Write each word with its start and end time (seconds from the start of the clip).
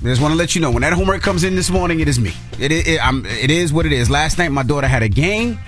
I 0.00 0.04
just 0.04 0.22
want 0.22 0.32
to 0.32 0.38
let 0.38 0.54
you 0.54 0.62
know 0.62 0.70
when 0.70 0.80
that 0.80 0.94
homework 0.94 1.20
comes 1.20 1.44
in 1.44 1.54
this 1.56 1.68
morning, 1.68 2.00
it 2.00 2.08
is 2.08 2.18
me. 2.18 2.32
It 2.58 2.72
it, 2.72 2.86
it, 2.88 3.06
I'm, 3.06 3.26
it 3.26 3.50
is 3.50 3.70
what 3.70 3.84
it 3.84 3.92
is. 3.92 4.08
Last 4.08 4.38
night, 4.38 4.50
my 4.50 4.62
daughter 4.62 4.86
had 4.86 5.02
a 5.02 5.08
game. 5.08 5.58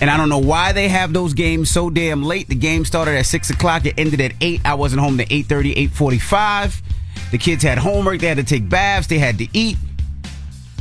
And 0.00 0.08
I 0.08 0.16
don't 0.16 0.28
know 0.30 0.38
why 0.38 0.72
they 0.72 0.88
have 0.88 1.12
those 1.12 1.34
games 1.34 1.68
so 1.70 1.90
damn 1.90 2.22
late. 2.22 2.48
The 2.48 2.54
game 2.54 2.84
started 2.84 3.16
at 3.18 3.26
six 3.26 3.50
o'clock. 3.50 3.84
It 3.84 3.94
ended 3.98 4.20
at 4.20 4.32
eight. 4.40 4.60
I 4.64 4.74
wasn't 4.74 5.02
home 5.02 5.18
to 5.18 5.26
8.30, 5.26 5.76
8.45. 5.90 6.80
The 7.32 7.38
kids 7.38 7.62
had 7.62 7.76
homework. 7.76 8.20
They 8.20 8.28
had 8.28 8.38
to 8.38 8.44
take 8.44 8.66
baths. 8.68 9.08
They 9.08 9.18
had 9.18 9.36
to 9.38 9.48
eat. 9.52 9.76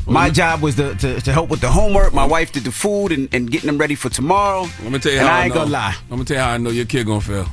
My 0.07 0.29
job 0.29 0.61
was 0.61 0.75
to, 0.75 0.95
to, 0.95 1.21
to 1.21 1.33
help 1.33 1.49
with 1.49 1.61
the 1.61 1.69
homework. 1.69 2.13
My 2.13 2.25
wife 2.25 2.51
did 2.51 2.63
the 2.63 2.71
food 2.71 3.11
and, 3.11 3.33
and 3.33 3.51
getting 3.51 3.67
them 3.67 3.77
ready 3.77 3.95
for 3.95 4.09
tomorrow. 4.09 4.63
I'm 4.79 4.83
gonna 4.85 4.99
tell 4.99 5.11
you 5.11 5.19
and 5.19 5.27
how 5.27 5.35
I 5.35 5.43
ain't 5.45 5.53
know. 5.53 5.61
gonna 5.61 5.71
lie. 5.71 5.95
I'm 6.03 6.09
gonna 6.09 6.25
tell 6.25 6.37
you 6.37 6.43
how 6.43 6.49
I 6.51 6.57
know 6.57 6.69
your 6.71 6.85
kid 6.85 7.05
gonna 7.05 7.21
fail. 7.21 7.47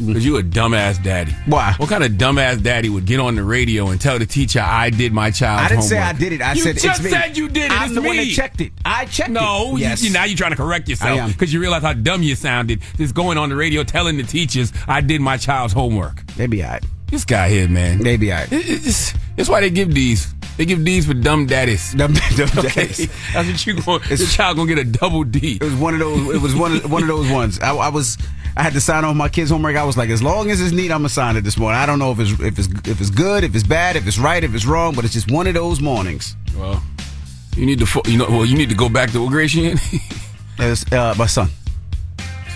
Mm-hmm. 0.00 0.12
Cause 0.14 0.24
you 0.24 0.38
a 0.38 0.42
dumbass 0.42 1.02
daddy. 1.02 1.32
Why? 1.44 1.74
What 1.76 1.90
kind 1.90 2.02
of 2.02 2.12
dumbass 2.12 2.62
daddy 2.62 2.88
would 2.88 3.04
get 3.04 3.20
on 3.20 3.34
the 3.34 3.44
radio 3.44 3.88
and 3.88 4.00
tell 4.00 4.18
the 4.18 4.24
teacher 4.24 4.60
I 4.60 4.88
did 4.90 5.12
my 5.12 5.30
child's 5.30 5.66
I 5.66 5.68
didn't 5.68 5.82
say 5.84 5.98
I 5.98 6.12
did 6.14 6.32
it. 6.32 6.40
I 6.40 6.54
you 6.54 6.62
said 6.62 6.78
just 6.78 7.00
it's 7.00 7.04
me. 7.04 7.10
said 7.10 7.36
you 7.36 7.48
did 7.50 7.66
it. 7.66 7.72
I'm 7.72 7.84
it's 7.84 7.94
the 7.94 8.00
me. 8.00 8.06
one 8.08 8.16
that 8.16 8.30
checked 8.30 8.60
it. 8.62 8.72
I 8.84 9.04
checked 9.04 9.30
No, 9.30 9.68
it. 9.68 9.70
you- 9.72 9.78
Yes. 9.78 10.02
you, 10.02 10.10
now 10.10 10.24
you're 10.24 10.38
trying 10.38 10.52
to 10.52 10.56
correct 10.56 10.88
yourself 10.88 11.32
because 11.32 11.52
you 11.52 11.60
realize 11.60 11.82
how 11.82 11.92
dumb 11.92 12.22
you 12.22 12.34
sounded. 12.34 12.80
Just 12.96 13.14
going 13.14 13.36
on 13.36 13.50
the 13.50 13.56
radio 13.56 13.84
telling 13.84 14.16
the 14.16 14.22
teachers 14.22 14.72
I 14.88 15.02
did 15.02 15.20
my 15.20 15.36
child's 15.36 15.74
homework. 15.74 16.24
They 16.36 16.46
be 16.46 16.64
all 16.64 16.70
right. 16.70 16.84
This 17.08 17.24
guy 17.26 17.48
here, 17.50 17.68
man. 17.68 17.98
They 18.02 18.16
be 18.16 18.32
all 18.32 18.38
right. 18.38 18.50
It- 18.52 18.68
it's, 18.86 19.12
it's 19.36 19.48
why 19.50 19.60
they 19.60 19.68
give 19.70 19.92
these. 19.94 20.32
They 20.56 20.64
give 20.66 20.84
these 20.84 21.06
for 21.06 21.14
dumb 21.14 21.46
daddies. 21.46 21.92
Dumb- 21.94 22.12
dumb 22.36 22.48
Okay, 22.58 22.86
daddies. 22.86 23.08
that's 23.32 23.48
what 23.48 23.66
you 23.66 23.74
going. 23.82 24.02
Your 24.08 24.18
child 24.28 24.56
gonna 24.56 24.74
get 24.74 24.78
a 24.78 24.84
double 24.90 25.24
D. 25.24 25.56
It 25.56 25.62
was 25.64 25.74
one 25.74 25.94
of 25.94 26.00
those. 26.00 26.34
It 26.34 26.40
was 26.42 26.54
one 26.54 26.76
of 26.76 26.90
one 26.90 27.02
of 27.02 27.08
those 27.08 27.30
ones. 27.30 27.60
I, 27.60 27.74
I 27.74 27.88
was. 27.88 28.16
I 28.56 28.62
had 28.62 28.72
to 28.74 28.80
sign 28.80 29.04
off 29.04 29.14
my 29.16 29.28
kids' 29.28 29.50
homework. 29.50 29.76
I 29.76 29.84
was 29.84 29.96
like, 29.96 30.10
as 30.10 30.22
long 30.22 30.50
as 30.50 30.60
it's 30.60 30.72
neat, 30.72 30.90
I'm 30.90 30.98
gonna 30.98 31.08
sign 31.08 31.36
it 31.36 31.42
this 31.42 31.56
morning. 31.56 31.78
I 31.78 31.86
don't 31.86 31.98
know 31.98 32.10
if 32.12 32.18
it's 32.20 32.32
if 32.40 32.58
it's 32.58 32.68
if 32.88 33.00
it's 33.00 33.10
good, 33.10 33.44
if 33.44 33.54
it's 33.54 33.66
bad, 33.66 33.96
if 33.96 34.06
it's 34.06 34.18
right, 34.18 34.42
if 34.42 34.54
it's 34.54 34.66
wrong, 34.66 34.94
but 34.94 35.04
it's 35.04 35.14
just 35.14 35.30
one 35.30 35.46
of 35.46 35.54
those 35.54 35.80
mornings. 35.80 36.36
Well, 36.56 36.82
you 37.56 37.64
need 37.66 37.78
to. 37.80 38.02
You 38.06 38.18
know. 38.18 38.26
Well, 38.28 38.44
you 38.44 38.56
need 38.56 38.68
to 38.70 38.74
go 38.74 38.88
back 38.88 39.10
to 39.12 39.20
what 39.22 39.30
grade 39.30 39.50
she 39.50 39.66
in. 39.66 39.78
It's 40.62 40.92
uh, 40.92 41.14
my 41.16 41.24
son. 41.26 41.48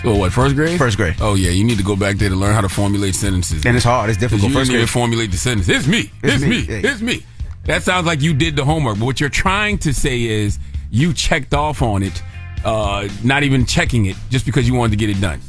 Oh, 0.03 0.15
what, 0.19 0.31
first 0.31 0.53
grade? 0.55 0.77
First 0.77 0.97
grade. 0.97 1.15
Oh, 1.19 1.33
yeah, 1.33 1.49
you 1.49 1.63
need 1.63 1.77
to 1.79 1.83
go 1.83 1.95
back 1.95 2.17
there 2.17 2.29
to 2.29 2.35
learn 2.35 2.53
how 2.53 2.61
to 2.61 2.69
formulate 2.69 3.15
sentences. 3.15 3.65
And 3.65 3.75
it's 3.75 3.83
hard. 3.85 4.11
It's 4.11 4.19
difficult. 4.19 4.49
You 4.51 4.53
First 4.55 4.69
even 4.69 4.81
grade. 4.81 4.89
formulate 4.91 5.31
the 5.31 5.37
sentence. 5.37 5.67
It's 5.67 5.87
me. 5.87 6.11
It's, 6.21 6.35
It's 6.35 6.43
me. 6.43 6.67
me. 6.67 6.73
It's 6.87 7.01
me. 7.01 7.25
That 7.63 7.81
sounds 7.81 8.05
like 8.05 8.21
you 8.21 8.35
did 8.35 8.55
the 8.55 8.63
homework. 8.63 8.99
But 8.99 9.05
what 9.05 9.19
you're 9.19 9.29
trying 9.29 9.79
to 9.79 9.93
say 9.95 10.21
is 10.21 10.59
you 10.91 11.13
checked 11.13 11.55
off 11.55 11.81
on 11.81 12.03
it, 12.03 12.21
uh, 12.63 13.07
not 13.23 13.41
even 13.41 13.65
checking 13.65 14.05
it, 14.05 14.15
just 14.29 14.45
because 14.45 14.67
you 14.67 14.75
wanted 14.75 14.91
to 14.91 14.97
get 14.97 15.09
it 15.09 15.19
done. 15.19 15.41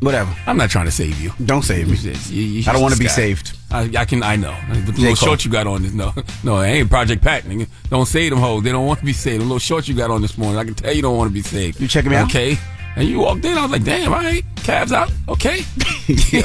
Whatever. 0.00 0.34
I'm 0.46 0.56
not 0.58 0.68
trying 0.70 0.84
to 0.84 0.90
save 0.90 1.18
you. 1.20 1.32
Don't 1.44 1.62
save 1.62 1.88
me. 1.88 1.96
You- 2.28 2.42
you- 2.42 2.64
I 2.68 2.72
don't 2.72 2.82
want 2.82 2.92
to 2.94 3.00
be 3.00 3.08
saved. 3.08 3.56
I, 3.70 3.90
I 3.98 4.04
can. 4.04 4.22
I 4.22 4.36
know. 4.36 4.54
But 4.68 4.86
the 4.86 4.92
J. 4.92 4.98
little 5.00 5.16
Cole. 5.16 5.28
shorts 5.28 5.44
you 5.44 5.50
got 5.50 5.66
on 5.66 5.82
this. 5.82 5.92
No, 5.92 6.12
no, 6.44 6.60
it 6.60 6.66
ain't 6.68 6.90
Project 6.90 7.22
Pat. 7.22 7.44
Nigga. 7.44 7.66
Don't 7.90 8.06
save 8.06 8.30
them 8.30 8.38
hoes. 8.38 8.62
They 8.62 8.70
don't 8.72 8.86
want 8.86 8.98
to 9.00 9.04
be 9.06 9.12
saved. 9.14 9.40
The 9.40 9.44
little 9.44 9.58
shorts 9.58 9.88
you 9.88 9.94
got 9.94 10.10
on 10.10 10.20
this 10.22 10.36
morning. 10.36 10.58
I 10.58 10.64
can 10.64 10.74
tell 10.74 10.92
you 10.92 11.02
don't 11.02 11.16
want 11.16 11.30
to 11.30 11.34
be 11.34 11.42
saved. 11.42 11.80
You 11.80 11.88
checking 11.88 12.10
me 12.10 12.16
out? 12.16 12.28
Okay. 12.28 12.58
And 12.96 13.08
you 13.08 13.20
walked 13.20 13.44
in. 13.44 13.56
I 13.56 13.62
was 13.62 13.70
like, 13.72 13.84
damn. 13.84 14.12
All 14.12 14.18
right. 14.20 14.44
Calves 14.64 14.92
out. 14.92 15.12
Okay. 15.28 15.60
you 16.08 16.40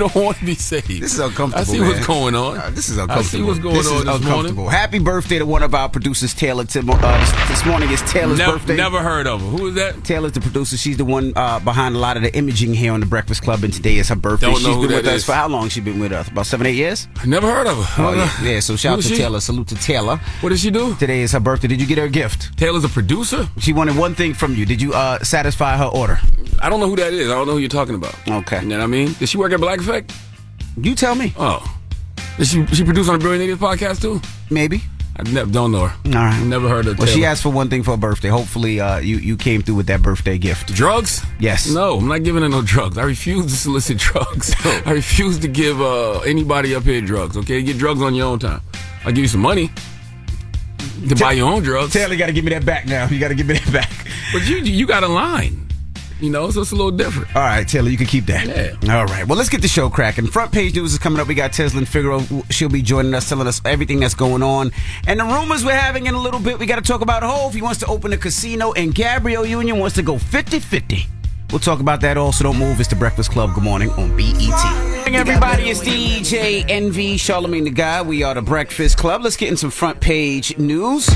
don't 0.00 0.14
want 0.14 0.38
to 0.38 0.44
be 0.44 0.54
saved. 0.54 0.88
This 0.88 1.12
is 1.12 1.18
uncomfortable. 1.18 1.60
I 1.60 1.64
see 1.64 1.78
man. 1.78 1.88
what's 1.88 2.06
going 2.06 2.34
on. 2.34 2.56
Uh, 2.56 2.70
this 2.70 2.88
is 2.88 2.96
uncomfortable. 2.96 3.18
I 3.18 3.22
see 3.22 3.42
what's 3.42 3.58
going 3.58 3.74
this 3.74 3.88
on 3.88 3.96
Is 3.96 4.04
this 4.04 4.16
uncomfortable. 4.16 4.62
morning. 4.64 4.78
Happy 4.78 4.98
birthday 4.98 5.38
to 5.38 5.44
one 5.44 5.62
of 5.62 5.74
our 5.74 5.90
producers, 5.90 6.32
Taylor. 6.32 6.64
Tim, 6.64 6.88
uh, 6.88 7.46
this, 7.48 7.64
morning 7.66 7.90
is 7.90 8.00
Taylor's 8.02 8.38
Never, 8.38 8.52
birthday. 8.52 8.76
never 8.76 9.02
heard 9.02 9.26
of 9.26 9.40
her. 9.40 9.46
Who 9.46 9.66
is 9.68 9.74
that? 9.74 10.02
Taylor's 10.04 10.32
the 10.32 10.40
producer. 10.40 10.78
She's 10.78 10.96
the 10.96 11.04
one 11.04 11.34
uh, 11.36 11.60
behind 11.60 11.94
a 11.94 11.98
lot 11.98 12.16
of 12.16 12.22
the 12.22 12.34
imaging 12.34 12.72
here 12.72 12.92
on 12.92 13.00
the 13.00 13.06
Breakfast 13.06 13.42
Club, 13.42 13.64
and 13.64 13.72
today 13.72 13.96
is 13.96 14.08
her 14.08 14.16
birthday. 14.16 14.46
Don't 14.46 14.56
She's 14.56 14.66
been 14.66 14.88
that 14.88 15.04
with 15.04 15.06
us 15.06 15.24
for 15.24 15.32
how 15.32 15.48
long? 15.48 15.68
She's 15.68 15.84
been 15.84 16.00
with 16.00 16.12
us? 16.12 16.28
About 16.28 16.46
seven, 16.46 16.66
eight 16.66 16.76
years. 16.76 17.06
Never 17.26 17.50
heard 17.50 17.66
of 17.66 17.76
her. 17.84 18.04
Oh 18.04 18.14
yeah, 18.14 18.42
yeah. 18.42 18.60
So 18.60 18.76
shout 18.76 18.98
out 18.98 19.02
to 19.02 19.08
she? 19.08 19.16
Taylor. 19.16 19.40
Salute 19.40 19.68
to 19.68 19.74
Taylor. 19.74 20.16
What 20.40 20.48
does 20.48 20.60
she 20.60 20.70
do? 20.70 20.94
Today 20.96 21.20
is 21.20 21.32
her 21.32 21.40
birthday. 21.40 21.68
Did 21.68 21.82
you 21.82 21.86
get 21.86 21.98
her 21.98 22.04
a 22.04 22.08
gift? 22.10 22.56
Taylor's 22.56 22.84
a 22.84 22.88
producer. 22.88 23.46
She 23.58 23.74
wanted 23.74 23.96
one 23.98 24.14
thing 24.14 24.32
from 24.32 24.54
you. 24.54 24.64
Did 24.64 24.80
you 24.80 24.94
uh, 24.94 25.18
satisfy 25.20 25.76
her 25.76 25.84
order? 25.84 26.18
I 26.60 26.70
don't 26.70 26.80
know 26.80 26.88
who 26.88 26.93
that 26.96 27.12
is. 27.12 27.28
I 27.30 27.34
don't 27.34 27.46
know 27.46 27.54
who 27.54 27.58
you're 27.58 27.68
talking 27.68 27.94
about. 27.94 28.14
Okay. 28.28 28.60
You 28.62 28.68
know 28.68 28.78
what 28.78 28.84
I 28.84 28.86
mean? 28.88 29.12
Did 29.14 29.28
she 29.28 29.38
work 29.38 29.52
at 29.52 29.60
Black 29.60 29.80
Effect? 29.80 30.12
You 30.76 30.94
tell 30.94 31.14
me. 31.14 31.32
Oh. 31.38 31.62
Did 32.38 32.46
she 32.48 32.66
she 32.66 32.84
produce 32.84 33.08
on 33.08 33.14
the 33.18 33.20
Brilliant 33.20 33.42
Idiots 33.44 33.62
podcast 33.62 34.00
too? 34.02 34.20
Maybe. 34.50 34.82
I 35.16 35.22
never 35.30 35.48
don't 35.48 35.70
know 35.70 35.86
her. 35.86 35.96
All 36.18 36.24
right. 36.24 36.42
Never 36.44 36.68
heard 36.68 36.88
of 36.88 36.98
Well, 36.98 37.06
she 37.06 37.24
asked 37.24 37.44
for 37.44 37.50
one 37.52 37.70
thing 37.70 37.84
for 37.84 37.92
her 37.92 37.96
birthday. 37.96 38.28
Hopefully, 38.28 38.80
uh, 38.80 38.98
you 38.98 39.18
you 39.18 39.36
came 39.36 39.62
through 39.62 39.76
with 39.76 39.86
that 39.86 40.02
birthday 40.02 40.38
gift. 40.38 40.74
drugs? 40.74 41.22
Yes. 41.38 41.70
No, 41.70 41.98
I'm 41.98 42.08
not 42.08 42.24
giving 42.24 42.42
her 42.42 42.48
no 42.48 42.62
drugs. 42.62 42.98
I 42.98 43.04
refuse 43.04 43.46
to 43.46 43.52
solicit 43.56 43.98
drugs. 44.08 44.52
I 44.84 44.90
refuse 44.90 45.38
to 45.38 45.48
give 45.48 45.80
uh, 45.80 46.18
anybody 46.20 46.74
up 46.74 46.82
here 46.82 47.00
drugs. 47.00 47.36
Okay, 47.36 47.62
get 47.62 47.78
drugs 47.78 48.02
on 48.02 48.14
your 48.16 48.26
own 48.26 48.40
time. 48.40 48.60
I'll 49.04 49.12
give 49.12 49.22
you 49.22 49.28
some 49.28 49.42
money 49.42 49.70
to 51.08 51.14
buy 51.14 51.32
your 51.32 51.48
own 51.48 51.62
drugs. 51.62 51.92
Taylor, 51.92 52.12
you 52.14 52.18
got 52.18 52.26
to 52.26 52.32
give 52.32 52.44
me 52.44 52.50
that 52.50 52.66
back 52.66 52.86
now. 52.86 53.06
You 53.06 53.20
got 53.20 53.28
to 53.28 53.34
give 53.36 53.46
me 53.46 53.54
that 53.54 53.72
back. 53.72 53.92
But 54.32 54.48
you 54.48 54.56
you 54.56 54.84
got 54.84 55.04
a 55.04 55.08
line. 55.08 55.68
You 56.20 56.30
know, 56.30 56.48
so 56.50 56.60
it's 56.60 56.70
a 56.70 56.76
little 56.76 56.92
different. 56.92 57.34
All 57.34 57.42
right, 57.42 57.66
Taylor, 57.66 57.90
you 57.90 57.96
can 57.96 58.06
keep 58.06 58.26
that. 58.26 58.46
Yeah. 58.46 58.96
All 58.96 59.04
right. 59.06 59.26
Well, 59.26 59.36
let's 59.36 59.48
get 59.48 59.62
the 59.62 59.68
show 59.68 59.90
cracking. 59.90 60.26
Front 60.26 60.52
page 60.52 60.74
news 60.74 60.92
is 60.92 60.98
coming 60.98 61.20
up. 61.20 61.26
We 61.26 61.34
got 61.34 61.52
Tezlyn 61.52 61.86
Figaro. 61.86 62.22
She'll 62.50 62.68
be 62.68 62.82
joining 62.82 63.14
us, 63.14 63.28
telling 63.28 63.46
us 63.46 63.60
everything 63.64 64.00
that's 64.00 64.14
going 64.14 64.42
on. 64.42 64.70
And 65.06 65.20
the 65.20 65.24
rumors 65.24 65.64
we're 65.64 65.72
having 65.72 66.06
in 66.06 66.14
a 66.14 66.20
little 66.20 66.40
bit. 66.40 66.58
We 66.58 66.66
got 66.66 66.76
to 66.76 66.82
talk 66.82 67.00
about 67.00 67.22
Hov. 67.22 67.54
He 67.54 67.62
wants 67.62 67.80
to 67.80 67.86
open 67.86 68.12
a 68.12 68.16
casino, 68.16 68.72
and 68.72 68.94
Gabrielle 68.94 69.44
Union 69.44 69.78
wants 69.78 69.96
to 69.96 70.02
go 70.02 70.18
50 70.18 70.60
50. 70.60 71.06
We'll 71.50 71.60
talk 71.60 71.80
about 71.80 72.00
that 72.00 72.16
also. 72.16 72.44
Don't 72.44 72.58
move. 72.58 72.80
It's 72.80 72.88
the 72.88 72.96
Breakfast 72.96 73.30
Club. 73.30 73.54
Good 73.54 73.64
morning 73.64 73.90
on 73.90 74.16
BET. 74.16 74.34
Morning, 74.38 75.16
everybody. 75.16 75.64
It's 75.64 75.80
DJ 75.80 76.64
Envy, 76.68 77.16
Charlemagne 77.16 77.64
the 77.64 77.70
God. 77.70 78.06
We 78.06 78.22
are 78.22 78.34
the 78.34 78.42
Breakfast 78.42 78.98
Club. 78.98 79.22
Let's 79.22 79.36
get 79.36 79.50
in 79.50 79.56
some 79.56 79.70
front 79.70 80.00
page 80.00 80.56
news. 80.58 81.08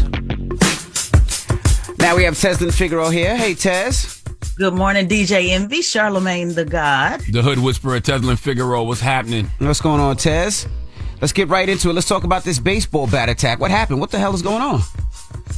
Now 1.99 2.15
we 2.15 2.25
have 2.25 2.35
Tezlyn 2.35 2.73
Figaro 2.73 3.09
here. 3.09 3.37
Hey, 3.37 3.55
Tez. 3.55 4.18
Good 4.59 4.75
morning, 4.75 5.07
DJ 5.07 5.51
Envy, 5.51 5.83
Charlemagne 5.83 6.53
the 6.53 6.65
God. 6.65 7.21
The 7.31 7.43
Hood 7.43 7.61
Whisperer, 7.61 8.01
Tezlyn 8.01 8.37
Figaro, 8.37 8.83
what's 8.83 9.01
happening? 9.01 9.49
What's 9.59 9.81
going 9.81 10.01
on, 10.01 10.17
Tez? 10.17 10.67
Let's 11.21 11.33
get 11.33 11.47
right 11.47 11.69
into 11.69 11.91
it. 11.91 11.93
Let's 11.93 12.09
talk 12.09 12.25
about 12.25 12.43
this 12.43 12.59
baseball 12.59 13.07
bat 13.07 13.29
attack. 13.29 13.61
What 13.61 13.71
happened? 13.71 14.01
What 14.01 14.11
the 14.11 14.19
hell 14.19 14.35
is 14.35 14.43
going 14.43 14.61
on? 14.61 14.81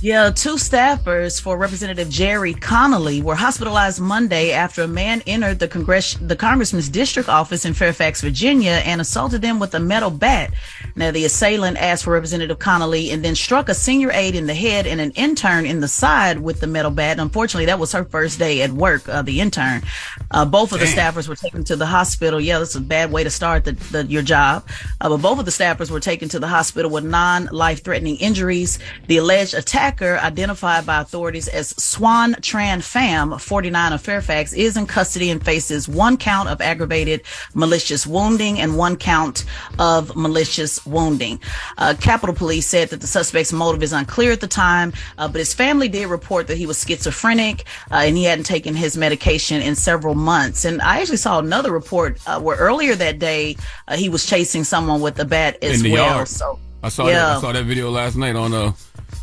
Yeah, 0.03 0.31
two 0.31 0.55
staffers 0.55 1.43
for 1.43 1.59
Representative 1.59 2.09
Gerry 2.09 2.55
Connolly 2.55 3.21
were 3.21 3.35
hospitalized 3.35 4.01
Monday 4.01 4.51
after 4.51 4.83
a 4.83 4.89
man 4.89 5.23
entered 5.27 5.59
the 5.59 5.69
Congress 5.69 6.15
the 6.15 6.37
congressman's 6.37 6.89
district 6.89 7.29
office 7.29 7.67
in 7.67 7.75
Fairfax, 7.75 8.23
Virginia, 8.23 8.81
and 8.87 9.03
assaulted 9.03 9.43
them 9.43 9.59
with 9.59 9.75
a 9.75 9.79
metal 9.79 10.11
bat. 10.11 10.55
Now, 10.97 11.11
the 11.11 11.27
assailant 11.27 11.77
asked 11.77 12.05
for 12.05 12.15
Representative 12.15 12.59
Connolly 12.59 13.11
and 13.11 13.23
then 13.23 13.35
struck 13.35 13.69
a 13.69 13.75
senior 13.75 14.11
aide 14.13 14.35
in 14.35 14.47
the 14.47 14.55
head 14.55 14.87
and 14.87 15.03
an 15.03 15.11
intern 15.13 15.67
in 15.67 15.81
the 15.81 15.89
side 15.89 16.41
with 16.41 16.61
the 16.61 16.67
metal 16.67 16.91
bat. 16.91 17.19
Unfortunately, 17.19 17.67
that 17.67 17.79
was 17.79 17.93
her 17.93 18.05
first 18.05 18.39
day 18.39 18.63
at 18.63 18.71
work. 18.71 19.07
Uh, 19.07 19.21
the 19.21 19.39
intern, 19.39 19.83
uh, 20.31 20.47
both 20.47 20.73
of 20.73 20.81
the 20.81 20.87
staffers 20.87 21.29
were 21.29 21.37
taken 21.37 21.63
to 21.65 21.77
the 21.77 21.87
hospital. 21.87 22.41
Yeah, 22.41 22.59
that's 22.59 22.75
a 22.75 22.81
bad 22.81 23.13
way 23.13 23.23
to 23.23 23.31
start 23.31 23.65
the, 23.65 23.73
the, 23.73 24.07
your 24.07 24.23
job. 24.23 24.67
Uh, 25.01 25.11
but 25.11 25.19
both 25.19 25.39
of 25.39 25.45
the 25.45 25.51
staffers 25.51 25.91
were 25.91 26.01
taken 26.01 26.31
to 26.31 26.39
the 26.39 26.49
hospital 26.49 26.91
with 26.91 27.05
non-life-threatening 27.05 28.17
injuries. 28.17 28.79
The 29.07 29.19
alleged 29.19 29.53
attacker, 29.81 30.19
identified 30.19 30.85
by 30.85 31.01
authorities 31.01 31.49
as 31.49 31.73
Xuan 31.75 32.35
Tran 32.37 32.81
Pham, 32.81 33.41
49 33.41 33.95
of 33.95 34.03
Fairfax, 34.03 34.53
is 34.53 34.77
in 34.77 34.87
custody 34.87 35.31
and 35.31 35.43
faces 35.43 35.89
one 35.89 36.19
count 36.19 36.51
of 36.51 36.61
aggravated 36.61 37.23
malicious 37.55 38.07
wounding 38.07 38.61
and 38.61 38.77
one 38.77 38.97
count 38.97 39.47
of 39.79 40.15
malicious 40.15 40.85
wounding. 40.85 41.41
Uh, 41.79 41.95
Capitol 41.99 42.35
Police 42.35 42.67
said 42.67 42.91
that 42.91 43.01
the 43.01 43.07
suspect's 43.07 43.55
motive 43.55 43.83
is 43.83 43.95
unclear 43.95 44.33
at 44.33 44.41
the 44.41 44.47
time, 44.47 44.93
uh, 45.17 45.27
but 45.27 45.39
his 45.39 45.55
family 45.55 45.89
did 45.89 46.09
report 46.09 46.47
that 46.49 46.59
he 46.59 46.67
was 46.67 46.85
schizophrenic 46.85 47.65
uh, 47.91 48.03
and 48.05 48.19
he 48.19 48.25
hadn't 48.25 48.45
taken 48.45 48.75
his 48.75 48.99
medication 48.99 49.63
in 49.63 49.75
several 49.75 50.15
months. 50.15 50.67
And 50.67 50.83
I 50.83 51.01
actually 51.01 51.17
saw 51.17 51.39
another 51.39 51.73
report 51.73 52.21
uh, 52.27 52.39
where 52.39 52.59
earlier 52.59 52.95
that 52.97 53.19
day 53.19 53.57
uh, 53.89 53.97
he 53.97 54.11
was 54.11 54.27
chasing 54.27 54.63
someone 54.63 55.01
with 55.01 55.19
a 55.19 55.25
bat 55.25 55.57
as 55.63 55.83
well. 55.83 55.93
yard. 55.93 56.29
So 56.29 56.59
I 56.83 56.89
saw 56.89 57.07
yeah. 57.07 57.15
that. 57.15 57.37
I 57.37 57.41
saw 57.41 57.53
that 57.53 57.65
video 57.65 57.91
last 57.91 58.17
night 58.17 58.37
on 58.37 58.53
uh, 58.55 58.73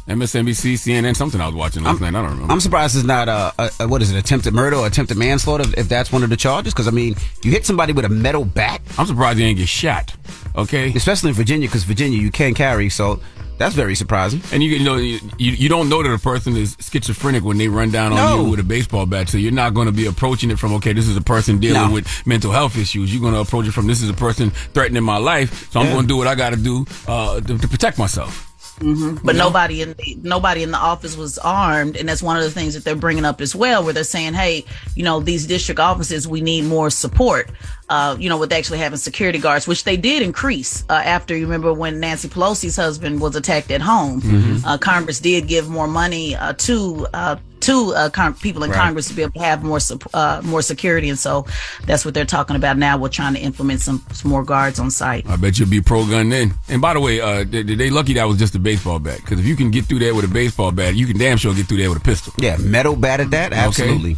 MSNBC, 0.07 0.73
CNN, 0.75 1.15
something 1.15 1.41
I 1.41 1.45
was 1.47 1.55
watching 1.55 1.83
last 1.83 1.99
night. 1.99 2.09
I 2.15 2.21
don't 2.21 2.31
remember. 2.31 2.51
I'm 2.53 2.59
surprised 2.61 2.95
it's 2.95 3.05
not 3.05 3.27
a, 3.27 3.53
a, 3.59 3.71
a 3.81 3.87
what 3.87 4.01
is 4.01 4.11
it, 4.11 4.17
attempted 4.17 4.53
murder 4.53 4.77
or 4.77 4.87
attempted 4.87 5.17
manslaughter 5.17 5.65
if 5.77 5.89
that's 5.89 6.11
one 6.11 6.23
of 6.23 6.29
the 6.29 6.37
charges. 6.37 6.73
Because 6.73 6.87
I 6.87 6.91
mean, 6.91 7.15
you 7.43 7.51
hit 7.51 7.65
somebody 7.65 7.91
with 7.93 8.05
a 8.05 8.09
metal 8.09 8.45
bat, 8.45 8.81
I'm 8.97 9.05
surprised 9.05 9.37
he 9.39 9.45
didn't 9.45 9.59
get 9.59 9.67
shot. 9.67 10.15
Okay, 10.55 10.91
especially 10.95 11.29
in 11.29 11.35
Virginia, 11.35 11.67
because 11.67 11.83
Virginia 11.83 12.17
you 12.19 12.31
can't 12.31 12.55
carry. 12.55 12.89
So 12.89 13.19
that's 13.57 13.75
very 13.75 13.95
surprising. 13.95 14.41
and 14.53 14.63
you 14.63 14.69
you 14.69 14.83
know 14.83 14.95
you, 14.95 15.19
you 15.37 15.67
don't 15.67 15.89
know 15.89 16.01
that 16.01 16.13
a 16.13 16.17
person 16.19 16.55
is 16.55 16.77
schizophrenic 16.79 17.43
when 17.43 17.57
they 17.57 17.67
run 17.67 17.91
down 17.91 18.13
on 18.13 18.17
No. 18.17 18.43
you 18.45 18.51
with 18.51 18.59
a 18.59 18.63
baseball 18.63 19.05
bat. 19.05 19.27
So 19.29 19.37
you're 19.37 19.51
not 19.51 19.73
going 19.73 19.87
to 19.87 19.91
be 19.91 20.05
approaching 20.05 20.51
it 20.51 20.57
from 20.57 20.73
okay, 20.75 20.93
this 20.93 21.07
is 21.07 21.17
a 21.17 21.21
person 21.21 21.59
dealing 21.59 21.87
No. 21.89 21.91
with 21.91 22.07
mental 22.25 22.51
health 22.51 22.77
issues. 22.77 23.11
You're 23.13 23.21
going 23.21 23.33
to 23.33 23.41
approach 23.41 23.67
it 23.67 23.71
from 23.73 23.87
this 23.87 24.01
is 24.01 24.09
a 24.09 24.13
person 24.13 24.51
threatening 24.73 25.03
my 25.03 25.17
life. 25.17 25.69
So 25.71 25.79
I'm 25.81 25.87
Yeah. 25.87 25.93
going 25.93 26.03
to 26.03 26.07
do 26.07 26.17
what 26.17 26.27
I 26.27 26.35
got 26.35 26.51
to 26.51 26.55
do 26.57 26.85
uh, 27.07 27.41
to, 27.41 27.57
to 27.57 27.67
protect 27.67 27.97
myself. 27.99 28.46
But 28.79 29.35
nobody 29.35 29.81
in 29.81 29.93
the 29.93 30.17
nobody 30.21 30.61
in 30.63 30.71
the 30.71 30.77
office 30.77 31.17
was 31.17 31.37
armed, 31.39 31.97
and 31.97 32.07
that's 32.07 32.21
one 32.21 32.37
of 32.37 32.43
the 32.43 32.51
things 32.51 32.75
that 32.75 32.83
they're 32.83 32.95
bringing 32.95 33.25
up 33.25 33.41
as 33.41 33.55
well, 33.55 33.83
where 33.83 33.93
they're 33.93 34.03
saying, 34.03 34.35
"Hey, 34.35 34.65
you 34.95 35.03
know, 35.03 35.19
these 35.19 35.47
district 35.47 35.79
offices, 35.79 36.27
we 36.27 36.41
need 36.41 36.65
more 36.65 36.89
support." 36.89 37.49
Uh, 37.89 38.17
you 38.19 38.27
know, 38.27 38.37
with 38.37 38.51
actually 38.51 38.77
having 38.79 38.97
security 38.97 39.39
guards, 39.39 39.65
which 39.65 39.85
they 39.85 39.95
did 39.95 40.21
increase 40.21 40.83
uh, 40.89 40.93
after 40.93 41.35
you 41.35 41.45
remember 41.45 41.73
when 41.73 42.01
Nancy 42.01 42.27
Pelosi's 42.27 42.75
husband 42.75 43.21
was 43.21 43.33
attacked 43.35 43.71
at 43.71 43.81
home. 43.81 44.21
Uh, 44.65 44.77
Congress 44.77 45.21
did 45.21 45.47
give 45.47 45.69
more 45.69 45.87
money 45.87 46.35
uh, 46.35 46.51
to 46.53 47.07
uh, 47.13 47.37
to 47.67 47.93
uh, 47.95 48.09
con- 48.09 48.33
people 48.33 48.63
in 48.63 48.71
Right. 48.71 48.79
Congress 48.79 49.07
to 49.09 49.13
be 49.13 49.21
able 49.21 49.33
to 49.33 49.39
have 49.39 49.63
more 49.63 49.79
uh, 50.13 50.41
more 50.43 50.61
security, 50.61 51.09
and 51.09 51.17
so 51.19 51.45
that's 51.85 52.03
what 52.03 52.13
they're 52.13 52.25
talking 52.25 52.55
about 52.55 52.77
now. 52.77 52.97
We're 52.97 53.09
trying 53.09 53.33
to 53.35 53.39
implement 53.39 53.81
some, 53.81 54.03
some 54.11 54.31
more 54.31 54.43
guards 54.43 54.79
on 54.79 54.89
site. 54.91 55.27
I 55.29 55.35
bet 55.35 55.59
you'll 55.59 55.69
be 55.69 55.81
pro 55.81 56.05
gun 56.05 56.29
then. 56.29 56.53
And 56.69 56.81
by 56.81 56.93
the 56.93 56.99
way, 56.99 57.21
uh, 57.21 57.43
they, 57.47 57.63
they 57.63 57.89
lucky 57.89 58.13
that 58.13 58.25
was 58.25 58.37
just 58.37 58.55
a 58.55 58.59
baseball 58.59 58.99
bat 58.99 59.19
because 59.21 59.39
if 59.39 59.45
you 59.45 59.55
can 59.55 59.69
get 59.71 59.85
through 59.85 59.99
there 59.99 60.15
with 60.15 60.25
a 60.25 60.33
baseball 60.33 60.71
bat, 60.71 60.95
you 60.95 61.05
can 61.05 61.17
damn 61.17 61.37
sure 61.37 61.53
get 61.53 61.67
through 61.67 61.77
there 61.77 61.89
with 61.89 61.99
a 61.99 62.03
pistol. 62.03 62.33
Yeah, 62.39 62.57
metal 62.57 62.95
bat 62.95 63.19
at 63.19 63.31
that. 63.31 63.53
Absolutely, 63.53 64.17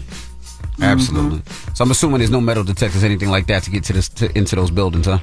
absolutely. 0.82 1.42
So 1.74 1.84
I'm 1.84 1.92
assuming 1.92 2.20
there's 2.20 2.32
no 2.32 2.42
metal 2.42 2.64
detectors, 2.64 3.04
anything 3.04 3.30
like 3.30 3.48
that, 3.48 3.64
to 3.64 3.72
get 3.72 3.84
to 3.86 3.94
this 3.94 4.10
to, 4.10 4.36
into 4.38 4.56
those 4.56 4.72
buildings, 4.72 5.06
huh? 5.06 5.20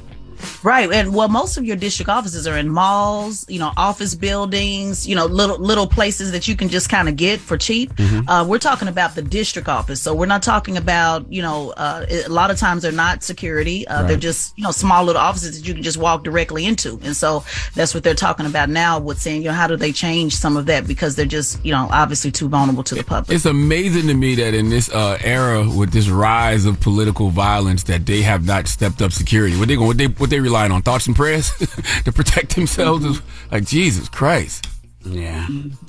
Right, 0.62 0.90
and 0.92 1.14
well, 1.14 1.28
most 1.28 1.56
of 1.56 1.64
your 1.64 1.76
district 1.76 2.08
offices 2.08 2.46
are 2.46 2.56
in 2.56 2.68
malls, 2.68 3.44
you 3.48 3.58
know, 3.58 3.72
office 3.76 4.14
buildings, 4.14 5.06
you 5.06 5.14
know, 5.14 5.26
little 5.26 5.58
little 5.58 5.86
places 5.86 6.32
that 6.32 6.48
you 6.48 6.56
can 6.56 6.68
just 6.68 6.88
kind 6.88 7.08
of 7.08 7.16
get 7.16 7.40
for 7.40 7.56
cheap. 7.56 7.92
Uh, 8.28 8.44
we're 8.46 8.58
talking 8.58 8.88
about 8.88 9.14
the 9.14 9.22
district 9.22 9.68
office, 9.68 10.00
so 10.00 10.14
we're 10.14 10.26
not 10.26 10.42
talking 10.42 10.76
about, 10.76 11.30
you 11.32 11.42
know, 11.42 11.70
uh, 11.76 12.04
a 12.08 12.28
lot 12.28 12.50
of 12.50 12.58
times 12.58 12.82
they're 12.82 12.92
not 12.92 13.22
security; 13.22 13.86
uh, 13.88 14.02
they're 14.04 14.16
just, 14.16 14.56
you 14.56 14.64
know, 14.64 14.70
small 14.70 15.04
little 15.04 15.20
offices 15.20 15.58
that 15.58 15.68
you 15.68 15.74
can 15.74 15.82
just 15.82 15.98
walk 15.98 16.24
directly 16.24 16.64
into, 16.64 16.98
and 17.02 17.16
so 17.16 17.44
that's 17.74 17.94
what 17.94 18.02
they're 18.02 18.14
talking 18.14 18.46
about 18.46 18.68
now. 18.68 18.98
With 18.98 19.20
saying, 19.20 19.42
you 19.42 19.48
know, 19.48 19.54
how 19.54 19.66
do 19.66 19.76
they 19.76 19.92
change 19.92 20.34
some 20.34 20.56
of 20.56 20.66
that 20.66 20.86
because 20.86 21.16
they're 21.16 21.26
just, 21.26 21.64
you 21.64 21.72
know, 21.72 21.88
obviously 21.90 22.30
too 22.30 22.48
vulnerable 22.48 22.82
to 22.84 22.94
the 22.94 23.04
public. 23.04 23.34
It's 23.34 23.46
amazing 23.46 24.06
to 24.08 24.14
me 24.14 24.34
that 24.36 24.54
in 24.54 24.68
this 24.70 24.88
uh, 24.90 25.18
era 25.22 25.68
with 25.68 25.92
this 25.92 26.08
rise 26.08 26.64
of 26.64 26.80
political 26.80 27.30
violence, 27.30 27.84
that 27.84 28.06
they 28.06 28.22
have 28.22 28.46
not 28.46 28.68
stepped 28.68 29.02
up 29.02 29.12
security. 29.12 29.56
What 29.56 29.68
they 29.68 29.76
going? 29.76 29.88
What 29.88 29.98
they 29.98 30.06
what 30.06 30.25
they 30.30 30.40
relying 30.40 30.72
on? 30.72 30.82
Thoughts 30.82 31.06
and 31.06 31.16
prayers 31.16 31.50
to 32.04 32.12
protect 32.12 32.54
themselves? 32.54 33.04
Is 33.04 33.20
like 33.50 33.64
Jesus 33.64 34.08
Christ. 34.08 34.68
Yeah. 35.08 35.46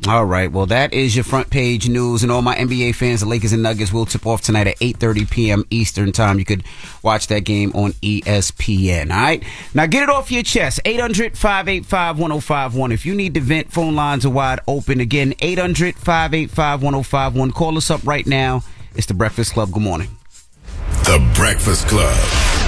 All 0.08 0.25
right. 0.25 0.51
Well, 0.51 0.67
that 0.67 0.94
is 0.94 1.15
your 1.15 1.24
front 1.24 1.50
page 1.50 1.89
news, 1.89 2.22
and 2.22 2.32
all 2.32 2.44
my 2.44 2.56
NBA 2.56 2.94
fans, 2.96 3.22
the 3.22 3.25
Lakers 3.25 3.51
and 3.51 3.63
Nuggets 3.63 3.91
will 3.91 4.06
tip 4.06 4.27
off 4.27 4.41
tonight 4.41 4.67
at 4.67 4.77
8:30 4.77 5.29
p.m. 5.32 5.65
Eastern 5.72 6.12
time. 6.12 6.38
You 6.39 6.46
could 6.46 6.63
watch 7.01 7.25
that 7.27 7.39
game 7.41 7.72
on 7.74 7.94
ESPN. 7.94 9.10
All 9.12 9.17
right. 9.17 9.44
Now 9.74 9.88
get 9.88 10.03
it 10.03 10.10
off 10.10 10.32
your 10.32 10.44
chest. 10.44 10.79
800-585-1051. 10.86 12.94
If 12.94 13.06
you 13.06 13.15
need 13.15 13.34
to 13.34 13.39
vent, 13.41 13.72
phone 13.72 13.96
lines 13.96 14.25
are 14.25 14.29
wide 14.29 14.60
open. 14.67 15.00
Again, 15.00 15.32
800-585-1051. 15.34 17.53
Call 17.53 17.77
us 17.77 17.89
up 17.89 18.06
right 18.06 18.27
now. 18.27 18.63
It's 18.96 19.08
the 19.08 19.13
Breakfast 19.13 19.53
Club. 19.53 19.72
Good 19.72 19.84
morning. 19.84 20.10
The 21.06 21.20
Breakfast 21.36 21.88
Club. 21.88 22.66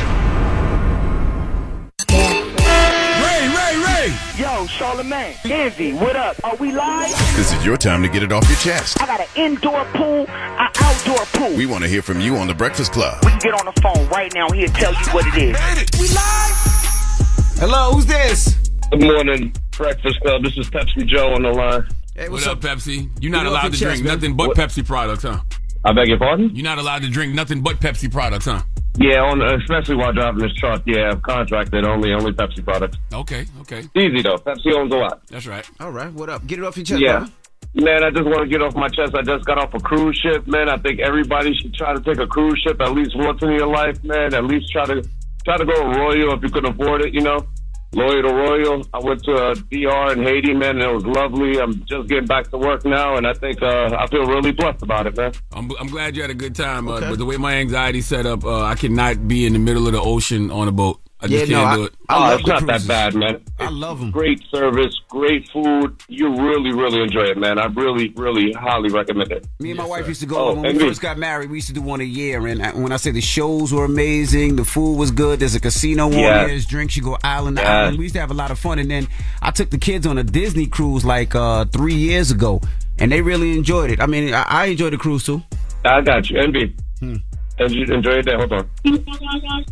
Ray, 4.09 4.15
Ray! 4.37 4.41
Yo, 4.43 4.65
Charlemagne, 4.67 5.35
Envy, 5.45 5.93
what 5.93 6.15
up? 6.15 6.35
Are 6.43 6.55
we 6.55 6.71
live? 6.71 7.09
This 7.35 7.53
is 7.53 7.65
your 7.65 7.77
time 7.77 8.01
to 8.03 8.09
get 8.09 8.23
it 8.23 8.31
off 8.31 8.47
your 8.47 8.57
chest. 8.57 9.01
I 9.01 9.05
got 9.05 9.19
an 9.19 9.27
indoor 9.35 9.85
pool, 9.93 10.25
an 10.27 10.69
outdoor 10.79 11.25
pool. 11.33 11.55
We 11.55 11.65
want 11.65 11.83
to 11.83 11.89
hear 11.89 12.01
from 12.01 12.19
you 12.19 12.35
on 12.37 12.47
The 12.47 12.53
Breakfast 12.53 12.91
Club. 12.93 13.17
We 13.23 13.31
can 13.31 13.39
get 13.39 13.53
on 13.53 13.65
the 13.73 13.81
phone 13.81 14.07
right 14.09 14.31
now. 14.33 14.49
He'll 14.49 14.67
tell 14.69 14.93
you 14.93 15.11
what 15.11 15.25
it 15.27 15.35
is. 15.37 15.99
We 15.99 16.07
live. 16.07 17.59
Hello, 17.59 17.93
who's 17.93 18.05
this? 18.05 18.55
Good 18.91 19.03
morning, 19.03 19.53
Breakfast 19.71 20.19
Club. 20.21 20.43
This 20.43 20.57
is 20.57 20.69
Pepsi 20.69 21.05
Joe 21.05 21.33
on 21.33 21.43
the 21.43 21.49
line. 21.49 21.83
Hey, 22.15 22.29
What 22.29 22.45
up, 22.47 22.59
Pepsi? 22.59 23.09
You're 23.21 23.31
not 23.31 23.43
Get 23.43 23.45
it 23.45 23.47
off 23.47 23.63
allowed 23.63 23.73
to 23.73 23.77
your 23.77 23.89
drink 23.91 24.03
man. 24.03 24.13
nothing 24.15 24.35
but 24.35 24.47
What? 24.49 24.57
Pepsi 24.57 24.85
products, 24.85 25.23
huh? 25.23 25.39
I 25.85 25.93
beg 25.93 26.09
your 26.09 26.17
pardon? 26.17 26.51
You're 26.53 26.65
not 26.65 26.77
allowed 26.77 27.03
to 27.03 27.09
drink 27.09 27.33
nothing 27.33 27.61
but 27.61 27.79
Pepsi 27.79 28.11
products, 28.11 28.45
huh? 28.45 28.61
Yeah, 28.97 29.21
on, 29.21 29.41
especially 29.41 29.95
while 29.95 30.11
driving 30.11 30.39
this 30.41 30.53
truck. 30.53 30.81
Yeah, 30.85 31.11
I'm 31.11 31.21
contracted 31.21 31.85
only, 31.85 32.11
only 32.11 32.31
Pepsi 32.33 32.63
products. 32.63 32.97
Okay, 33.13 33.45
okay. 33.61 33.83
Easy 33.95 34.21
though. 34.21 34.35
Pepsi 34.37 34.73
owns 34.75 34.93
a 34.93 34.97
lot. 34.97 35.21
That's 35.27 35.47
right. 35.47 35.65
All 35.79 35.91
right. 35.91 36.11
What 36.11 36.29
up? 36.29 36.45
Get 36.47 36.59
it 36.59 36.65
off 36.65 36.75
your 36.75 36.85
chest, 36.85 37.01
Yeah. 37.01 37.19
brother. 37.19 37.31
Man, 37.75 38.03
I 38.03 38.09
just 38.09 38.25
want 38.25 38.39
to 38.41 38.47
get 38.47 38.61
off 38.61 38.75
my 38.75 38.87
chest. 38.89 39.13
I 39.15 39.21
just 39.21 39.45
got 39.45 39.57
off 39.59 39.73
a 39.75 39.79
cruise 39.79 40.17
ship, 40.17 40.47
man. 40.47 40.67
I 40.69 40.77
think 40.77 40.99
everybody 40.99 41.53
should 41.61 41.73
try 41.75 41.93
to 41.93 42.01
take 42.01 42.17
a 42.19 42.25
cruise 42.27 42.59
ship 42.65 42.81
at 42.81 42.91
least 42.93 43.11
once 43.15 43.41
in 43.43 43.51
your 43.51 43.67
life, 43.67 44.03
man. 44.03 44.33
At 44.33 44.43
least 44.45 44.71
try 44.71 44.85
to 44.85 45.03
try 45.45 45.55
to 45.57 45.65
go 45.65 45.73
Royal 45.91 46.33
if 46.33 46.41
you 46.41 46.49
can 46.49 46.65
afford 46.65 47.01
it, 47.05 47.13
you 47.13 47.21
know. 47.21 47.45
Loyal 47.91 48.21
to 48.21 48.29
Royal. 48.33 48.85
I 48.93 48.99
went 48.99 49.23
to 49.23 49.33
uh, 49.33 49.55
DR 49.71 50.13
in 50.13 50.23
Haiti, 50.23 50.53
man, 50.53 50.79
and 50.79 50.81
it 50.81 50.93
was 50.93 51.05
lovely. 51.05 51.59
I'm 51.59 51.83
just 51.85 52.07
getting 52.07 52.27
back 52.27 52.49
to 52.51 52.57
work 52.57 52.85
now, 52.85 53.17
and 53.17 53.25
I 53.25 53.33
think 53.33 53.61
uh, 53.63 53.95
I 53.97 54.05
feel 54.07 54.25
really 54.25 54.51
blessed 54.51 54.83
about 54.83 55.07
it, 55.07 55.17
man. 55.17 55.31
I'm, 55.51 55.71
I'm 55.79 55.87
glad 55.87 56.15
you 56.15 56.21
had 56.21 56.29
a 56.29 56.35
good 56.35 56.55
time, 56.55 56.87
uh, 56.87 56.99
but 56.99 57.17
the 57.17 57.25
way 57.25 57.37
my 57.37 57.55
anxiety 57.55 58.01
set 58.01 58.27
up, 58.27 58.45
uh, 58.45 58.63
I 58.63 58.75
cannot 58.75 59.27
be 59.27 59.45
in 59.47 59.53
the 59.53 59.59
middle 59.59 59.87
of 59.87 59.93
the 59.93 60.01
ocean 60.01 60.51
on 60.51 60.67
a 60.67 60.71
boat. 60.71 61.01
I 61.21 61.27
just 61.27 61.47
Yeah, 61.49 61.57
no, 61.57 61.63
can't 61.63 61.71
I- 61.71 61.75
do 61.75 61.83
it. 61.83 61.93
I 62.07 62.15
oh, 62.15 62.19
love 62.21 62.39
it's 62.39 62.47
not 62.47 62.63
cruises. 62.63 62.87
that 62.87 63.11
bad, 63.13 63.15
man. 63.19 63.41
I 63.59 63.63
love 63.65 63.73
love 63.73 64.01
'em. 64.01 64.11
Great 64.11 64.41
service, 64.53 64.95
great 65.09 65.49
food. 65.51 65.95
You 66.07 66.29
really, 66.29 66.71
really 66.71 67.01
enjoy 67.01 67.23
it, 67.23 67.37
man. 67.37 67.59
I 67.59 67.65
really, 67.65 68.13
really 68.15 68.53
highly 68.53 68.89
recommend 68.89 69.31
it. 69.31 69.45
Me 69.59 69.71
and 69.71 69.77
my 69.77 69.83
Yes, 69.83 69.89
wife 69.89 70.03
sir. 70.03 70.09
used 70.09 70.21
to 70.21 70.27
go 70.27 70.37
Oh, 70.37 70.53
when 70.53 70.63
we 70.63 70.73
me. 70.73 70.79
first 70.87 71.01
got 71.01 71.17
married. 71.17 71.49
We 71.49 71.57
used 71.57 71.67
to 71.67 71.73
do 71.73 71.81
one 71.81 71.99
a 71.99 72.05
year, 72.05 72.47
and 72.47 72.61
uh, 72.61 72.71
when 72.71 72.91
I 72.93 72.97
say 72.97 73.11
the 73.11 73.19
shows 73.21 73.73
were 73.73 73.83
amazing, 73.83 74.55
the 74.55 74.63
food 74.63 74.97
was 74.97 75.11
good. 75.11 75.39
There's 75.41 75.55
a 75.55 75.59
casino 75.59 76.05
on 76.05 76.13
Yes. 76.13 76.21
there, 76.21 76.47
there's 76.47 76.65
drinks. 76.65 76.95
You 76.95 77.03
go 77.03 77.17
island 77.23 77.57
to 77.57 77.63
Yes. 77.63 77.69
island. 77.69 77.97
We 77.97 78.05
used 78.05 78.15
to 78.15 78.21
have 78.21 78.31
a 78.31 78.35
lot 78.35 78.51
of 78.51 78.57
fun. 78.59 78.79
And 78.79 78.89
then 78.89 79.07
I 79.41 79.51
took 79.51 79.71
the 79.71 79.77
kids 79.77 80.07
on 80.07 80.17
a 80.17 80.23
Disney 80.23 80.67
cruise 80.67 81.03
like 81.03 81.35
uh, 81.35 81.65
three 81.65 81.95
years 81.95 82.31
ago, 82.31 82.61
and 82.97 83.11
they 83.11 83.21
really 83.21 83.57
enjoyed 83.57 83.91
it. 83.91 84.01
I 84.01 84.05
mean, 84.05 84.33
I, 84.33 84.43
I 84.43 84.65
enjoyed 84.67 84.93
the 84.93 84.97
cruise 84.97 85.25
too. 85.25 85.41
I 85.83 85.99
got 86.01 86.29
you. 86.29 86.37
NB. 86.37 86.73
Hmm. 87.01 87.15
Enjoy, 87.59 87.93
enjoy 87.93 88.13
your 88.13 88.21
day. 88.21 88.35
Hold 88.35 88.53
on. 88.53 88.69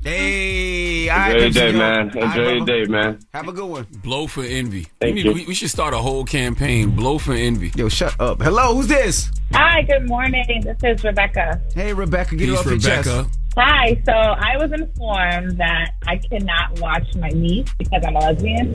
Hey, 0.04 1.10
all 1.10 1.18
right, 1.18 1.42
Enjoy 1.42 1.42
your 1.44 1.50
day, 1.52 1.72
Joe. 1.72 1.78
man. 1.78 2.10
All 2.16 2.22
right, 2.22 2.38
Enjoy 2.38 2.52
your 2.54 2.66
day, 2.66 2.86
man. 2.92 3.20
Have 3.34 3.48
a 3.48 3.52
good 3.54 3.66
one. 3.70 3.88
Blow 4.04 4.28
for 4.28 4.44
envy. 4.44 4.88
Thank 5.00 5.16
we, 5.16 5.24
need- 5.24 5.26
you. 5.26 5.34
We, 5.34 5.46
we 5.48 5.54
should 5.54 5.70
start 5.70 5.94
a 5.94 5.98
whole 5.98 6.26
campaign. 6.26 6.92
Blow 6.92 7.18
for 7.18 7.34
envy. 7.34 7.72
Yo, 7.76 7.88
shut 7.90 8.20
up. 8.20 8.42
Hello, 8.42 8.76
who's 8.76 8.88
this? 8.88 9.32
Hi, 9.54 9.84
good 9.84 10.08
morning. 10.08 10.62
This 10.64 10.78
is 10.84 11.04
Rebecca. 11.04 11.62
Hey, 11.74 11.94
Rebecca, 11.94 12.36
get 12.36 12.50
it 12.50 12.52
Peace, 12.52 12.60
off 12.60 12.66
your 12.66 12.74
Rebecca. 12.76 13.04
chest. 13.04 13.40
Hi. 13.56 14.02
So 14.06 14.12
I 14.12 14.58
was 14.58 14.72
informed 14.74 15.58
that 15.58 15.92
I 16.06 16.18
cannot 16.18 16.80
watch 16.82 17.08
my 17.16 17.30
niece 17.30 17.70
because 17.78 18.04
I'm 18.06 18.16
a 18.16 18.20
lesbian, 18.20 18.74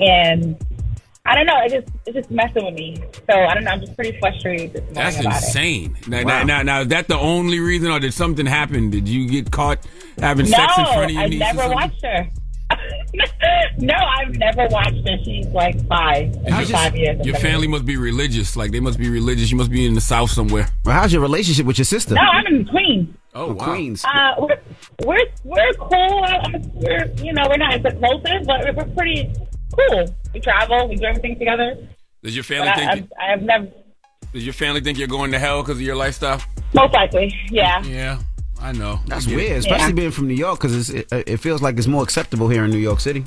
and 0.00 0.56
I 1.28 1.34
don't 1.34 1.46
know. 1.46 1.60
It 1.64 1.70
just 1.72 1.88
it's 2.06 2.14
just 2.16 2.30
messing 2.30 2.64
with 2.64 2.74
me. 2.74 2.96
So 3.28 3.36
I 3.36 3.54
don't 3.54 3.64
know. 3.64 3.70
I'm 3.72 3.80
just 3.80 3.94
pretty 3.96 4.18
frustrated 4.20 4.72
this 4.72 4.80
morning 4.82 4.94
That's 4.94 5.20
about 5.20 5.34
insane. 5.42 5.96
Now, 6.06 6.18
Wow. 6.24 6.24
now, 6.24 6.42
now, 6.44 6.62
now, 6.62 6.80
is 6.82 6.88
that 6.88 7.08
the 7.08 7.18
only 7.18 7.58
reason, 7.60 7.90
or 7.90 7.98
did 8.00 8.14
something 8.14 8.46
happen? 8.46 8.90
Did 8.90 9.08
you 9.08 9.28
get 9.28 9.50
caught 9.50 9.78
having 10.18 10.46
it. 10.46 10.50
sex 10.50 10.78
in 10.78 10.84
front 10.86 11.04
of 11.06 11.10
your 11.10 11.22
I've 11.22 11.30
niece? 11.30 11.40
or 11.42 11.54
never 11.54 11.68
watched 11.74 12.02
her. 12.04 12.28
no, 13.78 13.94
I've 13.94 14.34
never 14.36 14.66
watched 14.70 15.06
her. 15.08 15.16
She's 15.24 15.46
like 15.48 15.86
five. 15.86 16.34
How's 16.48 16.60
She's 16.60 16.70
your- 16.70 16.78
five 16.78 16.96
years. 16.96 17.26
Your 17.26 17.36
family 17.36 17.68
must 17.68 17.84
be 17.86 17.96
religious. 17.96 18.56
Like 18.56 18.70
they 18.72 18.80
must 18.80 18.98
be 18.98 19.08
religious. 19.08 19.50
You 19.50 19.56
must 19.56 19.70
be 19.70 19.86
in 19.86 19.94
the 19.94 20.00
south 20.00 20.30
somewhere. 20.30 20.68
Well, 20.84 20.94
how's 20.94 21.12
your 21.12 21.22
relationship 21.22 21.66
with 21.66 21.78
your 21.78 21.84
sister? 21.84 22.14
No, 22.14 22.20
I'm 22.20 22.46
in 22.54 22.66
Queens. 22.66 23.14
Oh, 23.34 23.52
wow. 23.52 23.64
Queens. 23.66 24.04
Uh, 24.04 24.34
we're 24.38 24.58
we're 25.04 25.26
we're 25.44 25.72
cool. 25.74 26.26
We're 26.74 27.06
you 27.22 27.32
know 27.32 27.42
we're 27.48 27.56
not 27.58 27.82
the 27.82 27.92
closest, 27.92 28.46
but 28.46 28.74
we're 28.76 28.94
pretty 28.94 29.32
cool. 29.74 30.06
We 30.36 30.40
travel, 30.40 30.86
we 30.86 30.96
do 30.96 31.04
everything 31.06 31.38
together. 31.38 31.78
Does 32.22 32.34
your 32.34 32.44
family 32.44 32.68
I, 32.68 32.94
think? 32.94 33.10
I've, 33.18 33.38
I've 33.38 33.42
never 33.42 33.68
does 34.34 34.44
your 34.44 34.52
family 34.52 34.82
think 34.82 34.98
you're 34.98 35.08
going 35.08 35.32
to 35.32 35.38
hell 35.38 35.62
because 35.62 35.76
of 35.76 35.80
your 35.80 35.96
lifestyle? 35.96 36.42
most 36.74 36.92
likely, 36.92 37.34
yeah. 37.50 37.82
Yeah, 37.84 38.18
I 38.60 38.72
know. 38.72 39.00
That's 39.06 39.26
I 39.26 39.30
get 39.30 39.38
it. 39.38 39.42
weird, 39.42 39.58
especially 39.60 39.86
Yeah. 39.86 39.92
being 39.92 40.10
from 40.10 40.28
New 40.28 40.34
York, 40.34 40.60
because 40.60 40.90
it, 40.90 41.06
it 41.10 41.38
feels 41.38 41.62
like 41.62 41.78
it's 41.78 41.86
more 41.86 42.02
acceptable 42.02 42.50
here 42.50 42.66
in 42.66 42.70
New 42.70 42.76
York 42.76 43.00
City. 43.00 43.24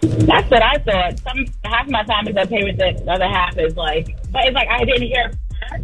That's 0.00 0.50
what 0.50 0.62
I 0.62 0.78
thought. 0.78 1.18
Some 1.20 1.44
half 1.64 1.84
of 1.84 1.90
my 1.92 2.04
time 2.04 2.26
is 2.26 2.34
okay 2.38 2.64
with 2.64 2.80
it. 2.80 3.04
The 3.04 3.10
other 3.12 3.28
half 3.28 3.58
is 3.58 3.76
like, 3.76 4.16
but 4.32 4.46
it's 4.46 4.54
like 4.54 4.68
I 4.68 4.82
didn't 4.86 5.02
hear. 5.02 5.30
her, 5.72 5.78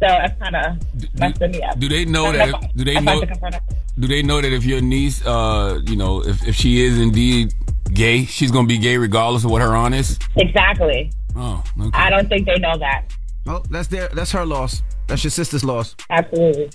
So 0.00 0.06
that's 0.06 0.40
kind 0.40 0.56
of 0.56 1.18
messing 1.20 1.50
me 1.50 1.62
up. 1.64 1.78
Do 1.78 1.86
they 1.90 2.06
know 2.06 2.32
that? 2.32 2.46
that's- 2.46 2.72
Do 2.74 2.82
they 2.84 2.98
know? 2.98 3.16
why 3.16 3.22
I 3.24 3.26
confront 3.26 3.54
her. 3.56 3.60
Do 3.98 4.08
they 4.08 4.22
know 4.22 4.40
that 4.40 4.54
if 4.54 4.64
your 4.64 4.80
niece, 4.80 5.22
uh, 5.26 5.80
you 5.86 5.96
know, 5.96 6.24
if, 6.24 6.46
if 6.48 6.54
she 6.54 6.82
is 6.82 6.98
indeed 6.98 7.52
gay, 7.92 8.24
she's 8.24 8.50
gonna 8.50 8.68
be 8.68 8.78
gay 8.78 8.96
regardless 8.96 9.44
of 9.44 9.50
what 9.50 9.62
her 9.62 9.74
aunt 9.74 9.94
is? 9.94 10.18
Exactly. 10.36 11.12
Oh, 11.36 11.62
okay. 11.80 11.90
I 11.92 12.10
don't 12.10 12.28
think 12.28 12.46
they 12.46 12.58
know 12.58 12.76
that. 12.78 13.04
Well, 13.46 13.64
that's 13.70 13.88
their 13.88 14.08
that's 14.08 14.32
her 14.32 14.44
loss. 14.44 14.82
That's 15.06 15.24
your 15.24 15.30
sister's 15.30 15.64
loss. 15.64 15.96
Absolutely. 16.10 16.70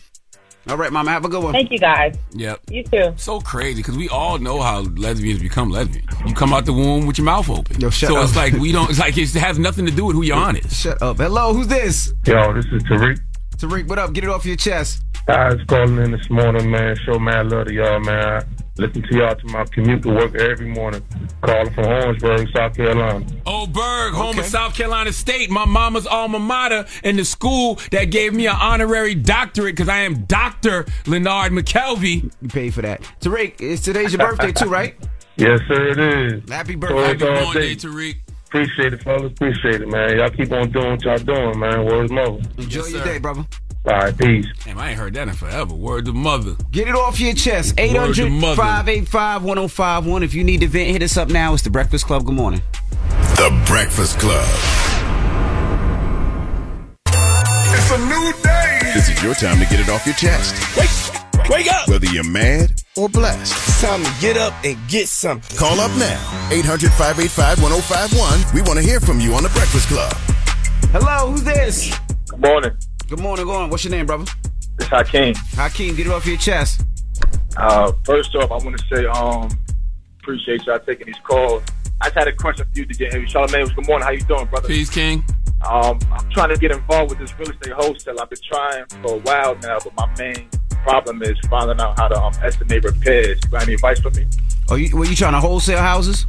All 0.69 0.77
right, 0.77 0.93
mama, 0.93 1.11
have 1.11 1.25
a 1.25 1.29
good 1.29 1.43
one. 1.43 1.51
Thank 1.51 1.71
you 1.71 1.77
guys. 1.77 2.15
Yep. 2.31 2.61
You 2.69 2.83
too. 2.83 3.13
So 3.17 3.41
crazy 3.41 3.81
because 3.81 3.97
we 3.97 4.07
all 4.07 4.37
know 4.37 4.61
how 4.61 4.79
lesbians 4.81 5.41
become 5.41 5.69
lesbians. 5.69 6.07
You 6.25 6.33
come 6.33 6.53
out 6.53 6.65
the 6.65 6.71
womb 6.71 7.05
with 7.05 7.17
your 7.17 7.25
mouth 7.25 7.49
open. 7.49 7.81
Yo, 7.81 7.89
shut 7.89 8.09
so 8.09 8.17
up. 8.17 8.23
it's 8.23 8.35
like 8.35 8.53
we 8.53 8.71
don't. 8.71 8.89
It's 8.89 8.99
like 8.99 9.17
it 9.17 9.29
has 9.33 9.59
nothing 9.59 9.85
to 9.85 9.91
do 9.91 10.05
with 10.05 10.15
who 10.15 10.23
your 10.23 10.37
aunt 10.37 10.63
is. 10.65 10.73
Shut 10.73 11.01
up. 11.01 11.17
Hello, 11.17 11.53
who's 11.53 11.67
this? 11.67 12.13
Yo, 12.25 12.53
this 12.53 12.65
is 12.67 12.81
Tariq. 12.83 13.19
Tariq, 13.57 13.89
what 13.89 13.99
up? 13.99 14.13
Get 14.13 14.23
it 14.23 14.29
off 14.29 14.45
your 14.45 14.55
chest. 14.55 15.03
I 15.27 15.53
was 15.53 15.63
calling 15.67 15.97
in 15.97 16.11
this 16.11 16.29
morning, 16.29 16.71
man. 16.71 16.95
Show 17.05 17.19
mad 17.19 17.49
love 17.49 17.67
to 17.67 17.73
y'all, 17.73 17.99
man. 17.99 18.43
Listen 18.75 19.03
to 19.03 19.15
y'all 19.15 19.35
to 19.35 19.45
my 19.47 19.63
commute 19.65 20.01
to 20.01 20.09
work 20.09 20.33
every 20.33 20.67
morning. 20.67 21.03
Calling 21.41 21.71
from 21.73 21.85
Orangeburg, 21.85 22.47
South 22.55 22.75
Carolina. 22.75 23.23
Oh, 23.45 23.67
Berg, 23.67 24.13
home 24.15 24.39
of 24.39 24.45
South 24.45 24.73
Carolina 24.73 25.13
State, 25.13 25.51
my 25.51 25.65
mama's 25.65 26.07
alma 26.07 26.39
mater, 26.39 26.85
and 27.03 27.19
the 27.19 27.23
school 27.25 27.79
that 27.91 28.05
gave 28.05 28.33
me 28.33 28.47
an 28.47 28.55
honorary 28.59 29.13
doctorate 29.13 29.75
because 29.75 29.89
I 29.89 29.99
am 29.99 30.23
Doctor 30.25 30.85
Lenard 31.05 31.51
McKelvey. 31.51 32.31
You 32.41 32.47
paid 32.49 32.73
for 32.73 32.81
that. 32.81 33.01
Tariq, 33.21 33.61
it's 33.61 33.83
today's 33.83 34.11
your 34.13 34.27
birthday 34.27 34.51
too, 34.51 34.69
right? 34.69 34.95
Yes, 35.35 35.61
sir, 35.67 35.87
it 35.87 35.97
is. 35.97 36.47
Happy 36.47 36.73
So 36.73 36.77
birthday. 36.79 37.11
it's 37.13 37.23
all 37.23 37.43
Born 37.45 37.55
day, 37.57 37.73
day. 37.73 37.87
Tariq. 37.87 38.15
Appreciate 38.45 38.93
it, 38.93 39.01
fellas. 39.01 39.31
Appreciate 39.31 39.81
it, 39.81 39.87
man. 39.87 40.19
Y'all 40.19 40.29
keep 40.29 40.51
on 40.51 40.69
doing 40.71 40.91
what 40.91 41.01
y'all 41.03 41.17
doing, 41.17 41.57
man. 41.59 41.85
Word 41.85 42.11
mother. 42.11 42.37
Enjoy 42.59 42.81
Yes, 42.81 42.91
your 42.91 42.99
sir. 42.99 43.03
day, 43.03 43.17
brother. 43.17 43.43
All 43.85 43.91
right, 43.91 44.17
peace. 44.17 44.45
Damn, 44.63 44.77
I 44.77 44.91
ain't 44.91 44.97
heard 44.97 45.13
that 45.15 45.27
in 45.27 45.33
forever. 45.33 45.73
Word 45.73 46.05
to 46.05 46.13
mother. 46.13 46.55
Get 46.71 46.87
it 46.87 46.95
off 46.95 47.19
your 47.19 47.33
chest. 47.33 47.77
Word 47.77 47.83
800 48.17 48.29
mother. 48.29 48.55
585 48.55 49.43
1051. 49.43 50.23
If 50.23 50.33
you 50.33 50.45
need 50.45 50.61
to 50.61 50.67
vent, 50.67 50.91
hit 50.91 51.03
us 51.03 51.17
up 51.17 51.27
now. 51.27 51.53
It's 51.53 51.63
the 51.63 51.69
Breakfast 51.69 52.05
Club. 52.05 52.25
Good 52.25 52.35
morning. 52.35 52.61
The 53.35 53.63
Breakfast 53.67 54.19
Club. 54.19 54.47
It's 57.07 57.91
a 57.91 57.97
new 57.97 58.31
day. 58.41 58.79
This 58.93 59.09
is 59.09 59.21
your 59.21 59.33
time 59.33 59.59
to 59.59 59.65
get 59.65 59.81
it 59.81 59.89
off 59.89 60.05
your 60.05 60.15
chest. 60.15 60.55
Wake, 60.77 61.49
wake 61.49 61.73
up. 61.73 61.89
Whether 61.89 62.07
you're 62.07 62.23
mad 62.23 62.71
or 62.95 63.09
blessed. 63.09 63.51
It's 63.51 63.81
time 63.81 64.01
to 64.01 64.11
get 64.21 64.37
up 64.37 64.53
and 64.63 64.77
get 64.87 65.09
something. 65.09 65.57
Call 65.57 65.81
up 65.81 65.91
now. 65.97 66.49
800 66.53 66.89
585 66.91 67.61
1051. 67.61 68.55
We 68.55 68.61
want 68.61 68.79
to 68.79 68.85
hear 68.85 69.01
from 69.01 69.19
you 69.19 69.33
on 69.33 69.43
The 69.43 69.49
Breakfast 69.49 69.89
Club. 69.89 70.13
Hello, 70.93 71.31
who's 71.31 71.43
this? 71.43 71.99
Good 72.29 72.39
morning. 72.39 72.71
Good 73.13 73.21
morning, 73.21 73.45
go 73.45 73.51
on. 73.51 73.69
What's 73.69 73.83
your 73.83 73.91
name, 73.91 74.07
brother? 74.07 74.25
It's 74.79 74.87
Hakeem. 74.87 75.35
Hakeem, 75.53 75.95
get 75.95 76.07
it 76.07 76.11
off 76.11 76.25
your 76.25 76.35
chest. 76.35 76.81
Uh, 77.55 77.91
first 78.05 78.35
off, 78.35 78.49
I 78.49 78.55
want 78.55 78.75
to 78.75 78.83
say, 78.91 79.05
um, 79.05 79.51
appreciate 80.19 80.65
y'all 80.65 80.79
taking 80.79 81.05
these 81.05 81.19
calls. 81.23 81.61
I 82.01 82.05
just 82.05 82.17
had 82.17 82.27
a 82.27 82.31
question 82.35 82.65
for 82.65 82.79
you 82.79 82.87
to 82.87 82.93
get 82.95 83.13
here. 83.13 83.27
Charlemagne, 83.27 83.67
good 83.67 83.85
morning. 83.85 84.03
How 84.03 84.13
you 84.13 84.21
doing, 84.21 84.47
brother? 84.47 84.67
Peace, 84.67 84.89
King. 84.89 85.23
Um, 85.61 85.99
I'm 86.11 86.27
trying 86.31 86.49
to 86.49 86.57
get 86.57 86.71
involved 86.71 87.11
with 87.11 87.19
this 87.19 87.37
real 87.37 87.51
estate 87.51 87.73
wholesale. 87.73 88.19
I've 88.19 88.31
been 88.31 88.39
trying 88.51 88.85
for 89.03 89.17
a 89.17 89.19
while 89.19 89.55
now, 89.59 89.77
but 89.83 89.93
my 89.95 90.11
main 90.17 90.49
problem 90.81 91.21
is 91.21 91.37
finding 91.51 91.79
out 91.79 91.99
how 91.99 92.07
to 92.07 92.19
um, 92.19 92.33
estimate 92.41 92.83
repairs. 92.83 93.39
You 93.43 93.49
got 93.51 93.61
any 93.61 93.75
advice 93.75 93.99
for 93.99 94.09
me? 94.09 94.25
Are 94.71 94.79
you, 94.79 94.97
were 94.97 95.05
you 95.05 95.15
trying 95.15 95.33
to 95.33 95.39
wholesale 95.39 95.77
houses? 95.77 96.25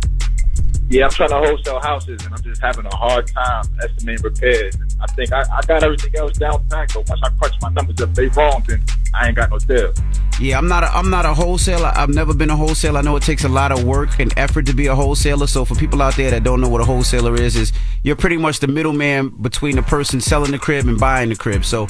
Yeah, 0.90 1.04
I'm 1.06 1.10
trying 1.10 1.30
to 1.30 1.36
wholesale 1.36 1.80
houses, 1.80 2.24
and 2.24 2.34
I'm 2.34 2.42
just 2.42 2.60
having 2.60 2.84
a 2.84 2.94
hard 2.94 3.26
time 3.26 3.64
estimating 3.82 4.22
repairs. 4.22 4.76
I 5.00 5.06
think 5.12 5.32
I, 5.32 5.40
I 5.40 5.60
got 5.66 5.82
everything 5.82 6.14
else 6.16 6.36
down 6.36 6.62
pat, 6.68 6.92
but 6.94 7.08
once 7.08 7.20
I 7.24 7.30
crunch 7.30 7.54
my 7.62 7.70
numbers 7.70 8.00
up, 8.02 8.14
they 8.14 8.28
wrong, 8.28 8.62
then 8.68 8.82
I 9.14 9.28
ain't 9.28 9.36
got 9.36 9.50
no 9.50 9.58
deal. 9.58 9.92
Yeah, 10.40 10.58
I'm 10.58 10.68
not. 10.68 10.82
A, 10.82 10.94
I'm 10.94 11.10
not 11.10 11.24
a 11.24 11.32
wholesaler. 11.32 11.90
I've 11.94 12.10
never 12.10 12.34
been 12.34 12.50
a 12.50 12.56
wholesaler. 12.56 12.98
I 12.98 13.02
know 13.02 13.16
it 13.16 13.22
takes 13.22 13.44
a 13.44 13.48
lot 13.48 13.72
of 13.72 13.84
work 13.84 14.18
and 14.18 14.32
effort 14.36 14.66
to 14.66 14.74
be 14.74 14.86
a 14.86 14.94
wholesaler. 14.94 15.46
So 15.46 15.64
for 15.64 15.74
people 15.74 16.02
out 16.02 16.16
there 16.16 16.30
that 16.32 16.42
don't 16.42 16.60
know 16.60 16.68
what 16.68 16.80
a 16.80 16.84
wholesaler 16.84 17.34
is, 17.36 17.56
is 17.56 17.72
you're 18.02 18.16
pretty 18.16 18.36
much 18.36 18.58
the 18.58 18.66
middleman 18.66 19.28
between 19.40 19.76
the 19.76 19.82
person 19.82 20.20
selling 20.20 20.50
the 20.50 20.58
crib 20.58 20.86
and 20.86 20.98
buying 20.98 21.28
the 21.28 21.36
crib. 21.36 21.64
So 21.64 21.86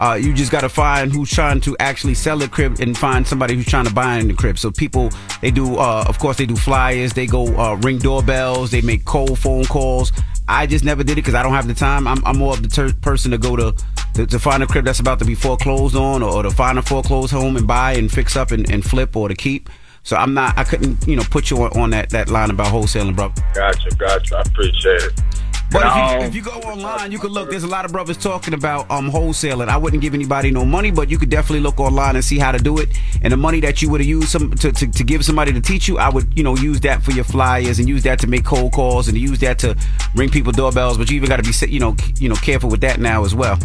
uh, 0.00 0.18
you 0.20 0.32
just 0.34 0.52
got 0.52 0.60
to 0.60 0.68
find 0.68 1.12
who's 1.12 1.30
trying 1.30 1.60
to 1.62 1.76
actually 1.80 2.14
sell 2.14 2.42
a 2.42 2.48
crib 2.48 2.80
and 2.80 2.96
find 2.96 3.26
somebody 3.26 3.54
who's 3.54 3.66
trying 3.66 3.86
to 3.86 3.94
buy 3.94 4.16
in 4.18 4.28
the 4.28 4.34
crib. 4.34 4.58
So 4.58 4.70
people, 4.70 5.10
they 5.40 5.50
do. 5.50 5.76
Uh, 5.76 6.04
of 6.08 6.18
course, 6.18 6.36
they 6.36 6.46
do 6.46 6.56
flyers. 6.56 7.12
They 7.12 7.26
go 7.26 7.46
uh, 7.56 7.74
ring 7.76 7.98
doorbells. 7.98 8.70
They 8.70 8.80
make 8.80 9.04
cold 9.04 9.38
phone 9.38 9.64
calls. 9.64 10.12
I 10.48 10.66
just 10.66 10.84
never 10.84 11.02
did 11.02 11.12
it 11.12 11.16
because 11.16 11.34
I 11.34 11.42
don't 11.42 11.54
have 11.54 11.66
the 11.66 11.74
time. 11.74 12.06
I'm, 12.06 12.24
I'm 12.24 12.38
more 12.38 12.52
of 12.52 12.62
the 12.62 12.68
ter- 12.68 12.92
person 12.92 13.32
to 13.32 13.38
go 13.38 13.56
to, 13.56 13.74
to, 14.14 14.26
to 14.26 14.38
find 14.38 14.62
a 14.62 14.66
crib 14.66 14.84
that's 14.84 15.00
about 15.00 15.18
to 15.18 15.24
be 15.24 15.34
foreclosed 15.34 15.96
on, 15.96 16.22
or, 16.22 16.34
or 16.34 16.42
to 16.44 16.50
find 16.50 16.78
a 16.78 16.82
foreclosed 16.82 17.32
home 17.32 17.56
and 17.56 17.66
buy 17.66 17.94
and 17.94 18.12
fix 18.12 18.36
up 18.36 18.52
and, 18.52 18.70
and 18.70 18.84
flip 18.84 19.16
or 19.16 19.28
to 19.28 19.34
keep. 19.34 19.68
So 20.04 20.16
I'm 20.16 20.34
not. 20.34 20.56
I 20.56 20.62
couldn't, 20.62 21.04
you 21.08 21.16
know, 21.16 21.24
put 21.30 21.50
you 21.50 21.60
on, 21.64 21.76
on 21.76 21.90
that 21.90 22.10
that 22.10 22.28
line 22.28 22.50
about 22.50 22.68
wholesaling, 22.68 23.16
bro. 23.16 23.32
Gotcha, 23.54 23.90
gotcha. 23.96 24.36
I 24.36 24.42
appreciate 24.42 25.02
it. 25.02 25.20
But 25.70 25.82
if 25.82 25.86
Um, 25.92 26.20
you, 26.20 26.26
if 26.26 26.34
you 26.34 26.42
go 26.42 26.52
online, 26.52 27.10
you 27.10 27.18
can 27.18 27.30
look. 27.30 27.50
There's 27.50 27.64
a 27.64 27.68
lot 27.68 27.84
of 27.84 27.92
brothers 27.92 28.16
talking 28.16 28.54
about 28.54 28.90
um 28.90 29.10
wholesaling. 29.10 29.68
I 29.68 29.76
wouldn't 29.76 30.00
give 30.00 30.14
anybody 30.14 30.50
no 30.50 30.64
money, 30.64 30.90
but 30.90 31.10
you 31.10 31.18
could 31.18 31.28
definitely 31.28 31.60
look 31.60 31.80
online 31.80 32.14
and 32.14 32.24
see 32.24 32.38
how 32.38 32.52
to 32.52 32.58
do 32.58 32.78
it. 32.78 32.88
And 33.22 33.32
the 33.32 33.36
money 33.36 33.60
that 33.60 33.82
you 33.82 33.90
would 33.90 34.00
have 34.00 34.08
used 34.08 34.28
some 34.28 34.52
to, 34.52 34.72
to, 34.72 34.86
to 34.86 35.04
give 35.04 35.24
somebody 35.24 35.52
to 35.52 35.60
teach 35.60 35.88
you, 35.88 35.98
I 35.98 36.08
would 36.08 36.36
you 36.36 36.44
know 36.44 36.56
use 36.56 36.80
that 36.80 37.02
for 37.02 37.10
your 37.10 37.24
flyers 37.24 37.78
and 37.78 37.88
use 37.88 38.02
that 38.04 38.20
to 38.20 38.26
make 38.26 38.44
cold 38.44 38.72
calls 38.72 39.08
and 39.08 39.18
use 39.18 39.38
that 39.40 39.58
to 39.60 39.76
ring 40.14 40.30
people 40.30 40.52
doorbells. 40.52 40.98
But 40.98 41.10
you 41.10 41.16
even 41.16 41.28
got 41.28 41.42
to 41.42 41.42
be 41.42 41.72
you 41.72 41.80
know 41.80 41.96
you 42.18 42.28
know 42.28 42.36
careful 42.36 42.70
with 42.70 42.80
that 42.82 43.00
now 43.00 43.24
as 43.24 43.34
well. 43.34 43.58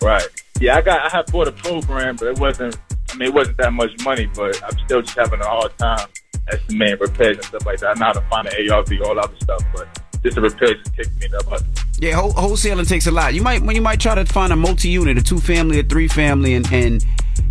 Right. 0.00 0.26
Yeah, 0.60 0.76
I 0.76 0.80
got. 0.82 1.00
I 1.12 1.16
have 1.16 1.26
bought 1.26 1.48
a 1.48 1.52
program, 1.52 2.16
but 2.16 2.28
it 2.28 2.38
wasn't. 2.38 2.78
I 3.10 3.16
mean, 3.16 3.28
it 3.28 3.34
wasn't 3.34 3.58
that 3.58 3.72
much 3.72 3.90
money, 4.04 4.26
but 4.34 4.62
I'm 4.64 4.78
still 4.86 5.02
just 5.02 5.18
having 5.18 5.40
a 5.40 5.46
hard 5.46 5.76
time 5.76 6.06
estimating 6.48 6.98
repairs 6.98 7.36
and 7.36 7.44
stuff 7.44 7.66
like 7.66 7.78
that. 7.80 7.96
I 7.96 8.00
know 8.00 8.06
how 8.06 8.12
to 8.12 8.20
find 8.22 8.48
an 8.48 8.72
ARV, 8.72 8.88
all 9.04 9.18
other 9.18 9.34
stuff, 9.40 9.62
but 9.74 10.01
just 10.22 10.34
the 10.36 10.40
repairs 10.42 10.76
just 10.84 10.96
kicked 10.96 11.18
me 11.20 11.26
in 11.26 11.32
the 11.32 11.44
butt. 11.48 11.62
Yeah, 11.98 12.12
whole, 12.14 12.32
wholesaling 12.32 12.88
takes 12.88 13.06
a 13.06 13.10
lot. 13.10 13.34
You 13.34 13.42
might 13.42 13.62
when 13.62 13.76
you 13.76 13.82
might 13.82 14.00
try 14.00 14.14
to 14.14 14.24
find 14.24 14.52
a 14.52 14.56
multi-unit, 14.56 15.18
a 15.18 15.22
two-family, 15.22 15.80
a 15.80 15.82
three-family, 15.82 16.54
and 16.54 16.72
and 16.72 17.04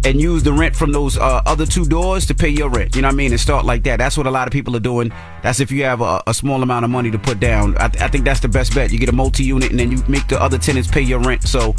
and 0.04 0.20
use 0.20 0.44
the 0.44 0.52
rent 0.54 0.76
from 0.76 0.92
those 0.92 1.18
uh, 1.18 1.42
other 1.46 1.66
two 1.66 1.86
doors 1.86 2.26
to 2.28 2.36
pay 2.36 2.50
your 2.50 2.70
rent. 2.70 2.96
You 2.96 3.02
know 3.04 3.08
what 3.08 3.14
I 3.14 3.18
mean? 3.18 3.32
And 3.32 3.40
start 3.40 3.66
like 3.66 3.84
that. 3.84 3.98
That's 3.98 4.18
what 4.18 4.28
a 4.28 4.32
lot 4.32 4.48
of 4.48 4.52
people 4.52 4.76
are 4.76 4.80
doing. 4.82 5.12
That's 5.44 5.60
if 5.60 5.72
you 5.72 5.84
have 5.84 6.02
a, 6.02 6.22
a 6.28 6.34
small 6.34 6.64
amount 6.64 6.86
of 6.86 6.92
money 6.92 7.12
to 7.12 7.20
put 7.20 7.40
down. 7.40 7.78
I, 7.78 7.88
th- 7.88 8.04
I 8.04 8.08
think 8.08 8.26
that's 8.26 8.40
the 8.40 8.48
best 8.48 8.74
bet. 8.76 8.92
You 8.92 9.00
get 9.00 9.10
a 9.10 9.14
multi-unit, 9.14 9.70
and 9.72 9.80
then 9.80 9.92
you 9.92 10.04
make 10.08 10.28
the 10.28 10.42
other 10.42 10.58
tenants 10.58 10.90
pay 10.90 11.02
your 11.02 11.20
rent. 11.20 11.44
So, 11.48 11.76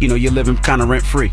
you 0.00 0.08
know, 0.08 0.14
you're 0.14 0.32
living 0.32 0.56
kind 0.56 0.80
of 0.82 0.88
rent-free. 0.88 1.32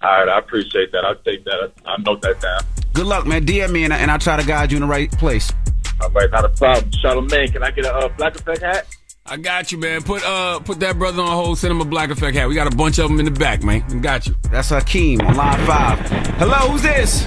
All 0.00 0.10
right, 0.10 0.28
I 0.28 0.38
appreciate 0.38 0.92
that. 0.92 1.04
I'll 1.04 1.16
take 1.16 1.44
that. 1.44 1.72
I 1.84 1.96
note 2.02 2.22
that 2.22 2.40
down. 2.40 2.60
Good 2.94 3.06
luck, 3.06 3.26
man. 3.26 3.44
DM 3.44 3.72
me, 3.72 3.84
and, 3.84 3.92
I- 3.92 3.98
and 3.98 4.10
I'll 4.10 4.18
try 4.20 4.36
to 4.40 4.46
guide 4.46 4.70
you 4.70 4.76
in 4.76 4.82
the 4.82 4.86
right 4.88 5.10
place. 5.12 5.52
All 6.00 6.10
right, 6.10 6.30
not 6.30 6.44
a 6.44 6.48
problem. 6.48 6.90
Charlemagne, 7.02 7.48
can 7.52 7.62
I 7.62 7.70
get 7.70 7.84
a 7.84 7.94
uh, 7.94 8.08
black 8.16 8.36
effect 8.36 8.62
hat? 8.62 8.86
I 9.30 9.36
got 9.36 9.70
you, 9.70 9.78
man. 9.78 10.02
Put 10.02 10.24
uh 10.24 10.58
put 10.60 10.80
that 10.80 10.98
brother 10.98 11.20
on 11.20 11.28
hold. 11.28 11.58
Send 11.58 11.70
him 11.70 11.82
a 11.82 11.84
black 11.84 12.08
effect 12.08 12.34
hat. 12.34 12.48
We 12.48 12.54
got 12.54 12.72
a 12.72 12.74
bunch 12.74 12.98
of 12.98 13.10
them 13.10 13.18
in 13.18 13.26
the 13.26 13.30
back, 13.30 13.62
man. 13.62 13.84
We 13.92 14.00
got 14.00 14.26
you. 14.26 14.34
That's 14.50 14.70
Hakeem 14.70 15.20
on 15.20 15.36
line 15.36 15.66
five. 15.66 15.98
Hello, 16.38 16.56
who's 16.70 16.82
this? 16.82 17.24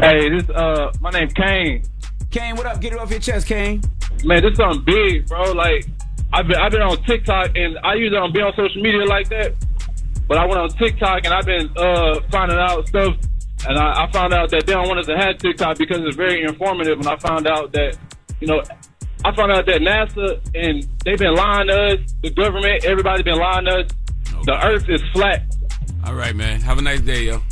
Hey, 0.00 0.30
this 0.30 0.48
uh, 0.50 0.92
my 1.00 1.10
name's 1.10 1.32
Kane. 1.32 1.84
Kane, 2.30 2.56
what 2.56 2.66
up? 2.66 2.80
Get 2.80 2.92
it 2.92 2.98
off 2.98 3.10
your 3.10 3.20
chest, 3.20 3.46
Kane. 3.46 3.82
Man, 4.24 4.42
this 4.42 4.56
something 4.56 4.82
big, 4.84 5.28
bro. 5.28 5.52
Like 5.52 5.86
I've 6.32 6.48
been 6.48 6.56
I've 6.56 6.72
been 6.72 6.82
on 6.82 7.00
TikTok 7.04 7.52
and 7.54 7.78
I 7.84 7.94
usually 7.94 8.16
don't 8.16 8.34
be 8.34 8.40
on 8.40 8.52
social 8.56 8.82
media 8.82 9.04
like 9.04 9.28
that. 9.28 9.54
But 10.26 10.38
I 10.38 10.46
went 10.46 10.60
on 10.60 10.70
TikTok 10.70 11.24
and 11.24 11.32
I've 11.32 11.46
been 11.46 11.70
uh 11.76 12.20
finding 12.32 12.58
out 12.58 12.88
stuff 12.88 13.14
and 13.68 13.78
I, 13.78 14.04
I 14.04 14.10
found 14.12 14.32
out 14.32 14.50
that 14.50 14.66
they 14.66 14.72
don't 14.72 14.88
want 14.88 15.00
us 15.00 15.06
to 15.06 15.16
have 15.16 15.38
TikTok 15.38 15.78
because 15.78 15.98
it's 16.02 16.16
very 16.16 16.42
informative 16.42 16.98
and 16.98 17.08
I 17.08 17.16
found 17.16 17.46
out 17.46 17.72
that 17.72 17.96
you 18.40 18.46
know 18.46 18.62
I 19.24 19.34
found 19.34 19.52
out 19.52 19.66
that 19.66 19.80
NASA 19.82 20.40
and 20.54 20.86
they've 21.04 21.18
been 21.18 21.34
lying 21.34 21.68
to 21.68 21.74
us, 21.94 21.98
the 22.22 22.30
government, 22.30 22.84
everybody's 22.84 23.24
been 23.24 23.38
lying 23.38 23.66
to 23.66 23.80
us. 23.80 23.90
The 24.46 24.58
earth 24.66 24.88
is 24.88 25.02
flat. 25.12 25.42
All 26.06 26.14
right, 26.14 26.34
man. 26.34 26.60
Have 26.62 26.78
a 26.78 26.82
nice 26.82 27.00
day, 27.02 27.24
yo. 27.24 27.42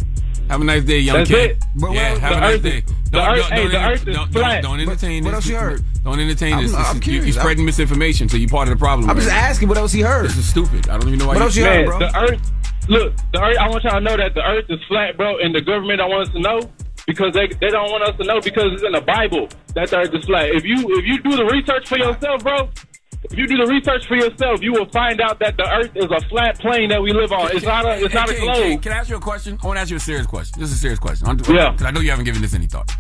Have 0.49 0.63
a 0.63 0.65
nice 0.65 0.85
day, 0.85 1.01
young 1.01 1.19
That's 1.19 1.29
kid. 1.31 1.51
it. 1.51 1.65
But 1.77 1.93
yeah, 1.93 2.13
what- 2.13 2.21
have 2.23 2.31
the 2.31 2.37
a 2.37 2.41
nice 2.41 2.55
earth 2.55 2.63
day. 2.63 2.79
is- 2.79 3.11
the 3.11 3.19
earth- 3.31 3.45
hey, 3.51 3.67
the 3.69 3.85
earth 3.85 4.09
is 4.09 4.17
don't, 4.17 4.33
flat. 4.33 4.63
Don't, 4.63 4.79
don't 4.79 4.81
entertain 4.89 5.25
What 5.25 5.31
this. 5.31 5.37
else 5.37 5.47
you 5.47 5.57
heard? 5.57 5.85
Don't 6.05 6.21
entertain 6.21 6.55
I'm- 6.55 6.63
this. 6.63 6.73
This 6.73 6.81
I'm 6.81 6.87
is- 6.87 6.95
you, 6.95 7.01
curious. 7.13 7.35
you're 7.35 7.43
spreading 7.43 7.65
misinformation, 7.67 8.29
so 8.31 8.37
you're 8.39 8.49
part 8.49 8.69
of 8.69 8.73
the 8.75 8.79
problem. 8.79 9.11
I'm 9.11 9.17
right 9.17 9.23
just 9.23 9.35
now. 9.35 9.41
asking 9.41 9.69
what 9.69 9.77
else 9.77 9.93
he 9.93 10.01
heard. 10.01 10.25
This 10.25 10.39
is 10.39 10.49
stupid. 10.49 10.89
I 10.89 10.97
don't 10.97 11.09
even 11.09 11.19
know 11.19 11.27
why. 11.29 11.35
What 11.35 11.41
you, 11.41 11.45
else 11.45 11.57
you 11.57 11.65
Man, 11.65 11.77
heard, 11.85 11.87
bro? 11.87 11.99
the 11.99 12.19
earth. 12.19 12.53
Look, 12.89 13.15
the 13.33 13.41
earth. 13.43 13.59
I 13.59 13.69
want 13.69 13.85
y'all 13.85 13.95
to 13.95 14.01
know 14.01 14.17
that 14.17 14.35
the 14.35 14.43
earth 14.43 14.65
is 14.69 14.81
flat, 14.89 15.17
bro, 15.17 15.39
and 15.39 15.55
the 15.55 15.61
government 15.61 15.99
don't 15.99 16.11
want 16.11 16.29
us 16.29 16.35
to 16.35 16.41
know 16.41 16.61
because 17.07 17.33
they 17.35 17.47
they 17.61 17.69
don't 17.71 17.91
want 17.91 18.03
us 18.05 18.17
to 18.19 18.25
know 18.25 18.41
because 18.41 18.73
it's 18.73 18.83
in 18.83 18.93
the 18.93 19.01
Bible 19.01 19.49
that 19.75 19.91
the 19.91 19.99
earth 19.99 20.15
is 20.15 20.25
flat. 20.25 20.49
If 20.51 20.65
you 20.65 20.77
if 20.99 21.05
you 21.05 21.21
do 21.23 21.37
the 21.37 21.45
research 21.45 21.89
for 21.89 21.99
yourself, 21.99 22.43
bro. 22.43 22.71
If 23.31 23.37
you 23.37 23.49
do 23.49 23.57
the 23.57 23.67
research 23.67 24.07
for 24.07 24.15
yourself, 24.15 24.63
you 24.63 24.73
will 24.73 24.89
find 24.91 25.21
out 25.21 25.41
that 25.41 25.57
the 25.57 25.69
Earth 25.69 25.91
is 25.97 26.05
a 26.05 26.21
flat 26.29 26.57
plane 26.61 26.89
that 26.91 27.03
we 27.03 27.13
live 27.13 27.33
on. 27.33 27.51
It's 27.51 27.65
not 27.65 27.85
a. 27.85 27.99
It's 28.05 28.15
not 28.15 28.31
a 28.31 28.35
globe. 28.39 28.81
Can 28.81 28.93
I 28.93 28.99
ask 28.99 29.11
you 29.11 29.17
a 29.17 29.21
question? 29.21 29.59
I 29.61 29.67
want 29.67 29.77
to 29.77 29.81
ask 29.81 29.91
you 29.91 29.97
a 29.97 30.01
serious 30.01 30.25
question. 30.25 30.61
This 30.61 30.71
is 30.71 30.77
a 30.77 30.79
serious 30.79 31.01
question. 31.01 31.27
I'm- 31.27 31.37
Yeah. 31.51 31.73
'cause 31.73 31.83
I 31.85 31.91
know 31.91 31.99
you 31.99 32.11
haven't 32.11 32.27
given 32.27 32.41
this 32.41 32.55
any 32.55 32.67
thought. 32.67 32.93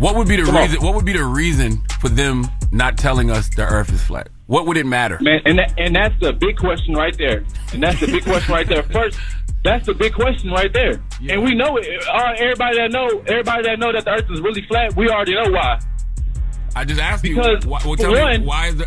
What 0.00 0.16
would 0.16 0.26
be 0.26 0.34
the 0.34 0.42
Come 0.42 0.56
on. 0.56 0.62
reason? 0.62 0.82
What 0.82 0.94
would 0.96 1.04
be 1.04 1.12
the 1.12 1.24
reason 1.24 1.80
for 2.00 2.08
them 2.08 2.48
not 2.72 2.98
telling 2.98 3.30
us 3.30 3.48
the 3.50 3.62
Earth 3.64 3.92
is 3.92 4.02
flat? 4.02 4.28
What 4.50 4.66
would 4.66 4.76
it 4.76 4.84
matter? 4.84 5.16
Man, 5.20 5.40
and 5.44 5.60
that, 5.60 5.74
and 5.78 5.94
that's 5.94 6.18
the 6.18 6.32
big 6.32 6.56
question 6.56 6.94
right 6.94 7.16
there. 7.16 7.44
And 7.72 7.80
that's 7.80 8.00
the 8.00 8.08
big 8.08 8.24
question 8.24 8.52
right 8.52 8.66
there. 8.66 8.82
First, 8.82 9.16
that's 9.62 9.86
the 9.86 9.94
big 9.94 10.12
question 10.12 10.50
right 10.50 10.72
there. 10.72 11.00
And 11.28 11.44
we 11.44 11.54
know 11.54 11.76
it. 11.76 11.86
Uh, 12.12 12.32
everybody 12.36 12.78
that 12.78 12.90
know, 12.90 13.06
everybody 13.28 13.62
that 13.68 13.78
know 13.78 13.92
that 13.92 14.04
the 14.04 14.10
Earth 14.10 14.28
is 14.28 14.40
really 14.40 14.62
flat, 14.66 14.96
we 14.96 15.08
already 15.08 15.34
know 15.34 15.52
why. 15.52 15.78
I 16.74 16.84
just 16.84 17.00
asked 17.00 17.22
Because, 17.22 17.64
you. 17.64 17.70
Why, 17.70 17.78
well, 17.84 17.94
for 17.94 17.96
tell 17.96 18.10
me 18.12 18.20
one- 18.20 18.44
why 18.44 18.66
is 18.68 18.76
the, 18.76 18.86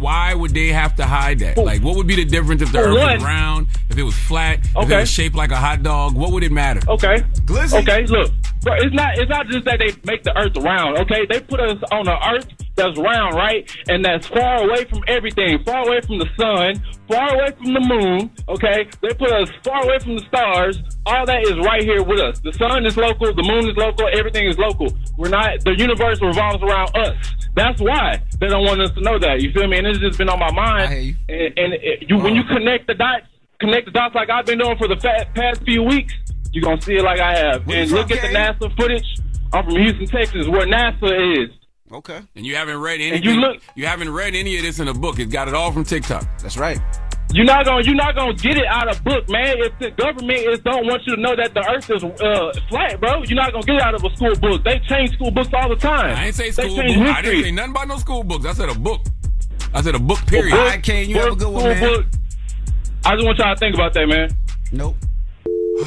why 0.00 0.34
would 0.34 0.54
they 0.54 0.68
have 0.68 0.94
to 0.96 1.04
hide 1.04 1.40
that? 1.40 1.56
For- 1.56 1.64
like, 1.64 1.82
what 1.82 1.96
would 1.96 2.06
be 2.06 2.14
the 2.14 2.24
difference 2.24 2.62
if 2.62 2.70
the 2.70 2.78
Earth 2.78 2.96
one- 2.96 3.14
was 3.16 3.24
round, 3.24 3.66
if 3.90 3.98
it 3.98 4.04
was 4.04 4.14
flat, 4.16 4.60
okay. 4.76 4.84
if 4.84 4.90
it 4.92 4.96
was 5.00 5.10
shaped 5.10 5.34
like 5.34 5.50
a 5.50 5.56
hot 5.56 5.82
dog? 5.82 6.14
What 6.14 6.30
would 6.30 6.44
it 6.44 6.52
matter? 6.52 6.80
Okay. 6.88 7.24
Glizzy. 7.44 7.80
Okay, 7.82 8.06
look. 8.06 8.30
Bro, 8.60 8.74
it's 8.78 8.94
not 8.94 9.18
it's 9.18 9.28
not 9.28 9.48
just 9.48 9.64
that 9.64 9.80
they 9.80 9.90
make 10.04 10.22
the 10.22 10.36
earth 10.38 10.56
round, 10.58 10.96
okay? 10.98 11.26
They 11.28 11.40
put 11.40 11.58
us 11.58 11.78
on 11.90 12.04
the 12.04 12.16
earth 12.30 12.46
that's 12.74 12.98
round, 12.98 13.34
right? 13.34 13.70
And 13.88 14.04
that's 14.04 14.26
far 14.26 14.64
away 14.64 14.84
from 14.84 15.02
everything, 15.06 15.62
far 15.64 15.86
away 15.86 16.00
from 16.00 16.18
the 16.18 16.28
sun, 16.38 16.82
far 17.08 17.34
away 17.34 17.52
from 17.52 17.74
the 17.74 17.80
moon, 17.80 18.30
okay? 18.48 18.88
They 19.02 19.14
put 19.14 19.30
us 19.32 19.50
far 19.62 19.84
away 19.84 19.98
from 19.98 20.16
the 20.16 20.24
stars. 20.26 20.82
All 21.04 21.26
that 21.26 21.42
is 21.42 21.58
right 21.66 21.82
here 21.82 22.02
with 22.02 22.20
us. 22.20 22.40
The 22.40 22.52
sun 22.52 22.86
is 22.86 22.96
local, 22.96 23.34
the 23.34 23.42
moon 23.42 23.68
is 23.68 23.76
local, 23.76 24.08
everything 24.12 24.46
is 24.46 24.58
local. 24.58 24.88
We're 25.18 25.28
not 25.28 25.64
the 25.64 25.74
universe 25.76 26.20
revolves 26.22 26.62
around 26.62 26.96
us. 26.96 27.16
That's 27.54 27.80
why 27.80 28.22
they 28.40 28.48
don't 28.48 28.64
want 28.64 28.80
us 28.80 28.92
to 28.92 29.00
know 29.00 29.18
that. 29.18 29.42
You 29.42 29.52
feel 29.52 29.66
me? 29.68 29.78
And 29.78 29.86
it's 29.86 29.98
just 29.98 30.18
been 30.18 30.28
on 30.28 30.38
my 30.38 30.52
mind. 30.52 30.82
I 30.82 30.94
hear 30.94 31.00
you. 31.00 31.14
And, 31.28 31.58
and 31.58 31.74
it, 31.74 32.08
you 32.08 32.18
when 32.18 32.34
you 32.34 32.42
uh-huh. 32.42 32.56
connect 32.56 32.86
the 32.86 32.94
dots, 32.94 33.26
connect 33.60 33.86
the 33.86 33.92
dots 33.92 34.14
like 34.14 34.30
I've 34.30 34.46
been 34.46 34.58
doing 34.58 34.78
for 34.78 34.88
the 34.88 34.96
fa- 34.96 35.28
past 35.34 35.62
few 35.64 35.82
weeks, 35.82 36.14
you're 36.52 36.64
gonna 36.64 36.80
see 36.80 36.94
it 36.94 37.02
like 37.02 37.20
I 37.20 37.36
have. 37.36 37.68
You 37.68 37.76
and 37.76 37.90
look 37.90 38.10
at 38.10 38.22
the 38.22 38.28
NASA 38.28 38.74
footage. 38.76 39.16
I'm 39.52 39.64
from 39.64 39.76
Houston, 39.76 40.06
Texas, 40.06 40.48
where 40.48 40.66
NASA 40.66 41.44
is. 41.44 41.50
Okay. 41.92 42.20
And 42.36 42.46
you 42.46 42.56
haven't 42.56 42.78
read 42.78 43.00
And 43.00 43.12
anything. 43.14 43.34
you 43.34 43.40
look- 43.40 43.62
you 43.74 43.86
haven't 43.86 44.10
read 44.10 44.34
any 44.34 44.56
of 44.56 44.62
this 44.62 44.80
in 44.80 44.88
a 44.88 44.94
book. 44.94 45.18
It 45.18 45.26
got 45.26 45.48
it 45.48 45.54
all 45.54 45.72
from 45.72 45.84
TikTok. 45.84 46.24
That's 46.40 46.56
right. 46.56 46.78
You're 47.34 47.46
not 47.46 47.64
gonna 47.64 47.82
you're 47.84 47.94
not 47.94 48.14
gonna 48.14 48.34
get 48.34 48.58
it 48.58 48.66
out 48.66 48.88
of 48.90 49.02
book, 49.04 49.26
man. 49.30 49.56
If 49.58 49.78
the 49.78 49.90
government 49.92 50.38
is 50.38 50.58
don't 50.60 50.86
want 50.86 51.02
you 51.06 51.16
to 51.16 51.20
know 51.22 51.34
that 51.34 51.54
the 51.54 51.60
Earth 51.70 51.88
is 51.90 52.04
uh, 52.04 52.52
flat, 52.68 53.00
bro, 53.00 53.22
you're 53.24 53.36
not 53.36 53.52
gonna 53.52 53.64
get 53.64 53.76
it 53.76 53.82
out 53.82 53.94
of 53.94 54.04
a 54.04 54.14
school 54.16 54.34
book. 54.36 54.62
They 54.64 54.78
change 54.80 55.12
school 55.14 55.30
books 55.30 55.48
all 55.54 55.68
the 55.70 55.76
time. 55.76 56.14
I 56.14 56.26
ain't 56.26 56.34
say 56.34 56.50
school 56.50 56.76
change 56.76 56.94
book. 56.98 57.06
I 57.08 57.22
didn't 57.22 57.44
say 57.44 57.50
nothing 57.50 57.70
about 57.70 57.88
no 57.88 57.96
school 57.96 58.22
books. 58.22 58.44
I 58.44 58.52
said 58.52 58.68
a 58.68 58.74
book. 58.78 59.00
I 59.72 59.80
said 59.80 59.94
a 59.94 59.98
book. 59.98 60.18
Period. 60.26 60.52
All 60.54 60.66
right, 60.66 60.82
Kane, 60.82 61.08
you 61.08 61.16
have 61.20 61.32
a 61.32 61.36
good 61.36 61.48
one, 61.48 61.64
man. 61.64 61.80
book. 61.80 62.06
I 63.06 63.14
just 63.14 63.24
want 63.24 63.38
y'all 63.38 63.54
to 63.54 63.58
think 63.58 63.74
about 63.76 63.94
that, 63.94 64.06
man. 64.06 64.28
Nope. 64.70 64.96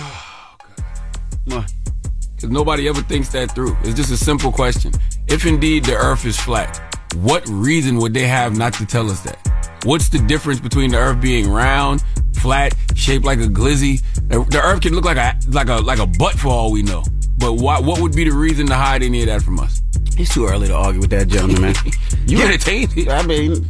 Because 1.45 2.49
nobody 2.49 2.89
ever 2.89 3.01
thinks 3.01 3.29
that 3.29 3.51
through. 3.55 3.77
It's 3.83 3.93
just 3.93 4.11
a 4.11 4.17
simple 4.17 4.51
question. 4.51 4.91
If 5.27 5.45
indeed 5.45 5.85
the 5.85 5.95
earth 5.95 6.25
is 6.25 6.39
flat, 6.39 6.79
what 7.15 7.47
reason 7.49 7.97
would 7.97 8.13
they 8.13 8.27
have 8.27 8.57
not 8.57 8.73
to 8.73 8.85
tell 8.85 9.09
us 9.09 9.21
that? 9.21 9.39
What's 9.83 10.09
the 10.09 10.19
difference 10.19 10.59
between 10.59 10.91
the 10.91 10.97
earth 10.97 11.21
being 11.21 11.49
round, 11.49 12.03
flat, 12.35 12.75
shaped 12.95 13.25
like 13.25 13.39
a 13.39 13.47
glizzy? 13.47 14.01
The 14.27 14.61
earth 14.63 14.81
can 14.81 14.93
look 14.93 15.05
like 15.05 15.17
a 15.17 15.35
like 15.49 15.69
a 15.69 15.75
like 15.75 15.99
a 15.99 16.05
butt 16.05 16.35
for 16.35 16.49
all 16.49 16.71
we 16.71 16.83
know. 16.83 17.03
But 17.37 17.53
why, 17.53 17.79
what 17.79 18.01
would 18.01 18.15
be 18.15 18.23
the 18.23 18.31
reason 18.35 18.67
to 18.67 18.75
hide 18.75 19.03
any 19.03 19.21
of 19.21 19.27
that 19.27 19.41
from 19.41 19.59
us? 19.59 19.81
It's 20.17 20.33
too 20.33 20.45
early 20.47 20.67
to 20.67 20.75
argue 20.75 21.01
with 21.01 21.09
that 21.09 21.27
gentleman, 21.27 21.61
man. 21.61 21.75
You 22.27 22.41
entertained. 22.41 23.07
I 23.09 23.23
mean, 23.23 23.69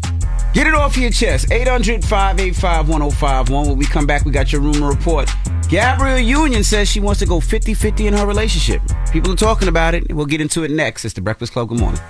get 0.55 0.65
it 0.65 0.73
off 0.73 0.97
your 0.97 1.11
chest. 1.11 1.51
800 1.51 2.03
585 2.03 2.89
1051. 2.89 3.67
When 3.67 3.77
we 3.77 3.85
come 3.85 4.07
back, 4.07 4.25
we 4.25 4.31
got 4.31 4.51
your 4.51 4.61
rumor 4.61 4.87
report. 4.87 5.29
Gabrielle 5.69 6.19
Union 6.19 6.63
says 6.63 6.89
she 6.89 6.99
wants 6.99 7.19
to 7.19 7.25
go 7.25 7.39
50 7.39 7.73
50 7.73 8.07
in 8.07 8.13
her 8.13 8.25
relationship. 8.25 8.81
People 9.11 9.33
are 9.33 9.35
talking 9.35 9.67
about 9.67 9.93
it. 9.93 10.11
We'll 10.13 10.25
get 10.25 10.41
into 10.41 10.63
it 10.63 10.71
next. 10.71 11.05
It's 11.05 11.13
the 11.13 11.21
Breakfast 11.21 11.53
Club. 11.53 11.69
Good 11.69 11.79
morning. 11.79 12.01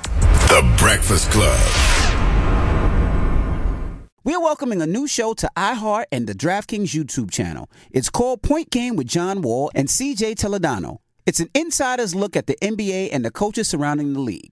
The 0.47 0.75
Breakfast 0.77 1.31
Club. 1.31 1.60
We're 4.23 4.39
welcoming 4.41 4.81
a 4.81 4.88
new 4.88 5.08
show 5.08 5.34
to 5.36 5.49
iHeart 5.55 6.05
and 6.12 6.27
the 6.27 6.34
DraftKings 6.34 6.95
YouTube 6.95 7.31
channel. 7.31 7.69
It's 7.91 8.10
called 8.10 8.41
Point 8.41 8.69
Game 8.71 8.95
with 8.95 9.08
John 9.08 9.41
Wall 9.41 9.71
and 9.75 9.88
CJ 9.88 10.36
Toledano. 10.36 10.97
It's 11.25 11.39
an 11.39 11.49
insider's 11.55 12.13
look 12.13 12.36
at 12.36 12.45
the 12.45 12.55
NBA 12.62 13.10
and 13.12 13.25
the 13.25 13.31
coaches 13.31 13.67
surrounding 13.69 14.13
the 14.13 14.19
league. 14.19 14.51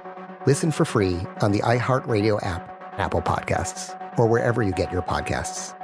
Listen 0.47 0.71
for 0.71 0.85
free 0.85 1.19
on 1.41 1.51
the 1.51 1.59
iHeartRadio 1.59 2.43
app, 2.43 2.95
Apple 2.97 3.21
Podcasts, 3.21 3.95
or 4.17 4.25
wherever 4.25 4.63
you 4.63 4.71
get 4.71 4.91
your 4.91 5.03
podcasts. 5.03 5.77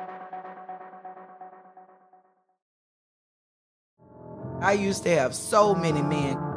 I 4.59 4.73
used 4.73 5.03
to 5.03 5.11
have 5.11 5.35
so 5.35 5.75
many 5.75 6.01
men. 6.01 6.56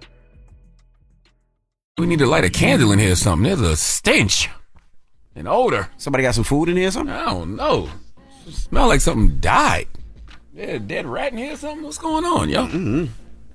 We 1.97 2.05
need 2.07 2.19
to 2.19 2.25
light 2.25 2.45
a 2.45 2.49
candle 2.49 2.91
in 2.93 2.99
here 2.99 3.11
or 3.11 3.15
something. 3.15 3.43
There's 3.43 3.59
a 3.61 3.75
stench. 3.75 4.49
An 5.35 5.45
odor. 5.47 5.89
Somebody 5.97 6.23
got 6.23 6.35
some 6.35 6.43
food 6.43 6.69
in 6.69 6.77
here 6.77 6.87
or 6.87 6.91
something? 6.91 7.13
I 7.13 7.25
don't 7.25 7.55
know. 7.55 7.89
It 8.47 8.53
smell 8.53 8.87
like 8.87 9.01
something 9.01 9.39
died. 9.39 9.87
Yeah, 10.53 10.65
a 10.65 10.79
dead 10.79 11.05
rat 11.05 11.33
in 11.33 11.37
here 11.37 11.53
or 11.53 11.57
something? 11.57 11.83
What's 11.83 11.97
going 11.97 12.25
on, 12.25 12.49
yo? 12.49 12.65
Mm-hmm. 12.65 13.05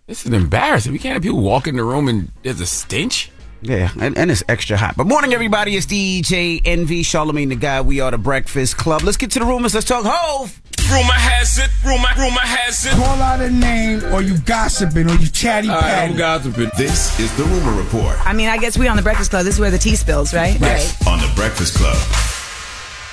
This 0.06 0.26
is 0.26 0.32
embarrassing. 0.32 0.92
We 0.92 0.98
can't 0.98 1.14
have 1.14 1.22
people 1.22 1.40
walk 1.40 1.66
in 1.66 1.76
the 1.76 1.84
room 1.84 2.08
and 2.08 2.30
there's 2.42 2.60
a 2.60 2.66
stench. 2.66 3.30
Yeah, 3.62 3.90
and, 3.98 4.16
and 4.18 4.30
it's 4.30 4.44
extra 4.48 4.76
hot. 4.76 4.96
But 4.96 5.06
morning, 5.06 5.32
everybody. 5.32 5.74
It's 5.74 5.86
DJ 5.86 6.60
Envy 6.64 7.02
Charlemagne 7.02 7.48
the 7.48 7.56
God. 7.56 7.86
We 7.86 8.00
are 8.00 8.10
the 8.10 8.18
Breakfast 8.18 8.76
Club. 8.76 9.02
Let's 9.02 9.16
get 9.16 9.30
to 9.32 9.38
the 9.38 9.46
rumors. 9.46 9.74
Let's 9.74 9.86
talk 9.86 10.04
Hov. 10.06 10.60
Rumor 10.90 11.12
has 11.12 11.58
it, 11.58 11.70
rumor, 11.84 12.08
rumor 12.16 12.40
has 12.40 12.86
it. 12.86 12.92
Call 12.92 13.20
out 13.20 13.40
a 13.40 13.50
name, 13.50 14.04
or 14.12 14.22
you 14.22 14.38
gossiping, 14.38 15.10
or 15.10 15.14
you 15.16 15.26
chatty 15.28 15.68
patty. 15.68 16.14
gossiping. 16.14 16.70
This 16.76 17.18
is 17.18 17.34
the 17.36 17.44
Rumor 17.44 17.72
Report 17.72 18.16
I 18.26 18.32
mean, 18.32 18.48
I 18.48 18.56
guess 18.58 18.78
we 18.78 18.86
on 18.88 18.96
the 18.96 19.02
Breakfast 19.02 19.30
Club. 19.30 19.44
This 19.44 19.54
is 19.54 19.60
where 19.60 19.70
the 19.70 19.78
tea 19.78 19.96
spills, 19.96 20.32
right? 20.32 20.58
Right. 20.60 20.96
on 21.06 21.18
the 21.18 21.30
Breakfast 21.34 21.74
Club. 21.76 21.96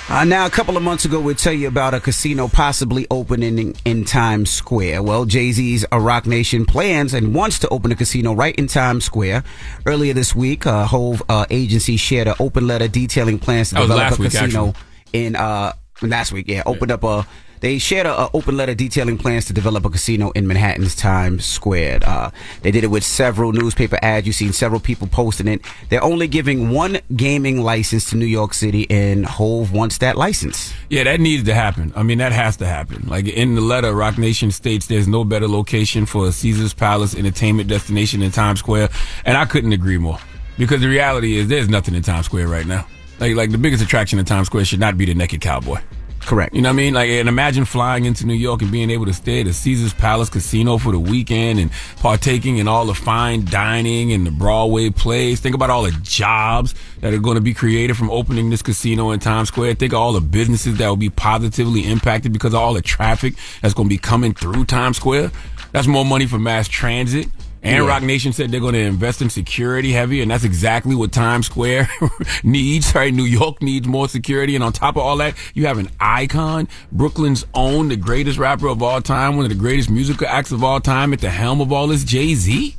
Uh, 0.06 0.22
now, 0.22 0.44
a 0.44 0.50
couple 0.50 0.76
of 0.76 0.82
months 0.82 1.06
ago, 1.06 1.18
we 1.18 1.32
tell 1.34 1.52
you 1.52 1.66
about 1.66 1.94
a 1.94 2.00
casino 2.00 2.46
possibly 2.46 3.06
opening 3.10 3.58
in, 3.58 3.74
in 3.86 4.04
Times 4.04 4.50
Square. 4.50 5.02
Well, 5.02 5.24
Jay 5.24 5.50
Z's 5.50 5.84
A 5.92 5.98
Roc 5.98 6.26
Nation 6.26 6.66
plans 6.66 7.14
and 7.14 7.34
wants 7.34 7.58
to 7.60 7.68
open 7.70 7.90
a 7.90 7.96
casino 7.96 8.34
right 8.34 8.54
in 8.56 8.66
Times 8.66 9.04
Square. 9.06 9.44
Earlier 9.86 10.12
this 10.12 10.34
week, 10.34 10.66
uh, 10.66 10.84
Hov 10.84 11.22
uh, 11.30 11.46
agency 11.48 11.96
shared 11.96 12.28
an 12.28 12.34
open 12.38 12.66
letter 12.66 12.86
detailing 12.86 13.38
plans 13.38 13.70
to 13.70 13.76
develop 13.76 14.18
a 14.18 14.22
week, 14.22 14.30
casino 14.30 14.68
actually. 14.68 14.84
in 15.26 15.36
uh, 15.36 15.72
last 16.02 16.32
week. 16.32 16.48
Yeah, 16.48 16.62
opened 16.66 16.92
up 16.92 17.02
a. 17.02 17.26
They 17.64 17.78
shared 17.78 18.04
a, 18.04 18.24
a 18.24 18.30
open 18.34 18.58
letter 18.58 18.74
detailing 18.74 19.16
plans 19.16 19.46
to 19.46 19.54
develop 19.54 19.86
a 19.86 19.88
casino 19.88 20.30
in 20.32 20.46
Manhattan's 20.46 20.94
Times 20.94 21.46
Square. 21.46 22.00
Uh, 22.02 22.30
they 22.60 22.70
did 22.70 22.84
it 22.84 22.88
with 22.88 23.02
several 23.04 23.52
newspaper 23.54 23.98
ads. 24.02 24.26
You've 24.26 24.36
seen 24.36 24.52
several 24.52 24.80
people 24.80 25.06
posting 25.06 25.48
it. 25.48 25.62
They're 25.88 26.04
only 26.04 26.28
giving 26.28 26.68
one 26.68 26.98
gaming 27.16 27.62
license 27.62 28.10
to 28.10 28.18
New 28.18 28.26
York 28.26 28.52
City, 28.52 28.86
and 28.90 29.24
Hov 29.24 29.72
wants 29.72 29.96
that 29.96 30.18
license. 30.18 30.74
Yeah, 30.90 31.04
that 31.04 31.20
needs 31.20 31.44
to 31.44 31.54
happen. 31.54 31.90
I 31.96 32.02
mean, 32.02 32.18
that 32.18 32.32
has 32.32 32.58
to 32.58 32.66
happen. 32.66 33.08
Like 33.08 33.28
in 33.28 33.54
the 33.54 33.62
letter, 33.62 33.94
Roc 33.94 34.18
Nation 34.18 34.50
states 34.50 34.84
there's 34.84 35.08
no 35.08 35.24
better 35.24 35.48
location 35.48 36.04
for 36.04 36.26
a 36.28 36.32
Caesar's 36.32 36.74
Palace 36.74 37.14
entertainment 37.14 37.70
destination 37.70 38.20
in 38.20 38.30
Times 38.30 38.58
Square, 38.58 38.90
and 39.24 39.38
I 39.38 39.46
couldn't 39.46 39.72
agree 39.72 39.96
more. 39.96 40.18
Because 40.58 40.82
the 40.82 40.88
reality 40.88 41.38
is, 41.38 41.48
there's 41.48 41.70
nothing 41.70 41.94
in 41.94 42.02
Times 42.02 42.26
Square 42.26 42.48
right 42.48 42.66
now. 42.66 42.86
Like, 43.20 43.34
like 43.36 43.52
the 43.52 43.58
biggest 43.58 43.82
attraction 43.82 44.18
in 44.18 44.26
Times 44.26 44.48
Square 44.48 44.66
should 44.66 44.80
not 44.80 44.98
be 44.98 45.06
the 45.06 45.14
naked 45.14 45.40
cowboy. 45.40 45.80
Correct. 46.26 46.54
You 46.54 46.62
know 46.62 46.70
what 46.70 46.74
I 46.74 46.76
mean? 46.76 46.94
Like, 46.94 47.10
and 47.10 47.28
imagine 47.28 47.66
flying 47.66 48.06
into 48.06 48.26
New 48.26 48.34
York 48.34 48.62
and 48.62 48.72
being 48.72 48.88
able 48.88 49.04
to 49.04 49.12
stay 49.12 49.40
at 49.40 49.46
the 49.46 49.52
Caesar's 49.52 49.92
Palace 49.92 50.30
Casino 50.30 50.78
for 50.78 50.90
the 50.90 50.98
weekend 50.98 51.58
and 51.58 51.70
partaking 51.96 52.56
in 52.56 52.66
all 52.66 52.86
the 52.86 52.94
fine 52.94 53.44
dining 53.44 54.10
and 54.10 54.26
the 54.26 54.30
Broadway 54.30 54.88
plays. 54.88 55.40
Think 55.40 55.54
about 55.54 55.68
all 55.68 55.82
the 55.82 55.90
jobs 56.02 56.74
that 57.00 57.12
are 57.12 57.18
going 57.18 57.34
to 57.34 57.42
be 57.42 57.52
created 57.52 57.96
from 57.98 58.10
opening 58.10 58.48
this 58.48 58.62
casino 58.62 59.10
in 59.10 59.20
Times 59.20 59.48
Square. 59.48 59.74
Think 59.74 59.92
of 59.92 59.98
all 59.98 60.14
the 60.14 60.22
businesses 60.22 60.78
that 60.78 60.88
will 60.88 60.96
be 60.96 61.10
positively 61.10 61.84
impacted 61.84 62.32
because 62.32 62.54
of 62.54 62.60
all 62.60 62.72
the 62.72 62.82
traffic 62.82 63.34
that's 63.60 63.74
going 63.74 63.88
to 63.88 63.94
be 63.94 63.98
coming 63.98 64.32
through 64.32 64.64
Times 64.64 64.96
Square. 64.96 65.30
That's 65.72 65.86
more 65.86 66.06
money 66.06 66.26
for 66.26 66.38
mass 66.38 66.68
transit. 66.68 67.28
And 67.64 67.82
Yeah. 67.82 67.88
Roc 67.88 68.02
Nation 68.02 68.34
said 68.34 68.50
they're 68.50 68.60
going 68.60 68.74
to 68.74 68.80
invest 68.80 69.22
in 69.22 69.30
security 69.30 69.90
heavy, 69.90 70.20
and 70.20 70.30
that's 70.30 70.44
exactly 70.44 70.94
what 70.94 71.12
Times 71.12 71.46
Square 71.46 71.88
needs, 72.44 72.94
right? 72.94 73.12
New 73.12 73.24
York 73.24 73.62
needs 73.62 73.88
more 73.88 74.06
security. 74.06 74.54
And 74.54 74.62
on 74.62 74.72
top 74.72 74.96
of 74.96 75.02
all 75.02 75.16
that, 75.16 75.34
you 75.54 75.66
have 75.66 75.78
an 75.78 75.88
icon, 75.98 76.68
Brooklyn's 76.92 77.46
own, 77.54 77.88
the 77.88 77.96
greatest 77.96 78.38
rapper 78.38 78.68
of 78.68 78.82
all 78.82 79.00
time, 79.00 79.36
one 79.36 79.46
of 79.46 79.48
the 79.48 79.56
greatest 79.56 79.88
musical 79.88 80.26
acts 80.26 80.52
of 80.52 80.62
all 80.62 80.78
time 80.78 81.14
at 81.14 81.20
the 81.20 81.30
helm 81.30 81.62
of 81.62 81.72
all 81.72 81.86
this, 81.86 82.04
Jay 82.04 82.34
Z. 82.34 82.76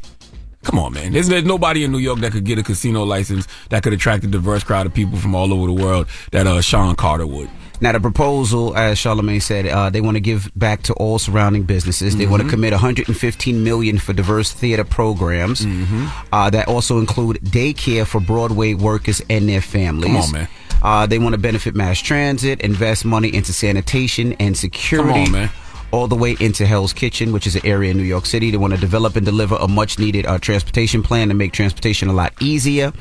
Come 0.64 0.78
on, 0.80 0.94
man. 0.94 1.14
There's, 1.14 1.28
there's 1.28 1.46
nobody 1.46 1.84
in 1.84 1.92
New 1.92 1.98
York 2.00 2.20
that 2.20 2.32
could 2.32 2.44
get 2.44 2.58
a 2.60 2.64
casino 2.64 3.04
license 3.04 3.48
that 3.70 3.82
could 3.84 3.94
attract 3.94 4.24
a 4.24 4.28
diverse 4.28 4.64
crowd 4.64 4.86
of 4.86 4.94
people 4.94 5.18
from 5.18 5.34
all 5.36 5.52
over 5.52 5.68
the 5.68 5.74
world 5.84 6.08
that 6.32 6.46
uh, 6.48 6.62
Sean 6.62 6.96
Carter 6.96 7.26
would. 7.28 7.50
Now, 7.82 7.92
the 7.92 8.00
proposal, 8.00 8.76
as 8.76 8.98
Charlemagne 8.98 9.42
said, 9.42 9.68
uh, 9.68 9.90
they 9.90 10.02
want 10.02 10.16
to 10.16 10.22
give 10.22 10.52
back 10.56 10.84
to 10.84 10.94
all 10.94 11.20
surrounding 11.20 11.64
businesses. 11.64 12.16
They 12.16 12.26
want 12.26 12.44
to 12.44 12.50
commit 12.50 12.72
115 12.72 13.64
million 13.64 14.00
for 14.00 14.14
diverse 14.14 14.52
theater 14.52 14.84
programs. 14.84 15.62
Mm-hmm. 15.62 16.08
Uh, 16.32 16.50
that 16.50 16.68
also 16.68 17.00
include 17.00 17.38
daycare 17.42 18.06
for 18.06 18.20
Broadway 18.22 18.74
workers 18.74 19.22
and 19.30 19.48
their 19.50 19.62
families. 19.62 20.08
Come 20.08 20.18
on, 20.18 20.32
man. 20.32 20.50
Uh, 20.82 21.06
they 21.06 21.20
want 21.20 21.34
to 21.34 21.40
benefit 21.40 21.76
mass 21.76 22.00
transit, 22.00 22.62
invest 22.62 23.06
money 23.06 23.34
into 23.34 23.54
sanitation 23.54 24.34
and 24.34 24.58
security. 24.58 25.10
Come 25.10 25.20
on, 25.24 25.32
man. 25.32 25.50
All 25.92 26.08
the 26.08 26.16
way 26.16 26.36
into 26.40 26.66
Hell's 26.66 26.94
Kitchen, 26.94 27.32
which 27.32 27.48
is 27.48 27.56
an 27.56 27.66
area 27.66 27.92
in 27.92 27.98
New 27.98 28.04
York 28.04 28.26
City. 28.26 28.52
They 28.52 28.58
want 28.58 28.74
to 28.74 28.80
develop 28.80 29.16
and 29.16 29.26
deliver 29.26 29.56
a 29.56 29.68
much 29.68 29.98
needed 29.98 30.26
uh, 30.26 30.38
transportation 30.40 31.02
plan 31.02 31.30
to 31.30 31.34
make 31.34 31.54
transportation 31.54 32.10
a 32.10 32.14
lot 32.14 32.34
easier. 32.42 32.92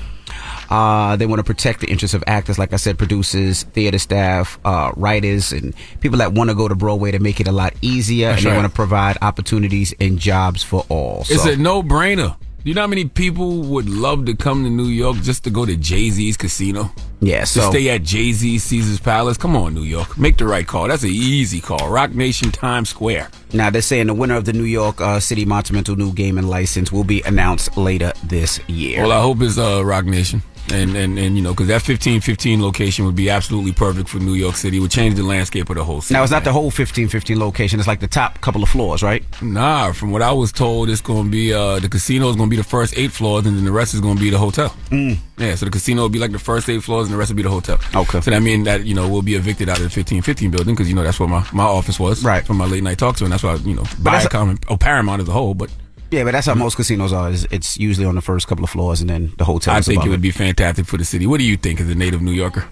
Uh, 0.70 1.16
they 1.16 1.26
want 1.26 1.38
to 1.40 1.44
protect 1.44 1.80
the 1.80 1.86
interests 1.88 2.14
of 2.14 2.24
actors, 2.26 2.58
like 2.58 2.72
I 2.72 2.76
said, 2.76 2.98
producers, 2.98 3.62
theater 3.64 3.98
staff, 3.98 4.58
uh, 4.64 4.92
writers, 4.96 5.52
and 5.52 5.74
people 6.00 6.18
that 6.18 6.32
want 6.32 6.50
to 6.50 6.54
go 6.56 6.68
to 6.68 6.74
Broadway 6.74 7.10
to 7.12 7.18
make 7.18 7.40
it 7.40 7.48
a 7.48 7.52
lot 7.52 7.74
easier. 7.82 8.28
That's 8.30 8.44
and 8.44 8.52
they 8.52 8.56
want 8.56 8.68
to 8.68 8.74
provide 8.74 9.16
opportunities 9.22 9.94
and 10.00 10.18
jobs 10.18 10.62
for 10.62 10.84
all. 10.88 11.20
It's 11.28 11.42
So- 11.44 11.50
a 11.52 11.56
no 11.56 11.82
brainer. 11.82 12.36
You 12.66 12.72
know 12.72 12.80
how 12.80 12.86
many 12.86 13.04
people 13.04 13.60
would 13.60 13.90
love 13.90 14.24
to 14.24 14.34
come 14.34 14.64
to 14.64 14.70
New 14.70 14.86
York 14.86 15.18
just 15.20 15.44
to 15.44 15.50
go 15.50 15.66
to 15.66 15.76
Jay 15.76 16.08
Z's 16.08 16.38
casino? 16.38 16.90
Yeah, 17.20 17.40
to 17.40 17.46
stay 17.46 17.90
at 17.90 18.04
Jay 18.04 18.32
Z's 18.32 18.64
Caesar's 18.64 19.00
Palace. 19.00 19.36
Come 19.36 19.54
on, 19.54 19.74
New 19.74 19.82
York, 19.82 20.16
make 20.16 20.38
the 20.38 20.46
right 20.46 20.66
call. 20.66 20.88
That's 20.88 21.02
an 21.02 21.10
easy 21.10 21.60
call. 21.60 21.90
Roc 21.90 22.12
Nation 22.14 22.50
Times 22.50 22.88
Square. 22.88 23.28
Now 23.52 23.68
they're 23.68 23.82
saying 23.82 24.06
the 24.06 24.14
winner 24.14 24.36
of 24.36 24.46
the 24.46 24.54
New 24.54 24.64
York 24.64 24.98
uh, 25.02 25.20
City 25.20 25.44
Monumental 25.44 25.94
New 25.96 26.14
Gaming 26.14 26.46
License 26.46 26.90
will 26.90 27.04
be 27.04 27.20
announced 27.26 27.76
later 27.76 28.14
this 28.24 28.58
year. 28.66 29.02
Well, 29.02 29.12
I 29.12 29.20
hope 29.20 29.42
it's 29.42 29.58
uh, 29.58 29.84
Roc 29.84 30.06
Nation. 30.06 30.42
And, 30.72 30.96
and, 30.96 31.18
and 31.18 31.36
you 31.36 31.42
know, 31.42 31.52
because 31.52 31.68
that 31.68 31.82
1515 31.82 32.62
location 32.62 33.04
would 33.04 33.14
be 33.14 33.28
absolutely 33.28 33.72
perfect 33.72 34.08
for 34.08 34.18
New 34.18 34.32
York 34.34 34.56
City. 34.56 34.80
Would 34.80 34.90
change 34.90 35.14
the 35.14 35.22
landscape 35.22 35.68
of 35.68 35.76
the 35.76 35.84
whole 35.84 36.00
city. 36.00 36.14
now 36.14 36.22
it's 36.22 36.32
not 36.32 36.44
the 36.44 36.52
whole 36.52 36.64
1515 36.64 37.38
location; 37.38 37.78
it's 37.78 37.88
like 37.88 38.00
the 38.00 38.08
top 38.08 38.40
couple 38.40 38.62
of 38.62 38.68
floors, 38.68 39.02
right? 39.02 39.22
Nah, 39.42 39.92
from 39.92 40.10
what 40.10 40.22
I 40.22 40.32
was 40.32 40.52
told, 40.52 40.88
it's 40.88 41.00
going 41.00 41.24
to 41.24 41.30
be 41.30 41.52
uh, 41.52 41.80
the 41.80 41.88
casino 41.88 42.28
is 42.30 42.36
going 42.36 42.48
to 42.48 42.50
be 42.50 42.56
the 42.56 42.64
first 42.68 42.96
eight 42.96 43.12
floors, 43.12 43.46
and 43.46 43.56
then 43.56 43.64
the 43.64 43.72
rest 43.72 43.94
is 43.94 44.00
going 44.00 44.16
to 44.16 44.22
be 44.22 44.30
the 44.30 44.38
hotel. 44.38 44.74
Mm. 44.90 45.18
Yeah, 45.36 45.54
so 45.54 45.66
the 45.66 45.70
casino 45.70 46.02
will 46.02 46.08
be 46.08 46.18
like 46.18 46.32
the 46.32 46.38
first 46.38 46.68
eight 46.68 46.82
floors, 46.82 47.06
and 47.06 47.14
the 47.14 47.18
rest 47.18 47.30
will 47.30 47.36
be 47.36 47.42
the 47.42 47.50
hotel. 47.50 47.78
Okay. 47.94 48.20
So 48.20 48.30
that 48.30 48.42
mean 48.42 48.64
that 48.64 48.84
you 48.84 48.94
know 48.94 49.08
we'll 49.08 49.22
be 49.22 49.34
evicted 49.34 49.68
out 49.68 49.76
of 49.76 49.82
the 49.82 50.00
1515 50.00 50.50
building 50.50 50.74
because 50.74 50.88
you 50.88 50.94
know 50.94 51.02
that's 51.02 51.20
where 51.20 51.28
my, 51.28 51.46
my 51.52 51.64
office 51.64 52.00
was, 52.00 52.24
right? 52.24 52.44
From 52.44 52.56
my 52.56 52.66
late 52.66 52.82
night 52.82 52.98
talk 52.98 53.16
to, 53.16 53.24
and 53.24 53.32
that's 53.32 53.42
why 53.42 53.54
you 53.56 53.74
know 53.74 53.82
Viacom, 53.82 54.62
oh 54.68 54.76
Paramount 54.76 55.22
as 55.22 55.28
a 55.28 55.32
whole, 55.32 55.54
but. 55.54 55.70
Yeah, 56.14 56.22
but 56.24 56.30
that's 56.32 56.46
how 56.46 56.54
most 56.54 56.76
casinos 56.76 57.12
are. 57.12 57.28
Is 57.30 57.46
It's 57.50 57.76
usually 57.76 58.06
on 58.06 58.14
the 58.14 58.20
first 58.22 58.46
couple 58.46 58.62
of 58.64 58.70
floors, 58.70 59.00
and 59.00 59.10
then 59.10 59.32
the 59.36 59.44
hotel. 59.44 59.74
I 59.74 59.80
think 59.80 60.04
it 60.06 60.08
would 60.08 60.22
be 60.22 60.30
fantastic 60.30 60.86
for 60.86 60.96
the 60.96 61.04
city. 61.04 61.26
What 61.26 61.38
do 61.38 61.44
you 61.44 61.56
think 61.56 61.80
as 61.80 61.88
a 61.90 61.94
native 61.94 62.22
New 62.22 62.30
Yorker? 62.32 62.64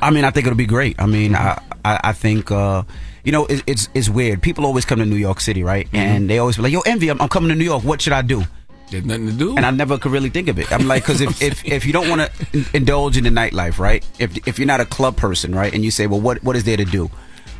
I 0.00 0.10
mean, 0.10 0.24
I 0.24 0.30
think 0.30 0.46
it'll 0.46 0.56
be 0.56 0.66
great. 0.66 0.96
I 0.98 1.06
mean, 1.06 1.36
I, 1.36 1.60
I, 1.84 2.00
I 2.10 2.12
think, 2.12 2.50
uh, 2.50 2.82
you 3.24 3.30
know, 3.30 3.46
it, 3.46 3.62
it's 3.66 3.88
it's 3.94 4.08
weird. 4.08 4.42
People 4.42 4.64
always 4.66 4.84
come 4.84 4.98
to 4.98 5.04
New 5.06 5.20
York 5.28 5.38
City, 5.40 5.62
right? 5.62 5.86
And 5.92 6.28
they 6.28 6.38
always 6.38 6.56
be 6.56 6.62
like, 6.62 6.72
"Yo, 6.72 6.80
Envy, 6.80 7.08
I'm, 7.08 7.20
I'm 7.20 7.28
coming 7.28 7.50
to 7.50 7.54
New 7.54 7.64
York. 7.64 7.84
What 7.84 8.00
should 8.02 8.12
I 8.14 8.22
do?" 8.22 8.42
There's 8.90 9.04
nothing 9.04 9.26
to 9.26 9.32
do. 9.32 9.56
And 9.56 9.64
I 9.64 9.70
never 9.70 9.96
could 9.96 10.12
really 10.12 10.28
think 10.30 10.48
of 10.48 10.58
it. 10.58 10.70
I'm 10.72 10.86
like, 10.88 11.02
because 11.04 11.20
if, 11.20 11.40
if 11.50 11.64
if 11.64 11.86
you 11.86 11.92
don't 11.92 12.08
want 12.10 12.20
to 12.52 12.64
indulge 12.74 13.16
in 13.16 13.24
the 13.24 13.30
nightlife, 13.30 13.78
right? 13.78 14.04
If 14.18 14.36
if 14.48 14.58
you're 14.58 14.66
not 14.66 14.80
a 14.80 14.84
club 14.86 15.16
person, 15.16 15.54
right, 15.54 15.72
and 15.72 15.84
you 15.84 15.90
say, 15.92 16.06
"Well, 16.08 16.20
what 16.20 16.42
what 16.42 16.56
is 16.56 16.64
there 16.64 16.76
to 16.76 16.84
do?" 16.84 17.08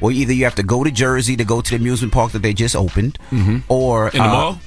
Well, 0.00 0.10
either 0.10 0.32
you 0.32 0.42
have 0.44 0.56
to 0.56 0.64
go 0.64 0.82
to 0.82 0.90
Jersey 0.90 1.36
to 1.36 1.44
go 1.44 1.60
to 1.60 1.70
the 1.70 1.76
amusement 1.76 2.12
park 2.12 2.32
that 2.32 2.42
they 2.42 2.52
just 2.52 2.74
opened, 2.74 3.18
Mhm. 3.30 3.62
or 3.68 4.08
In 4.08 4.18
the 4.18 4.24
uh, 4.24 4.32
mall? 4.32 4.60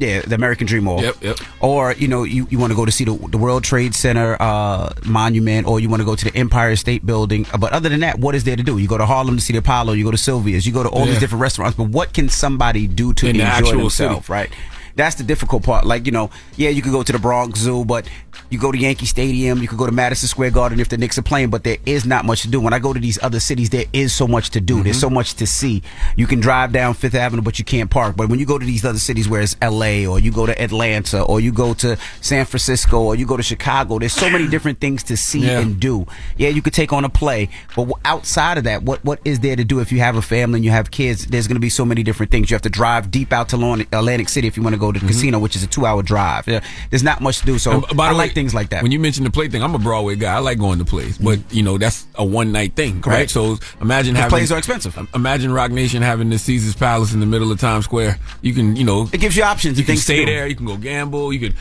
Yeah, 0.00 0.22
the 0.22 0.34
American 0.34 0.66
Dream 0.66 0.84
Mall. 0.84 1.02
Yep, 1.02 1.16
yep. 1.22 1.38
Or 1.60 1.92
you 1.92 2.08
know, 2.08 2.22
you, 2.24 2.46
you 2.48 2.58
want 2.58 2.72
to 2.72 2.74
go 2.74 2.86
to 2.86 2.90
see 2.90 3.04
the, 3.04 3.12
the 3.28 3.36
World 3.36 3.62
Trade 3.64 3.94
Center 3.94 4.34
uh, 4.40 4.94
monument, 5.04 5.66
or 5.66 5.78
you 5.78 5.90
want 5.90 6.00
to 6.00 6.06
go 6.06 6.16
to 6.16 6.24
the 6.24 6.34
Empire 6.34 6.74
State 6.76 7.04
Building. 7.04 7.46
But 7.58 7.72
other 7.74 7.90
than 7.90 8.00
that, 8.00 8.18
what 8.18 8.34
is 8.34 8.44
there 8.44 8.56
to 8.56 8.62
do? 8.62 8.78
You 8.78 8.88
go 8.88 8.96
to 8.96 9.04
Harlem 9.04 9.36
to 9.36 9.42
see 9.42 9.52
the 9.52 9.58
Apollo. 9.58 9.92
You 9.92 10.04
go 10.04 10.10
to 10.10 10.16
Sylvia's. 10.16 10.66
You 10.66 10.72
go 10.72 10.82
to 10.82 10.88
all 10.88 11.00
Yeah. 11.04 11.12
these 11.12 11.20
different 11.20 11.42
restaurants. 11.42 11.76
But 11.76 11.88
what 11.88 12.14
can 12.14 12.30
somebody 12.30 12.86
do 12.86 13.12
to 13.12 13.26
In 13.28 13.36
the 13.36 13.42
enjoy 13.42 13.52
actual 13.52 13.80
themselves? 13.82 14.28
Right. 14.30 14.50
That's 14.96 15.16
the 15.16 15.22
difficult 15.22 15.62
part. 15.64 15.84
Like 15.86 16.06
you 16.06 16.12
know, 16.12 16.30
yeah, 16.56 16.70
you 16.70 16.80
could 16.82 16.92
go 16.92 17.02
to 17.02 17.12
the 17.12 17.18
Bronx 17.18 17.60
Zoo, 17.60 17.84
but 17.84 18.08
you 18.48 18.58
go 18.58 18.72
to 18.72 18.78
Yankee 18.78 19.06
Stadium. 19.06 19.60
You 19.60 19.68
could 19.68 19.78
go 19.78 19.86
to 19.86 19.92
Madison 19.92 20.28
Square 20.28 20.52
Garden 20.52 20.80
if 20.80 20.88
the 20.88 20.96
Knicks 20.98 21.18
are 21.18 21.22
playing. 21.22 21.50
But 21.50 21.64
there 21.64 21.76
is 21.86 22.06
not 22.06 22.24
much 22.24 22.42
to 22.42 22.48
do. 22.48 22.60
When 22.60 22.72
I 22.72 22.78
go 22.78 22.92
to 22.92 23.00
these 23.00 23.18
other 23.22 23.40
cities, 23.40 23.70
there 23.70 23.84
is 23.92 24.12
so 24.12 24.26
much 24.26 24.50
to 24.50 24.60
do. 24.60 24.82
There's 24.82 24.96
Mm-hmm. 24.96 25.00
so 25.00 25.10
much 25.10 25.34
to 25.34 25.46
see. 25.46 25.82
You 26.16 26.26
can 26.26 26.40
drive 26.40 26.72
down 26.72 26.94
Fifth 26.94 27.14
Avenue, 27.14 27.42
but 27.42 27.58
you 27.58 27.64
can't 27.64 27.90
park. 27.90 28.16
But 28.16 28.28
when 28.28 28.38
you 28.38 28.46
go 28.46 28.58
to 28.58 28.64
these 28.66 28.84
other 28.84 28.98
cities, 28.98 29.28
where 29.28 29.40
it's 29.40 29.56
L.A. 29.62 30.06
or 30.06 30.18
you 30.18 30.32
go 30.32 30.46
to 30.46 30.60
Atlanta 30.60 31.22
or 31.22 31.40
you 31.40 31.52
go 31.52 31.74
to 31.74 31.96
San 32.20 32.44
Francisco 32.44 33.00
or 33.02 33.14
you 33.14 33.26
go 33.26 33.36
to 33.36 33.42
Chicago, 33.42 33.98
there's 33.98 34.12
so 34.12 34.28
many 34.30 34.48
different 34.48 34.80
things 34.80 35.02
to 35.04 35.16
see 35.16 35.40
Yeah. 35.46 35.60
and 35.60 35.78
do. 35.80 36.06
Yeah, 36.36 36.48
you 36.48 36.60
could 36.62 36.72
take 36.74 36.92
on 36.92 37.04
a 37.04 37.08
play, 37.08 37.48
but 37.76 37.88
outside 38.04 38.58
of 38.58 38.64
that, 38.64 38.82
what 38.82 39.04
what 39.04 39.20
is 39.24 39.40
there 39.40 39.56
to 39.56 39.64
do 39.64 39.80
if 39.80 39.90
you 39.92 40.00
have 40.00 40.16
a 40.16 40.22
family 40.22 40.58
and 40.58 40.64
you 40.64 40.70
have 40.70 40.90
kids? 40.90 41.26
There's 41.26 41.46
going 41.46 41.56
to 41.56 41.60
be 41.60 41.68
so 41.70 41.84
many 41.84 42.02
different 42.02 42.30
things. 42.32 42.50
You 42.50 42.54
have 42.54 42.62
to 42.62 42.70
drive 42.70 43.10
deep 43.10 43.32
out 43.32 43.48
to 43.50 43.56
Atlantic 43.92 44.28
City 44.28 44.46
if 44.48 44.56
you 44.56 44.62
want 44.62 44.74
to 44.74 44.78
go 44.80 44.92
to 44.92 44.98
the 45.00 45.06
casino, 45.06 45.38
which 45.38 45.56
is 45.56 45.62
a 45.62 45.66
two-hour 45.66 46.02
drive. 46.02 46.46
Yeah, 46.48 46.60
there's 46.90 47.02
not 47.02 47.20
much 47.20 47.40
to 47.40 47.46
do. 47.46 47.58
So 47.58 47.72
And 47.72 47.96
by 47.96 48.06
I 48.08 48.12
the 48.12 48.18
like 48.18 48.29
way, 48.30 48.34
things 48.34 48.54
like 48.54 48.70
that. 48.70 48.82
When 48.82 48.92
you 48.92 48.98
mention 48.98 49.24
the 49.24 49.30
play 49.30 49.48
thing, 49.48 49.62
I'm 49.62 49.74
a 49.74 49.78
Broadway 49.78 50.16
guy. 50.16 50.34
I 50.34 50.38
like 50.38 50.58
going 50.58 50.78
to 50.78 50.84
plays, 50.84 51.18
but 51.18 51.38
you 51.52 51.62
know 51.62 51.78
that's 51.78 52.06
a 52.14 52.24
one 52.24 52.52
night 52.52 52.74
thing, 52.74 52.94
right? 52.96 53.02
Correct. 53.02 53.30
So 53.30 53.56
imagine 53.80 54.14
having 54.14 54.30
plays 54.30 54.52
are 54.52 54.58
expensive. 54.58 54.96
Imagine 55.14 55.52
Roc 55.52 55.70
Nation 55.70 56.02
having 56.02 56.30
the 56.30 56.38
Caesar's 56.38 56.76
Palace 56.76 57.12
in 57.12 57.20
the 57.20 57.26
middle 57.26 57.50
of 57.52 57.60
Times 57.60 57.84
Square. 57.84 58.18
You 58.42 58.54
can, 58.54 58.76
you 58.76 58.84
know, 58.84 59.08
it 59.12 59.20
gives 59.20 59.36
you 59.36 59.42
options. 59.42 59.78
You 59.78 59.84
can 59.84 59.96
stay 59.96 60.24
there. 60.24 60.46
You 60.46 60.54
can 60.56 60.66
go 60.66 60.76
gamble. 60.76 61.32
You 61.32 61.40
could 61.40 61.54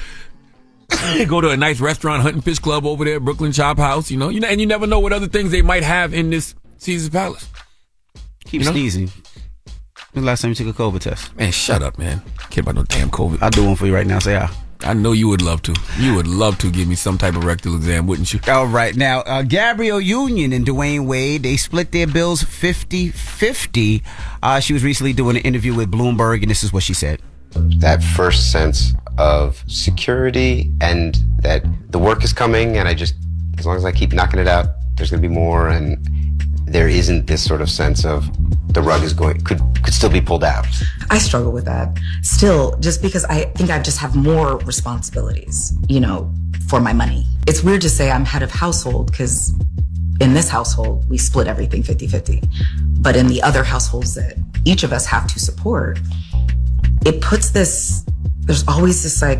go 1.29 1.41
to 1.41 1.49
a 1.49 1.57
nice 1.57 1.79
restaurant, 1.79 2.21
Hunt 2.23 2.43
& 2.43 2.45
Fish 2.45 2.59
Club 2.59 2.85
over 2.85 3.05
there, 3.05 3.19
Brooklyn 3.19 3.51
Chop 3.51 3.77
House. 3.77 4.09
You 4.09 4.17
know, 4.17 4.29
you 4.29 4.39
know, 4.39 4.47
and 4.47 4.59
you 4.59 4.67
never 4.67 4.87
know 4.87 4.99
what 4.99 5.13
other 5.13 5.27
things 5.27 5.51
they 5.51 5.61
might 5.61 5.83
have 5.83 6.13
in 6.13 6.29
this 6.29 6.55
Caesar's 6.77 7.09
Palace. 7.09 7.47
Keep 8.45 8.61
You 8.61 8.65
know? 8.65 8.71
sneezing. 8.71 9.11
When's 10.11 10.23
the 10.23 10.27
last 10.27 10.41
time 10.41 10.49
you 10.49 10.55
took 10.55 10.67
a 10.67 10.73
COVID 10.73 11.01
test? 11.01 11.35
Man, 11.35 11.51
shut 11.51 11.83
up, 11.83 11.99
man. 11.99 12.21
Care 12.49 12.61
about 12.63 12.75
no 12.75 12.83
damn 12.83 13.11
COVID. 13.11 13.43
I'll 13.43 13.51
do 13.51 13.65
one 13.65 13.75
for 13.75 13.85
you 13.85 13.93
right 13.93 14.07
now. 14.07 14.17
Say 14.17 14.35
ah. 14.35 14.51
I 14.81 14.93
know 14.93 15.11
you 15.11 15.27
would 15.27 15.41
love 15.41 15.61
to. 15.63 15.75
You 15.97 16.15
would 16.15 16.27
love 16.27 16.57
to 16.59 16.71
give 16.71 16.87
me 16.87 16.95
some 16.95 17.17
type 17.17 17.35
of 17.35 17.43
rectal 17.43 17.75
exam, 17.75 18.07
wouldn't 18.07 18.33
you? 18.33 18.39
All 18.47 18.65
right. 18.65 18.95
Now, 18.95 19.19
uh, 19.21 19.41
Gabrielle 19.41 19.99
Union 19.99 20.53
and 20.53 20.65
Dwyane 20.65 21.05
Wade, 21.05 21.43
they 21.43 21.57
split 21.57 21.91
their 21.91 22.07
bills 22.07 22.43
50 22.43 23.09
50. 23.09 24.03
Uh, 24.41 24.59
she 24.61 24.71
was 24.73 24.83
recently 24.83 25.11
doing 25.13 25.35
an 25.35 25.43
interview 25.43 25.75
with 25.75 25.91
Bloomberg, 25.91 26.41
and 26.41 26.49
this 26.49 26.63
is 26.63 26.71
what 26.71 26.83
she 26.83 26.93
said. 26.93 27.21
that 27.79 28.01
first 28.03 28.51
sense 28.51 28.93
of 29.17 29.63
security 29.67 30.71
and 30.81 31.17
that 31.41 31.63
the 31.91 31.99
work 31.99 32.23
is 32.23 32.31
coming 32.31 32.77
and 32.77 32.87
I 32.87 32.93
just 32.93 33.15
as 33.57 33.65
long 33.65 33.75
as 33.75 33.83
I 33.83 33.91
keep 33.91 34.13
knocking 34.13 34.39
it 34.39 34.47
out 34.47 34.67
there's 34.99 35.09
going 35.09 35.23
to 35.23 35.27
be 35.27 35.33
more 35.33 35.69
and 35.69 35.97
there 36.65 36.87
isn't 36.87 37.25
this 37.25 37.43
sort 37.43 37.61
of 37.61 37.69
sense 37.69 38.05
of 38.05 38.29
the 38.73 38.81
rug 38.81 39.01
is 39.01 39.13
going 39.13 39.41
could 39.41 39.59
could 39.81 39.93
still 39.93 40.09
be 40.09 40.21
pulled 40.21 40.43
out. 40.43 40.67
I 41.09 41.17
struggle 41.17 41.51
with 41.51 41.65
that 41.65 41.97
still, 42.21 42.77
just 42.79 43.01
because 43.01 43.25
I 43.25 43.45
think 43.55 43.71
I 43.71 43.79
just 43.79 43.97
have 43.97 44.15
more 44.15 44.57
responsibilities, 44.59 45.73
you 45.87 45.99
know, 45.99 46.31
for 46.67 46.79
my 46.79 46.93
money. 46.93 47.25
It's 47.47 47.63
weird 47.63 47.81
to 47.81 47.89
say 47.89 48.11
I'm 48.11 48.25
head 48.25 48.43
of 48.43 48.51
household 48.51 49.09
because 49.09 49.53
in 50.21 50.33
this 50.33 50.49
household, 50.49 51.09
we 51.09 51.17
split 51.17 51.47
everything 51.47 51.81
50 51.81 52.07
50. 52.07 52.43
But 52.99 53.15
in 53.15 53.27
the 53.27 53.41
other 53.41 53.63
households 53.63 54.13
that 54.15 54.37
each 54.65 54.83
of 54.83 54.91
us 54.91 55.05
have 55.07 55.25
to 55.27 55.39
support, 55.39 55.99
it 57.05 57.21
puts 57.21 57.49
this, 57.49 58.05
there's 58.41 58.67
always 58.67 59.01
this 59.01 59.21
like 59.21 59.39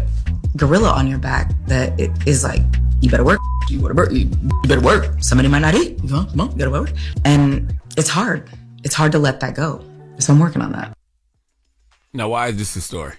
gorilla 0.55 0.91
on 0.91 1.07
your 1.07 1.19
back 1.19 1.51
that 1.67 1.99
it 1.99 2.11
is 2.27 2.43
like, 2.43 2.61
you 3.01 3.09
better 3.09 3.23
work, 3.23 3.39
you 3.69 3.79
better 3.79 3.93
work, 3.93 4.11
you 4.11 4.25
better 4.63 4.81
work. 4.81 5.21
Somebody 5.21 5.47
might 5.47 5.59
not 5.59 5.75
eat. 5.75 6.01
You 6.03 6.09
come 6.09 6.41
on, 6.41 6.51
you 6.51 6.57
gotta 6.57 6.71
work. 6.71 6.91
And 7.25 7.73
it's 7.97 8.09
hard. 8.09 8.49
It's 8.83 8.95
hard 8.95 9.11
to 9.13 9.19
let 9.19 9.39
that 9.39 9.55
go. 9.55 9.83
So 10.19 10.33
I'm 10.33 10.39
working 10.39 10.61
on 10.61 10.71
that. 10.73 10.95
Now, 12.13 12.29
why 12.29 12.47
is 12.47 12.57
this 12.57 12.75
a 12.75 12.81
story? 12.81 13.13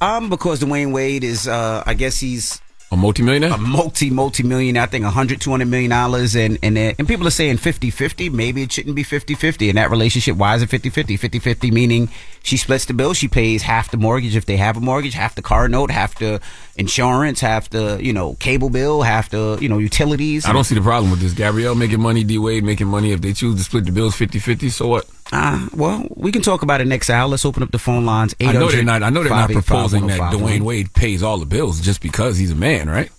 Um, 0.00 0.30
because 0.30 0.60
Dwyane 0.60 0.92
Wade 0.92 1.24
is, 1.24 1.48
uh, 1.48 1.82
I 1.86 1.94
guess 1.94 2.18
he's 2.18 2.60
a 2.92 2.96
multimillionaire, 2.96 3.52
a 3.52 3.58
multi 3.58 4.10
multi 4.10 4.42
millionaire. 4.42 4.84
I 4.84 4.86
think 4.86 5.04
100 5.04 5.40
200 5.40 5.66
million 5.66 5.90
dollars, 5.90 6.36
and 6.36 6.58
and 6.62 6.76
uh, 6.76 6.94
and 6.98 7.08
people 7.08 7.26
are 7.26 7.30
saying 7.30 7.56
50 7.56 7.90
50. 7.90 8.30
Maybe 8.30 8.62
it 8.62 8.72
shouldn't 8.72 8.94
be 8.94 9.02
50 9.02 9.34
50 9.34 9.68
in 9.68 9.76
that 9.76 9.90
relationship. 9.90 10.36
Why 10.36 10.54
is 10.54 10.62
it 10.62 10.68
50 10.68 10.90
50? 10.90 11.16
50 11.16 11.38
50 11.38 11.70
meaning 11.70 12.08
she 12.42 12.56
splits 12.56 12.84
the 12.84 12.94
bill. 12.94 13.14
She 13.14 13.26
pays 13.26 13.62
half 13.62 13.90
the 13.90 13.96
mortgage 13.96 14.36
if 14.36 14.46
they 14.46 14.56
have 14.58 14.76
a 14.76 14.80
mortgage, 14.80 15.14
half 15.14 15.34
the 15.34 15.42
car 15.42 15.68
note, 15.68 15.90
half 15.90 16.18
the 16.18 16.40
insurance, 16.76 17.40
half 17.40 17.70
the 17.70 17.98
you 18.00 18.12
know 18.12 18.34
cable 18.34 18.70
bill, 18.70 19.02
half 19.02 19.30
the 19.30 19.58
you 19.60 19.68
know 19.68 19.78
utilities. 19.78 20.44
I 20.44 20.52
don't 20.52 20.64
see 20.64 20.74
the 20.74 20.82
problem 20.82 21.10
with 21.10 21.20
this. 21.20 21.32
Gabrielle 21.32 21.74
making 21.74 22.00
money, 22.00 22.22
D 22.22 22.38
Wade 22.38 22.64
making 22.64 22.86
money. 22.86 23.12
If 23.12 23.20
they 23.22 23.32
choose 23.32 23.56
to 23.56 23.64
split 23.64 23.86
the 23.86 23.92
bills 23.92 24.14
50 24.14 24.38
50, 24.38 24.68
so 24.68 24.86
what? 24.88 25.06
Uh, 25.34 25.68
well, 25.74 26.06
we 26.14 26.30
can 26.30 26.42
talk 26.42 26.62
about 26.62 26.80
it 26.80 26.86
next 26.86 27.10
hour. 27.10 27.28
Let's 27.28 27.44
open 27.44 27.62
up 27.64 27.72
the 27.72 27.78
phone 27.78 28.06
lines. 28.06 28.36
I 28.40 28.52
know 28.52 28.70
they're 28.70 28.84
not. 28.84 29.02
I 29.02 29.10
know 29.10 29.22
they're 29.24 29.30
not 29.30 29.50
proposing 29.50 30.06
that 30.06 30.18
585 30.18 30.40
Dwyane 30.40 30.64
Wade 30.64 30.94
pays 30.94 31.22
all 31.24 31.38
the 31.38 31.46
bills 31.46 31.80
just 31.80 32.00
because 32.00 32.38
he's 32.38 32.52
a 32.52 32.56
man, 32.56 32.88
right? 32.88 33.10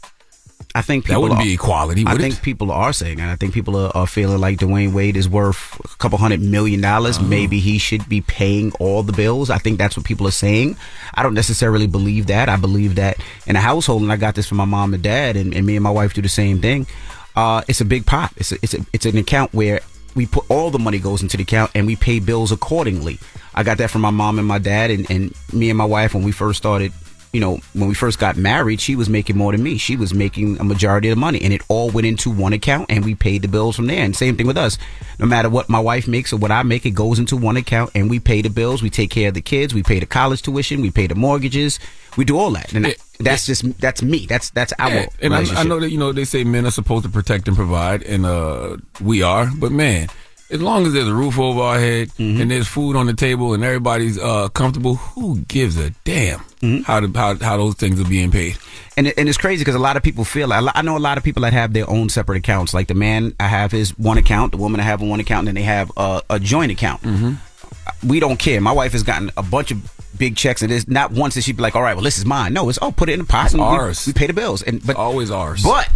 I 0.74 0.82
think 0.82 1.06
that 1.06 1.12
people 1.12 1.24
wouldn't 1.24 1.40
are- 1.42 1.44
be 1.44 1.54
equality. 1.54 2.04
I 2.06 2.16
think 2.18 2.36
it? 2.36 2.42
people 2.42 2.72
are 2.72 2.92
saying 2.94 3.18
that. 3.18 3.30
I 3.30 3.36
think 3.36 3.54
people 3.54 3.78
are, 3.78 3.92
are 3.96 4.08
feeling 4.08 4.40
like 4.40 4.60
Dwyane 4.60 4.94
Wade 4.94 5.16
is 5.18 5.28
worth 5.28 5.80
a 5.84 5.98
couple 5.98 6.18
hundred 6.18 6.42
million 6.42 6.82
dollars. 6.82 7.18
Uh-huh. 7.18 7.28
Maybe 7.28 7.60
he 7.60 7.78
should 7.78 8.08
be 8.08 8.22
paying 8.22 8.72
all 8.74 9.04
the 9.04 9.14
bills. 9.14 9.50
I 9.50 9.58
think 9.58 9.78
that's 9.78 9.98
what 9.98 10.06
people 10.06 10.26
are 10.28 10.32
saying. 10.32 10.78
I 11.14 11.24
don't 11.24 11.34
necessarily 11.34 11.88
believe 11.88 12.28
that. 12.28 12.48
I 12.48 12.56
believe 12.56 12.96
that 12.96 13.18
in 13.46 13.56
a 13.56 13.62
household, 13.62 14.02
and 14.04 14.12
I 14.12 14.16
got 14.18 14.36
this 14.36 14.48
from 14.48 14.58
my 14.58 14.66
mom 14.66 14.94
and 14.94 15.04
dad, 15.04 15.36
and, 15.36 15.54
and 15.54 15.66
me 15.66 15.76
and 15.76 15.84
my 15.84 15.92
wife 15.92 16.14
do 16.14 16.22
the 16.22 16.30
same 16.30 16.60
thing. 16.62 16.88
Uh, 17.36 17.62
it's 17.68 17.82
a 17.82 17.86
big 17.86 18.06
pot. 18.06 18.32
It's 18.38 18.54
a, 18.54 18.56
it's 18.62 18.74
a, 18.74 18.86
it's 18.94 19.06
an 19.06 19.18
account 19.18 19.54
where 19.54 19.82
we 20.16 20.26
put 20.26 20.46
all 20.50 20.72
the 20.72 20.80
money 20.80 21.00
goes 21.00 21.22
into 21.22 21.38
the 21.38 21.44
account 21.44 21.72
and 21.76 21.86
we 21.86 21.96
pay 21.96 22.20
bills 22.20 22.52
accordingly. 22.52 23.20
I 23.54 23.64
got 23.64 23.78
that 23.78 23.92
from 23.92 24.02
my 24.02 24.10
mom 24.10 24.40
and 24.40 24.48
my 24.48 24.58
dad, 24.60 24.92
and, 24.92 25.10
and 25.12 25.34
me 25.54 25.70
and 25.70 25.78
my 25.78 25.86
wife 25.86 26.14
when 26.14 26.24
we 26.24 26.32
first 26.32 26.58
started 26.58 26.92
you 27.36 27.42
know, 27.42 27.60
when 27.74 27.90
we 27.90 27.94
first 27.94 28.18
got 28.18 28.38
married, 28.38 28.80
she 28.80 28.96
was 28.96 29.10
making 29.10 29.36
more 29.38 29.52
than 29.52 29.62
me. 29.62 29.78
She 29.78 29.98
was 29.98 30.14
making 30.14 30.58
a 30.62 30.64
majority 30.64 31.10
of 31.10 31.18
the 31.18 31.20
money, 31.20 31.42
and 31.42 31.52
it 31.52 31.62
all 31.68 31.90
went 31.90 32.08
into 32.08 32.32
one 32.32 32.54
account, 32.54 32.86
and 32.90 33.04
we 33.04 33.14
paid 33.14 33.42
the 33.42 33.50
bills 33.50 33.76
from 33.76 33.88
there. 33.88 34.06
And 34.06 34.16
same 34.16 34.38
thing 34.38 34.48
with 34.48 34.58
us. 34.58 34.78
No 35.20 35.26
matter 35.26 35.50
what 35.50 35.68
my 35.68 35.80
wife 35.80 36.08
makes 36.08 36.32
or 36.32 36.38
what 36.38 36.50
I 36.50 36.64
make, 36.64 36.86
it 36.86 36.92
goes 36.92 37.20
into 37.20 37.36
one 37.36 37.58
account, 37.58 37.92
and 37.94 38.10
we 38.10 38.22
pay 38.22 38.42
the 38.42 38.50
bills. 38.50 38.82
We 38.82 38.90
take 38.90 39.10
care 39.10 39.28
of 39.28 39.34
the 39.34 39.42
kids. 39.42 39.74
We 39.74 39.84
pay 39.84 40.00
the 40.00 40.06
college 40.06 40.44
tuition. 40.44 40.82
We 40.82 40.92
pay 40.92 41.08
the 41.08 41.16
mortgages. 41.16 41.78
We 42.16 42.24
do 42.24 42.38
all 42.38 42.52
that, 42.52 42.72
and 42.72 42.96
that's 43.20 43.46
just 43.46 43.80
that's 43.80 44.02
me. 44.02 44.26
That's 44.26 44.50
that's 44.52 44.74
our 44.80 44.90
Yeah, 44.90 45.08
and 45.22 45.34
I, 45.36 45.62
I 45.62 45.64
know 45.64 45.80
that 45.80 45.90
you 45.92 45.98
know 45.98 46.12
they 46.12 46.26
say 46.26 46.44
men 46.44 46.66
are 46.66 46.72
supposed 46.72 47.04
to 47.06 47.10
protect 47.12 47.48
and 47.48 47.56
provide, 47.56 48.04
and 48.04 48.26
uh, 48.26 48.78
we 49.02 49.22
are. 49.24 49.50
But 49.56 49.72
man, 49.72 50.10
as 50.52 50.62
long 50.62 50.86
as 50.86 50.94
there's 50.94 51.08
a 51.08 51.14
roof 51.14 51.40
over 51.40 51.62
our 51.62 51.80
head 51.80 52.10
Mm-hmm. 52.10 52.42
and 52.42 52.52
there's 52.52 52.68
food 52.68 52.96
on 52.96 53.08
the 53.08 53.14
table 53.14 53.54
and 53.54 53.64
everybody's 53.64 54.18
uh, 54.20 54.50
comfortable, 54.50 54.96
who 54.96 55.40
gives 55.42 55.78
a 55.78 55.90
damn 56.04 56.40
Mm-hmm. 56.62 56.84
how, 56.84 57.00
the, 57.00 57.18
how 57.20 57.36
how 57.36 57.58
those 57.58 57.76
things 57.76 58.00
are 58.02 58.06
being 58.10 58.32
paid? 58.32 58.58
and 58.98 59.08
and 59.18 59.28
it's 59.30 59.38
crazy 59.38 59.62
because 59.62 59.76
a 59.76 59.80
lot 59.80 59.98
of 59.98 60.04
people 60.04 60.24
feel 60.24 60.52
I 60.54 60.68
I 60.74 60.82
know 60.82 60.98
a 60.98 61.00
lot 61.00 61.18
of 61.18 61.24
people 61.24 61.42
that 61.44 61.54
have 61.54 61.74
their 61.74 61.88
own 61.90 62.10
separate 62.10 62.38
accounts. 62.38 62.74
Like 62.74 62.88
the 62.88 62.96
man, 62.96 63.36
I 63.40 63.48
have 63.48 63.72
his 63.72 63.92
one 64.00 64.18
account. 64.18 64.52
The 64.54 64.58
woman, 64.58 64.80
I 64.80 64.84
have 64.84 65.02
one 65.02 65.20
account, 65.20 65.48
and 65.48 65.50
then 65.50 65.56
they 65.56 65.68
have 65.68 65.92
a, 65.98 66.22
a 66.30 66.40
joint 66.40 66.72
account. 66.72 67.02
Mm-hmm. 67.04 68.08
We 68.08 68.20
don't 68.20 68.38
care. 68.38 68.62
My 68.62 68.72
wife 68.72 68.94
has 68.94 69.04
gotten 69.04 69.32
a 69.38 69.44
bunch 69.44 69.72
of 69.72 69.78
big 70.18 70.36
checks, 70.36 70.62
and 70.62 70.72
it's 70.72 70.88
not 70.88 71.12
once 71.12 71.36
that 71.36 71.44
she'd 71.44 71.58
be 71.58 71.62
like, 71.64 71.76
"All 71.76 71.82
right, 71.82 71.96
well, 71.96 72.04
this 72.04 72.18
is 72.18 72.26
mine." 72.26 72.54
No, 72.54 72.70
it's 72.70 72.80
oh, 72.82 72.92
put 72.92 73.10
it 73.10 73.14
in 73.14 73.20
the 73.20 73.26
pot. 73.26 73.46
It's 73.46 73.54
and 73.54 73.62
we- 73.62 73.68
ours. 73.68 74.06
We, 74.08 74.14
pay 74.14 74.28
the 74.28 74.34
bills, 74.34 74.62
and 74.62 74.86
but 74.86 74.96
always 74.96 75.32
ours. 75.32 75.64
But 75.64 75.90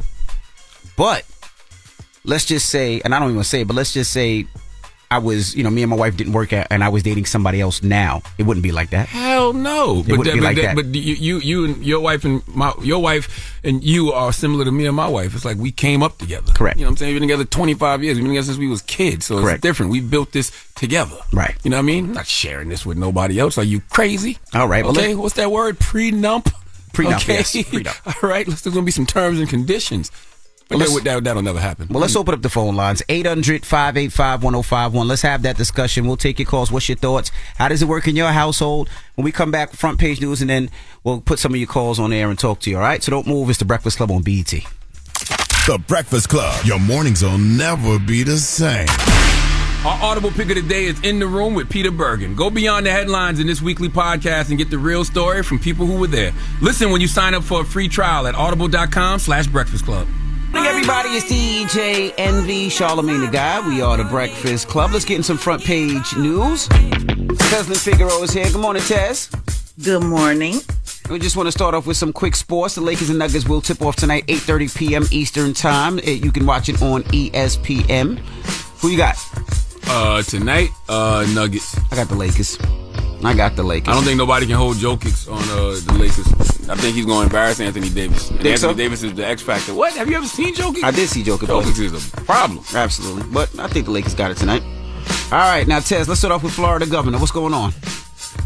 but 0.97 1.25
let's 2.23 2.45
just 2.45 2.69
say, 2.69 3.01
and 3.03 3.15
I 3.15 3.19
don't 3.19 3.31
even 3.31 3.43
say, 3.43 3.61
it, 3.61 3.67
but 3.67 3.75
let's 3.75 3.93
just 3.93 4.11
say. 4.11 4.47
I 5.11 5.17
was, 5.17 5.55
you 5.55 5.63
know, 5.63 5.71
me 5.71 5.81
and 5.81 5.89
my 5.89 5.95
wife 5.95 6.17
didn't 6.17 6.33
work 6.33 6.53
out, 6.53 6.67
and 6.69 6.83
I 6.83 6.89
was 6.89 7.01
dating 7.01 7.25
somebody 7.25 7.59
else. 7.59 7.81
Now 7.81 8.21
it 8.37 8.43
wouldn't 8.43 8.61
be 8.61 8.71
like 8.71 8.91
that. 8.91 9.07
Hell 9.07 9.38
no. 9.51 9.99
It 10.07 10.17
wouldn't 10.17 10.25
that- 10.25 10.33
be 10.33 10.39
like 10.41 10.55
that- 10.57 10.61
that. 10.61 10.75
But 10.75 10.85
you, 10.95 11.13
you, 11.15 11.37
you 11.39 11.65
and 11.65 11.85
your 11.85 11.99
wife 11.99 12.23
and 12.25 12.41
my, 12.47 12.73
your 12.81 13.01
wife 13.01 13.59
and 13.63 13.83
you 13.83 14.11
are 14.11 14.31
similar 14.33 14.65
to 14.65 14.71
me 14.71 14.85
and 14.85 14.95
my 14.95 15.07
wife. 15.07 15.35
It's 15.35 15.45
like 15.45 15.57
we 15.57 15.71
came 15.71 16.01
up 16.03 16.17
together. 16.17 16.51
Correct. 16.53 16.77
You 16.77 16.83
know 16.85 16.89
what 16.89 16.93
I'm 16.93 16.97
saying? 16.97 17.13
We've 17.13 17.21
been 17.21 17.29
together 17.29 17.45
25 17.45 18.03
years. 18.03 18.17
We've 18.17 18.23
been 18.23 18.31
together 18.33 18.45
since 18.45 18.57
we 18.57 18.67
was 18.67 18.81
kids. 18.83 19.25
So 19.25 19.39
Correct. 19.41 19.57
it's 19.57 19.61
different. 19.61 19.91
We 19.91 20.01
built 20.01 20.31
this 20.31 20.51
together. 20.75 21.17
Right. 21.33 21.55
You 21.63 21.71
know 21.71 21.77
what 21.77 21.83
I 21.83 21.85
mean? 21.85 22.05
I'm 22.05 22.13
not 22.13 22.27
sharing 22.27 22.69
this 22.69 22.85
with 22.85 22.97
nobody 22.97 23.39
else. 23.39 23.57
Are 23.57 23.63
you 23.63 23.81
crazy? 23.89 24.37
All 24.53 24.67
right, 24.67 24.85
Okay. 24.85 25.09
let- 25.09 25.17
What's 25.17 25.35
that 25.35 25.51
word? 25.51 25.79
Prenup. 25.79 26.51
Prenup, 26.93 27.17
Okay. 27.21 27.33
yes, 27.35 27.53
prenup. 27.55 28.23
All 28.23 28.29
right. 28.29 28.45
There's 28.47 28.61
going 28.63 28.75
to 28.75 28.81
be 28.81 28.91
some 28.91 29.05
terms 29.05 29.39
and 29.39 29.47
conditions. 29.49 30.11
But 30.69 30.77
Well, 30.77 30.87
that, 30.87 30.93
let's- 30.93 31.03
that, 31.03 31.23
that'll 31.23 31.41
never 31.41 31.59
happen. 31.59 31.87
Well, 31.89 31.99
let's 31.99 32.15
open 32.15 32.33
up 32.35 32.43
the 32.43 32.49
phone 32.49 32.75
lines 32.75 33.01
800 33.09 33.65
585 33.65 34.43
1051. 34.43 35.07
Let's 35.07 35.23
have 35.23 35.41
that 35.41 35.57
discussion. 35.57 36.05
We'll 36.05 36.15
take 36.15 36.37
your 36.37 36.45
calls. 36.45 36.71
What's 36.71 36.87
your 36.87 36.95
thoughts? 36.97 37.31
How 37.57 37.67
does 37.69 37.81
it 37.81 37.87
work 37.87 38.07
in 38.07 38.15
your 38.15 38.31
household? 38.31 38.87
When 39.15 39.25
we 39.25 39.31
come 39.31 39.49
back, 39.49 39.71
front 39.73 39.99
page 39.99 40.21
news, 40.21 40.41
and 40.41 40.49
then 40.49 40.69
we'll 41.03 41.21
put 41.21 41.39
some 41.39 41.53
of 41.53 41.57
your 41.59 41.67
calls 41.67 41.99
on 41.99 42.13
air 42.13 42.29
and 42.29 42.37
talk 42.37 42.59
to 42.61 42.69
you. 42.69 42.77
All 42.77 42.83
right? 42.83 43.01
So 43.01 43.09
don't 43.09 43.25
move. 43.25 43.49
It's 43.49 43.57
the 43.59 43.65
Breakfast 43.65 43.97
Club 43.97 44.11
on 44.11 44.21
BET. 44.21 44.45
The 45.65 45.81
Breakfast 45.87 46.29
Club. 46.29 46.63
Your 46.65 46.79
mornings 46.79 47.23
will 47.23 47.37
never 47.39 47.97
be 47.99 48.21
the 48.23 48.37
same. 48.37 48.87
Our 49.85 49.97
audible 50.03 50.29
pick 50.31 50.49
of 50.49 50.55
the 50.55 50.61
day 50.61 50.85
is 50.85 50.99
in 51.03 51.19
the 51.19 51.25
room 51.27 51.53
with 51.55 51.69
Peter 51.69 51.89
Bergen. 51.89 52.35
Go 52.35 52.49
beyond 52.49 52.85
the 52.85 52.91
headlines 52.91 53.39
in 53.39 53.47
this 53.47 53.61
weekly 53.61 53.87
podcast 53.89 54.49
and 54.49 54.57
get 54.57 54.69
the 54.69 54.77
real 54.77 55.03
story 55.05 55.41
from 55.41 55.57
people 55.57 55.85
who 55.85 55.97
were 55.99 56.07
there. 56.07 56.31
Listen 56.61 56.91
when 56.91 57.01
you 57.01 57.07
sign 57.07 57.33
up 57.33 57.43
for 57.43 57.61
a 57.61 57.65
free 57.65 57.87
trial 57.87 58.27
at 58.27 58.35
audible.com 58.35 59.19
slash 59.19 59.47
breakfast 59.47 59.85
club. 59.85 60.05
Morning, 60.51 60.67
everybody. 60.69 61.09
It's 61.09 61.25
DJ 61.31 62.13
Envy, 62.17 62.69
Charlemagne 62.69 63.21
the 63.21 63.27
God. 63.27 63.67
We 63.67 63.81
are 63.81 63.97
the 63.97 64.03
Breakfast 64.03 64.67
Club. 64.67 64.91
Let's 64.91 65.05
get 65.05 65.17
in 65.17 65.23
some 65.23 65.37
front 65.37 65.63
page 65.63 66.15
news. 66.17 66.67
Tezlyn 66.67 67.77
Figaro 67.77 68.21
is 68.23 68.31
here. 68.31 68.45
Good 68.51 68.61
morning, 68.61 68.81
Tez. 68.83 69.29
Good 69.83 70.03
morning. 70.03 70.55
We 71.09 71.19
just 71.19 71.35
want 71.35 71.47
to 71.47 71.51
start 71.51 71.73
off 71.75 71.85
with 71.87 71.97
some 71.97 72.11
quick 72.13 72.35
sports. 72.35 72.75
The 72.75 72.81
Lakers 72.81 73.09
and 73.09 73.19
Nuggets 73.19 73.47
will 73.47 73.61
tip 73.61 73.81
off 73.81 73.95
tonight, 73.95 74.25
8.30 74.27 74.77
p.m. 74.77 75.03
Eastern 75.11 75.53
Time. 75.53 75.99
Eh, 75.99 76.11
You 76.11 76.31
can 76.31 76.45
watch 76.45 76.69
it 76.69 76.81
on 76.81 77.03
ESPN. 77.03 78.17
Who 78.81 78.89
you 78.89 78.97
got? 78.97 79.17
Uh, 79.87 80.21
tonight, 80.23 80.69
uh, 80.87 81.25
Nuggets. 81.33 81.77
I 81.91 81.95
got 81.95 82.09
the 82.09 82.15
Lakers. 82.15 82.57
I 83.23 83.33
got 83.33 83.55
the 83.55 83.63
Lakers. 83.63 83.89
I 83.89 83.93
don't 83.93 84.03
think 84.03 84.17
nobody 84.17 84.45
can 84.45 84.55
hold 84.55 84.77
Jokic 84.77 85.29
on 85.31 85.41
uh, 85.43 85.79
the 85.91 85.99
Lakers. 85.99 86.27
I 86.69 86.75
think 86.75 86.95
he's 86.95 87.05
going 87.05 87.19
to 87.19 87.25
embarrass 87.25 87.59
Anthony 87.59 87.89
Davis. 87.89 88.29
And 88.29 88.39
Think 88.39 88.53
Anthony 88.53 88.73
so? 88.73 88.77
Davis 88.77 89.03
is 89.03 89.13
the 89.13 89.25
X 89.25 89.41
factor. 89.41 89.73
What? 89.73 89.93
Have 89.95 90.09
you 90.09 90.15
ever 90.15 90.25
seen 90.27 90.55
Jokic? 90.55 90.83
I 90.83 90.91
did 90.91 91.09
see 91.09 91.23
Joker 91.23 91.45
play. 91.45 91.63
Jokic 91.63 91.79
is 91.79 92.13
a 92.13 92.21
problem. 92.21 92.63
Absolutely. 92.73 93.23
But 93.31 93.57
I 93.59 93.67
think 93.67 93.85
the 93.85 93.91
Lakers 93.91 94.15
got 94.15 94.31
it 94.31 94.37
tonight. 94.37 94.63
All 95.31 95.37
right, 95.37 95.67
now, 95.67 95.79
Tez, 95.79 96.07
let's 96.07 96.19
start 96.21 96.31
off 96.31 96.43
with 96.43 96.53
Florida 96.53 96.85
governor. 96.85 97.17
What's 97.19 97.31
going 97.31 97.53
on? 97.53 97.71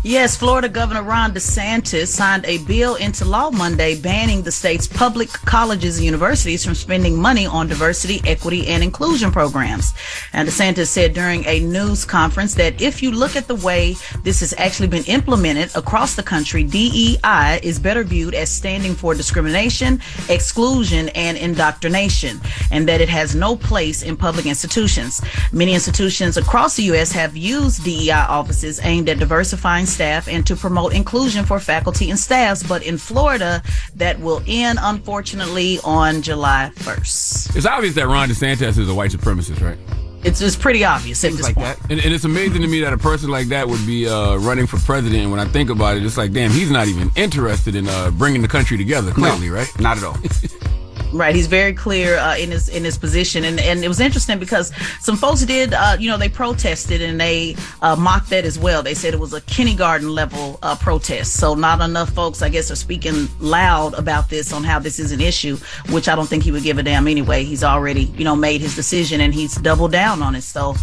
Yes, 0.06 0.36
Florida 0.36 0.68
Governor 0.68 1.04
Ron 1.04 1.34
DeSantis 1.34 2.08
signed 2.08 2.46
a 2.46 2.58
bill 2.60 2.96
into 2.96 3.26
law 3.26 3.50
Monday 3.52 4.00
banning 4.00 4.42
the 4.42 4.52
state's 4.52 4.88
public 4.88 5.30
colleges 5.30 5.98
and 5.98 6.06
universities 6.06 6.64
from 6.66 6.76
spending 6.76 7.20
money 7.20 7.46
on 7.46 7.68
diversity, 7.68 8.22
equity, 8.26 8.68
and 8.68 8.84
inclusion 8.84 9.32
programs. 9.32 9.94
And 10.34 10.48
DeSantis 10.48 10.88
said 10.88 11.14
during 11.14 11.46
a 11.46 11.62
news 11.62 12.06
conference 12.06 12.54
that 12.56 12.82
if 12.82 13.02
you 13.02 13.12
look 13.12 13.36
at 13.36 13.48
the 13.48 13.56
way 13.56 13.96
this 14.24 14.42
has 14.42 14.54
actually 14.58 14.90
been 14.90 15.06
implemented 15.06 15.76
across 15.76 16.16
the 16.16 16.24
country, 16.24 16.64
DEI 16.64 17.60
is 17.64 17.80
better 17.80 18.04
viewed 18.04 18.34
as 18.34 18.50
standing 18.50 18.96
for 18.96 19.16
discrimination, 19.16 20.02
exclusion, 20.30 21.10
and 21.10 21.38
indoctrination, 21.38 22.42
and 22.72 22.88
that 22.88 23.02
it 23.02 23.10
has 23.10 23.36
no 23.36 23.56
place 23.56 24.04
in 24.04 24.18
public 24.18 24.46
institutions. 24.46 25.22
Many 25.52 25.74
institutions 25.74 26.38
across 26.38 26.76
the 26.76 26.84
U.S. 26.84 27.12
have 27.14 27.36
used 27.38 27.84
DEI 27.84 28.12
offices 28.12 28.80
aimed 28.84 29.10
at 29.10 29.20
diversifying 29.20 29.73
certifying 29.74 29.86
staff 29.86 30.28
and 30.28 30.46
to 30.48 30.56
promote 30.56 30.94
inclusion 30.94 31.46
for 31.46 31.60
faculty 31.60 32.10
and 32.10 32.20
staffs. 32.20 32.64
But 32.64 32.84
in 32.84 32.98
Florida, 32.98 33.62
that 33.96 34.20
will 34.20 34.42
end, 34.48 34.80
unfortunately, 34.82 35.80
on 35.84 36.22
July 36.22 36.72
1st. 36.76 37.56
It's 37.56 37.66
obvious 37.66 37.96
that 37.96 38.08
Ron 38.08 38.30
DeSantis 38.30 38.78
is 38.78 38.90
a 38.90 38.94
white 38.94 39.12
supremacist, 39.12 39.62
right? 39.62 39.78
It's 40.24 40.40
just 40.40 40.62
pretty 40.62 40.86
obvious 40.86 41.22
at 41.26 41.34
this 41.34 41.52
point. 41.52 41.78
And, 41.90 42.00
and 42.00 42.14
it's 42.14 42.24
amazing 42.24 42.62
to 42.62 42.68
me 42.68 42.80
that 42.82 42.94
a 42.94 42.98
person 42.98 43.30
like 43.30 43.48
that 43.48 43.68
would 43.68 43.86
be 43.86 44.08
uh, 44.08 44.38
running 44.38 44.68
for 44.68 44.78
president. 44.78 45.22
And 45.22 45.32
when 45.32 45.40
I 45.42 45.46
think 45.46 45.70
about 45.70 45.98
it, 45.98 46.06
it's 46.06 46.18
like, 46.18 46.32
damn, 46.32 46.50
he's 46.50 46.72
not 46.72 46.88
even 46.88 47.12
interested 47.18 47.76
in 47.76 47.90
uh, 47.90 48.10
bringing 48.12 48.42
the 48.42 48.48
country 48.48 48.78
together. 48.78 49.12
Clearly, 49.12 49.50
right? 49.50 49.68
Not 49.82 49.98
at 49.98 50.04
all. 50.04 50.18
Right, 51.14 51.36
he's 51.36 51.46
very 51.46 51.74
clear 51.74 52.18
uh, 52.18 52.38
in 52.38 52.50
his 52.50 52.70
in 52.70 52.84
his 52.84 52.98
position, 52.98 53.44
and 53.44 53.60
and 53.60 53.84
it 53.84 53.88
was 53.88 54.00
interesting 54.00 54.40
because 54.40 54.72
some 55.00 55.16
folks 55.16 55.46
did, 55.46 55.74
uh, 55.74 55.96
you 56.00 56.10
know, 56.10 56.18
they 56.18 56.28
protested 56.28 57.04
and 57.04 57.22
they 57.22 57.56
uh, 57.84 57.96
mocked 57.96 58.32
that 58.32 58.46
as 58.46 58.58
well. 58.58 58.82
They 58.82 58.96
said 58.96 59.14
it 59.14 59.20
was 59.20 59.34
a 59.34 59.42
kindergarten 59.42 60.10
level 60.10 60.58
uh, 60.64 60.76
protest, 60.76 61.34
so 61.34 61.54
not 61.54 61.82
enough 61.82 62.10
folks, 62.10 62.42
I 62.42 62.50
guess, 62.50 62.72
are 62.72 62.76
speaking 62.76 63.28
loud 63.40 63.94
about 63.94 64.30
this 64.30 64.52
on 64.52 64.64
how 64.64 64.80
this 64.80 64.98
is 64.98 65.12
an 65.12 65.22
issue, 65.22 65.58
which 65.92 66.10
I 66.10 66.16
don't 66.16 66.28
think 66.28 66.44
he 66.44 66.52
would 66.52 66.64
give 66.64 66.80
a 66.80 66.84
damn 66.84 67.08
anyway. 67.08 67.44
He's 67.44 67.64
already, 67.64 68.06
you 68.18 68.24
know, 68.24 68.36
made 68.36 68.62
his 68.62 68.76
decision 68.76 69.22
and 69.22 69.36
he's 69.36 69.56
doubled 69.56 69.92
down 69.92 70.24
on 70.24 70.34
it. 70.34 70.42
So 70.42 70.74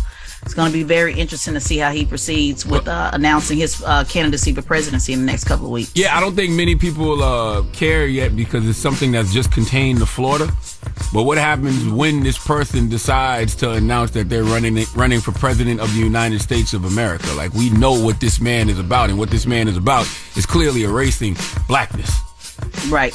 it's 0.42 0.54
going 0.54 0.68
to 0.68 0.72
be 0.72 0.82
very 0.82 1.14
interesting 1.14 1.54
to 1.54 1.60
see 1.60 1.78
how 1.78 1.90
he 1.90 2.06
proceeds 2.06 2.64
with 2.64 2.88
uh, 2.88 3.10
announcing 3.12 3.58
his 3.58 3.82
uh, 3.84 4.04
candidacy 4.04 4.54
for 4.54 4.62
presidency 4.62 5.12
in 5.12 5.20
the 5.20 5.26
next 5.26 5.44
couple 5.44 5.66
of 5.66 5.72
weeks. 5.72 5.92
Yeah, 5.94 6.16
I 6.16 6.20
don't 6.20 6.34
think 6.34 6.52
many 6.52 6.76
people 6.76 7.22
uh, 7.22 7.62
care 7.72 8.06
yet 8.06 8.34
because 8.34 8.68
it's 8.68 8.78
something 8.78 9.12
that's 9.12 9.32
just 9.32 9.52
contained 9.52 9.98
to 10.00 10.06
Florida. 10.06 10.50
But 11.12 11.24
what 11.24 11.38
happens 11.38 11.86
when 11.88 12.22
this 12.22 12.38
person 12.38 12.88
decides 12.88 13.54
to 13.56 13.72
announce 13.72 14.12
that 14.12 14.28
they're 14.28 14.44
running 14.44 14.84
running 14.94 15.20
for 15.20 15.32
president 15.32 15.80
of 15.80 15.92
the 15.92 16.00
United 16.00 16.40
States 16.40 16.72
of 16.72 16.84
America? 16.84 17.30
Like 17.32 17.52
we 17.52 17.70
know 17.70 17.92
what 17.92 18.20
this 18.20 18.40
man 18.40 18.68
is 18.68 18.78
about, 18.78 19.10
and 19.10 19.18
what 19.18 19.30
this 19.30 19.46
man 19.46 19.68
is 19.68 19.76
about 19.76 20.06
is 20.36 20.46
clearly 20.46 20.84
erasing 20.84 21.36
blackness. 21.68 22.29
Right. 22.88 23.14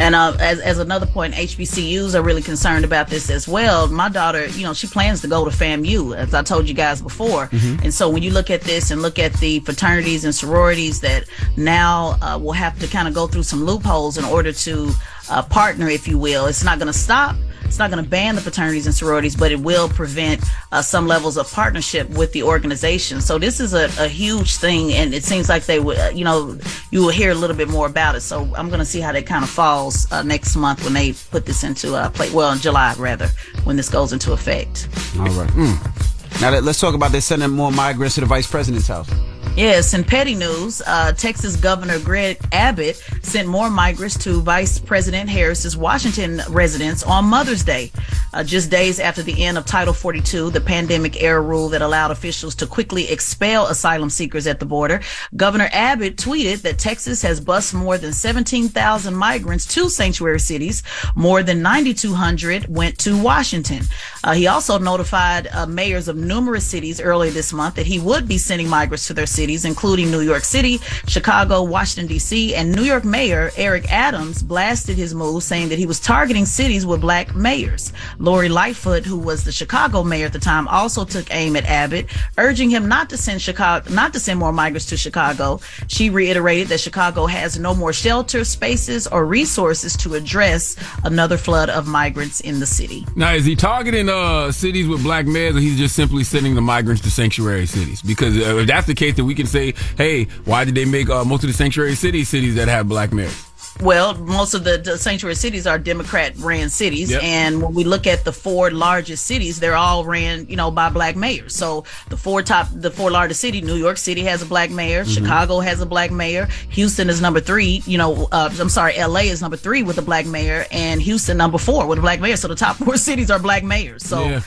And 0.00 0.14
uh, 0.14 0.36
as, 0.38 0.60
as 0.60 0.78
another 0.78 1.06
point, 1.06 1.34
HBCUs 1.34 2.14
are 2.14 2.22
really 2.22 2.42
concerned 2.42 2.84
about 2.84 3.08
this 3.08 3.30
as 3.30 3.48
well. 3.48 3.88
My 3.88 4.08
daughter, 4.08 4.46
you 4.46 4.62
know, 4.64 4.72
she 4.72 4.86
plans 4.86 5.20
to 5.22 5.28
go 5.28 5.44
to 5.44 5.50
FAMU, 5.50 6.16
as 6.16 6.34
I 6.34 6.42
told 6.42 6.68
you 6.68 6.74
guys 6.74 7.02
before. 7.02 7.48
Mhm. 7.48 7.82
And 7.84 7.94
so 7.94 8.08
when 8.08 8.22
you 8.22 8.30
look 8.30 8.50
at 8.50 8.62
this 8.62 8.90
and 8.90 9.02
look 9.02 9.18
at 9.18 9.32
the 9.34 9.60
fraternities 9.60 10.24
and 10.24 10.34
sororities 10.34 11.00
that 11.00 11.24
now 11.56 12.16
uh, 12.22 12.38
will 12.38 12.52
have 12.52 12.78
to 12.80 12.86
kind 12.86 13.08
of 13.08 13.14
go 13.14 13.26
through 13.26 13.42
some 13.44 13.64
loopholes 13.64 14.18
in 14.18 14.24
order 14.24 14.52
to 14.52 14.92
uh, 15.30 15.42
partner, 15.42 15.88
if 15.88 16.06
you 16.08 16.18
will, 16.18 16.46
it's 16.46 16.64
not 16.64 16.78
going 16.78 16.92
to 16.92 16.98
stop. 16.98 17.36
It's 17.64 17.78
not 17.78 17.90
going 17.90 18.02
to 18.02 18.08
ban 18.08 18.34
the 18.34 18.40
fraternities 18.40 18.86
and 18.86 18.94
sororities, 18.94 19.36
but 19.36 19.52
it 19.52 19.60
will 19.60 19.90
prevent 19.90 20.42
uh, 20.72 20.80
some 20.80 21.06
levels 21.06 21.36
of 21.36 21.52
partnership 21.52 22.08
with 22.08 22.32
the 22.32 22.42
organization. 22.42 23.20
So 23.20 23.38
this 23.38 23.60
is 23.60 23.74
a, 23.74 23.90
a 24.02 24.08
huge 24.08 24.56
thing, 24.56 24.94
and 24.94 25.12
it 25.12 25.22
seems 25.22 25.50
like 25.50 25.66
they 25.66 25.78
would, 25.78 25.98
you 26.16 26.24
know, 26.24 26.58
you 26.90 27.00
will 27.00 27.10
hear 27.10 27.30
a 27.30 27.34
little 27.34 27.54
bit 27.54 27.68
more 27.68 27.86
about 27.86 28.14
it. 28.14 28.22
So 28.22 28.44
I'm 28.56 28.68
going 28.68 28.78
to 28.78 28.86
see 28.86 29.00
how 29.00 29.12
that 29.12 29.26
kind 29.26 29.44
of 29.44 29.50
falls 29.50 30.10
uh, 30.10 30.22
next 30.22 30.56
month 30.56 30.82
when 30.82 30.94
they 30.94 31.12
put 31.30 31.44
this 31.44 31.62
into 31.62 31.94
uh, 31.94 32.08
play. 32.08 32.30
Well, 32.30 32.50
in 32.52 32.58
July 32.58 32.94
rather, 32.98 33.28
when 33.64 33.76
this 33.76 33.90
goes 33.90 34.14
into 34.14 34.32
effect. 34.32 34.88
All 35.18 35.26
right. 35.26 35.50
Mm. 35.50 36.40
Now 36.40 36.50
let- 36.50 36.64
let's 36.64 36.80
talk 36.80 36.94
about 36.94 37.12
this 37.12 37.26
sending 37.26 37.50
more 37.50 37.70
migrants 37.70 38.14
to 38.14 38.22
the 38.22 38.26
vice 38.26 38.46
president's 38.50 38.88
house. 38.88 39.10
Yes, 39.58 39.92
in 39.92 40.04
petty 40.04 40.36
news, 40.36 40.80
uh, 40.86 41.10
Texas 41.10 41.56
Governor 41.56 41.98
Greg 41.98 42.38
Abbott 42.52 42.94
sent 43.22 43.48
more 43.48 43.68
migrants 43.68 44.16
to 44.18 44.40
Vice 44.40 44.78
President 44.78 45.28
Harris's 45.28 45.76
Washington 45.76 46.40
residence 46.48 47.02
on 47.02 47.24
Mother's 47.24 47.64
Day, 47.64 47.90
uh, 48.32 48.44
just 48.44 48.70
days 48.70 49.00
after 49.00 49.20
the 49.20 49.44
end 49.44 49.58
of 49.58 49.66
Title 49.66 49.92
42, 49.92 50.50
the 50.50 50.60
pandemic 50.60 51.20
era 51.20 51.40
rule 51.40 51.68
that 51.70 51.82
allowed 51.82 52.12
officials 52.12 52.54
to 52.54 52.68
quickly 52.68 53.10
expel 53.10 53.66
asylum 53.66 54.10
seekers 54.10 54.46
at 54.46 54.60
the 54.60 54.64
border. 54.64 55.00
Governor 55.34 55.68
Abbott 55.72 56.16
tweeted 56.16 56.62
that 56.62 56.78
Texas 56.78 57.20
has 57.22 57.40
bused 57.40 57.74
more 57.74 57.98
than 57.98 58.12
17,000 58.12 59.12
migrants 59.12 59.66
to 59.74 59.90
sanctuary 59.90 60.38
cities. 60.38 60.84
More 61.16 61.42
than 61.42 61.62
9,200 61.62 62.68
went 62.68 62.96
to 63.00 63.20
Washington. 63.20 63.82
Uh, 64.22 64.34
he 64.34 64.46
also 64.46 64.78
notified 64.78 65.48
uh, 65.48 65.66
mayors 65.66 66.06
of 66.06 66.16
numerous 66.16 66.64
cities 66.64 67.00
earlier 67.00 67.30
this 67.30 67.52
month 67.52 67.74
that 67.74 67.86
he 67.86 67.98
would 67.98 68.28
be 68.28 68.38
sending 68.38 68.68
migrants 68.68 69.06
to 69.06 69.14
their 69.14 69.26
cities, 69.26 69.47
including 69.56 70.10
New 70.10 70.20
York 70.20 70.44
City, 70.44 70.78
Chicago, 71.06 71.62
Washington, 71.62 72.06
D.C., 72.06 72.54
and 72.54 72.72
New 72.72 72.82
York 72.82 73.04
Mayor 73.04 73.50
Eric 73.56 73.90
Adams 73.92 74.42
blasted 74.42 74.96
his 74.96 75.14
move, 75.14 75.42
saying 75.42 75.68
that 75.68 75.78
he 75.78 75.86
was 75.86 76.00
targeting 76.00 76.46
cities 76.46 76.86
with 76.86 77.00
black 77.00 77.34
mayors. 77.34 77.92
Lori 78.18 78.48
Lightfoot, 78.48 79.04
who 79.04 79.18
was 79.18 79.44
the 79.44 79.52
Chicago 79.52 80.02
mayor 80.02 80.26
at 80.26 80.32
the 80.32 80.38
time, 80.38 80.68
also 80.68 81.04
took 81.04 81.32
aim 81.34 81.56
at 81.56 81.64
Abbott, 81.64 82.06
urging 82.36 82.70
him 82.70 82.88
not 82.88 83.10
to 83.10 83.16
send 83.16 83.40
Chicago, 83.40 83.90
not 83.90 84.12
to 84.12 84.20
send 84.20 84.38
more 84.38 84.52
migrants 84.52 84.86
to 84.86 84.96
Chicago. 84.96 85.60
She 85.86 86.10
reiterated 86.10 86.68
that 86.68 86.80
Chicago 86.80 87.26
has 87.26 87.58
no 87.58 87.74
more 87.74 87.92
shelter 87.92 88.44
spaces 88.44 89.06
or 89.06 89.26
resources 89.26 89.96
to 89.98 90.14
address 90.14 90.76
another 91.04 91.36
flood 91.36 91.70
of 91.70 91.86
migrants 91.86 92.40
in 92.40 92.60
the 92.60 92.66
city. 92.66 93.06
Now, 93.16 93.34
is 93.34 93.44
he 93.44 93.56
targeting 93.56 94.08
uh, 94.08 94.52
cities 94.52 94.88
with 94.88 95.02
black 95.02 95.26
mayors, 95.26 95.56
or 95.56 95.60
he's 95.60 95.78
just 95.78 95.94
simply 95.94 96.24
sending 96.24 96.54
the 96.54 96.60
migrants 96.60 97.02
to 97.02 97.10
sanctuary 97.10 97.66
cities? 97.66 98.02
Because 98.02 98.36
uh, 98.36 98.58
if 98.58 98.66
that's 98.66 98.86
the 98.86 98.94
case, 98.94 99.14
then 99.16 99.26
we 99.26 99.34
can 99.38 99.46
say, 99.46 99.74
hey, 99.96 100.24
why 100.44 100.64
did 100.64 100.74
they 100.74 100.84
make 100.84 101.08
uh, 101.08 101.24
most 101.24 101.42
of 101.44 101.48
the 101.48 101.54
sanctuary 101.54 101.94
cities 101.94 102.28
cities 102.28 102.56
that 102.56 102.68
have 102.68 102.88
black 102.88 103.12
mayors? 103.12 103.47
Well, 103.80 104.14
most 104.14 104.54
of 104.54 104.64
the, 104.64 104.76
the 104.78 104.98
sanctuary 104.98 105.36
cities 105.36 105.66
are 105.66 105.78
Democrat 105.78 106.32
ran 106.38 106.68
cities, 106.68 107.10
Yep. 107.12 107.22
and 107.22 107.62
when 107.62 107.74
we 107.74 107.84
look 107.84 108.06
at 108.08 108.24
the 108.24 108.32
four 108.32 108.70
largest 108.72 109.26
cities, 109.26 109.60
they're 109.60 109.76
all 109.76 110.04
ran, 110.04 110.46
you 110.48 110.56
know, 110.56 110.70
by 110.72 110.90
black 110.90 111.14
mayors. 111.14 111.54
So 111.54 111.84
the 112.08 112.16
four 112.16 112.42
top, 112.42 112.66
the 112.74 112.90
four 112.90 113.10
largest 113.12 113.40
city, 113.40 113.60
New 113.60 113.76
York 113.76 113.96
City 113.96 114.22
has 114.24 114.42
a 114.42 114.46
black 114.46 114.70
mayor, 114.70 115.04
Mm-hmm. 115.04 115.24
Chicago 115.24 115.60
has 115.60 115.80
a 115.80 115.86
black 115.86 116.10
mayor, 116.10 116.48
Houston 116.70 117.08
is 117.08 117.20
number 117.20 117.38
three. 117.40 117.82
You 117.86 117.98
know, 117.98 118.28
uh, 118.32 118.50
I'm 118.58 118.68
sorry, 118.68 118.96
L.A. 118.96 119.28
is 119.28 119.40
number 119.42 119.56
three 119.56 119.82
with 119.84 119.98
a 119.98 120.02
black 120.02 120.26
mayor, 120.26 120.66
and 120.72 121.00
Houston 121.00 121.36
number 121.36 121.58
four 121.58 121.86
with 121.86 121.98
a 121.98 122.02
black 122.02 122.18
mayor. 122.20 122.36
So 122.36 122.48
the 122.48 122.56
top 122.56 122.76
four 122.84 122.96
cities 122.96 123.30
are 123.30 123.38
black 123.38 123.62
mayors. 123.62 124.04
So 124.04 124.24
Yeah. 124.24 124.40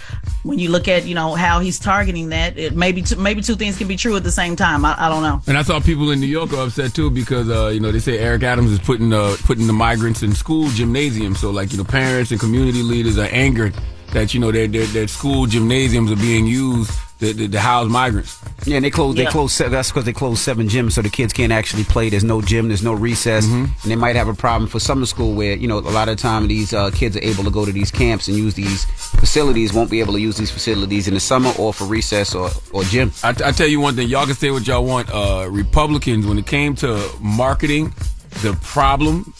when 0.43 0.59
you 0.59 0.69
look 0.69 0.89
at, 0.89 1.05
you 1.05 1.15
know, 1.15 1.35
how 1.35 1.61
he's 1.61 1.79
targeting 1.79 2.29
that, 2.29 2.57
it 2.57 2.75
maybe 2.75 3.01
two, 3.01 3.15
maybe 3.15 3.41
two 3.41 3.55
things 3.55 3.77
can 3.77 3.87
be 3.87 3.95
true 3.95 4.15
at 4.17 4.23
the 4.23 4.31
same 4.31 4.57
time. 4.57 4.83
I, 4.83 4.95
I 4.97 5.07
don't 5.07 5.23
know. 5.23 5.41
And 5.47 5.57
I 5.57 5.61
saw 5.61 5.79
people 5.79 6.11
in 6.11 6.19
New 6.19 6.27
York 6.27 6.51
are 6.51 6.65
upset 6.67 6.93
too 6.93 7.09
because 7.09 7.49
uh, 7.49 7.67
you 7.69 7.79
know 7.79 7.91
they 7.91 7.99
say 7.99 8.17
Eric 8.19 8.43
Adams 8.43 8.71
is 8.71 8.79
putting 8.79 9.13
uh, 9.13 9.20
putting 9.47 9.67
the 9.67 9.73
migrants 9.73 10.21
in 10.23 10.33
school 10.33 10.69
gymnasiums. 10.69 11.39
So 11.39 11.49
like 11.51 11.71
you 11.71 11.77
know 11.77 11.83
parents 12.01 12.31
and 12.31 12.39
community 12.39 12.83
leaders 12.83 13.17
are 13.17 13.29
angered 13.31 13.73
that 14.13 14.33
you 14.33 14.39
know 14.41 14.51
their 14.51 14.67
their, 14.67 14.85
their 14.87 15.07
school 15.07 15.45
gymnasiums 15.47 16.11
are 16.11 16.17
being 16.29 16.45
used 16.47 16.91
to, 17.19 17.33
to, 17.33 17.47
to 17.47 17.59
house 17.59 17.87
migrants. 17.89 18.37
Yeah, 18.65 18.75
and 18.77 18.85
they 18.85 18.89
close. 18.89 19.15
They 19.15 19.23
Yeah. 19.23 19.29
close. 19.37 19.53
se- 19.53 19.69
That's 19.69 19.89
because 19.89 20.05
they 20.05 20.13
closed 20.13 20.39
seven 20.41 20.67
gyms, 20.67 20.93
so 20.93 21.01
the 21.01 21.09
kids 21.09 21.33
can't 21.33 21.51
actually 21.51 21.83
play. 21.83 22.09
There's 22.09 22.23
no 22.23 22.41
gym. 22.41 22.67
There's 22.67 22.83
no 22.83 22.93
recess, 22.93 23.45
Mm-hmm. 23.45 23.63
and 23.83 23.91
they 23.91 23.95
might 23.95 24.15
have 24.15 24.27
a 24.27 24.33
problem 24.33 24.67
for 24.69 24.79
summer 24.79 25.05
school 25.05 25.33
where 25.33 25.55
you 25.55 25.67
know 25.67 25.77
a 25.79 25.93
lot 25.97 26.09
of 26.09 26.17
the 26.17 26.21
time 26.21 26.47
these 26.47 26.73
uh, 26.73 26.89
kids 26.91 27.15
are 27.17 27.23
able 27.31 27.43
to 27.43 27.51
go 27.51 27.63
to 27.65 27.71
these 27.71 27.91
camps 27.91 28.27
and 28.27 28.35
use 28.37 28.53
these 28.55 28.85
facilities. 29.21 29.71
Won't 29.73 29.89
be 29.91 29.99
able 29.99 30.13
to 30.13 30.19
use 30.19 30.37
these 30.37 30.51
facilities 30.51 31.07
in 31.07 31.13
the 31.13 31.19
summer 31.19 31.51
or 31.57 31.73
for 31.73 31.85
recess 31.85 32.33
or 32.35 32.49
or 32.73 32.83
gym. 32.85 33.11
I, 33.23 33.29
I 33.29 33.51
tell 33.51 33.67
you 33.67 33.79
one 33.79 33.95
thing, 33.95 34.07
y'all 34.09 34.25
can 34.25 34.35
say 34.35 34.51
what 34.51 34.65
y'all 34.67 34.83
want. 34.85 35.09
Uh, 35.13 35.47
Republicans, 35.49 36.25
when 36.25 36.37
it 36.39 36.47
came 36.47 36.75
to 36.77 36.89
marketing, 37.21 37.93
the 38.41 38.57
problem 38.63 39.33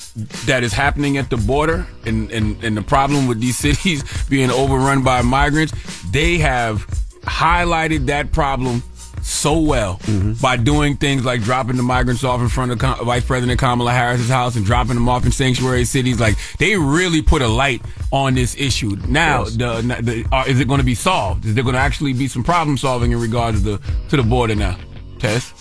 that 0.45 0.63
is 0.63 0.73
happening 0.73 1.17
at 1.17 1.29
the 1.29 1.37
border 1.37 1.87
and, 2.05 2.29
and, 2.31 2.63
and 2.63 2.75
the 2.77 2.81
problem 2.81 3.27
with 3.27 3.39
these 3.39 3.57
cities 3.67 4.03
being 4.29 4.51
overrun 4.51 5.03
by 5.03 5.21
migrants, 5.21 5.73
they 6.11 6.37
have 6.39 6.85
highlighted 7.21 8.07
that 8.07 8.31
problem 8.31 8.83
so 9.23 9.59
well 9.59 9.99
by 10.41 10.57
doing 10.57 10.97
things 10.97 11.23
like 11.23 11.43
dropping 11.43 11.77
the 11.77 11.83
migrants 11.83 12.23
off 12.23 12.41
in 12.41 12.49
front 12.49 12.71
of 12.71 12.79
Com- 12.79 13.05
Vice 13.05 13.23
President 13.23 13.59
Kamala 13.59 13.91
Harris's 13.91 14.29
house 14.29 14.55
and 14.55 14.65
dropping 14.65 14.95
them 14.95 15.07
off 15.07 15.25
in 15.25 15.31
sanctuary 15.31 15.85
cities. 15.85 16.19
Like 16.19 16.35
they 16.57 16.75
really 16.75 17.21
put 17.21 17.43
a 17.43 17.47
light 17.47 17.83
on 18.11 18.33
this 18.33 18.55
issue. 18.57 18.97
Now, 19.07 19.43
Yes. 19.43 19.55
the, 19.57 20.01
the 20.01 20.25
uh, 20.35 20.45
is 20.47 20.59
it 20.59 20.67
going 20.67 20.79
to 20.79 20.83
be 20.85 20.95
solved? 20.95 21.45
Is 21.45 21.53
there 21.53 21.63
going 21.63 21.75
to 21.75 21.79
actually 21.79 22.13
be 22.13 22.27
some 22.27 22.43
problem 22.43 22.77
solving 22.77 23.11
in 23.11 23.19
regards 23.21 23.61
to 23.63 23.77
the 23.77 23.81
to 24.09 24.17
the 24.17 24.23
border 24.23 24.55
now? 24.55 24.75
Tez. 25.19 25.53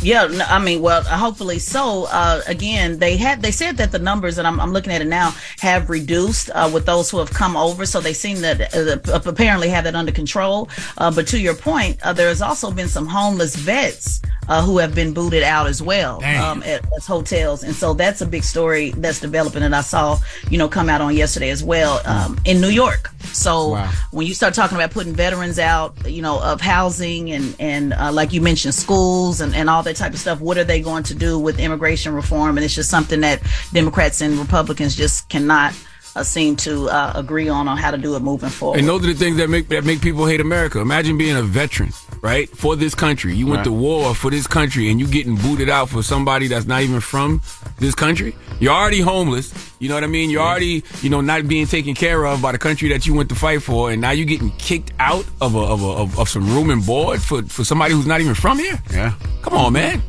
Yeah, 0.00 0.26
no, 0.26 0.44
I 0.44 0.58
mean, 0.58 0.80
well, 0.80 1.02
hopefully 1.02 1.58
so. 1.58 2.04
Uh, 2.10 2.40
again, 2.46 2.98
they 2.98 3.16
had 3.16 3.42
they 3.42 3.50
said 3.50 3.76
that 3.78 3.90
the 3.92 3.98
numbers, 3.98 4.38
and 4.38 4.46
I'm, 4.46 4.60
I'm 4.60 4.72
looking 4.72 4.92
at 4.92 5.00
it 5.02 5.06
now, 5.08 5.34
have 5.58 5.90
reduced 5.90 6.50
uh, 6.54 6.70
with 6.72 6.86
those 6.86 7.10
who 7.10 7.18
have 7.18 7.30
come 7.30 7.56
over. 7.56 7.84
So 7.84 8.00
they 8.00 8.12
seem 8.12 8.40
that 8.42 8.74
uh, 8.74 8.98
apparently 9.28 9.68
have 9.70 9.84
that 9.84 9.94
under 9.96 10.12
control. 10.12 10.68
Uh, 10.98 11.10
but 11.10 11.26
to 11.28 11.38
your 11.40 11.54
point, 11.54 11.98
uh, 12.04 12.12
there 12.12 12.28
has 12.28 12.40
also 12.42 12.70
been 12.70 12.88
some 12.88 13.06
homeless 13.06 13.56
vets 13.56 14.20
uh, 14.48 14.62
who 14.62 14.78
have 14.78 14.94
been 14.94 15.12
booted 15.12 15.42
out 15.42 15.66
as 15.66 15.82
well 15.82 16.22
um, 16.24 16.62
at, 16.62 16.84
at 16.96 17.02
hotels, 17.04 17.62
and 17.64 17.74
so 17.74 17.92
that's 17.92 18.20
a 18.20 18.26
big 18.26 18.44
story 18.44 18.90
that's 18.98 19.20
developing 19.20 19.62
that 19.62 19.74
I 19.74 19.80
saw, 19.82 20.18
you 20.50 20.58
know, 20.58 20.68
come 20.68 20.88
out 20.88 21.00
on 21.00 21.14
yesterday 21.16 21.50
as 21.50 21.62
well 21.64 22.00
um, 22.06 22.38
in 22.44 22.60
New 22.60 22.68
York. 22.70 23.10
So 23.32 23.70
Wow. 23.70 23.90
when 24.10 24.26
you 24.26 24.34
start 24.34 24.54
talking 24.54 24.76
about 24.76 24.90
putting 24.90 25.12
veterans 25.12 25.58
out, 25.58 25.94
you 26.08 26.22
know, 26.22 26.40
of 26.42 26.60
housing 26.60 27.30
and 27.32 27.54
and 27.58 27.92
uh, 27.92 28.10
like 28.12 28.32
you 28.32 28.40
mentioned, 28.40 28.74
schools 28.74 29.40
and 29.40 29.54
and 29.54 29.68
all 29.68 29.82
that 29.88 29.96
type 29.96 30.12
of 30.12 30.18
stuff, 30.18 30.40
what 30.40 30.58
are 30.58 30.64
they 30.64 30.80
going 30.80 31.02
to 31.04 31.14
do 31.14 31.38
with 31.38 31.58
immigration 31.58 32.14
reform? 32.14 32.56
And 32.56 32.64
it's 32.64 32.74
just 32.74 32.90
something 32.90 33.20
that 33.20 33.42
Democrats 33.72 34.20
and 34.20 34.38
Republicans 34.38 34.94
just 34.94 35.28
cannot 35.28 35.74
uh, 36.16 36.22
seem 36.22 36.56
to 36.56 36.88
uh, 36.88 37.12
agree 37.14 37.48
on 37.48 37.68
on 37.68 37.76
how 37.76 37.90
to 37.90 37.98
do 37.98 38.16
it 38.16 38.20
moving 38.20 38.50
forward. 38.50 38.78
And 38.78 38.88
those 38.88 39.04
are 39.04 39.08
the 39.08 39.14
things 39.14 39.36
that 39.36 39.48
make 39.48 39.68
that 39.68 39.84
make 39.84 40.00
people 40.00 40.26
hate 40.26 40.40
America. 40.40 40.80
Imagine 40.80 41.16
being 41.18 41.36
a 41.36 41.42
veteran 41.42 41.92
right? 42.22 42.48
For 42.50 42.76
this 42.76 42.94
country. 42.94 43.34
You 43.34 43.46
went 43.46 43.58
Right. 43.58 43.64
to 43.64 43.72
war 43.72 44.14
for 44.14 44.30
this 44.30 44.46
country 44.46 44.90
and 44.90 45.00
you 45.00 45.06
getting 45.06 45.36
booted 45.36 45.68
out 45.68 45.88
for 45.88 46.02
somebody 46.02 46.48
that's 46.48 46.66
not 46.66 46.82
even 46.82 47.00
from 47.00 47.40
this 47.78 47.94
country. 47.94 48.34
You're 48.60 48.72
already 48.72 49.00
homeless. 49.00 49.52
You 49.78 49.88
know 49.88 49.94
what 49.94 50.04
I 50.04 50.08
mean? 50.08 50.30
You're 50.30 50.42
already, 50.42 50.82
you 51.02 51.10
know, 51.10 51.20
not 51.20 51.46
being 51.46 51.66
taken 51.66 51.94
care 51.94 52.26
of 52.26 52.42
by 52.42 52.52
the 52.52 52.58
country 52.58 52.88
that 52.88 53.06
you 53.06 53.14
went 53.14 53.28
to 53.28 53.34
fight 53.34 53.62
for, 53.62 53.90
and 53.90 54.00
now 54.02 54.10
you're 54.10 54.26
getting 54.26 54.50
kicked 54.58 54.92
out 54.98 55.24
of 55.40 55.54
a, 55.54 55.58
of, 55.60 55.82
a, 55.82 55.86
of, 55.86 56.18
of 56.18 56.28
some 56.28 56.46
room 56.52 56.70
and 56.70 56.84
board 56.84 57.22
for, 57.22 57.42
for 57.42 57.64
somebody 57.64 57.94
who's 57.94 58.06
not 58.06 58.20
even 58.20 58.34
from 58.34 58.58
here. 58.58 58.78
Yeah. 58.90 59.14
Come 59.42 59.54
on, 59.54 59.72
man. 59.72 60.02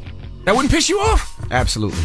That 0.46 0.56
wouldn't 0.56 0.74
piss 0.74 0.90
you 0.90 1.00
off. 1.00 1.40
Absolutely. 1.52 2.02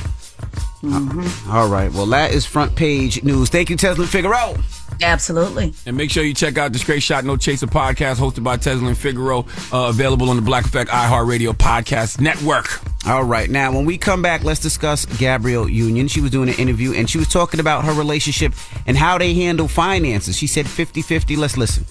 All 1.48 1.68
right. 1.68 1.90
Well, 1.92 2.06
that 2.06 2.32
is 2.32 2.44
front 2.44 2.74
page 2.76 3.22
news. 3.22 3.48
Thank 3.48 3.70
you, 3.70 3.76
Tezlyn 3.76 4.06
Figaro. 4.06 4.54
Absolutely. 5.02 5.74
And 5.86 5.96
make 5.96 6.10
sure 6.10 6.22
you 6.22 6.34
check 6.34 6.56
out 6.56 6.72
the 6.72 6.78
Straight 6.78 7.02
Shot 7.02 7.24
No 7.24 7.36
Chaser 7.36 7.66
podcast 7.66 8.16
hosted 8.16 8.44
by 8.44 8.56
Tezlyn 8.56 8.96
Figaro, 8.96 9.40
uh, 9.72 9.88
available 9.88 10.30
on 10.30 10.36
the 10.36 10.42
Black 10.42 10.64
Effect 10.66 10.90
iHeartRadio 10.90 11.52
podcast 11.52 12.20
network. 12.20 12.80
All 13.06 13.24
right. 13.24 13.50
Now, 13.50 13.72
when 13.72 13.84
we 13.84 13.98
come 13.98 14.22
back, 14.22 14.44
let's 14.44 14.60
discuss 14.60 15.04
Gabrielle 15.04 15.68
Union. 15.68 16.06
She 16.08 16.20
was 16.20 16.30
doing 16.30 16.48
an 16.48 16.54
interview 16.56 16.92
and 16.94 17.08
she 17.10 17.18
was 17.18 17.28
talking 17.28 17.60
about 17.60 17.84
her 17.84 17.92
relationship 17.92 18.52
and 18.86 18.96
how 18.96 19.18
they 19.18 19.34
handle 19.34 19.68
finances. 19.68 20.36
She 20.36 20.46
said 20.46 20.66
50 20.68 21.02
50. 21.02 21.36
Let's 21.36 21.56
listen. 21.56 21.84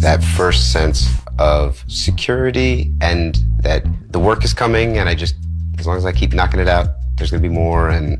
that 0.00 0.22
first 0.22 0.72
sense 0.72 1.08
of 1.38 1.82
security 1.86 2.92
and 3.00 3.38
that 3.60 3.84
the 4.12 4.18
work 4.18 4.44
is 4.44 4.52
coming 4.52 4.98
and 4.98 5.08
I 5.08 5.14
just 5.14 5.36
as 5.78 5.86
long 5.86 5.96
as 5.96 6.04
I 6.04 6.12
keep 6.12 6.32
knocking 6.34 6.58
it 6.58 6.68
out, 6.68 6.88
there's 7.18 7.30
gonna 7.30 7.42
be 7.42 7.48
more 7.48 7.90
and 7.90 8.18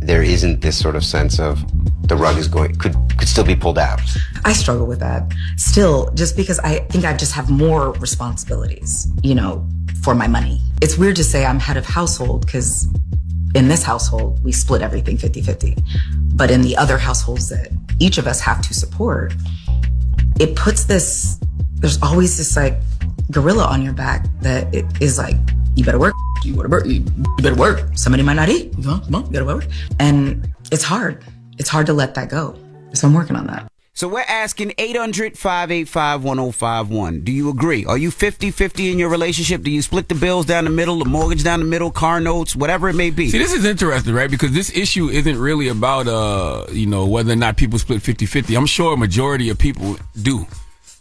there 0.00 0.22
isn't 0.22 0.60
this 0.60 0.78
sort 0.78 0.96
of 0.96 1.04
sense 1.04 1.38
of 1.38 1.64
the 2.08 2.16
rug 2.16 2.36
is 2.36 2.48
going 2.48 2.74
could 2.76 2.94
could 3.16 3.28
still 3.28 3.44
be 3.44 3.54
pulled 3.54 3.78
out. 3.78 4.00
I 4.44 4.52
struggle 4.52 4.86
with 4.86 5.00
that. 5.00 5.32
Still, 5.56 6.10
just 6.14 6.36
because 6.36 6.58
I 6.60 6.80
think 6.90 7.04
I 7.04 7.16
just 7.16 7.32
have 7.32 7.50
more 7.50 7.92
responsibilities, 7.94 9.06
you 9.22 9.34
know, 9.34 9.66
for 10.02 10.14
my 10.14 10.26
money. 10.26 10.60
It's 10.80 10.98
weird 10.98 11.16
to 11.16 11.24
say 11.24 11.46
I'm 11.46 11.60
head 11.60 11.76
of 11.76 11.86
household 11.86 12.44
because 12.44 12.88
in 13.54 13.68
this 13.68 13.82
household, 13.82 14.42
we 14.42 14.50
split 14.50 14.82
everything 14.82 15.16
50 15.16 15.42
50. 15.42 15.76
But 16.34 16.50
in 16.50 16.62
the 16.62 16.76
other 16.76 16.98
households 16.98 17.48
that 17.50 17.70
each 18.00 18.18
of 18.18 18.26
us 18.26 18.40
have 18.40 18.62
to 18.62 18.74
support, 18.74 19.34
it 20.40 20.56
puts 20.56 20.84
this, 20.84 21.38
there's 21.74 22.02
always 22.02 22.36
this 22.38 22.56
like 22.56 22.80
gorilla 23.32 23.64
on 23.64 23.82
your 23.82 23.94
back 23.94 24.26
that 24.40 24.72
it 24.74 24.84
is 25.00 25.18
like, 25.18 25.36
you 25.74 25.84
better 25.84 25.98
work, 25.98 26.14
you 26.44 26.54
better 26.54 26.68
work, 26.68 26.86
you 26.86 27.00
better 27.38 27.56
work. 27.56 27.88
Somebody 27.96 28.22
might 28.22 28.34
not 28.34 28.48
eat. 28.48 28.72
Come 28.74 28.90
on, 28.90 29.04
come 29.04 29.14
on, 29.14 29.26
you 29.26 29.32
gotta 29.32 29.46
work. 29.46 29.66
And 29.98 30.54
it's 30.70 30.84
hard. 30.84 31.24
It's 31.58 31.68
hard 31.68 31.86
to 31.86 31.92
let 31.92 32.14
that 32.14 32.28
go. 32.28 32.56
So 32.92 33.08
I'm 33.08 33.14
working 33.14 33.36
on 33.36 33.46
that. 33.46 33.72
So 33.94 34.08
we're 34.08 34.24
asking 34.26 34.72
800 34.78 35.36
585 35.36 36.24
1051. 36.24 37.24
Do 37.24 37.32
you 37.32 37.50
agree? 37.50 37.84
Are 37.84 37.98
you 37.98 38.10
50 38.10 38.50
50 38.50 38.90
in 38.90 38.98
your 38.98 39.10
relationship? 39.10 39.62
Do 39.62 39.70
you 39.70 39.82
split 39.82 40.08
the 40.08 40.14
bills 40.14 40.46
down 40.46 40.64
the 40.64 40.70
middle, 40.70 40.98
the 40.98 41.04
mortgage 41.04 41.44
down 41.44 41.60
the 41.60 41.66
middle, 41.66 41.90
car 41.90 42.18
notes, 42.18 42.56
whatever 42.56 42.88
it 42.88 42.94
may 42.94 43.10
be? 43.10 43.28
See, 43.28 43.38
this 43.38 43.52
is 43.52 43.66
interesting, 43.66 44.14
right? 44.14 44.30
Because 44.30 44.52
this 44.52 44.74
issue 44.74 45.08
isn't 45.08 45.38
really 45.38 45.68
about, 45.68 46.08
uh, 46.08 46.66
you 46.72 46.86
know, 46.86 47.06
whether 47.06 47.32
or 47.32 47.36
not 47.36 47.58
people 47.58 47.78
split 47.78 48.02
50-50. 48.02 48.56
I'm 48.56 48.66
sure 48.66 48.94
a 48.94 48.96
majority 48.96 49.50
of 49.50 49.58
people 49.58 49.96
do. 50.20 50.46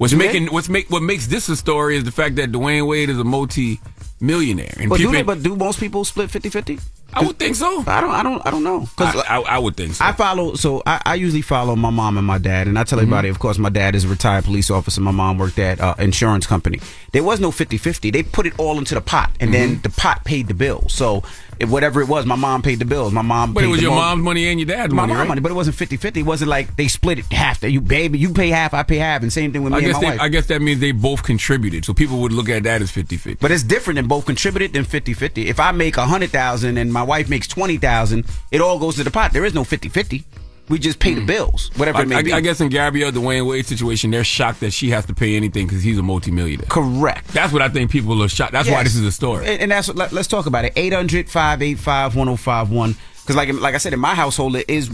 What's 0.02 0.14
Do 0.14 0.18
they? 0.18 0.26
making 0.26 0.48
what's 0.48 0.68
make 0.68 0.90
what 0.90 1.04
makes 1.04 1.28
this 1.28 1.48
a 1.48 1.56
story 1.56 1.96
is 1.96 2.04
the 2.04 2.12
fact 2.12 2.38
that 2.38 2.52
Dwyane 2.52 2.88
Wade 2.88 3.12
is 3.12 3.20
a 3.20 3.24
multi 3.24 3.80
millionaire. 4.20 4.74
And 4.80 4.90
but, 4.90 4.98
do 4.98 5.12
they, 5.12 5.22
but 5.22 5.44
do 5.44 5.56
most 5.56 5.80
people 5.80 6.04
split 6.06 6.32
50 6.32 6.50
50? 6.50 6.80
I 7.14 7.26
would 7.26 7.38
think 7.38 7.56
so. 7.56 7.84
I 7.88 8.00
don't. 8.02 8.12
I 8.12 8.24
don't. 8.24 8.46
I 8.46 8.52
don't 8.52 8.64
know. 8.64 8.88
I, 8.98 9.24
I, 9.28 9.40
I 9.42 9.60
would 9.60 9.76
think 9.76 9.94
so. 9.96 10.06
I 10.06 10.12
follow. 10.14 10.56
So 10.56 10.82
I, 10.86 11.02
I 11.06 11.16
usually 11.16 11.42
follow 11.42 11.76
my 11.76 11.90
mom 11.90 12.18
and 12.18 12.26
my 12.26 12.38
dad, 12.38 12.68
and 12.68 12.78
I 12.80 12.84
tell 12.84 12.98
Mm-hmm. 13.00 13.04
everybody. 13.08 13.30
Of 13.30 13.40
course, 13.40 13.58
my 13.58 13.70
dad 13.70 13.96
is 13.96 14.06
a 14.06 14.08
retired 14.08 14.46
police 14.46 14.70
officer. 14.70 15.02
My 15.02 15.12
mom 15.12 15.38
worked 15.38 15.60
at 15.60 15.80
uh, 15.82 15.96
insurance 16.00 16.46
company. 16.48 16.80
There 17.12 17.24
was 17.24 17.40
no 17.40 17.52
50-50. 17.52 18.12
They 18.14 18.24
put 18.24 18.46
it 18.46 18.54
all 18.58 18.78
into 18.78 18.96
the 18.96 19.02
pot, 19.02 19.32
and 19.40 19.54
then 19.54 19.70
Mm-hmm. 19.72 19.82
the 19.82 19.90
pot 19.90 20.24
paid 20.26 20.48
the 20.48 20.54
bill. 20.54 20.86
So 20.90 21.24
if 21.60 21.70
whatever 21.70 22.02
it 22.02 22.08
was, 22.08 22.26
my 22.26 22.36
mom 22.36 22.62
paid 22.62 22.80
the 22.80 22.86
bills. 22.86 23.12
My 23.14 23.22
mom. 23.22 23.54
but 23.54 23.62
paid 23.62 23.68
it 23.68 23.70
was 23.70 23.82
your 23.82 23.92
mortgage. 23.92 24.06
mom's 24.10 24.24
money 24.24 24.48
and 24.48 24.60
your 24.60 24.68
dad's 24.68 24.92
my 24.94 25.04
money, 25.04 25.14
mom 25.14 25.20
right? 25.20 25.28
money, 25.28 25.42
but 25.42 25.52
it 25.52 25.56
wasn't 25.56 25.76
50-50. 25.78 26.18
It 26.18 26.24
wasn't 26.24 26.50
like 26.50 26.76
they 26.76 26.88
split 26.88 27.20
it 27.20 27.26
half. 27.32 27.60
That 27.62 27.72
you 27.72 27.82
baby, 27.82 28.18
you 28.18 28.34
pay 28.34 28.50
half, 28.50 28.74
I 28.74 28.84
pay 28.84 28.98
half, 28.98 29.22
and 29.22 29.32
same 29.32 29.52
thing 29.52 29.64
with 29.64 29.74
me 29.74 29.80
I 29.80 29.82
and 29.84 29.94
my 29.94 30.00
they, 30.00 30.06
wife. 30.08 30.20
I 30.22 30.30
guess 30.30 30.48
that 30.48 30.62
means 30.62 30.80
they 30.80 30.92
both 30.92 31.24
contributed, 31.24 31.86
so 31.86 31.94
people 31.94 32.20
would 32.22 32.32
look 32.32 32.50
at 32.50 32.64
that 32.64 32.82
as 32.82 32.92
50-50. 32.92 33.40
But 33.40 33.52
it's 33.52 33.64
different 33.64 33.96
than 33.98 34.08
both 34.08 34.26
contributed 34.26 34.74
than 34.74 34.86
50-50. 34.86 35.46
If 35.46 35.60
I 35.60 35.72
make 35.72 35.98
a 35.98 36.06
hundred 36.06 36.32
thousand 36.32 36.78
and 36.78 36.92
my 36.92 37.01
wife 37.04 37.30
makes 37.30 37.48
twenty 37.48 37.78
thousand, 37.78 38.26
it 38.52 38.62
all 38.62 38.80
goes 38.80 38.96
to 38.96 39.04
the 39.04 39.12
pot. 39.12 39.34
There 39.34 39.46
is 39.46 39.54
no 39.54 39.64
50-50. 39.64 40.24
We 40.70 40.80
just 40.80 41.00
pay 41.00 41.14
the 41.14 41.22
hmm. 41.22 41.28
bills, 41.28 41.70
whatever 41.76 41.98
I, 41.98 42.04
it 42.04 42.08
may 42.08 42.16
I- 42.16 42.22
be. 42.22 42.32
I 42.32 42.40
guess 42.40 42.62
in 42.62 42.70
Gabrielle 42.70 43.12
Dwyane 43.12 43.46
Wade 43.46 43.66
situation, 43.66 44.10
they're 44.12 44.24
shocked 44.24 44.62
that 44.62 44.72
she 44.72 44.90
has 44.92 45.06
to 45.08 45.14
pay 45.14 45.36
anything 45.36 45.68
because 45.68 45.84
he's 45.84 45.98
a 45.98 46.04
multimillionaire. 46.04 46.68
Correct. 46.70 47.28
That's 47.30 47.52
what 47.52 47.62
I 47.62 47.68
think 47.68 47.92
people 47.92 48.24
are 48.24 48.30
shocked. 48.30 48.54
That's 48.54 48.70
why 48.70 48.84
this 48.84 48.96
is 48.96 49.04
a 49.04 49.12
story. 49.12 49.48
And, 49.48 49.64
and 49.64 49.72
that's 49.72 49.90
what, 49.90 49.98
let, 49.98 50.14
us 50.14 50.28
talk 50.28 50.46
about 50.46 50.64
it. 50.64 50.74
800-585-1051. 50.76 52.96
Because 53.22 53.36
like 53.36 53.52
like 53.54 53.76
I 53.76 53.80
said, 53.80 53.94
in 53.94 54.00
my 54.00 54.16
household, 54.16 54.56
it 54.56 54.70
is 54.70 54.90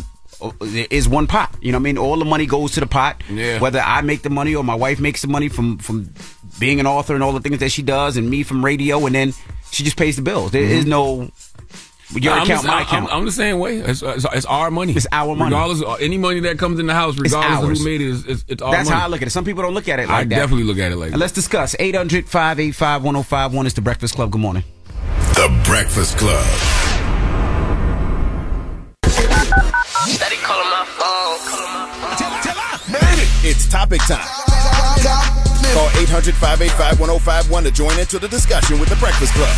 is 0.90 1.08
one 1.08 1.28
pot. 1.28 1.56
You 1.62 1.72
know 1.72 1.78
what 1.78 1.82
I 1.82 1.84
mean? 1.84 1.98
All 1.98 2.18
the 2.18 2.26
money 2.26 2.46
goes 2.46 2.74
to 2.74 2.80
the 2.80 2.88
pot. 2.88 3.22
Yeah. 3.30 3.60
Whether 3.60 3.80
I 3.80 4.02
make 4.02 4.22
the 4.22 4.30
money 4.30 4.56
or 4.56 4.64
my 4.64 4.76
wife 4.76 5.00
makes 5.00 5.22
the 5.22 5.28
money 5.28 5.50
from 5.50 5.78
from 5.78 6.14
being 6.60 6.80
an 6.80 6.88
author 6.88 7.14
and 7.14 7.24
all 7.24 7.34
the 7.34 7.40
things 7.40 7.60
that 7.60 7.72
she 7.72 7.82
does, 7.82 8.18
and 8.18 8.30
me 8.30 8.44
from 8.44 8.64
radio, 8.64 9.06
and 9.06 9.16
then 9.16 9.34
she 9.72 9.84
just 9.84 9.98
pays 9.98 10.16
the 10.16 10.22
bills. 10.22 10.52
There 10.52 10.62
mm-hmm. 10.62 10.72
is 10.72 10.86
no 10.86 11.32
your 12.16 12.34
I'm 12.34 12.44
account, 12.44 12.62
the, 12.62 12.68
my 12.68 12.74
I'm- 12.76 12.84
account. 12.84 13.10
I'm, 13.14 13.26
the 13.26 13.32
same 13.32 13.60
way. 13.60 13.78
It's, 13.80 14.02
it's, 14.02 14.26
it's 14.34 14.46
our 14.46 14.72
money. 14.72 14.94
It's 14.94 15.08
our 15.12 15.36
money. 15.36 15.52
Regardless 15.54 15.82
of 15.82 16.00
any 16.02 16.18
money 16.18 16.40
that 16.42 16.58
comes 16.58 16.80
in 16.80 16.86
the 16.88 16.94
house, 16.94 17.18
regardless 17.18 17.64
of 17.72 17.78
who 17.80 17.84
made 17.86 18.02
it, 18.02 18.10
it's, 18.12 18.24
it's, 18.26 18.46
it's 18.48 18.62
our 18.62 18.72
That's 18.72 18.90
money. 18.90 19.00
how 19.02 19.06
I 19.08 19.10
look 19.10 19.22
at 19.22 19.28
it. 19.28 19.32
Some 19.32 19.44
people 19.46 19.64
don't 19.64 19.74
look 19.74 19.88
at 19.90 20.00
it 20.00 20.10
I 20.10 20.20
like 20.20 20.30
that. 20.30 20.36
definitely 20.36 20.64
look 20.64 20.78
at 20.78 20.92
it 20.92 20.96
like 20.96 21.12
And 21.12 21.20
let's 21.20 21.34
discuss. 21.34 21.76
800-585-1051 21.76 23.66
is 23.66 23.74
the 23.74 23.82
Breakfast 23.82 24.16
Club. 24.16 24.32
Good 24.32 24.42
morning. 24.42 24.64
The 25.34 25.62
Breakfast 25.66 26.18
Club. 26.18 26.44
Steady 29.06 30.38
calling 30.38 30.70
my 30.70 30.86
phone. 30.88 31.40
Calling 31.44 31.74
my 31.74 32.78
phone. 32.78 33.48
It's 33.50 33.68
topic 33.70 34.00
time. 34.08 34.26
Call 35.74 35.90
800 36.00 36.34
585 36.36 37.00
1051 37.00 37.64
to 37.66 37.72
join 37.72 38.00
into 38.00 38.18
the 38.20 38.28
discussion 38.28 38.80
with 38.80 38.90
The 38.90 38.96
Breakfast 38.96 39.34
Club. 39.34 39.56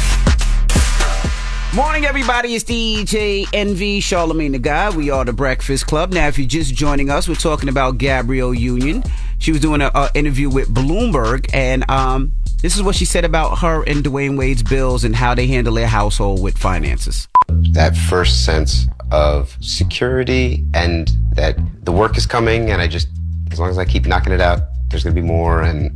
Morning, 1.76 2.06
everybody. 2.06 2.56
It's 2.56 2.64
DJ 2.64 3.46
Envy 3.54 4.00
Charlemagne 4.00 4.54
the 4.54 4.60
God. 4.60 4.96
We 4.96 5.12
are 5.12 5.24
the 5.24 5.34
Breakfast 5.34 5.86
Club. 5.86 6.12
Now, 6.12 6.28
if 6.28 6.40
you're 6.40 6.48
just 6.48 6.74
joining 6.74 7.12
us, 7.12 7.30
we're 7.30 7.36
talking 7.36 7.70
about 7.70 8.00
Gabrielle 8.00 8.56
Union. 8.56 9.04
She 9.38 9.52
was 9.52 9.62
doing 9.62 9.80
an 9.80 9.92
interview 10.16 10.50
with 10.50 10.74
Bloomberg, 10.74 11.48
and 11.54 11.88
um, 11.88 12.32
this 12.64 12.76
is 12.76 12.82
what 12.82 12.96
she 12.96 13.06
said 13.06 13.24
about 13.24 13.60
her 13.60 13.84
and 13.84 14.04
Dwyane 14.04 14.36
Wade's 14.36 14.64
bills 14.64 15.04
and 15.04 15.16
how 15.16 15.36
they 15.36 15.46
handle 15.46 15.76
their 15.76 15.86
household 15.86 16.42
with 16.42 16.58
finances. 16.58 17.28
That 17.74 17.96
first 17.96 18.46
sense 18.46 18.88
of 19.12 19.56
security 19.62 20.66
and 20.74 21.12
that 21.34 21.56
the 21.84 21.92
work 21.92 22.18
is 22.18 22.26
coming 22.26 22.72
and 22.72 22.82
I 22.82 22.88
just 22.88 23.10
as 23.52 23.60
long 23.60 23.70
as 23.70 23.78
I 23.78 23.86
keep 23.86 24.08
knocking 24.08 24.34
it 24.34 24.42
out, 24.42 24.60
there's 24.90 25.04
gonna 25.04 25.16
be 25.16 25.22
more 25.22 25.62
and 25.62 25.92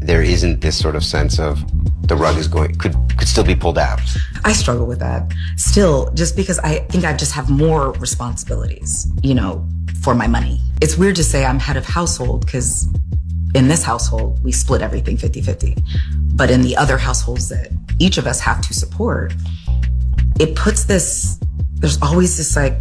there 0.00 0.22
isn't 0.22 0.60
this 0.60 0.78
sort 0.78 0.94
of 0.94 1.04
sense 1.04 1.40
of 1.40 1.62
the 2.10 2.16
rug 2.16 2.36
is 2.36 2.48
going 2.48 2.74
could 2.74 2.94
could 3.16 3.28
still 3.28 3.44
be 3.44 3.54
pulled 3.54 3.78
out. 3.78 4.00
I 4.44 4.52
struggle 4.52 4.84
with 4.84 4.98
that. 4.98 5.32
Still, 5.56 6.10
just 6.12 6.34
because 6.34 6.58
I 6.58 6.80
think 6.90 7.04
I 7.04 7.12
just 7.16 7.32
have 7.32 7.48
more 7.48 7.92
responsibilities, 7.92 9.06
you 9.22 9.32
know, 9.32 9.64
for 10.02 10.12
my 10.14 10.26
money. 10.26 10.60
It's 10.82 10.96
weird 10.98 11.14
to 11.16 11.24
say 11.24 11.44
I'm 11.44 11.60
head 11.60 11.76
of 11.76 11.86
household 11.86 12.44
because 12.44 12.88
in 13.54 13.68
this 13.68 13.84
household, 13.84 14.42
we 14.42 14.50
split 14.50 14.82
everything 14.82 15.16
50 15.16 15.40
50. 15.40 15.76
But 16.34 16.50
in 16.50 16.62
the 16.62 16.76
other 16.76 16.98
households 16.98 17.48
that 17.50 17.70
each 18.00 18.18
of 18.18 18.26
us 18.26 18.40
have 18.40 18.60
to 18.62 18.74
support, 18.74 19.32
it 20.40 20.56
puts 20.56 20.84
this, 20.84 21.38
there's 21.74 22.02
always 22.02 22.36
this 22.36 22.56
like 22.56 22.74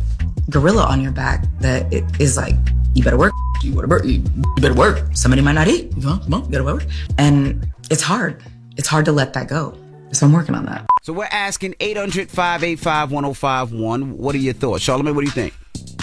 gorilla 0.50 0.86
on 0.86 1.02
your 1.02 1.12
back 1.12 1.46
that 1.60 1.92
it 1.94 2.04
is 2.20 2.36
like, 2.36 2.56
you 2.96 3.04
better 3.04 3.18
work, 3.18 3.34
you 3.62 3.76
better 3.76 3.88
work, 3.88 4.06
you 4.06 4.24
better 4.56 4.74
work. 4.74 5.06
Somebody 5.14 5.44
might 5.44 5.54
not 5.54 5.68
eat. 5.68 5.94
Come 6.02 6.34
on, 6.34 6.46
you 6.46 6.52
gotta 6.52 6.64
work. 6.64 6.88
And 7.20 7.72
it's 7.92 8.02
hard. 8.02 8.42
It's 8.80 8.88
hard 8.88 9.06
to 9.06 9.12
let 9.12 9.34
that 9.34 9.48
go. 9.50 9.78
So 10.14 10.26
I'm 10.26 10.32
working 10.32 10.56
on 10.56 10.66
that. 10.68 10.86
So 11.04 11.12
we're 11.12 11.26
asking 11.26 11.74
800-585-1051. 11.82 14.14
What 14.14 14.34
are 14.34 14.38
your 14.38 14.54
thoughts? 14.54 14.84
Charlemagne, 14.84 15.16
what 15.16 15.22
do 15.22 15.26
you 15.26 15.32
think? 15.32 15.54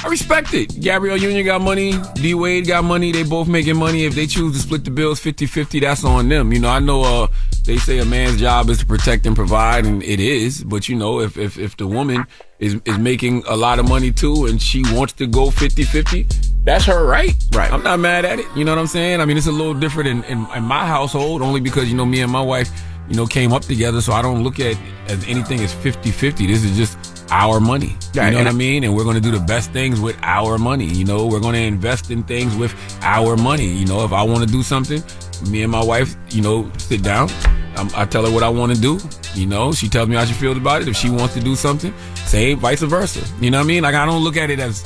I 0.05 0.09
respect 0.09 0.53
it. 0.53 0.79
Gabrielle 0.79 1.17
Union 1.17 1.47
got 1.47 1.63
money. 1.63 1.95
D 2.17 2.35
Wade 2.35 2.67
got 2.67 2.85
money. 2.85 3.13
They 3.13 3.23
both 3.23 3.49
making 3.49 3.79
money. 3.79 4.05
If 4.05 4.15
they 4.15 4.27
choose 4.27 4.55
to 4.57 4.63
split 4.63 4.85
the 4.85 4.91
bills 4.91 5.23
50-50, 5.23 5.81
that's 5.81 6.05
on 6.05 6.29
them. 6.29 6.53
You 6.53 6.61
know, 6.61 6.69
I 6.69 6.81
know 6.81 7.03
uh, 7.03 7.29
they 7.67 7.77
say 7.77 7.99
a 7.99 8.05
man's 8.05 8.41
job 8.41 8.71
is 8.71 8.79
to 8.79 8.87
protect 8.87 9.27
and 9.27 9.37
provide, 9.37 9.85
and 9.87 10.03
it 10.03 10.21
is. 10.21 10.65
But 10.65 10.89
you 10.89 10.97
know, 10.97 11.21
if 11.21 11.37
if, 11.37 11.59
if 11.59 11.77
the 11.77 11.87
woman 11.87 12.25
is 12.59 12.81
is 12.85 12.99
making 12.99 13.43
a 13.47 13.57
lot 13.57 13.79
of 13.79 13.89
money 13.89 14.11
too, 14.13 14.47
and 14.47 14.61
she 14.63 14.83
wants 14.95 15.13
to 15.15 15.27
go 15.27 15.51
50-50, 15.51 16.65
that's 16.65 16.85
her 16.87 17.05
right. 17.07 17.35
Right. 17.53 17.71
I'm 17.73 17.83
not 17.83 18.01
mad 18.01 18.25
at 18.25 18.39
it. 18.39 18.47
You 18.57 18.65
know 18.65 18.73
what 18.73 18.79
I'm 18.81 18.87
saying? 18.87 19.21
I 19.21 19.25
mean, 19.25 19.37
it's 19.37 19.47
a 19.47 19.53
little 19.53 19.75
different 19.75 20.09
in, 20.09 20.25
in, 20.25 20.47
in 20.55 20.63
my 20.65 20.87
household, 20.87 21.43
only 21.43 21.61
because 21.61 21.89
you 21.91 21.97
know 21.97 22.07
me 22.07 22.21
and 22.23 22.31
my 22.33 22.41
wife, 22.41 22.71
you 23.09 23.15
know, 23.17 23.27
came 23.27 23.53
up 23.53 23.63
together, 23.63 24.01
so 24.01 24.13
I 24.13 24.23
don't 24.23 24.43
look 24.43 24.59
at 24.61 24.77
as 25.09 25.23
anything 25.29 25.61
as 25.61 25.73
50-50. 25.75 26.47
This 26.49 26.65
is 26.65 26.77
just 26.77 26.99
our 27.31 27.61
money. 27.61 27.97
You 28.15 28.21
Right, 28.21 28.31
know 28.31 28.39
what 28.39 28.47
I 28.47 28.51
I- 28.51 28.53
mean? 28.53 28.85
And 28.85 28.95
we're 28.97 29.05
going 29.05 29.17
to 29.17 29.21
do 29.21 29.31
the 29.33 29.45
best 29.45 29.73
things 29.73 30.01
with 30.01 30.17
our 30.23 30.59
money. 30.59 30.87
You 30.87 31.05
know, 31.05 31.27
we're 31.27 31.41
going 31.41 31.55
to 31.55 31.61
invest 31.61 32.11
in 32.11 32.23
things 32.23 32.55
with 32.57 32.73
our 33.03 33.37
money. 33.37 33.67
You 33.67 33.85
know, 33.87 34.05
if 34.05 34.13
I 34.13 34.23
want 34.23 34.45
to 34.47 34.51
do 34.51 34.63
something, 34.63 35.03
me 35.43 35.63
and 35.63 35.73
my 35.73 35.83
wife, 35.83 36.17
you 36.31 36.43
know, 36.43 36.71
sit 36.79 37.03
down 37.03 37.29
I'm, 37.77 37.91
I 37.95 38.05
tell 38.05 38.25
her 38.25 38.33
what 38.33 38.43
I 38.43 38.49
want 38.49 38.75
to 38.75 38.81
do. 38.81 38.99
You 39.35 39.47
know, 39.47 39.73
she 39.73 39.89
tells 39.89 40.09
me 40.09 40.17
how 40.17 40.25
she 40.25 40.33
feels 40.33 40.57
about 40.57 40.83
it. 40.83 40.89
If 40.89 40.97
she 40.97 41.11
wants 41.11 41.35
to 41.35 41.41
do 41.41 41.55
something, 41.55 41.93
same 42.25 42.59
vice 42.59 42.83
versa. 42.83 43.23
You 43.41 43.51
know 43.51 43.59
what 43.59 43.65
I 43.65 43.67
mean? 43.67 43.83
Like 43.83 43.95
I 43.95 44.07
don't 44.07 44.25
look 44.25 44.37
at 44.37 44.51
it 44.51 44.59
as 44.59 44.83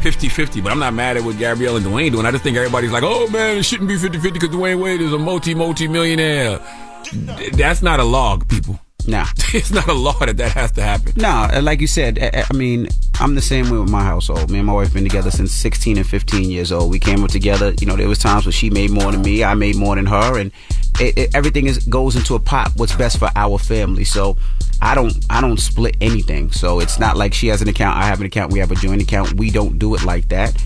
50-50, 0.00 0.62
but 0.62 0.72
I'm 0.72 0.78
not 0.78 0.94
mad 0.94 1.16
at 1.16 1.22
what 1.22 1.38
Gabrielle 1.38 1.76
and 1.76 1.84
Dwyane 1.84 2.12
doing. 2.12 2.26
I 2.26 2.30
just 2.30 2.42
think 2.42 2.56
everybody's 2.56 2.92
like, 2.92 3.02
oh 3.04 3.28
man, 3.28 3.58
it 3.58 3.64
shouldn't 3.64 3.88
be 3.88 3.96
50-50 3.96 4.32
because 4.32 4.48
Dwyane 4.48 4.80
Wade 4.80 5.00
is 5.00 5.12
a 5.12 5.18
multi 5.18 5.54
multi 5.54 5.86
millionaire. 5.86 6.58
That's 7.52 7.82
not 7.82 8.00
a 8.00 8.04
log, 8.04 8.48
people. 8.48 8.80
Nah. 9.06 9.26
it's 9.54 9.70
not 9.70 9.88
a 9.88 9.92
law 9.92 10.18
that 10.20 10.36
that 10.36 10.52
has 10.52 10.72
to 10.72 10.82
happen. 10.82 11.12
No, 11.16 11.48
like 11.62 11.80
you 11.80 11.86
said, 11.86 12.18
I, 12.18 12.44
I 12.48 12.56
mean, 12.56 12.88
I'm 13.18 13.34
the 13.34 13.42
same 13.42 13.70
way 13.70 13.78
with 13.78 13.90
my 13.90 14.02
household. 14.02 14.50
Me 14.50 14.58
and 14.58 14.66
my 14.66 14.72
wife 14.72 14.92
been 14.94 15.04
together 15.04 15.30
since 15.30 15.52
16 15.52 15.98
and 15.98 16.06
15 16.06 16.50
years 16.50 16.72
old. 16.72 16.90
We 16.90 16.98
came 16.98 17.22
up 17.24 17.30
together. 17.30 17.74
You 17.80 17.86
know, 17.86 17.96
there 17.96 18.08
was 18.08 18.18
times 18.18 18.46
when 18.46 18.52
she 18.52 18.70
made 18.70 18.90
more 18.90 19.12
than 19.12 19.22
me, 19.22 19.44
I 19.44 19.54
made 19.54 19.76
more 19.76 19.96
than 19.96 20.06
her, 20.06 20.38
and 20.38 20.52
it, 21.00 21.18
it, 21.18 21.34
everything 21.34 21.66
is 21.66 21.78
goes 21.86 22.16
into 22.16 22.34
a 22.34 22.40
pot. 22.40 22.72
What's 22.76 22.94
best 22.94 23.18
for 23.18 23.30
our 23.34 23.58
family? 23.58 24.04
So 24.04 24.36
I 24.82 24.94
don't 24.94 25.14
I 25.28 25.40
don't 25.40 25.58
split 25.58 25.96
anything. 26.00 26.50
So 26.52 26.80
it's 26.80 26.98
not 26.98 27.16
like 27.16 27.34
she 27.34 27.48
has 27.48 27.62
an 27.62 27.68
account, 27.68 27.96
I 27.96 28.04
have 28.04 28.20
an 28.20 28.26
account, 28.26 28.52
we 28.52 28.58
have 28.60 28.70
a 28.70 28.74
joint 28.74 29.02
account. 29.02 29.34
We 29.34 29.50
don't 29.50 29.78
do 29.78 29.94
it 29.94 30.04
like 30.04 30.28
that. 30.28 30.56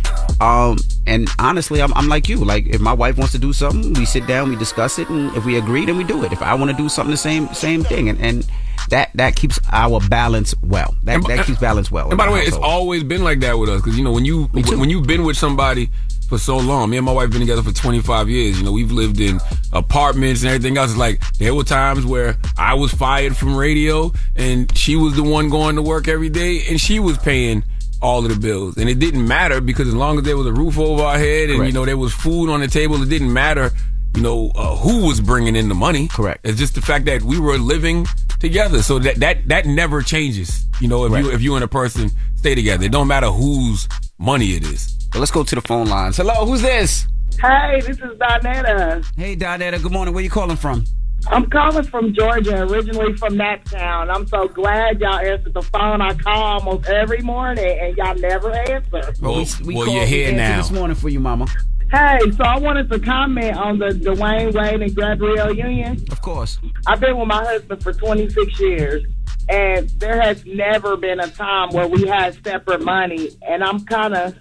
Um, 0.41 0.79
and 1.07 1.29
honestly, 1.39 1.81
I'm, 1.81 1.93
I'm 1.95 2.09
like 2.09 2.29
you. 2.29 2.39
Like 2.39 2.67
if 2.67 2.81
my 2.81 2.93
wife 2.93 3.17
wants 3.17 3.33
to 3.33 3.39
do 3.39 3.53
something, 3.53 3.93
we 3.95 4.05
sit 4.05 4.27
down, 4.27 4.51
we 4.51 4.57
discuss 4.57 4.99
it, 4.99 5.09
and 5.09 5.35
if 5.37 5.45
we 5.45 5.57
agree, 5.57 5.87
then 5.87 5.97
we 5.97 6.05
do 6.05 6.25
it. 6.25 6.33
If 6.33 6.43
I 6.43 6.55
want 6.55 6.71
to 6.71 6.77
do 6.77 6.89
something, 6.89 7.11
the 7.11 7.17
same 7.17 7.53
same 7.55 7.85
thing, 7.85 8.09
and 8.09 8.21
and 8.21 8.47
that 8.91 9.11
that 9.15 9.37
keeps 9.37 9.59
our 9.73 10.01
balance 10.09 10.55
well. 10.63 10.95
That 11.05 11.27
that 11.27 11.47
keeps 11.47 11.61
balance 11.61 11.91
well. 11.91 12.09
And 12.09 12.19
by 12.19 12.27
the 12.27 12.33
way, 12.33 12.41
it's 12.41 12.57
always 12.57 13.05
been 13.05 13.25
like 13.25 13.41
that 13.41 13.59
with 13.59 13.71
us 13.71 13.81
because 13.81 13.97
you 13.97 14.05
know 14.05 14.13
when 14.13 14.25
you 14.25 14.45
when 14.53 14.91
you've 14.91 15.07
been 15.07 15.25
with 15.25 15.37
somebody 15.37 15.91
for 16.35 16.39
so 16.41 16.57
long. 16.57 16.91
Me 16.91 16.97
and 16.97 17.07
my 17.07 17.13
wife 17.13 17.31
been 17.31 17.39
together 17.41 17.63
for 17.63 17.73
25 17.73 18.29
years. 18.29 18.59
You 18.59 18.65
know, 18.65 18.73
we've 18.73 18.91
lived 18.91 19.21
in 19.21 19.39
apartments 19.73 20.43
and 20.43 20.49
everything 20.51 20.77
else. 20.77 20.91
It's 20.91 20.99
like 20.99 21.21
there 21.39 21.55
were 21.55 21.63
times 21.63 22.05
where 22.05 22.37
I 22.59 22.75
was 22.75 22.93
fired 22.93 23.37
from 23.37 23.55
radio 23.57 24.13
and 24.35 24.77
she 24.77 24.97
was 24.97 25.15
the 25.15 25.23
one 25.23 25.49
going 25.49 25.77
to 25.77 25.83
work 25.83 26.09
every 26.09 26.29
day 26.29 26.65
and 26.69 26.81
she 26.81 26.99
was 26.99 27.19
paying 27.19 27.63
all 28.03 28.25
of 28.25 28.33
the 28.35 28.39
bills. 28.41 28.77
And 28.79 28.89
it 28.89 28.99
didn't 28.99 29.27
matter 29.29 29.61
because 29.61 29.87
as 29.87 29.95
long 29.95 30.19
as 30.19 30.25
there 30.25 30.37
was 30.37 30.47
a 30.47 30.53
roof 30.53 30.77
over 30.77 31.03
our 31.05 31.19
head 31.19 31.51
and, 31.51 31.67
you 31.67 31.73
know, 31.73 31.85
there 31.85 31.97
was 31.97 32.13
food 32.13 32.51
on 32.51 32.59
the 32.61 32.67
table, 32.69 33.01
it 33.01 33.09
didn't 33.09 33.33
matter, 33.33 33.71
you 34.17 34.23
know, 34.23 34.51
uh, 34.57 34.75
who 34.77 35.07
was 35.07 35.21
bringing 35.21 35.55
in 35.55 35.69
the 35.69 35.75
money. 35.77 36.09
Correct. 36.09 36.41
It's 36.45 36.59
just 36.59 36.75
the 36.75 36.83
fact 36.83 37.05
that 37.05 37.23
we 37.23 37.39
were 37.39 37.59
living 37.59 38.07
together. 38.41 38.83
So 38.83 38.99
that, 38.99 39.17
that, 39.17 39.47
that 39.49 39.67
never 39.67 40.03
changes. 40.03 40.67
You 40.81 40.89
know, 40.89 41.05
if 41.07 41.13
Right. 41.13 41.25
you, 41.25 41.31
if 41.31 41.41
you 41.43 41.55
and 41.55 41.63
a 41.63 41.69
person 41.69 42.11
stay 42.35 42.57
together, 42.57 42.87
it 42.87 42.91
don't 42.93 43.07
matter 43.07 43.29
whose 43.31 43.89
money 44.19 44.55
it 44.55 44.65
is. 44.65 44.91
Well, 45.15 45.21
let's 45.21 45.31
go 45.31 45.45
to 45.45 45.55
the 45.55 45.61
phone 45.61 45.87
lines. 45.87 46.17
Hello, 46.17 46.45
who's 46.45 46.61
this? 46.61 47.07
Hey, 47.41 47.81
this 47.83 47.99
is 47.99 48.19
Donetta. 48.19 49.07
Hey, 49.17 49.37
Donetta. 49.37 49.81
Good 49.81 49.93
morning. 49.93 50.13
Where 50.13 50.25
you 50.25 50.29
calling 50.29 50.57
from? 50.57 50.85
I'm 51.29 51.49
calling 51.49 51.85
from 51.85 52.13
Georgia, 52.15 52.63
originally 52.63 53.17
from 53.17 53.37
that 53.37 53.65
town. 53.65 54.11
I'm 54.11 54.27
so 54.27 54.49
glad 54.49 55.01
y'all 55.01 55.21
answered 55.21 55.55
the 55.55 55.63
phone. 55.63 56.03
I 56.03 56.15
call 56.15 56.43
almost 56.59 56.89
every 56.89 57.23
morning, 57.23 57.79
and 57.81 57.97
y'all 57.97 58.17
never 58.17 58.51
answer. 58.51 59.15
Well, 59.23 59.37
we, 59.37 59.47
we 59.65 59.75
well, 59.77 59.85
called 59.85 59.99
you're 59.99 60.07
here 60.07 60.33
now. 60.33 60.57
this 60.57 60.73
morning 60.73 60.97
for 60.97 61.09
you, 61.09 61.21
Mama. 61.21 61.47
Hey, 61.93 62.19
so 62.33 62.43
I 62.43 62.59
wanted 62.59 62.91
to 62.91 62.99
comment 62.99 63.57
on 63.57 63.79
the 63.79 63.91
Dwyane 63.91 64.53
Wade 64.53 64.83
and 64.83 64.97
Gabrielle 64.97 65.55
Union. 65.55 66.05
Of 66.11 66.23
course. 66.23 66.59
I've 66.89 66.99
been 66.99 67.17
with 67.17 67.29
my 67.29 67.45
husband 67.45 67.85
for 67.85 67.93
26 67.93 68.59
years, 68.59 69.05
and 69.49 69.89
there 70.01 70.21
has 70.21 70.45
never 70.45 70.97
been 70.97 71.21
a 71.21 71.29
time 71.29 71.69
where 71.71 71.87
we 71.87 72.05
had 72.09 72.43
separate 72.43 72.83
money. 72.83 73.31
And 73.47 73.63
I'm 73.63 73.85
kind 73.85 74.15
of, 74.15 74.35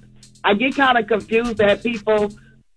I 0.43 0.53
get 0.53 0.75
kind 0.75 0.97
of 0.97 1.07
confused 1.07 1.61
at 1.61 1.83
people 1.83 2.29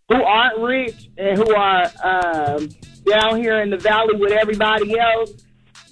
who 0.09 0.23
aren't 0.23 0.59
rich 0.61 1.09
and 1.19 1.37
who 1.37 1.55
are 1.55 1.85
um, 2.03 2.69
down 3.09 3.37
here 3.39 3.61
in 3.61 3.71
the 3.71 3.77
valley 3.77 4.14
with 4.17 4.33
everybody 4.33 4.99
else. 4.99 5.33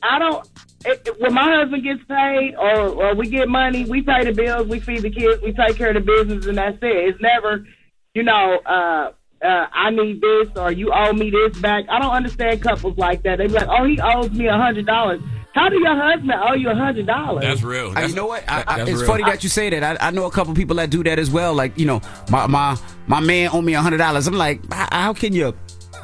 I 0.02 0.18
don't. 0.18 0.46
It, 0.84 1.02
it- 1.06 1.20
when 1.20 1.32
my 1.34 1.50
husband 1.56 1.82
gets 1.82 2.04
paid 2.04 2.54
or, 2.56 2.88
or 2.90 3.14
we 3.14 3.28
get 3.28 3.48
money, 3.48 3.84
we 3.86 4.02
pay 4.02 4.24
the 4.24 4.32
bills, 4.32 4.68
we 4.68 4.78
feed 4.80 5.02
the 5.02 5.10
kids, 5.10 5.42
we 5.42 5.52
take 5.52 5.76
care 5.76 5.88
of 5.88 5.94
the 5.94 6.00
business, 6.00 6.46
and 6.46 6.58
that's 6.58 6.76
it. 6.82 7.08
It's 7.08 7.20
never, 7.22 7.66
you 8.14 8.22
know, 8.22 8.58
uh, 8.66 9.12
uh, 9.42 9.66
I 9.72 9.90
need 9.90 10.20
this 10.20 10.48
or 10.56 10.70
you 10.72 10.92
owe 10.92 11.12
me 11.12 11.30
this 11.30 11.58
back. 11.60 11.84
I 11.90 11.98
don't 12.00 12.12
understand 12.12 12.62
couples 12.62 12.96
like 12.98 13.22
that. 13.24 13.38
They 13.38 13.46
be 13.46 13.52
like, 13.54 13.68
oh, 13.68 13.84
he 13.84 13.98
owes 14.00 14.30
me 14.30 14.46
a 14.46 14.56
hundred 14.56 14.86
dollars. 14.86 15.20
How 15.54 15.68
do 15.68 15.78
your 15.78 15.94
husband 15.94 16.32
owe 16.32 16.54
you 16.54 16.68
a 16.68 16.74
hundred 16.74 17.06
dollars? 17.06 17.44
That's 17.44 17.62
real. 17.62 17.96
Uh, 17.96 18.06
you 18.06 18.14
know 18.14 18.26
what? 18.26 18.42
I, 18.48 18.64
I, 18.66 18.80
it's 18.82 18.90
real. 18.92 19.06
funny 19.06 19.22
that 19.24 19.44
you 19.44 19.48
say 19.48 19.70
that. 19.70 20.02
I, 20.02 20.08
I 20.08 20.10
know 20.10 20.26
a 20.26 20.30
couple 20.30 20.52
people 20.52 20.76
that 20.76 20.90
do 20.90 21.04
that 21.04 21.18
as 21.20 21.30
well. 21.30 21.54
Like 21.54 21.78
you 21.78 21.86
know, 21.86 22.00
my 22.28 22.48
my 22.48 22.76
my 23.06 23.20
man 23.20 23.50
owe 23.52 23.62
me 23.62 23.74
a 23.74 23.80
hundred 23.80 23.98
dollars. 23.98 24.26
I'm 24.26 24.34
like, 24.34 24.60
how, 24.72 24.88
how 24.90 25.12
can 25.14 25.32
your 25.32 25.54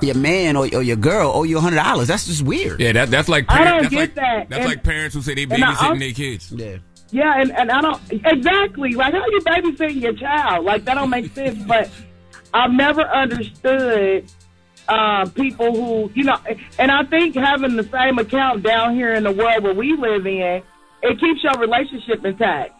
your 0.02 0.14
man 0.14 0.56
or, 0.56 0.68
or 0.72 0.82
your 0.82 0.96
girl 0.96 1.32
owe 1.34 1.42
you 1.42 1.58
a 1.58 1.60
hundred 1.60 1.76
dollars? 1.82 2.06
That's 2.06 2.26
just 2.26 2.42
weird. 2.42 2.80
Yeah, 2.80 2.92
that, 2.92 3.10
that's 3.10 3.28
like 3.28 3.46
I 3.48 3.64
don't 3.64 3.82
that's 3.82 3.88
get 3.90 3.98
like, 4.00 4.14
that. 4.14 4.48
That's 4.50 4.60
And- 4.60 4.68
like 4.68 4.84
parents 4.84 5.16
who 5.16 5.22
say 5.22 5.34
they 5.34 5.42
and 5.42 5.52
babysitting 5.52 5.98
their 5.98 6.12
kids. 6.12 6.52
Yeah. 6.52 6.76
Yeah, 7.12 7.40
and, 7.40 7.50
and 7.50 7.72
I 7.72 7.80
don't 7.80 8.00
exactly 8.12 8.92
like 8.92 9.12
how 9.12 9.26
you 9.26 9.40
babysitting 9.40 10.00
your 10.00 10.12
child. 10.12 10.64
Like 10.64 10.84
that 10.84 10.94
don't 10.94 11.10
make 11.10 11.34
sense. 11.34 11.60
But 11.64 11.90
I've 12.54 12.70
never 12.70 13.02
understood 13.02 14.30
uh, 14.90 15.24
people 15.30 15.72
who 15.72 16.10
you 16.14 16.24
know, 16.24 16.36
and 16.78 16.90
I 16.90 17.04
think 17.04 17.36
having 17.36 17.76
the 17.76 17.84
same 17.84 18.18
account 18.18 18.64
down 18.64 18.94
here 18.94 19.14
in 19.14 19.22
the 19.22 19.30
world 19.30 19.62
where 19.62 19.74
we 19.74 19.96
live 19.96 20.26
in, 20.26 20.62
it 21.02 21.20
keeps 21.20 21.42
your 21.44 21.54
relationship 21.58 22.24
intact. 22.24 22.74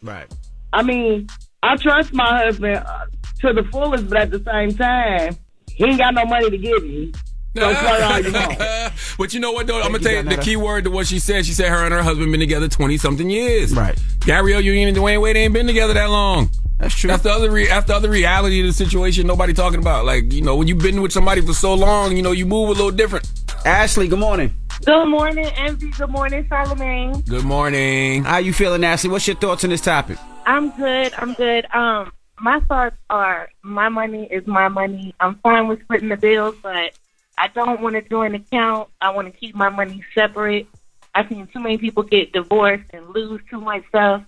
Right. 0.00 0.32
I 0.72 0.82
mean, 0.82 1.26
I 1.62 1.76
trust 1.76 2.12
my 2.12 2.44
husband 2.44 2.76
uh, 2.76 3.06
to 3.40 3.52
the 3.52 3.64
fullest, 3.70 4.08
but 4.08 4.18
at 4.18 4.30
the 4.30 4.42
same 4.44 4.76
time, 4.76 5.36
he 5.72 5.84
ain't 5.84 5.98
got 5.98 6.14
no 6.14 6.24
money 6.24 6.50
to 6.50 6.58
give 6.58 6.84
you. 6.84 7.12
So 7.56 7.74
play 7.74 8.02
all 8.02 8.20
you 8.20 8.32
want. 8.32 8.92
But 9.18 9.32
you 9.32 9.40
know 9.40 9.52
what 9.52 9.66
though? 9.66 9.76
I'm 9.80 9.92
gonna 9.92 9.98
you, 9.98 10.04
tell 10.04 10.12
you 10.24 10.36
the 10.36 10.42
key 10.42 10.56
word 10.56 10.84
to 10.84 10.90
what 10.90 11.06
she 11.06 11.18
said. 11.18 11.46
She 11.46 11.52
said 11.52 11.68
her 11.68 11.84
and 11.84 11.92
her 11.92 12.02
husband 12.02 12.30
been 12.30 12.40
together 12.40 12.68
twenty 12.68 12.98
something 12.98 13.30
years. 13.30 13.74
Right. 13.74 13.98
Gabrielle 14.20 14.60
Union 14.60 14.88
and 14.88 14.96
Dwyane 14.96 15.20
Wade 15.20 15.36
ain't 15.36 15.54
been 15.54 15.66
together 15.66 15.94
that 15.94 16.10
long. 16.10 16.50
That's 16.78 16.94
true. 16.94 17.08
That's 17.08 17.22
the 17.22 17.30
other 17.30 17.50
re- 17.50 17.66
that's 17.66 17.86
the 17.86 17.94
other 17.94 18.10
reality 18.10 18.60
of 18.60 18.66
the 18.66 18.72
situation. 18.72 19.26
Nobody 19.26 19.54
talking 19.54 19.80
about. 19.80 20.04
Like 20.04 20.32
you 20.32 20.42
know, 20.42 20.56
when 20.56 20.68
you've 20.68 20.78
been 20.82 21.00
with 21.00 21.12
somebody 21.12 21.40
for 21.40 21.54
so 21.54 21.74
long, 21.74 22.16
you 22.16 22.22
know, 22.22 22.32
you 22.32 22.44
move 22.46 22.68
a 22.68 22.72
little 22.72 22.90
different. 22.90 23.30
Ashley, 23.64 24.08
good 24.08 24.18
morning. 24.18 24.54
Good 24.84 25.06
morning, 25.06 25.46
Envy. 25.56 25.90
Good 25.90 26.10
morning, 26.10 26.46
Charlemagne. 26.48 27.22
Good 27.22 27.44
morning. 27.44 28.24
How 28.24 28.38
you 28.38 28.52
feeling, 28.52 28.84
Ashley? 28.84 29.08
What's 29.08 29.26
your 29.26 29.36
thoughts 29.36 29.64
on 29.64 29.70
this 29.70 29.80
topic? 29.80 30.18
I'm 30.44 30.70
good. 30.76 31.14
I'm 31.16 31.32
good. 31.32 31.66
Um, 31.74 32.12
my 32.38 32.60
thoughts 32.60 32.96
are 33.08 33.48
my 33.62 33.88
money 33.88 34.28
is 34.30 34.46
my 34.46 34.68
money. 34.68 35.14
I'm 35.18 35.36
fine 35.36 35.68
with 35.68 35.80
splitting 35.82 36.10
the 36.10 36.16
bills, 36.18 36.54
but 36.62 36.92
I 37.38 37.48
don't 37.48 37.80
want 37.80 37.94
to 37.96 38.02
join 38.02 38.34
an 38.34 38.42
account. 38.42 38.88
I 39.00 39.10
want 39.10 39.32
to 39.32 39.38
keep 39.38 39.54
my 39.54 39.68
money 39.68 40.02
separate. 40.14 40.66
I've 41.14 41.28
seen 41.28 41.46
too 41.48 41.60
many 41.60 41.78
people 41.78 42.02
get 42.02 42.32
divorced 42.32 42.84
and 42.92 43.08
lose 43.14 43.40
too 43.50 43.60
much 43.60 43.86
stuff. 43.88 44.22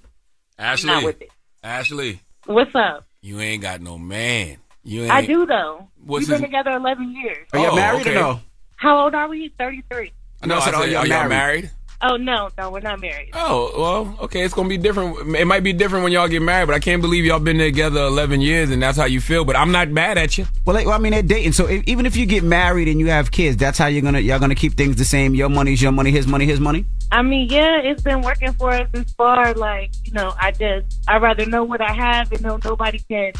Ashley. 0.59 0.87
not 0.91 1.05
with 1.05 1.21
it. 1.23 1.31
Ashley, 1.63 2.21
What's 2.47 2.75
up? 2.75 3.07
you 3.21 3.41
ain't 3.41 3.63
got 3.63 3.81
no 3.81 3.99
man. 3.99 4.57
You 4.85 5.03
ain't. 5.03 5.13
I 5.13 5.25
do 5.27 5.45
though. 5.47 5.89
What's 6.05 6.29
We've 6.29 6.37
been 6.39 6.43
together 6.43 6.73
11 6.73 7.15
years. 7.15 7.47
Are 7.53 7.59
you 7.59 7.67
Oh, 7.69 7.77
married 7.77 8.07
or 8.07 8.15
no? 8.15 8.41
How 8.77 9.05
old 9.05 9.15
are 9.15 9.29
we? 9.29 9.49
33. 9.59 10.13
No, 10.47 10.57
I 10.59 10.61
said, 10.61 10.75
are 10.75 10.87
y'all 11.07 11.29
married? 11.29 11.71
Oh 12.01 12.17
no, 12.17 12.49
no, 12.57 12.71
we're 12.71 12.79
not 12.81 13.01
married. 13.01 13.31
Oh 13.33 13.73
well, 13.77 14.25
okay. 14.25 14.45
It's 14.45 14.55
gonna 14.55 14.69
be 14.69 14.79
different. 14.79 15.35
It 15.35 15.47
might 15.47 15.65
be 15.65 15.73
different 15.73 16.05
when 16.05 16.13
y'all 16.13 16.29
get 16.29 16.43
married, 16.43 16.67
but 16.67 16.75
I 16.75 16.79
can't 16.79 17.03
believe 17.03 17.25
y'all 17.25 17.41
been 17.41 17.59
together 17.59 18.03
eleven 18.03 18.41
years 18.41 18.71
and 18.71 18.81
that's 18.81 18.97
how 18.97 19.07
you 19.07 19.21
feel. 19.21 19.45
But 19.45 19.57
I'm 19.57 19.73
not 19.73 19.89
mad 19.89 20.17
at 20.17 20.39
you. 20.39 20.47
Well, 20.65 20.75
like, 20.75 20.87
well, 20.87 20.95
I 20.95 20.99
mean, 20.99 21.11
they're 21.11 21.23
dating. 21.23 21.53
So 21.53 21.67
if, 21.67 21.83
even 21.89 22.07
if 22.07 22.17
you 22.17 22.25
get 22.25 22.45
married 22.45 22.87
and 22.87 23.01
you 23.01 23.09
have 23.09 23.33
kids, 23.33 23.57
that's 23.57 23.79
how 23.79 23.89
you're 23.89 24.03
gonna 24.03 24.21
y'all 24.21 24.39
gonna 24.39 24.55
keep 24.55 24.75
things 24.75 24.95
the 24.95 25.05
same. 25.05 25.35
Your 25.35 25.49
money's 25.49 25.83
your 25.83 25.91
money, 25.91 26.13
his 26.13 26.29
money, 26.29 26.47
his 26.47 26.61
money. 26.61 26.87
I 27.11 27.23
mean, 27.23 27.49
yeah, 27.49 27.81
it's 27.83 28.03
been 28.03 28.21
working 28.21 28.53
for 28.53 28.71
us 28.71 28.89
this 28.93 29.11
far. 29.15 29.55
Like, 29.55 29.91
you 30.05 30.13
know, 30.13 30.35
I 30.39 30.53
just, 30.53 31.01
I 31.09 31.17
rather 31.17 31.47
know 31.47 31.65
what 31.65 31.81
I 31.81 31.93
have 31.93 32.31
and 32.31 32.43
know 32.43 32.61
nobody 32.63 32.99
can 33.09 33.33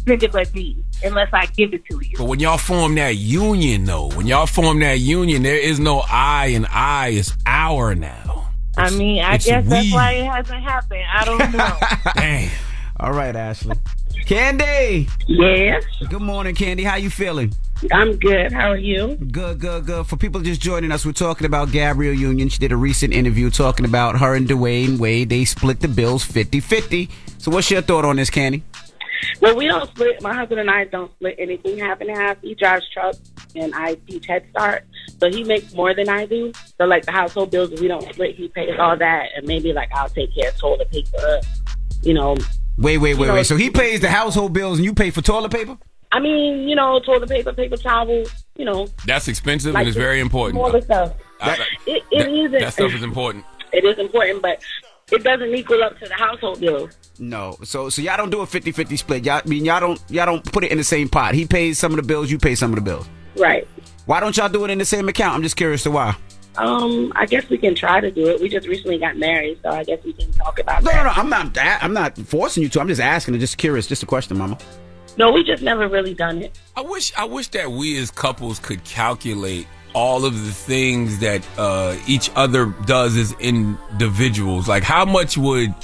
spend 0.00 0.22
it 0.22 0.32
but 0.32 0.52
me 0.54 0.76
unless 1.04 1.28
I 1.32 1.46
give 1.46 1.72
it 1.74 1.84
to 1.90 2.00
you. 2.04 2.16
But 2.16 2.24
when 2.24 2.40
y'all 2.40 2.58
form 2.58 2.94
that 2.96 3.16
union, 3.16 3.84
though, 3.84 4.08
when 4.10 4.26
y'all 4.26 4.46
form 4.46 4.80
that 4.80 4.98
union, 4.98 5.42
there 5.42 5.58
is 5.58 5.78
no 5.78 6.02
I 6.10 6.46
and 6.46 6.66
I. 6.70 7.08
It's 7.08 7.32
our 7.46 7.94
now. 7.94 8.48
I 8.76 8.90
mean, 8.90 9.22
I 9.22 9.34
it's 9.34 9.46
guess 9.46 9.66
that's 9.68 9.92
why 9.92 10.12
it 10.12 10.24
hasn't 10.24 10.62
happened. 10.62 11.04
I 11.12 11.24
don't 11.24 11.52
know. 11.52 11.76
Damn. 12.14 12.50
All 12.98 13.12
right, 13.12 13.34
Ashley. 13.34 13.76
Candy. 14.26 15.08
Yes. 15.26 15.84
Good 16.08 16.22
morning, 16.22 16.54
Candy. 16.54 16.84
How 16.84 16.96
you 16.96 17.10
feeling? 17.10 17.52
I'm 17.92 18.16
good. 18.16 18.52
How 18.52 18.70
are 18.70 18.76
you? 18.76 19.16
Good, 19.16 19.58
good, 19.58 19.86
good. 19.86 20.06
For 20.06 20.16
people 20.16 20.40
just 20.40 20.60
joining 20.60 20.92
us, 20.92 21.06
we're 21.06 21.12
talking 21.12 21.46
about 21.46 21.72
Gabrielle 21.72 22.14
Union. 22.14 22.48
She 22.48 22.58
did 22.58 22.72
a 22.72 22.76
recent 22.76 23.12
interview 23.14 23.50
talking 23.50 23.86
about 23.86 24.18
her 24.18 24.34
and 24.34 24.46
Dwyane 24.46 24.98
Wade. 24.98 25.30
They 25.30 25.44
split 25.46 25.80
the 25.80 25.88
bills 25.88 26.24
50-50. 26.24 27.10
So 27.38 27.50
what's 27.50 27.70
your 27.70 27.80
thought 27.80 28.04
on 28.04 28.16
this, 28.16 28.28
Candy? 28.28 28.62
Well, 29.40 29.56
we 29.56 29.66
don't 29.66 29.88
split. 29.88 30.22
My 30.22 30.34
husband 30.34 30.60
and 30.60 30.70
I 30.70 30.84
don't 30.84 31.12
split 31.12 31.36
anything 31.38 31.78
half 31.78 32.00
and 32.00 32.10
half. 32.10 32.40
He 32.42 32.54
drives 32.54 32.88
trucks, 32.90 33.20
and 33.54 33.74
I 33.74 33.94
teach 34.06 34.26
Head 34.26 34.44
Start. 34.50 34.84
So 35.18 35.28
he 35.30 35.44
makes 35.44 35.74
more 35.74 35.94
than 35.94 36.08
I 36.08 36.26
do. 36.26 36.52
So 36.78 36.84
like 36.86 37.04
the 37.04 37.12
household 37.12 37.50
bills, 37.50 37.70
we 37.80 37.88
don't 37.88 38.02
split. 38.12 38.36
He 38.36 38.48
pays 38.48 38.76
all 38.78 38.96
that, 38.96 39.26
and 39.36 39.46
maybe 39.46 39.72
like 39.72 39.90
I'll 39.94 40.08
take 40.08 40.34
care 40.34 40.48
of 40.50 40.56
toilet 40.58 40.90
paper. 40.90 41.40
You 42.02 42.14
know, 42.14 42.36
Wait, 42.78 42.96
wait, 42.98 43.18
wait, 43.18 43.26
know, 43.26 43.34
wait. 43.34 43.44
So 43.46 43.56
he 43.56 43.68
pays 43.70 44.00
the 44.00 44.08
household 44.08 44.54
bills 44.54 44.78
and 44.78 44.84
you 44.86 44.94
pay 44.94 45.10
for 45.10 45.20
toilet 45.20 45.52
paper? 45.52 45.76
I 46.12 46.18
mean, 46.18 46.66
you 46.66 46.74
know, 46.74 46.98
toilet 47.00 47.28
paper, 47.28 47.52
paper 47.52 47.76
towel, 47.76 48.24
you 48.56 48.64
know, 48.64 48.88
That's 49.06 49.28
expensive 49.28 49.74
Like 49.74 49.82
and 49.82 49.88
it's 49.88 49.96
very 49.98 50.18
important. 50.18 50.60
all 50.62 50.72
the 50.72 50.80
stuff. 50.82 51.12
I- 51.40 51.58
It, 51.86 52.02
it 52.10 52.18
that, 52.18 52.28
is- 52.30 52.50
that 52.52 52.72
stuff 52.72 52.94
is 52.94 53.02
important. 53.10 53.44
It 53.72 53.84
is 53.84 53.98
important, 53.98 54.42
but 54.42 54.62
it 55.12 55.22
doesn't 55.24 55.54
equal 55.54 55.82
up 55.82 55.98
to 55.98 56.06
the 56.06 56.14
household 56.14 56.60
bill. 56.60 56.88
No, 57.18 57.56
so 57.64 57.88
so 57.90 58.00
y'all 58.02 58.16
don't 58.16 58.30
do 58.30 58.40
a 58.40 58.46
50-50 58.46 58.98
split. 58.98 59.24
Y'all 59.24 59.42
I 59.44 59.48
mean 59.48 59.64
y'all 59.64 59.80
don't 59.80 60.00
y'all 60.08 60.26
don't 60.26 60.44
put 60.52 60.64
it 60.64 60.72
in 60.72 60.78
the 60.78 60.84
same 60.84 61.08
pot. 61.08 61.34
He 61.34 61.46
pays 61.46 61.78
some 61.78 61.92
of 61.92 61.96
the 61.96 62.02
bills, 62.02 62.30
you 62.30 62.38
pay 62.38 62.54
some 62.54 62.70
of 62.70 62.76
the 62.76 62.82
bills. 62.82 63.08
Right. 63.36 63.66
Why 64.06 64.20
don't 64.20 64.36
y'all 64.36 64.48
do 64.48 64.64
it 64.64 64.70
in 64.70 64.78
the 64.78 64.84
same 64.84 65.08
account? 65.08 65.34
I'm 65.34 65.42
just 65.42 65.56
curious 65.56 65.82
to 65.84 65.90
why. 65.90 66.16
Um, 66.56 67.12
I 67.14 67.26
guess 67.26 67.48
we 67.48 67.58
can 67.58 67.74
try 67.76 68.00
to 68.00 68.10
do 68.10 68.28
it. 68.28 68.40
We 68.40 68.48
just 68.48 68.66
recently 68.66 68.98
got 68.98 69.16
married, 69.16 69.60
so 69.62 69.70
I 69.70 69.84
guess 69.84 70.02
we 70.04 70.12
can 70.12 70.32
talk 70.32 70.58
about 70.58 70.82
No, 70.82 70.90
that. 70.90 70.96
no, 70.96 71.04
no. 71.04 71.10
I'm 71.10 71.28
not. 71.30 71.56
I'm 71.82 71.92
not 71.94 72.18
forcing 72.18 72.62
you 72.64 72.68
to. 72.70 72.80
I'm 72.80 72.88
just 72.88 73.00
asking. 73.00 73.34
I'm 73.34 73.40
just 73.40 73.56
curious. 73.56 73.86
Just 73.86 74.02
a 74.02 74.06
question, 74.06 74.36
Mama. 74.36 74.58
No, 75.16 75.30
we 75.30 75.44
just 75.44 75.62
never 75.62 75.88
really 75.88 76.12
done 76.12 76.42
it. 76.42 76.58
I 76.76 76.80
wish 76.80 77.12
I 77.16 77.24
wish 77.24 77.48
that 77.48 77.70
we 77.70 77.98
as 77.98 78.10
couples 78.10 78.58
could 78.58 78.82
calculate 78.84 79.66
all 79.92 80.24
of 80.24 80.34
the 80.44 80.52
things 80.52 81.18
that 81.20 81.46
uh, 81.58 81.96
each 82.06 82.30
other 82.36 82.66
does 82.86 83.16
as 83.16 83.32
individuals. 83.40 84.68
Like 84.68 84.82
how 84.82 85.04
much 85.04 85.36
would 85.36 85.74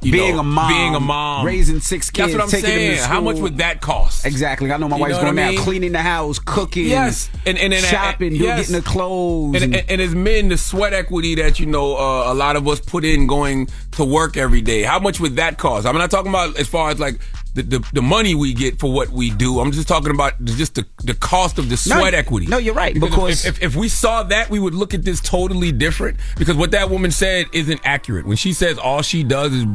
you 0.00 0.10
being 0.10 0.34
know, 0.34 0.40
a 0.40 0.42
mom, 0.42 0.68
being 0.72 0.94
a 0.96 1.00
mom, 1.00 1.46
raising 1.46 1.78
six 1.78 2.10
kids, 2.10 2.32
That's 2.32 2.34
what 2.34 2.42
I'm 2.42 2.48
taking 2.50 2.66
saying. 2.70 2.90
them 2.96 2.98
to 2.98 3.06
How 3.06 3.20
much 3.20 3.36
would 3.36 3.58
that 3.58 3.80
cost? 3.80 4.26
Exactly. 4.26 4.72
I 4.72 4.76
know 4.76 4.88
my 4.88 4.96
You 4.96 5.02
wife's 5.02 5.14
know 5.18 5.22
going 5.32 5.38
I 5.38 5.54
out, 5.54 5.58
cleaning 5.58 5.92
the 5.92 6.00
house, 6.02 6.40
cooking, 6.40 6.88
Yes, 6.88 7.30
and 7.46 7.56
and, 7.56 7.72
and 7.72 7.84
shopping, 7.84 8.28
and, 8.30 8.38
doing- 8.38 8.48
yes. 8.48 8.66
getting 8.68 8.82
the 8.82 8.88
clothes. 8.88 9.62
And, 9.62 9.76
and, 9.76 9.84
and 9.88 10.00
as 10.00 10.12
men, 10.12 10.48
the 10.48 10.58
sweat 10.58 10.92
equity 10.92 11.36
that 11.36 11.60
you 11.60 11.66
know 11.66 11.96
uh, 11.96 12.32
a 12.32 12.34
lot 12.34 12.56
of 12.56 12.66
us 12.66 12.80
put 12.80 13.04
in 13.04 13.28
going 13.28 13.68
to 13.92 14.04
work 14.04 14.36
every 14.36 14.60
day. 14.60 14.82
How 14.82 14.98
much 14.98 15.20
would 15.20 15.36
that 15.36 15.58
cost? 15.58 15.86
I'm 15.86 15.96
not 15.96 16.10
talking 16.10 16.30
about 16.32 16.58
as 16.58 16.66
far 16.66 16.90
as 16.90 16.98
like 16.98 17.20
the, 17.54 17.62
the, 17.62 17.90
the 17.92 18.02
money 18.02 18.34
we 18.34 18.54
get 18.54 18.78
for 18.78 18.90
what 18.92 19.10
we 19.10 19.30
do. 19.30 19.60
I'm 19.60 19.72
just 19.72 19.86
talking 19.88 20.10
about 20.10 20.42
just 20.44 20.74
the, 20.74 20.86
the 21.04 21.14
cost 21.14 21.58
of 21.58 21.68
the 21.68 21.80
No, 21.88 21.98
sweat 21.98 22.14
equity. 22.14 22.46
no, 22.46 22.58
you're 22.58 22.74
right, 22.74 22.94
because- 22.94 23.44
if, 23.44 23.56
if, 23.58 23.62
if 23.62 23.76
we 23.76 23.88
saw 23.88 24.22
that, 24.24 24.48
we 24.50 24.58
would 24.58 24.74
look 24.74 24.94
at 24.94 25.04
this 25.04 25.20
totally 25.20 25.70
different. 25.72 26.18
Because 26.38 26.56
what 26.56 26.70
that 26.70 26.88
woman 26.90 27.10
said 27.10 27.46
isn't 27.52 27.80
accurate. 27.84 28.26
When 28.26 28.36
she 28.36 28.52
says 28.52 28.78
all 28.78 29.02
she 29.02 29.22
does 29.22 29.52
is 29.52 29.66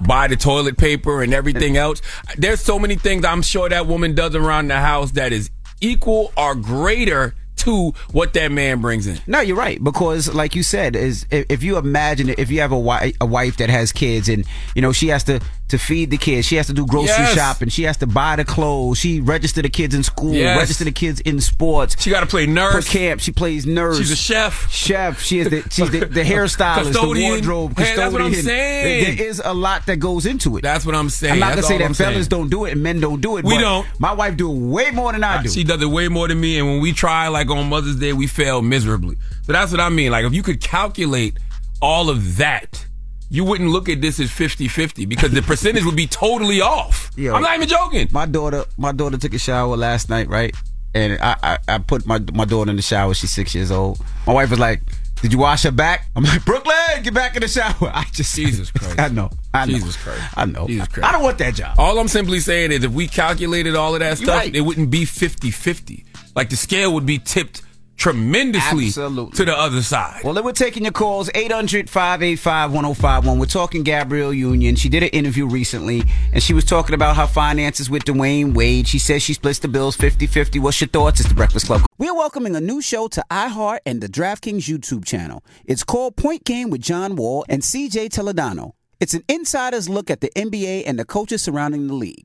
buy 0.00 0.28
the 0.28 0.36
toilet 0.36 0.76
paper 0.78 1.22
and 1.22 1.34
everything 1.34 1.76
else, 1.76 2.00
there's 2.36 2.60
so 2.60 2.78
many 2.78 2.94
things 2.96 3.24
I'm 3.24 3.42
sure 3.42 3.68
that 3.68 3.86
woman 3.86 4.14
does 4.14 4.34
around 4.34 4.68
the 4.68 4.78
house 4.78 5.12
that 5.12 5.32
is 5.32 5.50
equal 5.80 6.32
or 6.36 6.54
greater 6.54 7.34
to 7.64 7.90
what 8.12 8.32
that 8.34 8.50
man 8.52 8.80
brings 8.80 9.06
in. 9.06 9.18
No, 9.26 9.40
you're 9.40 9.56
right 9.56 9.82
because, 9.82 10.32
like 10.34 10.54
you 10.54 10.62
said, 10.62 10.96
is 10.96 11.26
if, 11.30 11.62
you 11.62 11.76
imagine 11.78 12.28
it, 12.30 12.38
if 12.38 12.50
you 12.50 12.60
have 12.60 12.72
a 12.72 12.78
wife, 12.78 13.16
a 13.20 13.26
wife 13.26 13.56
that 13.58 13.70
has 13.70 13.92
kids, 13.92 14.28
and 14.28 14.44
you 14.74 14.82
know 14.82 14.92
she 14.92 15.08
has 15.08 15.24
to 15.24 15.40
to 15.68 15.78
feed 15.78 16.10
the 16.10 16.18
kids, 16.18 16.46
she 16.46 16.56
has 16.56 16.66
to 16.66 16.74
do 16.74 16.86
grocery 16.86 17.08
Yes. 17.16 17.34
shopping, 17.34 17.70
she 17.70 17.84
has 17.84 17.96
to 17.96 18.06
buy 18.06 18.36
the 18.36 18.44
clothes, 18.44 18.98
she 18.98 19.20
register 19.20 19.62
the 19.62 19.70
kids 19.70 19.94
in 19.94 20.02
school, 20.02 20.34
Yes. 20.34 20.58
register 20.58 20.84
the 20.84 20.92
kids 20.92 21.20
in 21.20 21.40
sports. 21.40 21.96
She 22.00 22.10
got 22.10 22.20
to 22.20 22.26
play 22.26 22.44
nurse. 22.46 22.84
For 22.86 22.90
camp, 22.92 23.20
she 23.22 23.32
plays 23.32 23.64
nurse. 23.64 23.96
She's 23.96 24.10
a 24.10 24.16
chef. 24.16 24.70
Chef. 24.70 25.22
She 25.22 25.38
is 25.38 25.48
the 25.48 25.62
she's 25.70 25.90
the, 25.90 26.00
the 26.04 26.22
hairstylist, 26.22 26.84
Custodian. 26.92 27.14
the 27.30 27.34
wardrobe 27.36 27.78
Hey, 27.78 27.96
that's 27.96 28.12
what 28.12 28.20
I'm 28.20 28.34
saying. 28.34 29.16
There- 29.16 29.26
is 29.26 29.40
a 29.44 29.54
lot 29.54 29.86
that 29.86 29.96
goes 29.96 30.26
into 30.26 30.58
it. 30.58 30.62
That's 30.62 30.84
what 30.84 30.94
I'm 30.94 31.08
saying. 31.08 31.32
I'm 31.34 31.38
not 31.40 31.56
That's 31.56 31.62
gonna 31.68 31.68
say 31.68 31.78
that 31.78 31.84
I'm 31.86 31.94
fellas 31.94 32.14
saying. 32.14 32.28
don't 32.28 32.50
do 32.50 32.66
it 32.66 32.72
and 32.72 32.82
men 32.82 33.00
don't 33.00 33.20
do 33.22 33.38
it. 33.38 33.44
We 33.44 33.54
but 33.54 33.60
don't. 33.62 33.86
My 33.98 34.12
wife 34.12 34.36
do 34.36 34.50
it 34.52 34.58
way 34.58 34.90
more 34.90 35.12
than 35.12 35.24
I 35.24 35.36
uh, 35.38 35.42
do. 35.42 35.48
She 35.48 35.64
does 35.64 35.80
it 35.80 35.86
way 35.86 36.08
more 36.08 36.28
than 36.28 36.38
me, 36.40 36.58
and 36.58 36.68
when 36.68 36.80
we 36.80 36.92
try, 36.92 37.28
like 37.28 37.48
on 37.58 37.68
Mother's 37.68 37.96
Day, 37.96 38.12
we 38.12 38.26
fail 38.26 38.62
miserably. 38.62 39.16
So 39.42 39.52
that's 39.52 39.70
what 39.70 39.80
I 39.80 39.88
mean. 39.88 40.12
Like 40.12 40.24
if 40.24 40.34
you 40.34 40.42
could 40.42 40.60
calculate 40.60 41.38
all 41.80 42.10
of 42.10 42.36
that, 42.38 42.86
you 43.30 43.44
wouldn't 43.44 43.70
look 43.70 43.88
at 43.88 44.00
this 44.00 44.20
as 44.20 44.30
50-50 44.30 45.08
because 45.08 45.32
the 45.32 45.42
percentage 45.42 45.84
would 45.84 45.96
be 45.96 46.06
totally 46.06 46.60
off. 46.60 47.10
Yo, 47.16 47.34
I'm 47.34 47.42
not 47.42 47.56
even 47.56 47.68
joking. 47.68 48.08
My 48.12 48.26
daughter, 48.26 48.64
my 48.76 48.92
daughter 48.92 49.16
took 49.18 49.34
a 49.34 49.38
shower 49.38 49.76
last 49.76 50.08
night, 50.08 50.28
right? 50.28 50.54
And 50.94 51.18
I, 51.20 51.36
I, 51.42 51.58
I 51.66 51.78
put 51.78 52.06
my 52.06 52.20
my 52.32 52.44
daughter 52.44 52.70
in 52.70 52.76
the 52.76 52.82
shower. 52.82 53.14
She's 53.14 53.32
six 53.32 53.54
years 53.54 53.72
old. 53.72 54.00
My 54.26 54.32
wife 54.32 54.50
was 54.50 54.60
like, 54.60 54.82
"Did 55.22 55.32
you 55.32 55.38
wash 55.38 55.62
her 55.64 55.70
back?" 55.70 56.08
I'm 56.16 56.24
like, 56.24 56.44
"Brooklyn, 56.44 56.74
get 57.02 57.14
back 57.14 57.34
in 57.36 57.42
the 57.42 57.48
shower." 57.48 57.74
I 57.94 58.04
just 58.12 58.34
Jesus 58.34 58.70
Christ. 58.72 58.98
I 58.98 59.08
know. 59.08 59.30
I 59.52 59.66
know. 59.66 59.72
Jesus 59.74 59.96
Christ. 59.96 60.22
I 60.36 60.44
know. 60.44 60.66
Jesus 60.66 60.88
Christ. 60.88 61.08
I 61.08 61.12
don't 61.12 61.22
want 61.22 61.38
that 61.38 61.54
job. 61.54 61.78
All 61.78 61.98
I'm 61.98 62.08
simply 62.08 62.40
saying 62.40 62.72
is 62.72 62.84
if 62.84 62.92
we 62.92 63.06
calculated 63.08 63.74
all 63.76 63.94
of 63.94 64.00
that 64.00 64.18
You're 64.20 64.26
stuff, 64.26 64.36
right. 64.40 64.54
it 64.54 64.60
wouldn't 64.60 64.90
be 64.90 65.04
50-50. 65.04 66.04
Like 66.34 66.50
the 66.50 66.56
scale 66.56 66.92
would 66.94 67.06
be 67.06 67.18
tipped 67.18 67.62
tremendously 67.96 68.86
Absolutely. 68.86 69.36
to 69.36 69.44
the 69.44 69.56
other 69.56 69.82
side. 69.82 70.22
Well, 70.24 70.34
then 70.34 70.44
we're 70.44 70.52
taking 70.52 70.82
your 70.84 70.92
calls 70.92 71.30
800 71.34 71.88
585 71.88 72.72
1051. 72.72 73.38
We're 73.38 73.46
talking 73.46 73.82
Gabrielle 73.82 74.34
Union. 74.34 74.76
She 74.76 74.88
did 74.88 75.02
an 75.02 75.10
interview 75.10 75.46
recently 75.46 76.02
and 76.32 76.42
she 76.42 76.54
was 76.54 76.64
talking 76.64 76.94
about 76.94 77.16
her 77.16 77.26
finances 77.26 77.88
with 77.88 78.04
Dwyane 78.04 78.54
Wade. 78.54 78.88
She 78.88 78.98
says 78.98 79.22
she 79.22 79.34
splits 79.34 79.58
the 79.60 79.68
bills 79.68 79.96
50 79.96 80.26
50. 80.26 80.58
What's 80.58 80.80
your 80.80 80.88
thoughts? 80.88 81.20
It's 81.20 81.28
the 81.28 81.34
Breakfast 81.34 81.66
Club. 81.66 81.82
We're 81.98 82.14
welcoming 82.14 82.56
a 82.56 82.60
new 82.60 82.80
show 82.82 83.08
to 83.08 83.24
iHeart 83.30 83.78
and 83.86 84.00
the 84.00 84.08
DraftKings 84.08 84.68
YouTube 84.68 85.04
channel. 85.04 85.44
It's 85.64 85.84
called 85.84 86.16
Point 86.16 86.44
Game 86.44 86.70
with 86.70 86.80
John 86.80 87.16
Wall 87.16 87.44
and 87.48 87.62
CJ 87.62 88.10
Toledano. 88.10 88.72
It's 89.00 89.14
an 89.14 89.24
insider's 89.28 89.88
look 89.88 90.10
at 90.10 90.20
the 90.20 90.30
NBA 90.36 90.84
and 90.86 90.98
the 90.98 91.04
coaches 91.04 91.42
surrounding 91.42 91.86
the 91.88 91.94
league. 91.94 92.24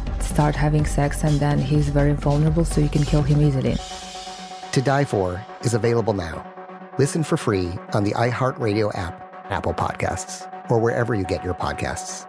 start 0.31 0.55
having 0.55 0.85
sex, 0.85 1.23
and 1.23 1.39
then 1.39 1.59
he's 1.59 1.89
very 1.89 2.13
vulnerable, 2.13 2.65
so 2.65 2.81
you 2.81 2.89
can 2.89 3.03
kill 3.03 3.21
him 3.21 3.41
easily. 3.41 3.75
To 4.71 4.81
Die 4.81 5.05
For 5.05 5.45
is 5.61 5.73
available 5.73 6.13
now. 6.13 6.47
Listen 6.97 7.23
for 7.23 7.37
free 7.37 7.69
on 7.93 8.03
the 8.03 8.11
iHeartRadio 8.11 8.97
app, 8.97 9.13
Apple 9.49 9.73
Podcasts, 9.73 10.49
or 10.69 10.79
wherever 10.79 11.13
you 11.13 11.23
get 11.23 11.43
your 11.43 11.53
podcasts. 11.53 12.27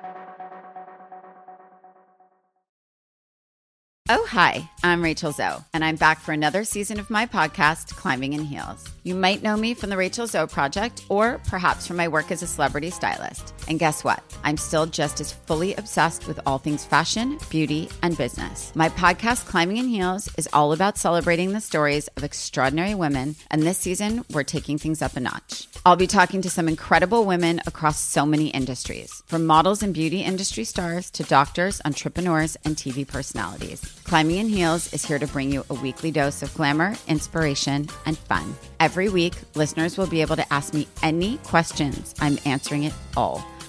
Oh, 4.09 4.27
hi, 4.29 4.69
I'm 4.83 5.01
Rachel 5.03 5.33
Zoe, 5.33 5.65
and 5.73 5.85
I'm 5.85 5.97
back 5.97 6.21
for 6.21 6.33
another 6.33 6.65
season 6.65 6.99
of 6.99 7.09
my 7.09 7.25
podcast, 7.25 7.97
Climbing 7.97 8.35
in 8.35 8.45
Heels. 8.45 8.85
You 9.05 9.15
might 9.15 9.43
know 9.43 9.57
me 9.57 9.75
from 9.75 9.91
the 9.91 9.97
Rachel 9.97 10.27
Zoe 10.27 10.49
Project, 10.49 11.05
or 11.09 11.41
perhaps 11.49 11.87
from 11.87 11.97
my 11.97 12.09
work 12.09 12.31
as 12.31 12.43
a 12.43 12.47
celebrity 12.47 12.91
stylist. 12.91 13.55
And 13.69 13.79
guess 13.79 14.05
what? 14.05 14.23
I'm 14.45 14.57
still 14.57 14.87
just 14.87 15.21
as 15.21 15.33
fully 15.33 15.75
obsessed 15.75 16.27
with 16.27 16.41
all 16.47 16.59
things 16.59 16.85
fashion, 16.85 17.39
beauty, 17.51 17.89
and 18.03 18.17
business. 18.17 18.73
My 18.75 18.89
podcast, 18.89 19.47
Climbing 19.47 19.77
in 19.77 19.89
Heels, 19.89 20.29
is 20.37 20.49
all 20.53 20.73
about 20.73 20.99
celebrating 20.99 21.53
the 21.53 21.61
stories 21.61 22.09
of 22.17 22.25
extraordinary 22.25 22.95
women, 22.95 23.37
and 23.51 23.63
this 23.63 23.79
season, 23.79 24.25
we're 24.33 24.43
taking 24.43 24.79
things 24.79 25.03
up 25.03 25.17
a 25.17 25.21
notch. 25.21 25.69
I'll 25.85 25.97
be 25.97 26.07
talking 26.07 26.43
to 26.43 26.51
some 26.51 26.69
incredible 26.69 27.25
women 27.25 27.61
across 27.67 27.99
so 27.99 28.25
many 28.25 28.49
industries, 28.49 29.23
from 29.27 29.47
models 29.47 29.83
and 29.83 29.95
beauty 29.95 30.21
industry 30.23 30.65
stars 30.65 31.11
to 31.13 31.25
doctors, 31.25 31.81
entrepreneurs, 31.85 32.57
and 32.65 32.77
TV 32.77 33.07
personalities. 33.07 33.81
Climbing 34.05 34.37
in 34.37 34.49
Heels 34.49 34.93
is 34.93 35.05
here 35.05 35.19
to 35.19 35.27
bring 35.27 35.53
you 35.53 35.65
a 35.71 35.75
weekly 35.75 36.11
dose 36.11 36.43
of 36.43 36.53
glamour, 36.55 36.95
inspiration, 37.09 37.89
and 38.07 38.19
fun. 38.19 38.55
Every 38.81 39.09
week, 39.09 39.35
listeners 39.55 39.97
will 39.97 40.07
be 40.07 40.21
able 40.21 40.37
to 40.37 40.53
ask 40.53 40.75
me 40.75 40.87
any 41.03 41.39
questions. 41.39 42.15
I'm 42.21 42.39
answering 42.45 42.85
it 42.85 42.95
all. 43.17 43.45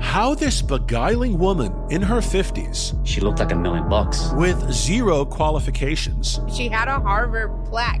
How 0.00 0.34
this 0.34 0.62
beguiling 0.62 1.38
woman 1.38 1.72
in 1.90 2.02
her 2.02 2.18
50s, 2.20 2.94
She 3.04 3.20
looked 3.20 3.40
like 3.40 3.52
a 3.52 3.56
million 3.56 3.88
bucks. 3.88 4.30
with 4.34 4.70
zero 4.72 5.24
qualifications, 5.24 6.40
She 6.52 6.68
had 6.68 6.88
a 6.88 7.00
Harvard 7.00 7.50
plaque. 7.66 8.00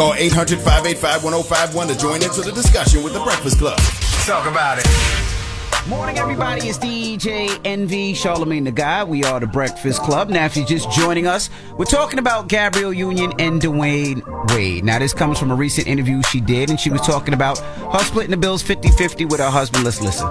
Call 0.00 0.14
800 0.14 0.58
585 0.60 1.24
1051 1.24 1.88
to 1.88 1.98
join 1.98 2.22
into 2.22 2.40
the 2.40 2.52
discussion 2.52 3.02
with 3.02 3.12
the 3.12 3.20
Breakfast 3.20 3.58
Club. 3.58 3.78
Talk 4.24 4.46
about 4.46 4.78
it. 4.78 4.86
Morning, 5.90 6.16
everybody. 6.16 6.68
It's 6.68 6.78
DJ 6.78 7.60
Envy 7.66 8.14
Charlemagne 8.14 8.64
the 8.64 8.72
God. 8.72 9.10
We 9.10 9.24
are 9.24 9.38
the 9.38 9.46
Breakfast 9.46 10.00
Club. 10.00 10.30
Now, 10.30 10.46
if 10.46 10.56
you're 10.56 10.64
just 10.64 10.90
joining 10.90 11.26
us, 11.26 11.50
we're 11.76 11.84
talking 11.84 12.18
about 12.18 12.48
Gabrielle 12.48 12.94
Union 12.94 13.34
and 13.38 13.60
Dwyane 13.60 14.54
Wade. 14.54 14.84
Now, 14.84 14.98
this 15.00 15.12
comes 15.12 15.38
from 15.38 15.50
a 15.50 15.54
recent 15.54 15.86
interview 15.86 16.22
she 16.22 16.40
did, 16.40 16.70
and 16.70 16.80
she 16.80 16.88
was 16.88 17.02
talking 17.02 17.34
about 17.34 17.58
her 17.58 18.02
splitting 18.02 18.30
the 18.30 18.38
bills 18.38 18.62
50 18.62 18.88
50 18.92 19.26
with 19.26 19.40
her 19.40 19.50
husband. 19.50 19.84
Let's 19.84 20.00
listen. 20.00 20.26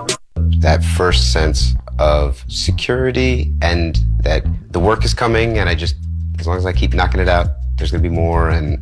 that 0.62 0.84
first 0.84 1.32
sense 1.32 1.76
of 2.00 2.44
security 2.48 3.54
and 3.62 4.00
that 4.22 4.44
the 4.72 4.80
work 4.80 5.06
is 5.06 5.14
coming 5.14 5.60
and 5.60 5.70
I 5.70 5.76
just 5.76 5.96
as 6.40 6.48
long 6.48 6.58
as 6.58 6.66
I 6.66 6.74
keep 6.74 6.96
knocking 6.96 7.20
it 7.22 7.30
out, 7.30 7.50
there's 7.78 7.92
gonna 7.92 8.02
be 8.02 8.10
more 8.10 8.50
and 8.50 8.80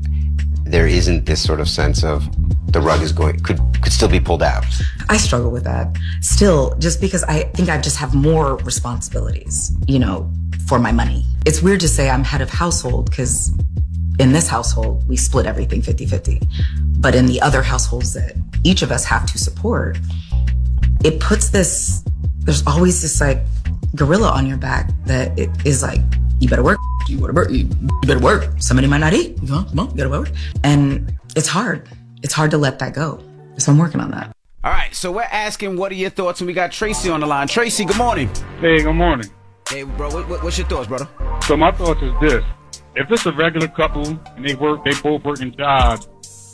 there 0.71 0.87
isn't 0.87 1.25
this 1.25 1.41
sort 1.41 1.59
of 1.59 1.69
sense 1.69 2.03
of 2.03 2.27
the 2.71 2.81
rug 2.81 3.01
is 3.01 3.11
going 3.11 3.39
could 3.39 3.59
could 3.81 3.93
still 3.93 4.09
be 4.09 4.19
pulled 4.19 4.43
out. 4.43 4.65
I 5.09 5.17
struggle 5.17 5.51
with 5.51 5.63
that 5.63 5.97
still, 6.21 6.75
just 6.77 6.99
because 6.99 7.23
I 7.23 7.43
think 7.55 7.69
I 7.69 7.79
just 7.79 7.97
have 7.97 8.13
more 8.13 8.57
responsibilities, 8.57 9.71
you 9.87 9.99
know, 9.99 10.31
for 10.67 10.79
my 10.79 10.91
money. 10.91 11.25
It's 11.45 11.61
weird 11.61 11.79
to 11.81 11.87
say 11.87 12.09
I'm 12.09 12.23
head 12.23 12.41
of 12.41 12.49
household 12.49 13.09
because 13.09 13.53
in 14.19 14.31
this 14.31 14.47
household, 14.47 15.07
we 15.07 15.15
split 15.15 15.45
everything 15.45 15.81
50 15.81 16.05
50. 16.05 16.41
But 16.99 17.15
in 17.15 17.25
the 17.27 17.41
other 17.41 17.61
households 17.61 18.13
that 18.13 18.35
each 18.63 18.81
of 18.81 18.91
us 18.91 19.05
have 19.05 19.25
to 19.31 19.37
support, 19.37 19.97
it 21.03 21.19
puts 21.19 21.49
this, 21.49 22.03
there's 22.39 22.65
always 22.65 23.01
this 23.01 23.21
like 23.21 23.39
gorilla 23.95 24.29
on 24.29 24.47
your 24.47 24.57
back 24.57 24.89
that 25.05 25.37
it 25.37 25.49
is 25.65 25.83
like, 25.83 26.01
you 26.39 26.49
better 26.49 26.63
work, 26.63 26.79
you 27.09 27.17
better 27.19 27.33
work, 27.33 27.49
you 27.51 27.65
better 28.03 28.19
work. 28.19 28.49
Somebody 28.59 28.87
might 28.87 28.99
not 28.99 29.13
eat. 29.13 29.41
You 29.41 29.49
know, 29.49 29.63
come 29.63 29.79
on, 29.79 29.89
you 29.91 29.97
gotta 29.97 30.09
work. 30.09 30.31
And 30.63 31.13
it's 31.35 31.47
hard. 31.47 31.87
It's 32.23 32.33
hard 32.33 32.51
to 32.51 32.57
let 32.57 32.79
that 32.79 32.93
go. 32.93 33.19
So 33.57 33.71
I'm 33.71 33.77
working 33.77 34.01
on 34.01 34.11
that. 34.11 34.31
All 34.63 34.71
right, 34.71 34.93
so 34.93 35.11
we're 35.11 35.21
asking 35.23 35.77
what 35.77 35.91
are 35.91 35.95
your 35.95 36.09
thoughts, 36.09 36.41
and 36.41 36.47
we 36.47 36.53
got 36.53 36.71
Tracy 36.71 37.09
on 37.09 37.21
the 37.21 37.27
line. 37.27 37.47
Tracy, 37.47 37.85
good 37.85 37.97
morning. 37.97 38.29
Hey, 38.59 38.81
good 38.83 38.93
morning. 38.93 39.29
Hey, 39.69 39.83
bro, 39.83 40.09
what, 40.09 40.27
what- 40.27 40.43
what's 40.43 40.57
your 40.57 40.67
thoughts, 40.67 40.87
brother? 40.87 41.07
So 41.43 41.55
my 41.55 41.71
thoughts 41.71 42.01
is 42.01 42.13
this: 42.21 42.43
if 42.95 43.09
it's 43.11 43.25
a 43.25 43.31
regular 43.33 43.67
couple 43.69 44.05
and 44.07 44.45
they 44.47 44.55
work, 44.55 44.83
they 44.83 44.91
both 45.01 45.23
working 45.23 45.55
jobs, 45.55 46.07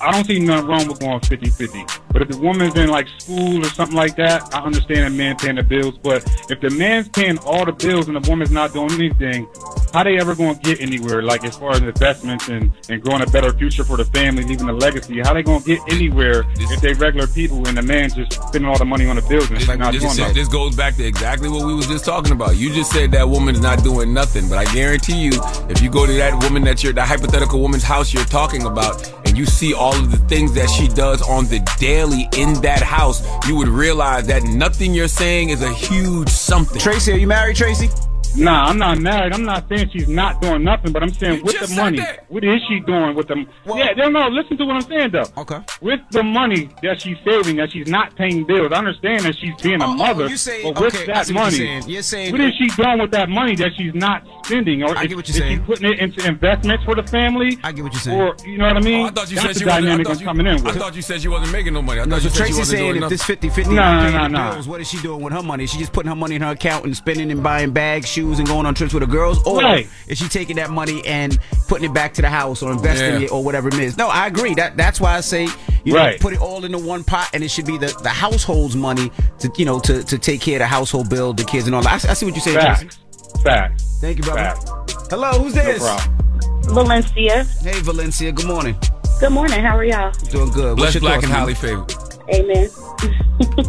I 0.03 0.11
don't 0.11 0.25
see 0.25 0.39
nothing 0.39 0.67
wrong 0.67 0.87
with 0.87 0.99
going 0.99 1.19
50-50. 1.21 2.01
But 2.11 2.21
if 2.23 2.27
the 2.29 2.37
woman's 2.37 2.75
in 2.75 2.89
like 2.89 3.07
school 3.19 3.65
or 3.65 3.69
something 3.69 3.95
like 3.95 4.15
that, 4.17 4.53
I 4.53 4.59
understand 4.59 5.05
a 5.05 5.09
man 5.09 5.35
paying 5.37 5.55
the 5.55 5.63
bills. 5.63 5.97
But 5.97 6.23
if 6.49 6.59
the 6.61 6.69
man's 6.69 7.09
paying 7.09 7.37
all 7.39 7.65
the 7.65 7.71
bills 7.71 8.07
and 8.07 8.15
the 8.15 8.29
woman's 8.29 8.51
not 8.51 8.73
doing 8.73 8.91
anything, 8.91 9.47
how 9.93 10.03
they 10.03 10.17
ever 10.19 10.35
going 10.35 10.55
to 10.57 10.61
get 10.61 10.81
anywhere? 10.81 11.21
Like 11.23 11.43
as 11.43 11.57
far 11.57 11.71
as 11.71 11.81
investments 11.81 12.49
and, 12.49 12.71
and 12.89 13.01
growing 13.01 13.21
a 13.21 13.27
better 13.27 13.51
future 13.53 13.83
for 13.83 13.97
the 13.97 14.05
family, 14.05 14.43
leaving 14.43 14.67
a 14.69 14.73
legacy, 14.73 15.21
how 15.21 15.33
they 15.33 15.41
going 15.41 15.61
to 15.63 15.65
get 15.65 15.79
anywhere 15.91 16.43
if 16.55 16.81
they 16.81 16.93
regular 16.93 17.27
people 17.27 17.67
and 17.67 17.77
the 17.77 17.81
man's 17.81 18.13
just 18.13 18.33
spending 18.33 18.65
all 18.65 18.77
the 18.77 18.85
money 18.85 19.07
on 19.07 19.15
the 19.15 19.21
bills 19.23 19.49
and 19.49 19.59
she's 19.59 19.67
not 19.77 19.93
This, 19.93 20.01
doing 20.03 20.17
nothing? 20.17 20.35
this 20.35 20.47
goes 20.47 20.75
back 20.75 20.95
to 20.97 21.05
exactly 21.05 21.49
what 21.49 21.65
we 21.65 21.73
was 21.73 21.87
just 21.87 22.05
talking 22.05 22.31
about. 22.31 22.57
You 22.57 22.71
just 22.73 22.91
said 22.91 23.11
that 23.11 23.27
woman's 23.27 23.61
not 23.61 23.83
doing 23.83 24.13
nothing, 24.13 24.49
but 24.49 24.57
I 24.57 24.71
guarantee 24.73 25.19
you, 25.23 25.31
if 25.69 25.81
you 25.81 25.89
go 25.89 26.05
to 26.05 26.13
that 26.13 26.43
woman 26.43 26.63
that 26.65 26.83
you're, 26.83 26.93
the 26.93 27.03
hypothetical 27.05 27.59
woman's 27.59 27.83
house 27.83 28.13
you're 28.13 28.25
talking 28.25 28.65
about, 28.65 29.01
you 29.35 29.45
see 29.45 29.73
all 29.73 29.95
of 29.95 30.11
the 30.11 30.17
things 30.17 30.53
that 30.53 30.69
she 30.69 30.87
does 30.87 31.21
on 31.21 31.45
the 31.45 31.59
daily 31.79 32.27
in 32.37 32.53
that 32.61 32.81
house, 32.81 33.25
you 33.47 33.55
would 33.55 33.67
realize 33.67 34.27
that 34.27 34.43
nothing 34.43 34.93
you're 34.93 35.07
saying 35.07 35.49
is 35.49 35.61
a 35.61 35.73
huge 35.73 36.29
something. 36.29 36.79
Tracy, 36.79 37.13
are 37.13 37.17
you 37.17 37.27
married, 37.27 37.55
Tracy? 37.55 37.89
Nah, 38.35 38.65
I'm 38.65 38.77
not 38.77 38.99
married. 38.99 39.33
I'm 39.33 39.43
not 39.45 39.67
saying 39.69 39.89
she's 39.93 40.07
not 40.07 40.41
doing 40.41 40.63
nothing, 40.63 40.91
but 40.91 41.03
I'm 41.03 41.13
saying 41.13 41.43
with 41.43 41.59
the 41.59 41.75
money, 41.75 42.01
what 42.29 42.43
is 42.43 42.61
she 42.67 42.79
doing 42.79 43.15
with 43.15 43.27
them? 43.27 43.47
yeah, 43.67 43.91
no, 43.95 44.09
no. 44.09 44.27
Listen 44.27 44.57
to 44.57 44.65
what 44.65 44.75
I'm 44.75 44.81
saying 44.81 45.11
though. 45.11 45.25
Okay. 45.37 45.59
With 45.81 45.99
the 46.11 46.23
money 46.23 46.69
that 46.81 47.01
she's 47.01 47.17
saving, 47.25 47.57
that 47.57 47.71
she's 47.71 47.87
not 47.87 48.15
paying 48.15 48.45
bills. 48.45 48.71
I 48.73 48.77
understand 48.79 49.21
that 49.25 49.35
she's 49.37 49.53
being 49.61 49.81
a 49.81 49.85
Oh, 49.85 49.91
oh, 49.91 49.95
mother, 49.95 50.23
oh, 50.31 50.35
say, 50.35 50.63
but 50.63 50.79
with 50.81 50.95
okay, 50.95 51.05
that 51.07 51.29
money, 51.31 51.57
you're 51.57 51.67
saying. 51.67 51.83
You're 51.89 52.01
saying- 52.01 52.31
what 52.31 52.41
is 52.41 52.53
she 52.57 52.67
doing 52.81 52.99
with 53.01 53.11
that 53.11 53.29
money 53.29 53.55
that 53.57 53.71
she's 53.77 53.93
not 53.93 54.23
spending? 54.45 54.83
Or 54.83 54.97
I 54.97 55.03
is, 55.03 55.07
get 55.09 55.15
what 55.17 55.27
you're 55.27 55.35
is 55.35 55.41
saying. 55.41 55.59
she 55.59 55.63
putting 55.65 55.91
it 55.91 55.99
into 55.99 56.27
investments 56.27 56.83
for 56.85 56.95
the 56.95 57.03
family? 57.03 57.57
I 57.63 57.71
get 57.71 57.83
what 57.83 57.93
you're 57.93 58.01
saying. 58.01 58.19
Or 58.19 58.35
you 58.45 58.57
know 58.57 58.65
what 58.65 58.77
I 58.77 58.79
mean? 58.81 59.05
Oh, 59.05 59.07
I 59.07 59.11
thought 59.11 59.29
you 59.29 59.35
That's 59.35 59.47
said 59.47 59.55
the 59.55 59.59
she 59.59 59.65
dynamic 59.65 60.09
I'm 60.09 60.17
you, 60.19 60.25
coming 60.25 60.47
in. 60.47 60.67
I 60.67 60.71
thought 60.71 60.95
you 60.95 61.01
said 61.01 61.21
she 61.21 61.27
wasn't 61.27 61.51
making 61.51 61.73
no 61.73 61.81
money. 61.81 61.99
I 62.01 62.05
No, 62.05 62.15
thought 62.15 62.21
so 62.21 62.23
you 62.23 62.29
said 62.29 62.33
she 62.33 62.37
Tracy's 62.39 62.57
wasn't 62.57 62.77
saying 62.79 62.91
doing 62.93 63.03
if 63.03 63.09
this 63.09 63.21
nothing. 63.21 63.35
50 63.35 63.49
50 63.49 63.75
No, 63.75 63.75
no, 63.95 64.01
paying 64.01 64.13
no, 64.15 64.23
the 64.23 64.27
no. 64.29 64.51
bills, 64.53 64.67
what 64.67 64.81
is 64.81 64.89
she 64.89 64.97
doing 65.01 65.21
with 65.21 65.33
her 65.33 65.43
money? 65.43 65.63
Is 65.65 65.71
she 65.71 65.77
just 65.77 65.93
putting 65.93 66.09
her 66.09 66.15
money 66.15 66.35
in 66.35 66.41
her 66.41 66.51
account 66.51 66.85
and 66.85 66.95
spending 66.95 67.29
and 67.31 67.43
buying 67.43 67.71
bags, 67.71 68.07
shoes, 68.09 68.22
and 68.39 68.47
going 68.47 68.65
on 68.65 68.73
trips 68.75 68.93
with 68.93 69.01
the 69.01 69.07
girls? 69.07 69.41
Or 69.45 69.59
Right. 69.61 69.87
is 70.07 70.17
she 70.17 70.27
taking 70.27 70.55
that 70.57 70.69
money 70.69 71.05
and 71.05 71.37
putting 71.67 71.85
it 71.89 71.93
back 71.93 72.13
to 72.15 72.21
the 72.21 72.29
house 72.29 72.61
or 72.61 72.71
investing 72.71 73.19
Yeah. 73.21 73.25
it 73.27 73.31
or 73.31 73.43
whatever 73.43 73.67
it 73.67 73.75
is? 73.75 73.97
No, 73.97 74.07
I 74.07 74.27
agree. 74.27 74.53
That 74.55 74.77
That's 74.77 74.99
why 74.99 75.15
I 75.15 75.21
say, 75.21 75.47
you 75.83 75.93
know, 75.93 75.99
Right. 75.99 76.19
put 76.19 76.33
it 76.33 76.39
all 76.41 76.63
into 76.65 76.77
one 76.77 77.03
pot 77.03 77.29
and 77.33 77.43
it 77.43 77.49
should 77.51 77.65
be 77.65 77.77
the, 77.77 77.87
the 78.03 78.09
household's 78.09 78.75
money 78.75 79.11
to, 79.39 79.51
you 79.57 79.65
know, 79.65 79.79
to, 79.81 80.03
to 80.03 80.17
take 80.17 80.41
care 80.41 80.55
of 80.55 80.59
the 80.59 80.67
household 80.67 81.09
bill, 81.09 81.33
the 81.33 81.43
kids, 81.43 81.65
and 81.67 81.75
all 81.75 81.81
that. 81.83 82.05
I, 82.05 82.11
I 82.11 82.13
see 82.13 82.25
what 82.25 82.35
you're 82.35 82.41
saying, 82.41 82.59
Tracy. 82.59 82.85
Facts. 82.85 83.41
Facts. 83.43 83.97
Thank 84.01 84.17
you, 84.17 84.23
brother. 84.23 84.39
Facts. 84.41 85.07
Hello, 85.09 85.31
who's 85.39 85.55
No 85.55 85.63
this? 85.63 85.79
problem. 85.79 86.19
Valencia. 86.63 87.43
Hey, 87.61 87.79
Valencia. 87.81 88.31
Good 88.31 88.47
morning. 88.47 88.75
Good 89.19 89.31
morning. 89.31 89.59
How 89.63 89.77
are 89.77 89.83
y'all? 89.83 90.11
Doing 90.31 90.49
good. 90.51 90.71
What's 90.79 90.81
Blessed, 90.81 90.93
your 90.95 91.01
black, 91.01 91.13
thoughts, 91.15 91.23
and 91.25 91.31
man? 91.33 91.39
highly 91.41 91.53
favored. 91.53 91.93
Amen. 92.31 92.69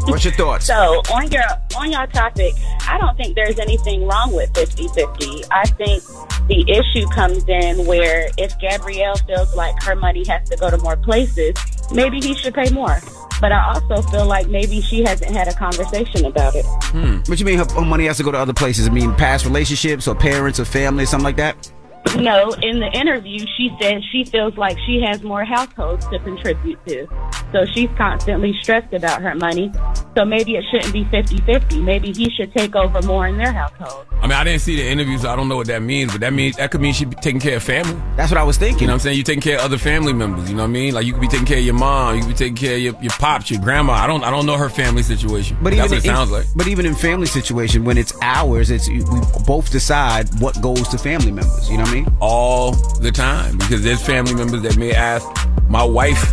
What's 0.07 0.25
your 0.25 0.35
thoughts? 0.35 0.67
So 0.67 1.03
on 1.13 1.31
your 1.31 1.43
on 1.77 1.91
your 1.91 2.07
topic, 2.07 2.55
I 2.89 2.99
don't 2.99 3.17
think 3.17 3.35
there's 3.35 3.59
anything 3.59 4.07
wrong 4.07 4.33
with 4.33 4.53
50-50. 4.53 5.47
I 5.51 5.65
think 5.65 6.03
the 6.47 6.65
issue 6.71 7.07
comes 7.09 7.45
in 7.49 7.87
where 7.87 8.29
if 8.39 8.59
Gabrielle 8.59 9.17
feels 9.17 9.55
like 9.55 9.75
her 9.83 9.97
money 9.97 10.25
has 10.29 10.49
to 10.51 10.57
go 10.57 10.71
to 10.71 10.79
more 10.79 10.97
places, 10.97 11.55
maybe 11.93 12.21
he 12.21 12.35
should 12.35 12.55
pay 12.55 12.71
more. 12.71 12.99
But 13.41 13.53
I 13.53 13.75
also 13.75 14.03
feel 14.11 14.27
like 14.27 14.49
maybe 14.49 14.81
she 14.81 15.03
hasn't 15.03 15.33
had 15.33 15.49
a 15.49 15.55
conversation 15.55 16.25
about 16.27 16.55
it. 16.55 16.65
Hmm. 16.67 17.19
What 17.27 17.41
you 17.41 17.47
mean 17.47 17.59
her, 17.59 17.67
her 17.75 17.85
money 17.85 18.07
has 18.07 18.19
to 18.19 18.23
go 18.23 18.31
to 18.31 18.39
other 18.39 18.53
places? 18.53 18.87
I 18.87 18.91
mean 18.91 19.15
past 19.15 19.45
relationships 19.45 20.07
or 20.07 20.15
parents 20.15 20.61
or 20.61 20.65
family, 20.65 21.07
something 21.07 21.25
like 21.25 21.37
that? 21.37 21.73
No, 22.17 22.53
in 22.63 22.81
the 22.81 22.91
interview, 22.93 23.39
she 23.57 23.71
said 23.81 24.03
she 24.13 24.25
feels 24.25 24.57
like 24.57 24.79
she 24.87 25.01
has 25.03 25.23
more 25.23 25.45
households 25.45 26.07
to 26.09 26.19
contribute 26.21 26.79
to. 26.87 27.09
So 27.51 27.65
she's 27.67 27.89
constantly 27.97 28.57
stressed 28.63 28.93
about 28.93 29.23
her 29.23 29.35
money. 29.35 29.73
So 30.17 30.25
maybe 30.25 30.57
it 30.57 30.65
shouldn't 30.71 30.93
be 30.93 31.05
50 31.05 31.39
50. 31.39 31.81
Maybe 31.83 32.13
he 32.13 32.31
should 32.31 32.53
take 32.55 32.77
over 32.77 33.03
more 33.03 33.27
in 33.27 33.37
their 33.37 33.53
household. 33.53 34.07
I 34.13 34.27
mean, 34.27 34.33
I 34.33 34.45
didn't 34.45 34.61
see 34.61 34.77
the 34.77 34.87
interview, 34.87 35.19
so 35.19 35.29
I 35.29 35.37
don't 35.37 35.49
know 35.49 35.57
what 35.57 35.67
that 35.67 35.83
means. 35.83 36.13
But 36.13 36.21
that 36.21 36.33
means 36.33 36.57
that 36.57 36.71
could 36.71 36.81
mean 36.81 36.95
she'd 36.95 37.11
be 37.11 37.17
taking 37.17 37.41
care 37.41 37.57
of 37.57 37.63
family. 37.63 38.01
That's 38.17 38.31
what 38.31 38.39
I 38.39 38.45
was 38.45 38.57
thinking. 38.59 38.83
You 38.83 38.87
know 38.87 38.93
what 38.93 38.95
I'm 38.95 39.01
saying? 39.01 39.17
You're 39.17 39.25
taking 39.25 39.43
care 39.43 39.59
of 39.59 39.65
other 39.65 39.79
family 39.79 40.13
members. 40.13 40.49
You 40.49 40.57
know 40.57 40.63
what 40.63 40.71
I 40.71 40.73
mean? 40.73 40.95
Like 40.95 41.07
you 41.07 41.13
could 41.13 41.21
be 41.21 41.29
taking 41.29 41.47
care 41.47 41.59
of 41.59 41.65
your 41.65 41.75
mom. 41.75 42.17
You 42.17 42.23
could 42.23 42.31
be 42.31 42.35
taking 42.35 42.57
care 42.57 42.77
of 42.77 42.81
your, 42.81 42.95
your 43.03 43.13
pops, 43.19 43.51
your 43.51 43.61
grandma. 43.61 43.95
I 43.95 44.07
don't. 44.07 44.23
I 44.25 44.31
don't 44.31 44.47
know 44.47 44.57
her 44.57 44.69
family 44.69 45.03
situation. 45.03 45.57
But 45.63 45.75
that's 45.75 45.93
even 45.93 45.97
what 45.97 46.05
it 46.05 46.09
in, 46.09 46.15
sounds 46.15 46.31
like. 46.31 46.47
But 46.55 46.69
even 46.69 46.87
in 46.87 46.95
family 46.95 47.27
situation, 47.27 47.85
when 47.85 47.99
it's 47.99 48.15
ours, 48.23 48.71
it's 48.71 48.89
we 48.89 49.03
both 49.47 49.71
decide 49.71 50.29
what 50.41 50.61
goes 50.61 50.89
to 50.89 50.99
family 50.99 51.31
members. 51.31 51.71
You 51.71 51.77
know 51.77 51.85
what 51.85 51.91
I 51.91 51.94
mean? 51.94 51.94
All 52.21 52.73
the 53.01 53.13
time 53.13 53.57
because 53.59 53.83
there's 53.83 54.05
family 54.05 54.35
members 54.35 54.63
that 54.63 54.77
may 54.77 54.93
ask 54.93 55.27
my 55.69 55.85
wife 55.85 56.25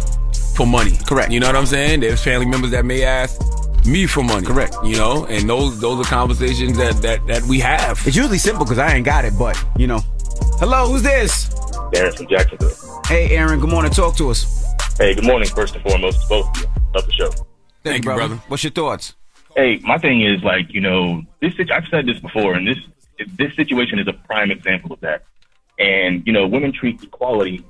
for 0.56 0.66
money. 0.66 0.92
Correct. 1.08 1.32
You 1.32 1.40
know 1.40 1.48
what 1.48 1.56
I'm 1.56 1.66
saying? 1.66 2.00
There's 2.00 2.24
family 2.24 2.48
members 2.48 2.72
that 2.72 2.86
may 2.86 3.04
ask 3.04 3.40
me 3.86 4.06
for 4.08 4.24
money. 4.24 4.46
Correct. 4.46 4.76
You 4.84 4.96
know, 4.96 5.26
and 5.26 5.50
those 5.50 5.80
those 5.80 6.06
are 6.06 6.10
conversations 6.10 6.78
that 6.78 7.02
that 7.02 7.26
that 7.28 7.44
we 7.44 7.60
have. 7.60 8.02
It's 8.06 8.16
usually 8.16 8.38
simple 8.38 8.66
because 8.66 8.80
I 8.80 8.94
ain't 8.96 9.06
got 9.06 9.26
it, 9.26 9.34
but 9.38 9.62
you 9.78 9.88
know. 9.88 10.00
Hello, 10.60 10.88
who's 10.88 11.04
this? 11.04 11.50
Aaron 11.96 12.14
from 12.14 12.28
Jacksonville. 12.28 13.02
Hey, 13.06 13.36
Aaron. 13.36 13.60
Good 13.60 13.70
morning. 13.70 13.92
Talk 13.92 14.16
to 14.18 14.30
us. 14.30 14.62
Hey, 14.98 15.16
good 15.16 15.26
morning, 15.26 15.48
first 15.50 15.76
and 15.76 15.84
foremost, 15.84 16.22
to 16.22 16.28
both 16.28 16.50
of 16.50 16.62
you. 16.62 16.70
Love 16.94 17.06
the 17.06 17.14
show. 17.14 17.32
Thank, 17.84 18.06
you, 18.06 18.12
brother. 18.12 18.36
What's 18.48 18.64
your 18.64 18.72
thoughts? 18.72 19.16
Hey, 19.56 19.80
my 19.84 19.98
thing 19.98 20.22
is 20.22 20.44
like, 20.44 20.74
you 20.74 20.82
know, 20.82 21.24
this 21.42 21.56
situ- 21.56 21.74
I've 21.74 21.88
said 21.90 22.06
this 22.06 22.20
before, 22.20 22.54
and 22.54 22.68
this 22.68 22.78
this 23.38 23.56
situation 23.56 24.00
is 24.00 24.08
a 24.08 24.14
prime 24.14 24.52
example 24.52 24.94
of 24.94 25.00
that. 25.02 25.24
And 25.82 26.26
you 26.28 26.34
know, 26.34 26.46
women 26.48 26.72
treat 26.72 27.02
equality 27.04 27.66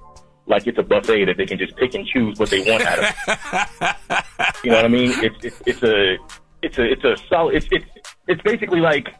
like 0.47 0.67
it's 0.67 0.77
a 0.77 0.83
buffet 0.83 1.25
that 1.25 1.37
they 1.37 1.45
can 1.45 1.57
just 1.57 1.75
pick 1.77 1.93
and 1.93 2.05
choose 2.05 2.37
what 2.39 2.49
they 2.49 2.59
want 2.69 2.83
out 2.85 2.99
of. 2.99 3.05
It. 3.27 4.25
You 4.63 4.69
know 4.71 4.75
what 4.77 4.85
I 4.85 4.89
mean? 4.89 5.11
It's 5.23 5.35
it's, 5.43 5.61
it's 5.65 5.83
a 5.83 6.17
it's 6.61 6.77
a 6.77 6.83
it's 6.93 7.03
a 7.03 7.15
solid. 7.29 7.55
It's 7.55 7.67
it's 7.71 7.85
it's 8.27 8.41
basically 8.43 8.79
like 8.79 9.15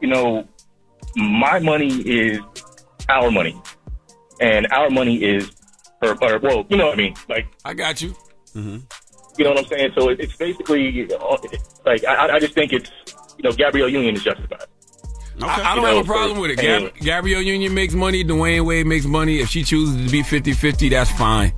you 0.00 0.08
know, 0.08 0.46
my 1.16 1.58
money 1.58 1.92
is 2.02 2.38
our 3.08 3.30
money, 3.30 3.60
and 4.40 4.66
our 4.70 4.88
money 4.90 5.22
is 5.22 5.50
her. 6.02 6.12
Or, 6.22 6.38
well, 6.38 6.64
you 6.70 6.76
know 6.76 6.86
what 6.86 6.94
I 6.94 6.96
mean? 6.96 7.14
Like 7.28 7.46
I 7.64 7.74
got 7.74 8.00
you. 8.00 8.14
mhm 8.54 8.82
You 9.38 9.44
know 9.44 9.50
what 9.50 9.58
I'm 9.60 9.66
saying? 9.66 9.90
So 9.98 10.08
it, 10.10 10.20
it's 10.20 10.36
basically 10.36 11.12
uh, 11.12 11.36
like 11.84 12.04
I, 12.04 12.36
I 12.36 12.38
just 12.40 12.54
think 12.54 12.72
it's 12.72 12.90
you 13.38 13.42
know 13.44 13.52
Gabrielle 13.52 13.88
Union 13.90 14.14
is 14.14 14.22
justified. 14.22 14.64
I, 15.42 15.72
I 15.72 15.74
don't 15.74 15.84
You 15.84 15.96
have 15.96 16.04
a 16.04 16.06
problem 16.06 16.38
with 16.38 16.50
it. 16.52 16.56
for- 16.56 16.62
Gab- 16.62 16.94
Gabrielle 16.96 17.42
Union 17.42 17.74
makes 17.74 17.94
money. 17.94 18.24
Dwyane 18.24 18.64
Wade 18.64 18.86
makes 18.86 19.04
money. 19.06 19.40
If 19.40 19.48
she 19.50 19.62
chooses 19.64 20.04
to 20.06 20.10
be 20.10 20.22
50-50, 20.22 20.90
that's 20.90 21.10
fine. 21.12 21.52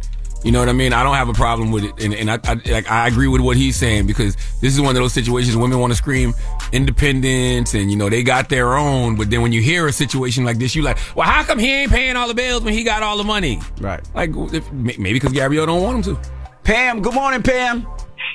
You 0.44 0.52
know 0.52 0.60
what 0.60 0.68
I 0.68 0.72
mean? 0.72 0.92
I 0.92 1.02
don't 1.02 1.16
have 1.16 1.28
a 1.28 1.32
problem 1.32 1.72
with 1.72 1.82
it, 1.82 2.00
and, 2.04 2.14
and 2.14 2.30
I, 2.30 2.38
I 2.44 2.54
like 2.70 2.88
I 2.88 3.08
agree 3.08 3.26
with 3.26 3.40
what 3.40 3.56
he's 3.56 3.74
saying 3.74 4.06
because 4.06 4.36
this 4.60 4.72
is 4.72 4.80
one 4.80 4.90
of 4.90 4.94
those 5.02 5.12
situations 5.12 5.56
women 5.56 5.80
want 5.80 5.90
to 5.92 5.96
scream 5.96 6.32
independence, 6.72 7.74
and 7.74 7.90
you 7.90 7.96
know 7.96 8.08
they 8.08 8.22
got 8.22 8.48
their 8.48 8.76
own. 8.76 9.16
But 9.16 9.30
then 9.30 9.42
when 9.42 9.52
you 9.52 9.60
hear 9.60 9.88
a 9.88 9.92
situation 9.92 10.44
like 10.44 10.58
this, 10.58 10.74
you 10.76 10.82
like, 10.82 10.98
well, 11.16 11.26
how 11.28 11.42
come 11.42 11.58
he 11.58 11.68
ain't 11.72 11.90
paying 11.90 12.16
all 12.16 12.28
the 12.28 12.34
bills 12.34 12.62
when 12.62 12.72
he 12.72 12.84
got 12.84 13.02
all 13.02 13.16
the 13.18 13.24
money? 13.24 13.60
Right. 13.80 14.00
Like 14.14 14.30
if, 14.52 14.70
maybe 14.72 15.12
because 15.14 15.32
Gabrielle 15.32 15.66
don't 15.66 15.82
want 15.82 16.06
him 16.06 16.14
to. 16.16 16.30
Pam, 16.62 17.02
good 17.02 17.14
morning, 17.14 17.42
Pam. 17.42 17.84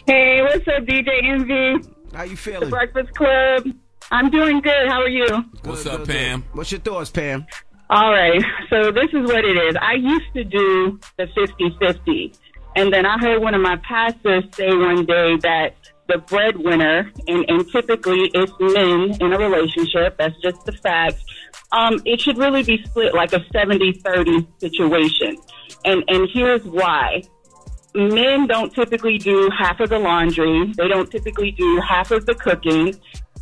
Hey, 0.05 0.41
what's 0.41 0.67
up, 0.67 0.83
DJ 0.83 1.23
Envy? 1.23 1.87
How 2.13 2.23
you 2.23 2.31
The 2.31 2.35
feeling? 2.35 2.69
Breakfast 2.69 3.13
Club. 3.15 3.63
I'm 4.11 4.29
doing 4.29 4.61
good. 4.61 4.87
How 4.87 5.01
are 5.01 5.09
you? 5.09 5.27
What's 5.63 5.85
up, 5.85 6.07
Pam? 6.07 6.43
What's 6.53 6.71
your 6.71 6.81
thoughts, 6.81 7.09
Pam? 7.09 7.45
All 7.89 8.11
right. 8.11 8.41
So 8.69 8.91
this 8.91 9.09
is 9.13 9.25
what 9.25 9.45
it 9.45 9.57
is. 9.57 9.75
I 9.81 9.93
used 9.93 10.33
to 10.35 10.43
do 10.43 10.99
the 11.17 11.25
50-50. 11.25 12.37
And 12.75 12.91
then 12.91 13.05
I 13.05 13.17
heard 13.19 13.41
one 13.41 13.53
of 13.53 13.61
my 13.61 13.77
pastors 13.87 14.43
say 14.53 14.75
one 14.75 15.05
day 15.05 15.37
that 15.37 15.75
the 16.07 16.17
breadwinner, 16.17 17.11
and, 17.27 17.45
and 17.47 17.69
typically 17.71 18.29
it's 18.33 18.51
men 18.59 19.15
in 19.21 19.33
a 19.33 19.37
relationship, 19.37 20.17
that's 20.17 20.35
just 20.41 20.65
the 20.65 20.71
fact, 20.71 21.17
um, 21.71 22.01
it 22.05 22.19
should 22.19 22.37
really 22.37 22.63
be 22.63 22.83
split 22.83 23.13
like 23.13 23.33
a 23.33 23.39
70-30 23.53 24.47
situation. 24.59 25.37
And, 25.85 26.03
and 26.07 26.27
here's 26.33 26.63
why. 26.63 27.23
Men 27.95 28.47
don't 28.47 28.73
typically 28.73 29.19
do 29.19 29.51
half 29.55 29.79
of 29.79 29.89
the 29.89 29.99
laundry. 29.99 30.73
They 30.75 30.87
don't 30.87 31.11
typically 31.11 31.51
do 31.51 31.79
half 31.79 32.09
of 32.09 32.25
the 32.25 32.33
cooking. 32.33 32.95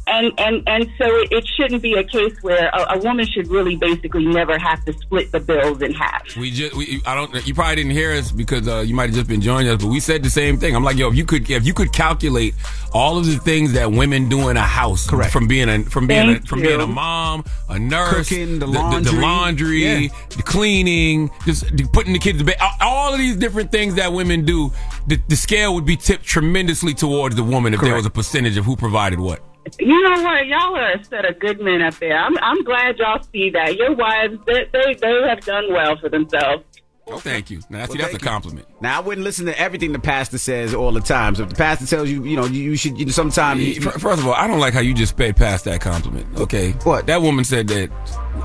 And, 0.07 0.33
and, 0.39 0.63
and 0.67 0.89
so 0.97 1.05
it, 1.05 1.31
it 1.31 1.47
shouldn't 1.47 1.81
be 1.81 1.93
a 1.93 2.03
case 2.03 2.33
where 2.41 2.69
a, 2.73 2.95
a 2.95 2.99
woman 2.99 3.25
should 3.25 3.47
really 3.47 3.75
basically 3.75 4.25
never 4.25 4.57
have 4.57 4.83
to 4.85 4.93
split 4.93 5.31
the 5.31 5.39
bills 5.39 5.81
in 5.81 5.93
half. 5.93 6.35
We 6.35 6.51
just, 6.51 6.75
we, 6.75 7.01
I 7.05 7.13
don't. 7.15 7.47
You 7.47 7.53
probably 7.53 7.75
didn't 7.75 7.91
hear 7.91 8.11
us 8.13 8.31
because 8.31 8.67
uh, 8.67 8.79
you 8.79 8.95
might 8.95 9.05
have 9.09 9.15
just 9.15 9.27
been 9.27 9.41
joining 9.41 9.69
us, 9.71 9.81
but 9.81 9.89
we 9.89 9.99
said 9.99 10.23
the 10.23 10.29
same 10.29 10.57
thing. 10.57 10.75
I'm 10.75 10.83
like, 10.83 10.97
yo, 10.97 11.09
if 11.09 11.15
you 11.15 11.23
could, 11.23 11.49
if 11.49 11.65
you 11.65 11.73
could 11.73 11.93
calculate 11.93 12.55
all 12.93 13.17
of 13.17 13.25
the 13.25 13.37
things 13.37 13.73
that 13.73 13.91
women 13.91 14.27
do 14.27 14.49
in 14.49 14.57
a 14.57 14.61
house, 14.61 15.07
correct, 15.09 15.31
from 15.31 15.47
being 15.47 15.69
a, 15.69 15.83
from 15.83 16.07
being 16.07 16.29
a, 16.37 16.41
from 16.41 16.59
you. 16.59 16.69
being 16.69 16.81
a 16.81 16.87
mom, 16.87 17.45
a 17.69 17.77
nurse, 17.79 18.27
Cooking, 18.29 18.59
the 18.59 18.65
the, 18.65 18.71
laundry. 18.71 19.21
laundry, 19.21 19.83
Yeah. 19.83 20.07
the 20.35 20.43
cleaning, 20.43 21.29
just 21.45 21.63
putting 21.93 22.13
the 22.13 22.19
kids 22.19 22.39
to 22.39 22.43
bed, 22.43 22.57
all- 22.59 22.75
all 22.81 23.13
of 23.13 23.19
these 23.19 23.37
different 23.37 23.71
things 23.71 23.95
that 23.95 24.11
women 24.11 24.45
do, 24.45 24.71
the, 25.07 25.21
the 25.27 25.35
scale 25.35 25.73
would 25.75 25.85
be 25.85 25.95
tipped 25.95 26.25
tremendously 26.25 26.93
towards 26.93 27.35
the 27.35 27.43
woman 27.43 27.73
if 27.73 27.81
there 27.81 27.95
was 27.95 28.05
a 28.05 28.09
percentage 28.09 28.57
of 28.57 28.65
who 28.65 28.75
provided 28.75 29.19
what. 29.19 29.41
You 29.79 30.01
know 30.01 30.23
what? 30.23 30.47
Y'all 30.47 30.75
are 30.75 30.91
a 30.93 31.03
set 31.03 31.25
of 31.25 31.39
good 31.39 31.61
men 31.61 31.81
up 31.81 31.95
there. 31.95 32.17
I'm, 32.17 32.37
I'm 32.39 32.63
glad 32.63 32.97
y'all 32.97 33.21
see 33.31 33.51
that. 33.51 33.75
Your 33.75 33.95
wives, 33.95 34.37
they, 34.45 34.65
they, 34.71 34.93
they 34.99 35.21
have 35.29 35.41
done 35.41 35.71
well 35.71 35.97
for 35.97 36.09
themselves. 36.09 36.63
Oh, 37.07 37.17
thank 37.19 37.49
you. 37.49 37.59
Now, 37.69 37.85
see, 37.85 37.89
Well, 37.89 37.97
that's 37.97 37.99
a 37.99 38.03
thank 38.03 38.13
you. 38.13 38.19
compliment. 38.27 38.67
Now 38.79 38.97
I 38.97 39.01
wouldn't 39.01 39.23
listen 39.25 39.45
to 39.47 39.59
everything 39.59 39.91
the 39.91 39.99
pastor 39.99 40.37
says 40.37 40.73
all 40.73 40.91
the 40.91 40.99
time. 41.01 41.35
So 41.35 41.43
if 41.43 41.49
the 41.49 41.55
pastor 41.55 41.85
tells 41.85 42.09
you, 42.09 42.23
you 42.23 42.37
know, 42.37 42.45
you, 42.45 42.61
you 42.61 42.75
should, 42.77 42.97
you 42.97 43.05
know, 43.05 43.11
sometimes. 43.11 43.59
You, 43.61 43.81
First 43.81 44.21
of 44.21 44.27
all, 44.27 44.33
I 44.33 44.47
don't 44.47 44.59
like 44.59 44.73
how 44.73 44.79
you 44.79 44.93
just 44.93 45.13
sped 45.13 45.35
past 45.35 45.65
that 45.65 45.81
compliment. 45.81 46.39
Okay, 46.39 46.71
what? 46.83 47.07
That 47.07 47.21
woman 47.21 47.43
said 47.43 47.67
that 47.69 47.89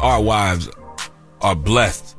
our 0.01 0.21
wives 0.23 0.69
are 1.43 1.55
blessed 1.55 2.16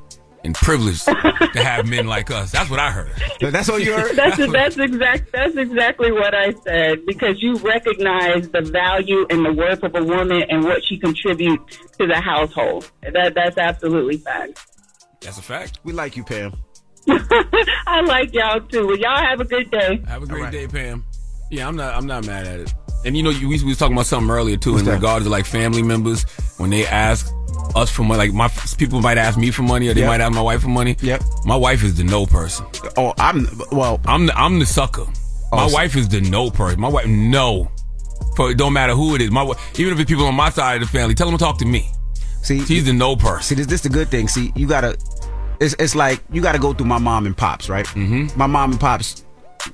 and 0.48 0.56
privileged 0.56 1.04
to 1.06 1.62
have 1.64 1.86
men 1.88 2.08
like 2.08 2.32
us. 2.32 2.52
That's 2.52 2.70
what 2.70 2.80
I 2.80 2.90
heard. 2.90 3.12
That's 3.42 3.70
all 3.70 3.78
you 3.78 3.94
heard. 3.94 4.16
That's 4.16 4.38
that's 4.52 4.78
exact 4.78 5.32
that's 5.32 5.56
exactly 5.56 6.12
what 6.12 6.34
I 6.34 6.54
said 6.64 7.06
because 7.06 7.42
you 7.42 7.58
recognize 7.58 8.50
the 8.50 8.62
value 8.62 9.28
and 9.30 9.46
the 9.46 9.54
worth 9.54 9.84
of 9.84 9.94
a 9.94 10.04
woman 10.04 10.44
and 10.50 10.64
what 10.64 10.84
she 10.86 10.98
contributes 10.98 11.78
to 12.00 12.08
the 12.08 12.20
household. 12.20 12.90
That 13.02 13.36
that's 13.36 13.58
absolutely 13.58 14.18
fact. 14.18 14.66
That's 15.22 15.38
a 15.38 15.42
fact. 15.42 15.80
We 15.84 15.94
like 15.94 16.16
you, 16.16 16.24
Pam. 16.24 16.54
I 17.10 18.02
like 18.06 18.34
y'all 18.34 18.62
too. 18.62 18.88
Well, 18.88 18.98
y'all 18.98 19.18
have 19.18 19.42
a 19.42 19.46
good 19.46 19.70
day. 19.70 20.02
Have 20.08 20.24
a 20.24 20.28
great 20.28 20.52
day, 20.52 20.68
Pam. 20.68 21.06
Yeah, 21.52 21.68
I'm 21.68 21.76
not. 21.76 21.94
I'm 21.94 22.08
not 22.08 22.26
mad 22.26 22.48
at 22.48 22.62
it. 22.62 22.74
And 23.06 23.16
you 23.16 23.24
know, 23.24 23.30
you, 23.30 23.50
we 23.50 23.62
was 23.64 23.78
talking 23.78 23.96
about 23.96 24.06
something 24.06 24.32
earlier 24.32 24.58
too, 24.58 24.72
What's 24.72 24.82
in 24.84 24.88
that? 24.88 24.96
regards 24.96 25.26
to 25.26 25.30
like 25.30 25.46
family 25.46 25.84
members 25.84 26.24
when 26.58 26.70
they 26.70 26.86
ask 26.86 27.32
us 27.76 27.90
for 27.90 28.04
money. 28.04 28.18
Like 28.20 28.34
my 28.34 28.50
people 28.78 29.02
might 29.02 29.18
ask 29.18 29.38
me 29.38 29.52
for 29.52 29.62
money, 29.64 29.88
or 29.90 29.94
they 29.94 30.02
Yep. 30.02 30.08
might 30.10 30.22
ask 30.22 30.34
my 30.34 30.42
wife 30.42 30.62
for 30.62 30.68
money. 30.70 30.96
Yep. 31.02 31.22
My 31.46 31.56
wife 31.56 31.84
is 31.84 31.96
the 31.96 32.04
no 32.04 32.26
person. 32.26 32.66
Oh, 32.98 33.14
I'm 33.20 33.48
well. 33.72 34.00
I'm 34.06 34.26
the, 34.28 34.38
I'm 34.38 34.60
the 34.60 34.66
sucker. 34.66 35.06
My 35.52 35.64
Oh, 35.64 35.68
so- 35.68 35.74
wife 35.76 35.96
is 35.96 36.08
the 36.10 36.22
no 36.22 36.50
person. 36.52 36.80
My 36.80 36.90
wife, 36.90 37.06
no. 37.08 37.70
For 38.36 38.52
it 38.52 38.58
don't 38.58 38.74
matter 38.74 38.94
who 38.94 39.16
it 39.16 39.22
is. 39.22 39.32
My 39.32 39.44
even 39.78 39.94
if 39.94 40.00
it's 40.00 40.10
people 40.10 40.26
on 40.26 40.36
my 40.36 40.50
side 40.50 40.82
of 40.82 40.88
the 40.92 40.98
family, 40.98 41.16
tell 41.16 41.28
them 41.28 41.38
to 41.38 41.44
talk 41.44 41.58
to 41.60 41.66
me. 41.66 41.90
See, 42.44 42.64
she's 42.66 42.86
the 42.86 42.94
no 42.94 43.16
person. 43.16 43.42
See, 43.44 43.56
this 43.56 43.68
this 43.68 43.82
the 43.82 43.90
good 43.90 44.10
thing. 44.10 44.28
See, 44.28 44.52
you 44.56 44.68
gotta. 44.68 44.98
It's 45.60 45.76
it's 45.80 45.96
like 45.96 46.22
you 46.32 46.42
gotta 46.42 46.60
go 46.60 46.74
through 46.74 46.86
my 46.88 47.00
mom 47.00 47.26
and 47.26 47.36
pops, 47.36 47.68
right? 47.70 47.86
Mm-hmm. 47.88 48.38
My 48.38 48.46
mom 48.48 48.72
and 48.72 48.80
pops 48.80 49.24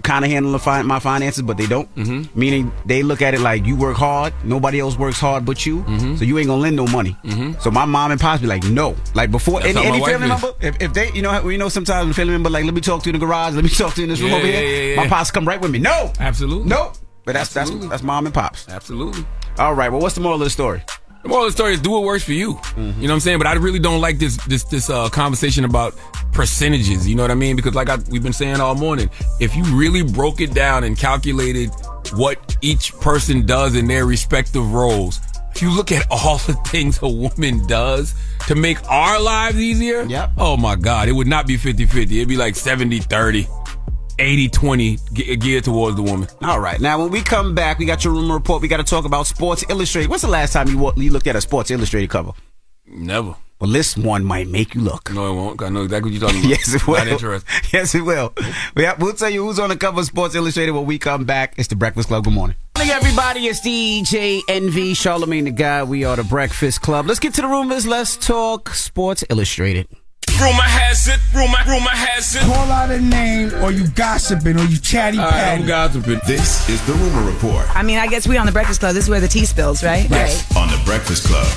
kind 0.01 0.25
of 0.25 0.31
handle 0.31 0.57
fi- 0.59 0.81
my 0.81 0.99
finances, 0.99 1.41
but 1.43 1.57
they 1.57 1.67
don't. 1.67 1.93
Mm-hmm. 1.95 2.39
Meaning 2.39 2.71
they 2.85 3.03
look 3.03 3.21
at 3.21 3.33
it 3.33 3.39
like 3.41 3.65
you 3.65 3.75
work 3.75 3.95
hard, 3.97 4.33
nobody 4.43 4.79
else 4.79 4.97
works 4.97 5.19
hard 5.19 5.45
but 5.45 5.65
you, 5.65 5.83
Mm-hmm. 5.83 6.15
so 6.15 6.25
you 6.25 6.37
ain't 6.39 6.47
gonna 6.47 6.61
lend 6.61 6.75
no 6.75 6.87
money. 6.87 7.15
So 7.59 7.69
my 7.71 7.85
mom 7.85 8.11
and 8.11 8.19
pops 8.19 8.41
be 8.41 8.47
like, 8.47 8.63
no, 8.65 8.95
like 9.13 9.31
before 9.31 9.61
That's 9.61 9.75
any, 9.75 9.87
any 9.87 10.03
family 10.05 10.27
member, 10.27 10.53
if, 10.61 10.81
if 10.81 10.93
they, 10.93 11.11
you 11.11 11.21
know, 11.21 11.47
you 11.49 11.57
know, 11.57 11.69
sometimes 11.69 12.09
a 12.09 12.13
family 12.13 12.33
member 12.33 12.49
like, 12.49 12.65
let 12.65 12.73
me 12.73 12.81
talk 12.81 13.03
to 13.03 13.09
you 13.09 13.13
in 13.15 13.19
the 13.19 13.25
garage, 13.25 13.53
let 13.55 13.63
me 13.63 13.69
talk 13.81 13.93
to 13.95 14.01
you 14.01 14.05
in 14.05 14.09
this 14.09 14.21
room 14.21 14.31
Yeah, 14.31 14.37
over 14.37 14.45
here. 14.47 14.63
yeah, 14.63 14.89
yeah, 14.91 14.95
My 14.95 15.07
pops 15.07 15.31
come 15.31 15.47
right 15.47 15.59
with 15.61 15.71
me. 15.71 15.79
No, 15.79 16.11
Absolutely. 16.19 16.67
no. 16.69 16.93
But 17.25 17.33
that's 17.33 17.55
Absolutely. 17.55 17.87
that's 17.87 18.01
that's 18.01 18.03
mom 18.03 18.25
and 18.25 18.33
pops. 18.35 18.67
Absolutely. 18.67 19.25
All 19.57 19.73
right. 19.73 19.89
Well, 19.89 20.01
what's 20.01 20.15
the 20.15 20.21
moral 20.21 20.35
of 20.41 20.43
the 20.43 20.49
story? 20.49 20.83
The 21.23 21.29
moral 21.29 21.45
of 21.45 21.51
the 21.53 21.55
story 21.57 21.73
is 21.73 21.81
do 21.81 21.91
what 21.91 22.03
works 22.03 22.23
for 22.23 22.33
you. 22.33 22.53
Mm-hmm. 22.55 22.79
You 22.81 23.07
know 23.07 23.13
what 23.13 23.15
I'm 23.15 23.19
saying? 23.21 23.37
But 23.37 23.47
I 23.47 23.53
really 23.53 23.79
don't 23.79 24.01
like 24.01 24.19
this 24.19 24.37
this 24.45 24.63
this 24.65 24.89
uh, 24.89 25.09
conversation 25.09 25.63
about 25.65 25.95
percentages. 26.33 27.07
You 27.07 27.15
know 27.15 27.23
what 27.23 27.31
I 27.31 27.35
mean? 27.35 27.55
Because 27.55 27.73
like 27.75 27.89
I, 27.89 27.97
we've 28.09 28.23
been 28.23 28.33
saying 28.33 28.59
all 28.59 28.75
morning, 28.75 29.09
if 29.39 29.55
you 29.55 29.63
really 29.65 30.01
broke 30.03 30.41
it 30.41 30.53
down 30.53 30.83
and 30.83 30.97
calculated 30.97 31.69
what 32.13 32.57
each 32.61 32.93
person 32.99 33.45
does 33.45 33.75
in 33.75 33.87
their 33.87 34.05
respective 34.05 34.73
roles, 34.73 35.21
if 35.55 35.61
you 35.61 35.69
look 35.73 35.91
at 35.91 36.05
all 36.11 36.39
the 36.39 36.53
things 36.67 36.99
a 37.01 37.07
woman 37.07 37.65
does 37.67 38.13
to 38.47 38.55
make 38.55 38.83
our 38.91 39.21
lives 39.21 39.57
easier, 39.57 40.03
Yep. 40.03 40.31
oh 40.37 40.57
my 40.57 40.75
God, 40.75 41.07
it 41.07 41.13
would 41.13 41.27
not 41.27 41.47
be 41.47 41.57
50-50. 41.57 42.11
It'd 42.17 42.27
be 42.27 42.35
like 42.35 42.55
70-30, 42.55 43.47
80-20 44.17 45.13
ge- 45.13 45.39
geared 45.39 45.63
towards 45.63 45.95
the 45.95 46.03
woman. 46.03 46.27
All 46.41 46.59
right. 46.59 46.79
Now, 46.79 46.99
when 47.01 47.09
we 47.11 47.21
come 47.21 47.53
back, 47.55 47.79
we 47.79 47.85
got 47.85 48.03
your 48.03 48.13
rumor 48.13 48.35
report. 48.35 48.61
We 48.61 48.67
got 48.67 48.77
to 48.77 48.83
talk 48.83 49.05
about 49.05 49.27
Sports 49.27 49.63
Illustrated. 49.69 50.09
What's 50.09 50.23
the 50.23 50.29
last 50.29 50.53
time 50.53 50.67
you 50.67 50.77
wa- 50.77 50.93
you 50.95 51.11
looked 51.11 51.27
at 51.27 51.35
a 51.35 51.41
Sports 51.41 51.71
Illustrated 51.71 52.09
cover? 52.09 52.31
Never. 52.85 53.35
Well, 53.61 53.71
this 53.71 53.95
one 53.95 54.25
might 54.25 54.47
make 54.49 54.75
you 54.75 54.81
look. 54.81 55.09
No, 55.13 55.31
it 55.31 55.35
won't. 55.35 55.61
I 55.63 55.69
know 55.69 55.83
exactly 55.83 56.11
what 56.11 56.19
you're 56.19 56.29
talking 56.29 56.41
about. 56.45 56.49
Yes, 56.49 56.73
it 56.73 56.85
will. 56.85 56.97
Not 56.97 57.07
interested. 57.07 57.49
Yes, 57.73 57.95
it 57.95 58.01
will. 58.01 58.33
We 58.75 58.83
have, 58.83 59.01
we'll 59.01 59.13
tell 59.13 59.29
you 59.29 59.45
who's 59.45 59.57
on 59.57 59.69
the 59.69 59.77
cover 59.77 60.01
of 60.01 60.05
Sports 60.05 60.35
Illustrated 60.35 60.71
when 60.73 60.85
we 60.85 60.99
come 60.99 61.23
back. 61.23 61.53
It's 61.57 61.69
the 61.69 61.75
Breakfast 61.75 62.09
Club. 62.09 62.25
Good 62.25 62.33
morning. 62.33 62.57
Good 62.75 62.87
morning, 62.87 62.95
everybody. 63.05 63.47
It's 63.47 63.61
DJ 63.61 64.41
Envy, 64.49 64.93
Charlemagne 64.95 65.45
the 65.45 65.51
God. 65.51 65.87
We 65.87 66.03
are 66.03 66.15
the 66.17 66.23
Breakfast 66.25 66.81
Club. 66.81 67.07
Let's 67.07 67.19
get 67.19 67.33
to 67.35 67.41
the 67.41 67.47
rumors. 67.47 67.87
Let's 67.87 68.17
talk 68.17 68.69
Sports 68.73 69.23
Illustrated. 69.29 69.87
Rumor 70.39 70.61
has 70.63 71.07
it, 71.07 71.19
rumor, 71.33 71.57
rumor 71.67 71.89
has 71.89 72.35
it. 72.35 72.41
Call 72.41 72.69
out 72.71 72.91
a 72.91 72.99
name, 72.99 73.53
or 73.63 73.71
you 73.71 73.87
gossiping, 73.89 74.59
or 74.59 74.63
you 74.65 74.77
chatty 74.77 75.17
patty. 75.17 75.63
gossiping. 75.65 76.19
This 76.27 76.67
is 76.69 76.85
the 76.85 76.93
Rumor 76.93 77.31
Report 77.31 77.65
I 77.75 77.81
mean, 77.83 77.97
I 77.97 78.07
guess 78.07 78.27
we 78.27 78.35
on 78.37 78.45
the 78.45 78.51
Breakfast 78.51 78.79
Club. 78.81 78.93
This 78.93 79.05
is 79.05 79.09
where 79.09 79.21
the 79.21 79.27
tea 79.27 79.45
spills, 79.45 79.83
right? 79.83 80.09
Yes, 80.09 80.55
on 80.57 80.67
the 80.69 80.81
Breakfast 80.85 81.25
Club. 81.27 81.47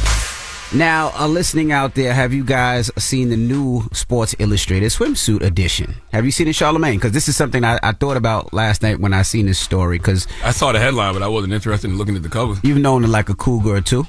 Now, 0.75 1.13
uh, 1.19 1.27
listening 1.29 1.71
out 1.73 1.95
there, 1.95 2.13
have 2.13 2.33
you 2.33 2.45
guys 2.45 2.91
seen 2.99 3.29
the 3.31 3.37
new 3.37 3.89
Sports 3.93 4.35
Illustrated 4.39 4.91
swimsuit 4.91 5.41
edition? 5.43 5.95
Have 6.13 6.25
you 6.25 6.31
seen 6.33 6.49
it, 6.49 6.55
Charlemagne? 6.55 6.97
Because 6.99 7.13
this 7.13 7.29
is 7.29 7.37
something 7.37 7.65
I, 7.65 7.79
I 7.83 7.93
thought 7.93 8.17
about 8.17 8.53
last 8.53 8.83
night 8.83 8.99
when 9.01 9.15
I 9.15 9.23
seen 9.23 9.47
this 9.47 9.59
story. 9.61 9.99
Because 9.99 10.27
I 10.45 10.51
saw 10.51 10.73
the 10.73 10.81
headline, 10.81 11.15
but 11.15 11.23
I 11.23 11.29
wasn't 11.29 11.53
interested 11.55 11.89
in 11.91 11.97
looking 11.97 12.17
at 12.17 12.23
the 12.23 12.29
cover. 12.29 12.55
you've 12.63 12.79
known 12.79 13.03
her 13.03 13.09
like 13.09 13.29
a 13.29 13.35
cougar 13.35 13.65
girl 13.65 13.81
too. 13.81 14.07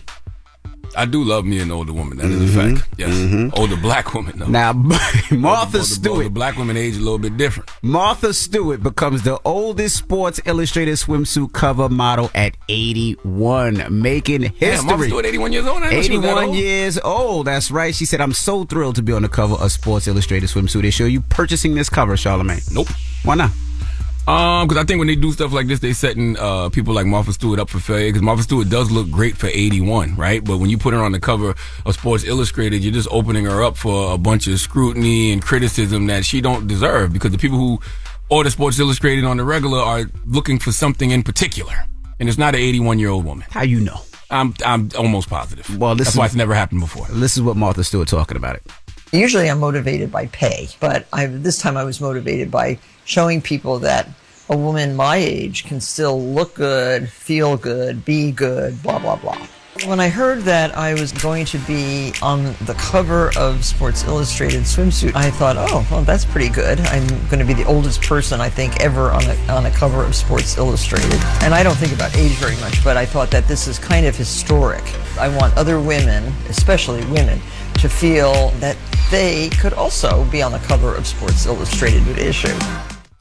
I 0.97 1.05
do 1.05 1.23
love 1.23 1.45
me 1.45 1.59
an 1.59 1.71
older 1.71 1.93
woman. 1.93 2.17
That 2.17 2.25
is 2.25 2.55
a 2.55 2.59
mm-hmm. 2.59 2.75
fact. 2.75 2.89
Yes, 2.97 3.11
mm-hmm. 3.11 3.49
older 3.53 3.77
black 3.77 4.13
woman. 4.13 4.39
though. 4.39 4.47
Now, 4.47 4.73
Martha 5.31 5.77
older, 5.77 5.83
Stewart. 5.83 6.17
older 6.17 6.29
black 6.29 6.57
women 6.57 6.75
age 6.75 6.95
a 6.95 6.99
little 6.99 7.19
bit 7.19 7.37
different. 7.37 7.69
Martha 7.81 8.33
Stewart 8.33 8.83
becomes 8.83 9.21
the 9.21 9.39
oldest 9.45 9.95
Sports 9.95 10.41
Illustrated 10.45 10.95
swimsuit 10.95 11.53
cover 11.53 11.87
model 11.87 12.31
at 12.35 12.57
81, 12.67 14.01
making 14.01 14.41
history. 14.41 14.85
Martha 14.85 15.05
Stewart, 15.05 15.25
81 15.25 15.53
years 15.53 15.67
old. 15.67 15.83
I 15.83 15.89
didn't 15.89 15.95
know 15.95 16.01
she 16.01 16.17
was 16.17 16.21
that 16.23 16.31
81 16.31 16.43
old. 16.45 16.57
years 16.57 16.99
old. 16.99 17.47
That's 17.47 17.71
right. 17.71 17.95
She 17.95 18.05
said, 18.05 18.19
"I'm 18.19 18.33
so 18.33 18.65
thrilled 18.65 18.95
to 18.95 19.03
be 19.03 19.13
on 19.13 19.21
the 19.21 19.29
cover 19.29 19.55
of 19.55 19.71
Sports 19.71 20.07
Illustrated 20.07 20.49
swimsuit." 20.49 20.83
issue." 20.83 20.97
show 20.97 21.05
you 21.05 21.21
purchasing 21.21 21.75
this 21.75 21.89
cover, 21.89 22.17
Charlemagne. 22.17 22.61
Nope. 22.71 22.87
Why 23.23 23.35
not? 23.35 23.51
Um, 24.27 24.67
because 24.67 24.83
I 24.83 24.85
think 24.85 24.99
when 24.99 25.07
they 25.07 25.15
do 25.15 25.31
stuff 25.31 25.53
like 25.53 25.67
this, 25.67 25.79
they 25.79 25.93
setting 25.93 26.37
uh 26.37 26.67
people 26.69 26.93
like 26.93 27.05
Martha 27.05 27.31
Stewart 27.31 27.59
up 27.59 27.69
for 27.69 27.79
failure. 27.79 28.09
Because 28.09 28.21
Martha 28.21 28.43
Stewart 28.43 28.69
does 28.69 28.91
look 28.91 29.09
great 29.09 29.37
for 29.37 29.47
81, 29.47 30.15
right? 30.17 30.43
But 30.43 30.57
when 30.57 30.69
you 30.69 30.77
put 30.77 30.93
her 30.93 30.99
on 31.01 31.13
the 31.13 31.19
cover 31.19 31.55
of 31.85 31.93
Sports 31.93 32.25
Illustrated, 32.25 32.83
you're 32.83 32.93
just 32.93 33.07
opening 33.09 33.45
her 33.45 33.63
up 33.63 33.77
for 33.77 34.13
a 34.13 34.17
bunch 34.17 34.47
of 34.47 34.59
scrutiny 34.59 35.31
and 35.31 35.41
criticism 35.41 36.07
that 36.07 36.25
she 36.25 36.41
don't 36.41 36.67
deserve. 36.67 37.13
Because 37.13 37.31
the 37.31 37.37
people 37.37 37.57
who 37.57 37.79
order 38.29 38.49
Sports 38.49 38.77
Illustrated 38.79 39.23
on 39.23 39.37
the 39.37 39.45
regular 39.45 39.79
are 39.79 40.03
looking 40.25 40.59
for 40.59 40.73
something 40.73 41.11
in 41.11 41.23
particular, 41.23 41.73
and 42.19 42.27
it's 42.27 42.37
not 42.37 42.53
an 42.53 42.59
81 42.61 42.99
year 42.99 43.09
old 43.09 43.23
woman. 43.23 43.45
How 43.49 43.63
you 43.63 43.79
know? 43.79 44.01
I'm 44.29 44.53
I'm 44.65 44.89
almost 44.97 45.29
positive. 45.29 45.77
Well, 45.77 45.95
this 45.95 46.07
that's 46.07 46.15
is- 46.15 46.19
why 46.19 46.25
it's 46.25 46.35
never 46.35 46.53
happened 46.53 46.81
before. 46.81 47.07
This 47.11 47.37
is 47.37 47.43
what 47.43 47.55
Martha 47.55 47.81
Stewart 47.85 48.09
talking 48.09 48.35
about 48.35 48.57
it. 48.57 48.63
Usually 49.13 49.49
I'm 49.49 49.59
motivated 49.61 50.11
by 50.11 50.25
pay, 50.27 50.67
but 50.81 51.07
I, 51.13 51.27
this 51.27 51.59
time 51.59 51.77
I 51.77 51.85
was 51.85 52.01
motivated 52.01 52.51
by 52.51 52.77
showing 53.07 53.41
people 53.41 53.79
that 53.79 54.05
a 54.49 54.57
woman 54.57 54.95
my 54.95 55.15
age 55.15 55.65
can 55.65 55.79
still 55.79 56.21
look 56.21 56.53
good, 56.55 57.09
feel 57.09 57.57
good, 57.57 58.03
be 58.05 58.31
good, 58.31 58.81
blah, 58.83 58.99
blah, 58.99 59.15
blah. 59.15 59.47
When 59.85 59.99
I 59.99 60.09
heard 60.09 60.41
that 60.41 60.75
I 60.75 60.93
was 60.93 61.11
going 61.11 61.45
to 61.45 61.59
be 61.59 62.11
on 62.21 62.43
the 62.65 62.75
cover 62.77 63.31
of 63.37 63.63
Sports 63.63 64.03
Illustrated 64.05 64.63
swimsuit, 64.63 65.15
I 65.15 65.29
thought, 65.29 65.55
oh, 65.57 65.87
well, 65.89 66.03
that's 66.03 66.25
pretty 66.25 66.49
good. 66.49 66.79
I'm 66.79 67.07
going 67.29 67.39
to 67.39 67.45
be 67.45 67.53
the 67.53 67.65
oldest 67.65 68.01
person, 68.01 68.41
I 68.41 68.49
think, 68.49 68.81
ever 68.81 69.11
on 69.11 69.23
a, 69.23 69.51
on 69.51 69.67
a 69.67 69.71
cover 69.71 70.03
of 70.03 70.15
Sports 70.15 70.57
Illustrated. 70.57 71.21
And 71.43 71.53
I 71.53 71.61
don't 71.61 71.75
think 71.75 71.93
about 71.93 72.15
age 72.17 72.31
very 72.33 72.55
much, 72.57 72.83
but 72.83 72.97
I 72.97 73.05
thought 73.05 73.29
that 73.31 73.47
this 73.47 73.67
is 73.67 73.77
kind 73.77 74.05
of 74.05 74.17
historic. 74.17 74.83
I 75.19 75.29
want 75.37 75.55
other 75.55 75.79
women, 75.79 76.23
especially 76.49 77.05
women, 77.05 77.39
to 77.75 77.87
feel 77.87 78.49
that 78.59 78.75
they 79.11 79.49
could 79.61 79.73
also 79.73 80.25
be 80.31 80.41
on 80.41 80.51
the 80.51 80.59
cover 80.59 80.95
of 80.95 81.05
Sports 81.05 81.45
Illustrated 81.45 82.17
issue. 82.17 82.57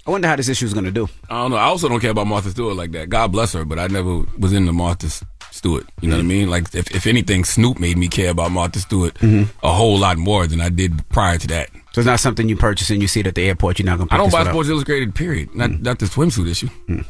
I 0.07 0.11
wonder 0.11 0.29
how 0.29 0.37
this 0.37 0.49
issue 0.49 0.67
is 0.67 0.73
going 0.73 0.85
to 0.85 0.93
do. 0.93 1.09
I 1.29 1.43
don't 1.43 1.51
know. 1.51 1.57
I 1.57 1.65
also 1.65 1.89
don't 1.89 2.01
care 2.01 2.11
about 2.13 2.27
Martha 2.29 2.51
Stewart 2.51 2.77
like 2.77 2.93
that. 2.93 3.09
God 3.09 3.33
bless 3.33 3.53
her, 3.55 3.65
but 3.65 3.79
I 3.79 3.89
never 3.89 4.23
was 4.39 4.53
into 4.53 4.73
Martha 4.73 5.09
Stewart. 5.51 5.87
You 6.01 6.09
know 6.09 6.17
what 6.17 6.21
I 6.21 6.23
mm-hmm. 6.23 6.29
mean? 6.29 6.51
Like, 6.51 6.75
if, 6.75 6.95
if 6.95 7.07
anything, 7.07 7.45
Snoop 7.45 7.81
made 7.81 7.99
me 7.99 8.07
care 8.09 8.31
about 8.31 8.53
Martha 8.53 8.79
Stewart 8.79 9.15
mm-hmm. 9.15 9.51
a 9.67 9.73
whole 9.73 9.99
lot 9.99 10.17
more 10.17 10.47
than 10.47 10.61
I 10.61 10.69
did 10.69 11.09
prior 11.09 11.39
to 11.39 11.47
that. 11.49 11.71
So 11.93 12.01
it's 12.01 12.07
not 12.07 12.21
something 12.21 12.49
you 12.49 12.57
purchase 12.57 12.91
and 12.91 13.03
you 13.03 13.09
see 13.09 13.21
it 13.21 13.27
at 13.27 13.35
the 13.35 13.49
airport. 13.49 13.79
You're 13.79 13.87
not 13.87 13.97
going 13.97 14.09
to. 14.09 14.15
I 14.15 14.19
don't 14.19 14.31
buy. 14.31 14.45
Sports 14.45 14.69
Illustrated. 14.69 15.15
Period. 15.15 15.55
Not 15.55 15.71
mm. 15.71 15.81
not 15.83 15.99
the 15.99 16.05
swimsuit 16.07 16.49
issue. 16.49 16.69
Mm. 16.89 17.07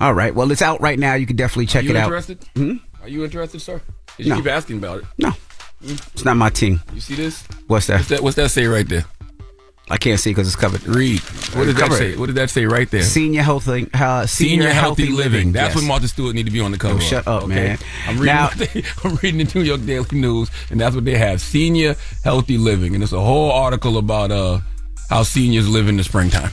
All 0.00 0.14
right. 0.14 0.34
Well, 0.34 0.50
it's 0.50 0.62
out 0.62 0.80
right 0.80 0.98
now. 0.98 1.14
You 1.14 1.26
can 1.26 1.36
definitely 1.36 1.66
check 1.66 1.82
Are 1.82 1.84
you 1.84 1.90
it 1.90 1.96
out. 1.96 2.04
interested? 2.06 2.42
Hmm? 2.56 2.76
Are 3.02 3.08
you 3.08 3.22
interested, 3.22 3.60
sir? 3.60 3.78
'Cause 4.06 4.18
you 4.18 4.30
No. 4.30 4.36
keep 4.36 4.46
asking 4.46 4.78
about 4.78 5.00
it. 5.00 5.04
No, 5.18 5.28
mm. 5.84 6.12
it's 6.14 6.24
not 6.24 6.36
my 6.38 6.48
team. 6.48 6.80
You 6.94 7.00
see 7.00 7.14
this? 7.14 7.44
What's 7.66 7.86
that? 7.88 7.98
What's 7.98 8.08
that? 8.08 8.22
What's 8.22 8.36
that 8.36 8.50
say 8.50 8.66
right 8.66 8.88
there? 8.88 9.04
I 9.92 9.98
can't 9.98 10.18
see 10.18 10.30
because 10.30 10.46
it's 10.46 10.56
covered. 10.56 10.82
Read. 10.86 11.20
What 11.54 11.66
did 11.66 11.76
that 11.76 11.92
say? 11.92 12.16
What 12.16 12.26
did 12.26 12.36
that 12.36 12.48
say 12.48 12.64
right 12.64 12.90
there? 12.90 13.02
Senior 13.02 13.42
healthy, 13.42 13.86
uh, 13.92 14.24
Senior, 14.24 14.70
healthy, 14.70 15.08
living. 15.10 15.52
That's 15.52 15.74
yes. 15.74 15.82
what 15.82 15.86
Martha 15.86 16.08
Stewart 16.08 16.34
need 16.34 16.46
to 16.46 16.50
be 16.50 16.60
on 16.60 16.70
the 16.72 16.78
cover. 16.78 16.94
Oh, 16.94 16.98
shut 16.98 17.28
up, 17.28 17.46
man. 17.46 17.76
I'm 18.06 18.14
reading. 18.14 18.24
Now- 18.24 18.48
they- 18.48 18.84
I'm 19.04 19.16
reading 19.16 19.44
the 19.46 19.52
New 19.58 19.64
York 19.66 19.84
Daily 19.84 20.06
News, 20.18 20.50
and 20.70 20.80
that's 20.80 20.94
what 20.94 21.04
they 21.04 21.18
have: 21.18 21.42
senior 21.42 21.94
healthy 22.24 22.56
living, 22.56 22.94
and 22.94 23.04
it's 23.04 23.12
a 23.12 23.20
whole 23.20 23.52
article 23.52 23.98
about 23.98 24.30
uh 24.30 24.60
how 25.10 25.24
seniors 25.24 25.68
live 25.68 25.88
in 25.88 25.98
the 25.98 26.04
springtime. 26.04 26.50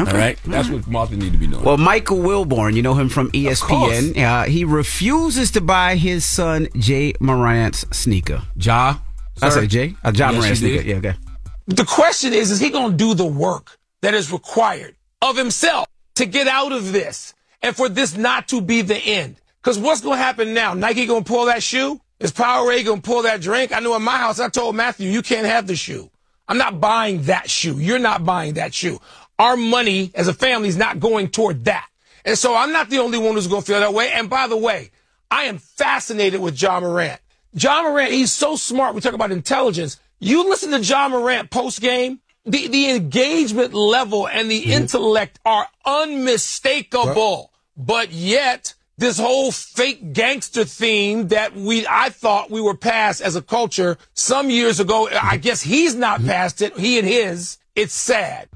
All 0.00 0.06
right, 0.06 0.36
that's 0.44 0.68
what 0.68 0.88
Martha 0.88 1.14
need 1.14 1.30
to 1.30 1.38
be 1.38 1.46
doing. 1.46 1.62
Well, 1.62 1.76
Michael 1.76 2.18
Wilbon, 2.18 2.74
you 2.74 2.82
know 2.82 2.94
him 2.94 3.08
from 3.08 3.30
ESPN. 3.30 4.16
Uh, 4.18 4.42
he 4.46 4.64
refuses 4.64 5.52
to 5.52 5.60
buy 5.60 5.94
his 5.94 6.24
son 6.24 6.66
Jay 6.76 7.14
Morant's 7.20 7.84
sneaker. 7.96 8.42
Ja, 8.56 8.96
I 9.40 9.50
said 9.50 9.70
Jay. 9.70 9.94
Uh, 10.02 10.10
John 10.10 10.32
Yes, 10.34 10.42
Morant 10.42 10.58
sneaker. 10.58 10.82
did. 10.82 10.86
Yeah, 10.86 10.96
okay. 10.96 11.14
The 11.66 11.84
question 11.84 12.32
is, 12.32 12.50
is 12.50 12.60
he 12.60 12.70
going 12.70 12.92
to 12.92 12.96
do 12.96 13.14
the 13.14 13.26
work 13.26 13.78
that 14.02 14.12
is 14.14 14.30
required 14.30 14.96
of 15.22 15.36
himself 15.36 15.86
to 16.16 16.26
get 16.26 16.46
out 16.46 16.72
of 16.72 16.92
this 16.92 17.32
and 17.62 17.74
for 17.74 17.88
this 17.88 18.16
not 18.16 18.48
to 18.48 18.60
be 18.60 18.82
the 18.82 18.96
end? 18.96 19.36
Because 19.62 19.78
what's 19.78 20.02
going 20.02 20.18
to 20.18 20.22
happen 20.22 20.52
now? 20.52 20.74
Nike 20.74 21.06
going 21.06 21.24
to 21.24 21.28
pull 21.28 21.46
that 21.46 21.62
shoe? 21.62 22.00
Is 22.20 22.32
Powerade 22.32 22.84
going 22.84 23.00
to 23.00 23.06
pull 23.06 23.22
that 23.22 23.40
drink? 23.40 23.74
I 23.74 23.80
know 23.80 23.96
in 23.96 24.02
my 24.02 24.18
house, 24.18 24.38
I 24.38 24.48
told 24.50 24.76
Matthew, 24.76 25.10
you 25.10 25.22
can't 25.22 25.46
have 25.46 25.66
the 25.66 25.74
shoe. 25.74 26.10
I'm 26.46 26.58
not 26.58 26.80
buying 26.80 27.22
that 27.22 27.48
shoe. 27.48 27.78
You're 27.78 27.98
not 27.98 28.24
buying 28.24 28.54
that 28.54 28.74
shoe. 28.74 29.00
Our 29.38 29.56
money 29.56 30.10
as 30.14 30.28
a 30.28 30.34
family 30.34 30.68
is 30.68 30.76
not 30.76 31.00
going 31.00 31.28
toward 31.28 31.64
that. 31.64 31.88
And 32.26 32.38
so 32.38 32.54
I'm 32.54 32.72
not 32.72 32.90
the 32.90 32.98
only 32.98 33.18
one 33.18 33.34
who's 33.34 33.46
going 33.48 33.62
to 33.62 33.66
feel 33.66 33.80
that 33.80 33.94
way. 33.94 34.12
And 34.12 34.28
by 34.28 34.46
the 34.46 34.56
way, 34.56 34.90
I 35.30 35.44
am 35.44 35.58
fascinated 35.58 36.40
with 36.40 36.60
Ja 36.60 36.80
Morant. 36.80 37.20
Ja 37.54 37.82
Morant, 37.82 38.12
he's 38.12 38.32
so 38.32 38.56
smart. 38.56 38.94
We 38.94 39.00
talk 39.00 39.14
about 39.14 39.32
intelligence. 39.32 39.98
You 40.24 40.48
listen 40.48 40.70
to 40.70 40.80
Ja 40.80 41.08
Morant 41.10 41.50
post 41.50 41.82
game, 41.82 42.18
the, 42.46 42.66
the 42.68 42.90
engagement 42.90 43.74
level 43.74 44.26
and 44.26 44.50
the 44.50 44.72
intellect 44.72 45.38
are 45.44 45.68
unmistakable. 45.84 47.52
But 47.76 48.10
yet, 48.10 48.72
this 48.96 49.18
whole 49.18 49.52
fake 49.52 50.14
gangster 50.14 50.64
theme 50.64 51.28
that 51.28 51.54
we 51.54 51.86
I 51.86 52.08
thought 52.08 52.50
we 52.50 52.62
were 52.62 52.74
past 52.74 53.20
as 53.20 53.36
a 53.36 53.42
culture 53.42 53.98
some 54.14 54.48
years 54.48 54.80
ago. 54.80 55.10
I 55.10 55.36
guess 55.36 55.60
he's 55.60 55.94
not 55.94 56.20
mm-hmm. 56.20 56.30
past 56.30 56.62
it. 56.62 56.78
He 56.78 56.98
and 56.98 57.06
his. 57.06 57.58
It's 57.74 57.94
sad. 57.94 58.48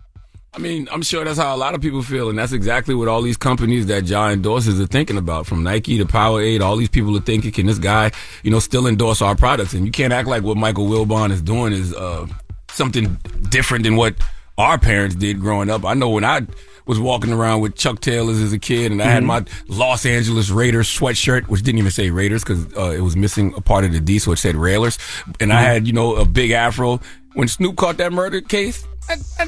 I 0.54 0.58
mean, 0.60 0.88
I'm 0.90 1.02
sure 1.02 1.24
that's 1.24 1.38
how 1.38 1.54
a 1.54 1.58
lot 1.58 1.74
of 1.74 1.80
people 1.82 2.02
feel, 2.02 2.30
and 2.30 2.38
that's 2.38 2.52
exactly 2.52 2.94
what 2.94 3.06
all 3.06 3.20
these 3.22 3.36
companies 3.36 3.86
that 3.86 4.06
Ja 4.06 4.30
endorses 4.30 4.80
are 4.80 4.86
thinking 4.86 5.16
about. 5.18 5.46
From 5.46 5.62
Nike 5.62 5.98
to 5.98 6.04
Powerade, 6.06 6.62
all 6.62 6.76
these 6.76 6.88
people 6.88 7.16
are 7.16 7.20
thinking, 7.20 7.52
can 7.52 7.66
this 7.66 7.78
guy, 7.78 8.10
you 8.42 8.50
know, 8.50 8.58
still 8.58 8.86
endorse 8.86 9.20
our 9.22 9.36
products? 9.36 9.74
And 9.74 9.84
you 9.84 9.92
can't 9.92 10.12
act 10.12 10.26
like 10.26 10.42
what 10.42 10.56
Michael 10.56 10.86
Wilbon 10.88 11.30
is 11.30 11.42
doing 11.42 11.72
is 11.74 11.94
uh, 11.94 12.26
something 12.70 13.18
different 13.50 13.84
than 13.84 13.96
what 13.96 14.14
our 14.56 14.78
parents 14.78 15.14
did 15.14 15.38
growing 15.38 15.68
up. 15.70 15.84
I 15.84 15.94
know 15.94 16.08
when 16.10 16.24
I 16.24 16.46
was 16.86 16.98
walking 16.98 17.32
around 17.32 17.60
with 17.60 17.76
Chuck 17.76 18.00
Taylors 18.00 18.40
as 18.40 18.52
a 18.54 18.58
kid, 18.58 18.90
and 18.90 19.02
I 19.02 19.04
had 19.10 19.22
Mhm. 19.22 19.26
my 19.26 19.44
Los 19.68 20.06
Angeles 20.06 20.48
Raiders 20.48 20.88
sweatshirt, 20.88 21.46
which 21.48 21.62
didn't 21.62 21.78
even 21.80 21.90
say 21.92 22.08
Raiders 22.10 22.42
because 22.42 22.66
uh, 22.74 22.90
it 22.96 23.00
was 23.02 23.14
missing 23.14 23.52
a 23.54 23.60
part 23.60 23.84
of 23.84 23.92
the 23.92 24.00
D, 24.00 24.18
so 24.18 24.32
it 24.32 24.38
said 24.38 24.56
Railers. 24.56 24.96
And 25.38 25.52
I 25.52 25.56
Mhm. 25.62 25.66
had, 25.66 25.86
you 25.86 25.92
know, 25.92 26.16
a 26.16 26.24
big 26.24 26.52
afro. 26.52 27.00
When 27.34 27.46
Snoop 27.48 27.76
caught 27.76 27.98
that 27.98 28.12
murder 28.14 28.40
case, 28.40 28.82
I, 28.82 28.86
I, 28.86 28.87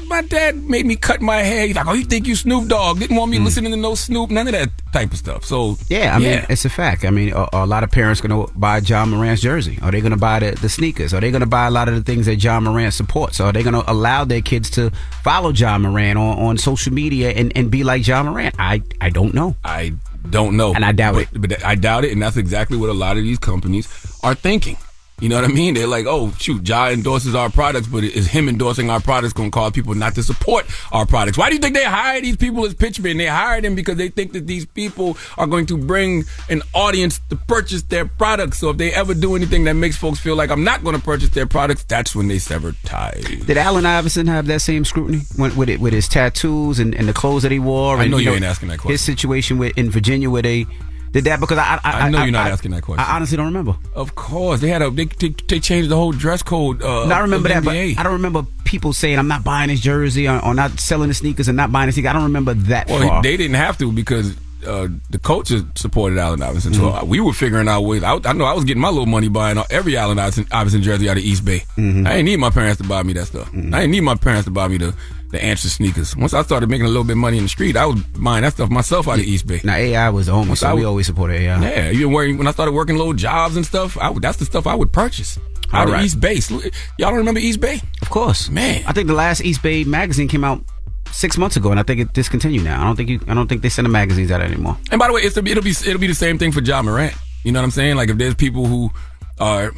my 0.07 0.21
dad 0.21 0.63
made 0.63 0.85
me 0.85 0.95
cut 0.95 1.21
my 1.21 1.37
hair. 1.37 1.67
He's 1.67 1.75
like, 1.75 1.87
"Oh, 1.87 1.93
you 1.93 2.03
think 2.03 2.27
you 2.27 2.35
Snoop 2.35 2.67
Dogg? 2.67 2.99
Didn't 2.99 3.15
want 3.15 3.31
me 3.31 3.37
hmm. 3.37 3.45
listening 3.45 3.71
to 3.71 3.77
no 3.77 3.95
Snoop, 3.95 4.29
none 4.29 4.47
of 4.47 4.53
that 4.53 4.69
type 4.91 5.11
of 5.11 5.17
stuff." 5.17 5.45
So 5.45 5.77
Yeah, 5.89 6.15
I 6.15 6.19
mean, 6.19 6.45
it's 6.49 6.65
a 6.65 6.69
fact. 6.69 7.05
I 7.05 7.09
mean, 7.09 7.33
a, 7.33 7.47
a 7.53 7.65
lot 7.65 7.83
of 7.83 7.91
parents 7.91 8.21
going 8.21 8.47
to 8.47 8.51
buy 8.53 8.77
Ja 8.79 9.05
Morant's 9.05 9.41
jersey. 9.41 9.79
Are 9.81 9.91
they 9.91 10.01
going 10.01 10.11
to 10.11 10.17
buy 10.17 10.39
the, 10.39 10.51
the 10.51 10.69
sneakers? 10.69 11.13
Are 11.13 11.21
they 11.21 11.31
going 11.31 11.41
to 11.41 11.47
buy 11.47 11.67
a 11.67 11.71
lot 11.71 11.87
of 11.87 11.95
the 11.95 12.03
things 12.03 12.25
that 12.25 12.37
Ja 12.37 12.59
Morant 12.59 12.93
supports? 12.93 13.39
Are 13.39 13.51
they 13.51 13.63
going 13.63 13.73
to 13.73 13.89
allow 13.91 14.23
their 14.25 14.41
kids 14.41 14.69
to 14.71 14.91
follow 15.23 15.51
Ja 15.51 15.77
Morant 15.77 16.17
on, 16.17 16.37
on 16.39 16.57
social 16.57 16.93
media 16.93 17.31
and, 17.31 17.55
and 17.55 17.71
be 17.71 17.83
like 17.83 18.05
Ja 18.05 18.23
Morant? 18.23 18.55
I, 18.59 18.81
I 18.99 19.09
don't 19.09 19.33
know. 19.33 19.55
I 19.63 19.93
don't 20.29 20.55
know, 20.55 20.73
and 20.73 20.85
I 20.85 20.91
doubt 20.91 21.15
but, 21.15 21.21
it. 21.23 21.41
But 21.41 21.65
I 21.65 21.75
doubt 21.75 22.05
it, 22.05 22.11
and 22.11 22.21
that's 22.21 22.37
exactly 22.37 22.77
what 22.77 22.89
a 22.89 22.93
lot 22.93 23.17
of 23.17 23.23
these 23.23 23.39
companies 23.39 23.87
are 24.23 24.35
thinking. 24.35 24.77
You 25.21 25.29
know 25.29 25.35
what 25.35 25.45
I 25.45 25.53
mean? 25.53 25.75
They're 25.75 25.85
like, 25.85 26.07
oh, 26.07 26.31
shoot, 26.39 26.67
Ja 26.67 26.89
endorses 26.89 27.35
our 27.35 27.51
products, 27.51 27.87
but 27.87 28.03
is 28.03 28.25
him 28.25 28.49
endorsing 28.49 28.89
our 28.89 28.99
products 28.99 29.33
going 29.33 29.51
to 29.51 29.55
cause 29.55 29.71
people 29.71 29.93
not 29.93 30.15
to 30.15 30.23
support 30.23 30.65
our 30.91 31.05
products? 31.05 31.37
Why 31.37 31.49
do 31.49 31.55
you 31.55 31.61
think 31.61 31.75
they 31.75 31.83
hire 31.83 32.19
these 32.21 32.37
people 32.37 32.65
as 32.65 32.73
pitchmen? 32.73 33.17
They 33.17 33.27
hire 33.27 33.61
them 33.61 33.75
because 33.75 33.97
they 33.97 34.09
think 34.09 34.33
that 34.33 34.47
these 34.47 34.65
people 34.65 35.17
are 35.37 35.45
going 35.45 35.67
to 35.67 35.77
bring 35.77 36.23
an 36.49 36.63
audience 36.73 37.21
to 37.29 37.35
purchase 37.35 37.83
their 37.83 38.05
products. 38.05 38.57
So 38.57 38.71
if 38.71 38.77
they 38.77 38.91
ever 38.93 39.13
do 39.13 39.35
anything 39.35 39.65
that 39.65 39.75
makes 39.75 39.95
folks 39.95 40.19
feel 40.19 40.35
like 40.35 40.49
I'm 40.49 40.63
not 40.63 40.83
going 40.83 40.95
to 40.95 41.01
purchase 41.01 41.29
their 41.29 41.45
products, 41.45 41.83
that's 41.83 42.15
when 42.15 42.27
they 42.27 42.39
sever 42.39 42.73
ties. 42.83 43.23
Did 43.45 43.57
Allen 43.57 43.85
Iverson 43.85 44.25
have 44.25 44.47
that 44.47 44.61
same 44.61 44.83
scrutiny 44.85 45.21
with, 45.37 45.55
with 45.55 45.69
it 45.69 45.79
with 45.79 45.93
his 45.93 46.07
tattoos 46.07 46.79
and, 46.79 46.95
and 46.95 47.07
the 47.07 47.13
clothes 47.13 47.43
that 47.43 47.51
he 47.51 47.59
wore? 47.59 47.97
I 47.97 48.03
and, 48.03 48.11
know 48.11 48.17
you 48.17 48.31
ain't 48.31 48.43
asking 48.43 48.69
that 48.69 48.79
question. 48.79 48.91
His 48.91 49.01
situation 49.01 49.59
with 49.59 49.77
in 49.77 49.91
Virginia 49.91 50.31
where 50.31 50.41
they 50.41 50.65
did 51.11 51.25
that 51.25 51.39
because 51.39 51.57
I 51.57 51.79
I, 51.83 51.91
I 51.91 52.09
know 52.09 52.23
you're 52.23 52.31
not 52.31 52.47
asking 52.51 52.71
that 52.71 52.83
question. 52.83 53.03
I 53.05 53.15
honestly 53.15 53.35
don't 53.37 53.47
remember. 53.47 53.75
Of 53.95 54.15
course, 54.15 54.61
they 54.61 54.69
had 54.69 54.81
a 54.81 54.89
they 54.89 55.05
they, 55.05 55.29
they 55.47 55.59
changed 55.59 55.89
the 55.89 55.95
whole 55.95 56.11
dress 56.13 56.41
code. 56.43 56.81
Uh, 56.81 57.05
No, 57.05 57.15
I 57.15 57.19
remember 57.19 57.49
that, 57.49 57.63
but 57.63 57.75
I 57.75 57.93
don't 58.03 58.13
remember 58.13 58.43
people 58.65 58.93
saying 58.93 59.19
I'm 59.19 59.27
not 59.27 59.43
buying 59.43 59.69
his 59.69 59.81
jersey 59.81 60.27
or, 60.27 60.43
or 60.43 60.53
not 60.53 60.79
selling 60.79 61.09
the 61.09 61.13
sneakers 61.13 61.47
and 61.47 61.57
not 61.57 61.71
buying 61.71 61.87
the 61.87 61.91
sneakers. 61.93 62.09
I 62.09 62.13
don't 62.13 62.23
remember 62.23 62.53
that 62.53 62.87
Well, 62.89 63.05
far. 63.07 63.21
they 63.23 63.35
didn't 63.35 63.57
have 63.57 63.77
to 63.79 63.91
because 63.91 64.35
uh, 64.65 64.87
the 65.09 65.17
coaches 65.19 65.63
supported 65.75 66.19
Allen 66.19 66.41
Iverson. 66.41 66.73
So 66.75 66.83
Mhm. 66.91 67.07
we 67.07 67.19
were 67.19 67.33
figuring 67.33 67.67
out 67.67 67.81
ways. 67.81 68.03
I, 68.03 68.19
I 68.23 68.33
know 68.33 68.45
I 68.45 68.53
was 68.53 68.63
getting 68.63 68.79
my 68.81 68.89
little 68.89 69.07
money 69.07 69.27
buying 69.27 69.57
every 69.71 69.97
Allen 69.97 70.19
Iverson, 70.19 70.45
Iverson 70.51 70.83
jersey 70.83 71.09
out 71.09 71.17
of 71.17 71.23
Eastbay. 71.23 71.65
Mm-hmm. 71.77 72.05
I 72.07 72.11
didn't 72.11 72.25
need 72.25 72.37
my 72.37 72.51
parents 72.51 72.79
to 72.81 72.87
buy 72.87 73.01
me 73.03 73.13
that 73.13 73.25
stuff. 73.25 73.49
I 73.49 73.57
didn't 73.59 73.91
need 73.91 74.01
my 74.01 74.15
parents 74.15 74.45
to 74.45 74.51
buy 74.51 74.67
me 74.67 74.77
the 74.77 74.93
the 75.31 75.43
answer 75.43 75.69
sneakers. 75.69 76.15
Once 76.15 76.33
I 76.33 76.43
started 76.43 76.69
making 76.69 76.85
a 76.85 76.89
little 76.89 77.03
bit 77.03 77.13
of 77.13 77.17
money 77.19 77.37
in 77.37 77.43
the 77.43 77.49
street, 77.49 77.75
I 77.77 77.85
was 77.85 78.01
buying 78.03 78.43
that 78.43 78.53
stuff 78.53 78.69
myself 78.69 79.07
out 79.07 79.19
of 79.19 79.25
Eastbay. 79.25 79.63
Now 79.63 79.75
AI 79.75 80.09
was 80.09 80.27
the 80.27 80.33
homie, 80.33 80.49
Once 80.49 80.59
so 80.59 80.67
I 80.69 80.73
we 80.73 80.83
always 80.83 81.05
supported 81.05 81.35
AI. 81.41 81.61
Yeah, 81.61 81.91
even 81.91 82.11
working 82.11 82.37
when 82.37 82.47
I 82.47 82.51
started 82.51 82.73
working 82.73 82.97
little 82.97 83.13
jobs 83.13 83.55
and 83.55 83.65
stuff, 83.65 83.97
I 83.97 84.09
would, 84.09 84.21
that's 84.21 84.37
the 84.37 84.45
stuff 84.45 84.67
I 84.67 84.75
would 84.75 84.91
purchase 84.91 85.39
out 85.73 85.87
All 85.87 85.93
of. 85.93 86.01
Eastbay. 86.01 86.73
Y'all 86.99 87.09
don't 87.09 87.19
remember 87.19 87.39
Eastbay? 87.39 87.81
Of 88.01 88.09
course, 88.09 88.49
man. 88.49 88.83
I 88.85 88.91
think 88.91 89.07
the 89.07 89.13
last 89.13 89.41
Eastbay 89.41 89.85
magazine 89.85 90.27
came 90.27 90.43
out 90.43 90.63
six 91.11 91.37
months 91.37 91.55
ago, 91.55 91.71
and 91.71 91.79
I 91.79 91.83
think 91.83 92.01
it 92.01 92.13
discontinued 92.13 92.63
now. 92.63 92.81
I 92.81 92.85
don't 92.85 92.95
think 92.95 93.09
you, 93.09 93.19
I 93.27 93.33
don't 93.33 93.47
think 93.47 93.61
they 93.61 93.69
send 93.69 93.85
the 93.85 93.89
magazines 93.89 94.31
out 94.31 94.41
anymore. 94.41 94.77
And 94.91 94.99
by 94.99 95.07
the 95.07 95.13
way, 95.13 95.21
it's, 95.21 95.37
it'll 95.37 95.63
be 95.63 95.71
it'll 95.71 95.99
be 95.99 96.07
the 96.07 96.13
same 96.13 96.37
thing 96.37 96.51
for 96.51 96.61
Ja 96.61 96.81
Morant. 96.81 97.13
You 97.43 97.51
know 97.51 97.59
what 97.59 97.65
I'm 97.65 97.71
saying? 97.71 97.95
Like 97.95 98.09
if 98.09 98.17
there's 98.17 98.35
people 98.35 98.65
who 98.65 98.91
are 99.39 99.71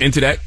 into 0.00 0.20
that 0.20 0.38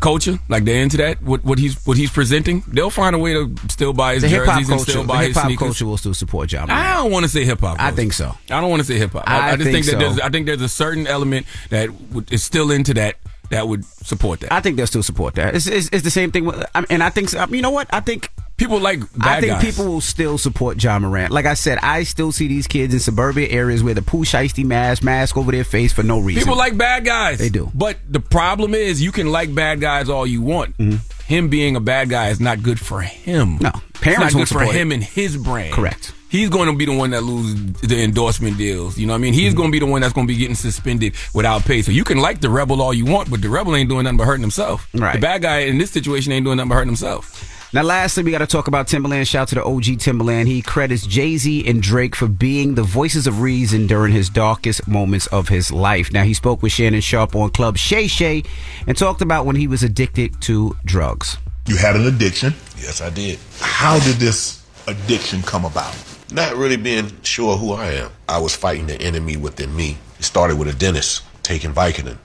culture, 0.00 0.38
like 0.48 0.64
they're 0.64 0.82
into 0.82 0.96
that, 0.98 1.22
what 1.22 1.44
what 1.44 1.58
he's 1.58 1.74
what 1.86 1.96
he's 1.96 2.10
presenting, 2.10 2.62
they'll 2.68 2.90
find 2.90 3.14
a 3.14 3.18
way 3.18 3.32
to 3.34 3.54
still 3.68 3.92
buy 3.92 4.14
his 4.14 4.22
The 4.22 4.28
jerseys 4.28 4.68
and 4.68 4.80
still 4.80 5.04
buy 5.04 5.26
his 5.26 5.36
sneakers. 5.36 5.58
culture 5.58 5.86
will 5.86 5.96
still 5.96 6.14
support 6.14 6.52
Ja. 6.52 6.66
I 6.68 6.94
don't 6.94 7.10
want 7.12 7.24
to 7.24 7.28
say 7.28 7.44
hip 7.44 7.60
hop. 7.60 7.76
I 7.80 7.90
think 7.90 8.12
so. 8.12 8.36
I 8.50 8.60
don't 8.60 8.70
want 8.70 8.80
to 8.80 8.86
say 8.86 8.98
hip 8.98 9.12
hop. 9.12 9.24
I, 9.26 9.38
I 9.38 9.50
I 9.52 9.56
just 9.56 9.62
think 9.64 9.74
think, 9.74 9.86
that 9.86 9.92
so. 9.92 9.98
there's 9.98 10.20
I 10.20 10.28
think 10.28 10.46
there's 10.46 10.62
a 10.62 10.68
certain 10.68 11.06
element 11.06 11.46
that 11.70 11.90
would, 12.12 12.32
is 12.32 12.44
still 12.44 12.70
into 12.70 12.94
that 12.94 13.16
that 13.50 13.68
would 13.68 13.84
support 13.84 14.40
that. 14.40 14.52
I 14.52 14.60
think 14.60 14.76
they'll 14.76 14.86
still 14.86 15.02
support 15.04 15.36
that. 15.36 15.54
It's, 15.54 15.66
it's, 15.66 15.88
it's 15.92 16.02
the 16.02 16.10
same 16.10 16.32
thing. 16.32 16.44
With, 16.46 16.64
I 16.74 16.80
mean, 16.80 16.86
and 16.90 17.02
I 17.02 17.10
think 17.10 17.32
you 17.50 17.62
know 17.62 17.70
what? 17.70 17.88
I 17.92 18.00
think 18.00 18.30
people 18.56 18.78
like. 18.78 19.00
I 19.20 19.40
think 19.40 19.52
guys. 19.54 19.64
people 19.64 19.86
will 19.86 20.00
still 20.00 20.38
support 20.38 20.82
Ja 20.82 20.98
Morant. 20.98 21.32
Like 21.32 21.46
I 21.46 21.54
said, 21.54 21.78
I 21.82 22.02
still 22.04 22.32
see 22.32 22.48
these 22.48 22.66
kids 22.66 22.94
in 22.94 23.00
suburban 23.00 23.44
areas 23.44 23.82
with 23.82 23.98
a 23.98 24.02
Pooh 24.02 24.24
Shiesty 24.24 24.64
mask, 24.64 25.02
mask 25.02 25.36
over 25.36 25.52
their 25.52 25.64
face 25.64 25.92
for 25.92 26.02
no 26.02 26.18
reason. 26.18 26.42
People 26.42 26.56
like 26.56 26.76
bad 26.76 27.04
guys. 27.04 27.38
They 27.38 27.48
do. 27.48 27.70
But 27.74 27.98
the 28.08 28.20
problem 28.20 28.74
is, 28.74 29.02
you 29.02 29.12
can 29.12 29.30
like 29.30 29.54
bad 29.54 29.80
guys 29.80 30.08
all 30.08 30.26
you 30.26 30.42
want. 30.42 30.76
Mm-hmm. 30.78 30.96
Him 31.26 31.48
being 31.48 31.74
a 31.74 31.80
bad 31.80 32.08
guy 32.08 32.28
is 32.28 32.40
not 32.40 32.62
good 32.62 32.78
for 32.78 33.00
him. 33.00 33.58
No, 33.60 33.72
parents 33.94 34.20
not 34.20 34.20
won't 34.20 34.34
good 34.34 34.40
for 34.42 34.46
support 34.60 34.76
it. 34.76 34.78
him 34.78 34.92
and 34.92 35.02
his 35.02 35.36
brand. 35.36 35.74
Correct. 35.74 36.12
He's 36.28 36.50
going 36.50 36.68
to 36.68 36.76
be 36.76 36.84
the 36.84 36.96
one 36.96 37.10
that 37.10 37.22
loses 37.22 37.80
the 37.80 38.02
endorsement 38.02 38.58
deals. 38.58 38.98
You 38.98 39.06
know 39.06 39.12
what 39.12 39.18
I 39.18 39.20
mean? 39.20 39.32
He's 39.32 39.50
mm-hmm. 39.50 39.56
going 39.56 39.68
to 39.68 39.72
be 39.72 39.78
the 39.78 39.86
one 39.86 40.02
that's 40.02 40.12
going 40.12 40.26
to 40.26 40.32
be 40.32 40.38
getting 40.38 40.56
suspended 40.56 41.14
without 41.32 41.64
pay. 41.64 41.82
So 41.82 41.92
you 41.92 42.04
can 42.04 42.18
like 42.18 42.40
the 42.40 42.50
rebel 42.50 42.82
all 42.82 42.92
you 42.92 43.06
want, 43.06 43.30
but 43.30 43.42
the 43.42 43.48
rebel 43.48 43.76
ain't 43.76 43.88
doing 43.88 44.04
nothing 44.04 44.18
but 44.18 44.24
hurting 44.24 44.42
himself. 44.42 44.88
Right. 44.92 45.14
The 45.14 45.20
bad 45.20 45.42
guy 45.42 45.60
in 45.60 45.78
this 45.78 45.90
situation 45.92 46.32
ain't 46.32 46.44
doing 46.44 46.56
nothing 46.56 46.68
but 46.68 46.74
hurting 46.74 46.88
himself. 46.88 47.55
Now, 47.76 47.82
lastly, 47.82 48.22
we 48.22 48.30
got 48.30 48.38
to 48.38 48.46
talk 48.46 48.68
about 48.68 48.86
Timbaland. 48.86 49.28
Shout 49.28 49.42
out 49.42 49.48
to 49.48 49.54
the 49.56 49.62
OG 49.62 50.00
Timbaland. 50.00 50.46
He 50.46 50.62
credits 50.62 51.06
Jay 51.06 51.36
Z 51.36 51.68
and 51.68 51.82
Drake 51.82 52.16
for 52.16 52.26
being 52.26 52.74
the 52.74 52.82
voices 52.82 53.26
of 53.26 53.42
reason 53.42 53.86
during 53.86 54.14
his 54.14 54.30
darkest 54.30 54.88
moments 54.88 55.26
of 55.26 55.50
his 55.50 55.70
life. 55.70 56.10
Now, 56.10 56.22
he 56.22 56.32
spoke 56.32 56.62
with 56.62 56.72
Shannon 56.72 57.02
Sharpe 57.02 57.36
on 57.36 57.50
Club 57.50 57.76
Shay 57.76 58.06
Shay 58.06 58.44
and 58.86 58.96
talked 58.96 59.20
about 59.20 59.44
when 59.44 59.56
he 59.56 59.68
was 59.68 59.82
addicted 59.82 60.40
to 60.40 60.74
drugs. 60.86 61.36
You 61.66 61.76
had 61.76 61.96
an 61.96 62.06
addiction. 62.06 62.54
Yes, 62.78 63.02
I 63.02 63.10
did. 63.10 63.38
How 63.60 63.98
did 63.98 64.16
this 64.16 64.66
addiction 64.86 65.42
come 65.42 65.66
about? 65.66 65.94
Not 66.32 66.56
really 66.56 66.78
being 66.78 67.10
sure 67.24 67.58
who 67.58 67.72
I 67.72 67.88
am. 67.88 68.10
I 68.26 68.38
was 68.38 68.56
fighting 68.56 68.86
the 68.86 68.98
enemy 69.02 69.36
within 69.36 69.76
me. 69.76 69.98
It 70.18 70.24
started 70.24 70.58
with 70.58 70.68
a 70.68 70.72
dentist 70.78 71.24
taking 71.46 71.72
Vicodin. 71.72 72.18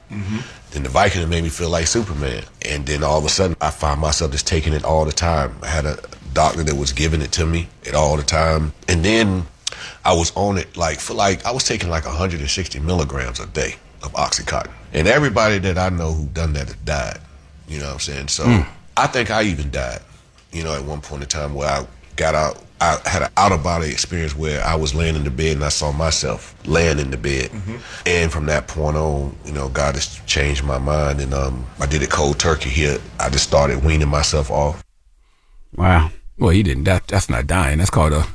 Then 0.72 0.84
the 0.84 0.90
Vicodin 0.90 1.30
made 1.30 1.44
me 1.44 1.50
feel 1.50 1.70
like 1.70 1.88
Superman. 1.88 2.44
And 2.64 2.86
then 2.86 3.04
all 3.04 3.18
of 3.20 3.26
a 3.26 3.30
sudden, 3.30 3.56
I 3.62 3.70
found 3.70 4.02
myself 4.02 4.32
just 4.32 4.48
taking 4.48 4.74
it 4.74 4.84
all 4.84 5.06
the 5.06 5.12
time. 5.12 5.56
I 5.62 5.68
had 5.68 5.86
a 5.86 5.98
doctor 6.34 6.64
that 6.64 6.76
was 6.76 6.92
giving 6.94 7.22
it 7.22 7.32
to 7.34 7.46
me 7.46 7.68
it 7.84 7.94
all 7.94 8.18
the 8.18 8.24
time. 8.24 8.74
And 8.88 9.04
then 9.06 9.46
I 10.04 10.14
was 10.14 10.32
on 10.36 10.58
it 10.58 10.76
like 10.78 11.00
for 11.00 11.14
like 11.14 11.46
I 11.46 11.52
was 11.52 11.64
taking 11.64 11.90
like 11.90 12.06
160 12.06 12.80
milligrams 12.80 13.40
a 13.40 13.48
day 13.48 13.76
of 14.04 14.12
Oxycontin. 14.14 14.72
And 14.94 15.08
everybody 15.08 15.60
that 15.60 15.78
I 15.78 15.90
know 15.90 16.12
who 16.12 16.26
done 16.28 16.54
that 16.54 16.68
has 16.68 16.76
died. 16.78 17.20
You 17.68 17.80
know 17.80 17.86
what 17.88 17.94
I'm 17.94 18.00
saying? 18.00 18.28
So 18.30 18.44
Mm. 18.46 18.68
I 18.98 19.08
think 19.08 19.30
I 19.32 19.44
even 19.44 19.72
died. 19.72 20.02
You 20.52 20.64
know, 20.64 20.74
at 20.76 20.84
one 20.84 21.00
point 21.02 21.24
in 21.24 21.30
time 21.30 21.54
where 21.54 21.70
I 21.70 21.86
got 22.18 22.36
out, 22.36 22.58
I 22.82 23.00
had 23.06 23.22
an 23.22 23.30
out 23.38 23.52
of 23.52 23.64
body 23.64 23.92
experience 23.92 24.36
where 24.36 24.64
I 24.66 24.74
was 24.74 24.96
laying 24.96 25.16
in 25.16 25.24
the 25.24 25.30
bed 25.30 25.58
and 25.58 25.64
I 25.64 25.70
saw 25.70 25.92
myself 25.92 26.56
laying 26.66 26.98
in 26.98 27.12
the 27.12 27.18
bed. 27.18 27.52
And 28.08 28.32
from 28.32 28.48
that 28.48 28.68
point 28.68 28.98
on, 28.98 29.36
you 29.46 29.52
know, 29.52 29.70
God 29.70 29.94
has 29.94 30.20
changed 30.26 30.64
my 30.64 30.80
mind, 30.80 31.22
and 31.22 31.34
um, 31.34 31.66
I 31.80 31.86
did 31.86 32.02
it 32.02 32.10
cold 32.10 32.40
turkey 32.40 32.70
here. 32.70 32.98
I 33.20 33.30
just 33.30 33.48
started 33.48 33.84
weaning 33.84 34.08
myself 34.08 34.50
off. 34.50 34.84
Wow. 35.76 36.10
Well, 36.40 36.50
he 36.50 36.64
didn't. 36.64 36.86
That, 36.86 37.08
that's 37.08 37.30
not 37.30 37.46
dying. 37.46 37.78
That's 37.78 37.92
called 37.92 38.14
a 38.14 38.26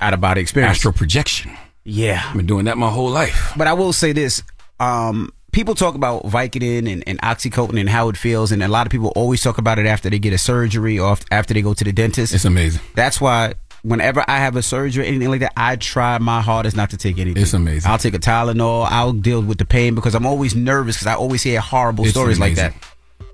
out 0.00 0.14
of 0.14 0.20
body 0.20 0.40
experience. 0.40 0.78
Astral 0.78 0.94
projection. 0.94 1.52
Yeah. 1.84 2.22
I've 2.26 2.36
been 2.36 2.46
doing 2.46 2.64
that 2.64 2.78
my 2.78 2.90
whole 2.90 3.10
life. 3.10 3.52
But 3.56 3.66
I 3.66 3.74
will 3.74 3.92
say 3.92 4.12
this. 4.12 4.42
Um, 4.78 5.30
people 5.52 5.74
talk 5.74 5.94
about 5.94 6.24
Vicodin 6.24 6.90
and, 6.90 7.04
and 7.06 7.20
Oxycontin 7.20 7.78
and 7.78 7.88
how 7.88 8.08
it 8.08 8.16
feels, 8.16 8.50
and 8.50 8.62
a 8.62 8.68
lot 8.68 8.86
of 8.86 8.90
people 8.90 9.12
always 9.14 9.42
talk 9.42 9.58
about 9.58 9.78
it 9.78 9.84
after 9.84 10.08
they 10.08 10.18
get 10.18 10.32
a 10.32 10.38
surgery 10.38 10.98
or 10.98 11.16
after 11.30 11.52
they 11.52 11.60
go 11.60 11.74
to 11.74 11.84
the 11.84 11.92
dentist. 11.92 12.32
It's 12.32 12.46
amazing. 12.46 12.80
That's 12.94 13.20
why 13.20 13.54
whenever 13.82 14.24
I 14.26 14.38
have 14.38 14.56
a 14.56 14.62
surgery 14.62 15.04
or 15.04 15.06
anything 15.06 15.28
like 15.28 15.40
that, 15.40 15.52
I 15.56 15.76
try 15.76 16.18
my 16.18 16.40
hardest 16.40 16.76
not 16.76 16.90
to 16.90 16.96
take 16.96 17.18
anything. 17.18 17.42
It's 17.42 17.54
amazing. 17.54 17.90
I'll 17.90 17.98
take 17.98 18.14
a 18.14 18.18
Tylenol. 18.18 18.86
I'll 18.88 19.12
deal 19.12 19.42
with 19.42 19.58
the 19.58 19.64
pain 19.64 19.94
because 19.94 20.14
I'm 20.14 20.26
always 20.26 20.54
nervous 20.54 20.96
because 20.96 21.06
I 21.06 21.14
always 21.14 21.42
hear 21.42 21.60
horrible 21.60 22.04
It's 22.04 22.12
stories 22.12 22.38
like 22.38 22.56
that. 22.56 22.74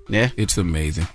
Yeah. 0.09 0.29
It's 0.37 0.57
amazing. 0.57 1.07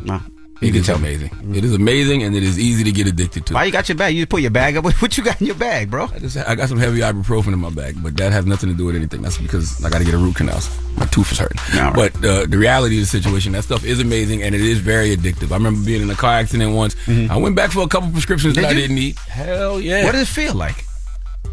No. 0.00 0.20
It 0.60 0.74
is 0.74 0.88
amazing. 0.88 1.30
It 1.54 1.64
is 1.64 1.72
amazing, 1.72 2.24
and 2.24 2.34
it 2.34 2.42
is 2.42 2.58
easy 2.58 2.82
to 2.82 2.90
get 2.90 3.06
addicted 3.06 3.46
to. 3.46 3.54
Why 3.54 3.64
you 3.64 3.72
got 3.72 3.88
your 3.88 3.96
bag? 3.96 4.16
You 4.16 4.26
put 4.26 4.40
your 4.42 4.50
bag 4.50 4.76
up. 4.76 4.84
What 5.00 5.16
you 5.16 5.22
got 5.22 5.40
in 5.40 5.46
your 5.46 5.56
bag, 5.56 5.90
bro? 5.90 6.06
I, 6.12 6.18
just, 6.18 6.36
I 6.36 6.54
got 6.56 6.68
some 6.68 6.78
heavy 6.78 6.98
ibuprofen 7.00 7.52
in 7.52 7.60
my 7.60 7.70
bag, 7.70 8.02
but 8.02 8.16
that 8.16 8.32
has 8.32 8.44
nothing 8.44 8.68
to 8.68 8.74
do 8.74 8.84
with 8.86 8.96
anything. 8.96 9.22
That's 9.22 9.38
because 9.38 9.84
I 9.84 9.90
got 9.90 9.98
to 9.98 10.04
get 10.04 10.14
a 10.14 10.18
root 10.18 10.34
canal. 10.34 10.60
My 10.96 11.06
tooth 11.06 11.30
is 11.30 11.38
hurting. 11.38 11.58
Right. 11.78 11.94
But 11.94 12.24
uh, 12.24 12.46
the 12.46 12.58
reality 12.58 12.96
of 12.96 13.02
the 13.02 13.06
situation, 13.06 13.52
that 13.52 13.62
stuff 13.62 13.84
is 13.84 14.00
amazing, 14.00 14.42
and 14.42 14.54
it 14.54 14.60
is 14.60 14.80
very 14.80 15.16
addictive. 15.16 15.52
I 15.52 15.54
remember 15.54 15.84
being 15.84 16.02
in 16.02 16.10
a 16.10 16.16
car 16.16 16.32
accident 16.32 16.74
once. 16.74 16.96
I 17.08 17.36
went 17.36 17.54
back 17.54 17.70
for 17.70 17.82
a 17.82 17.88
couple 17.88 18.10
prescriptions 18.10 18.54
Mm-hmm. 18.54 18.62
Did 18.62 18.64
that 18.64 18.76
I 18.76 18.80
didn't 18.80 18.96
need. 18.96 19.16
Hell 19.18 19.80
yeah. 19.80 20.04
What 20.04 20.12
does 20.12 20.22
it 20.22 20.32
feel 20.32 20.54
like? 20.54 20.84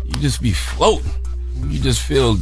You 0.05 0.19
just 0.21 0.41
be 0.41 0.51
floating. 0.53 1.11
You 1.67 1.79
just 1.79 2.01
feel 2.01 2.35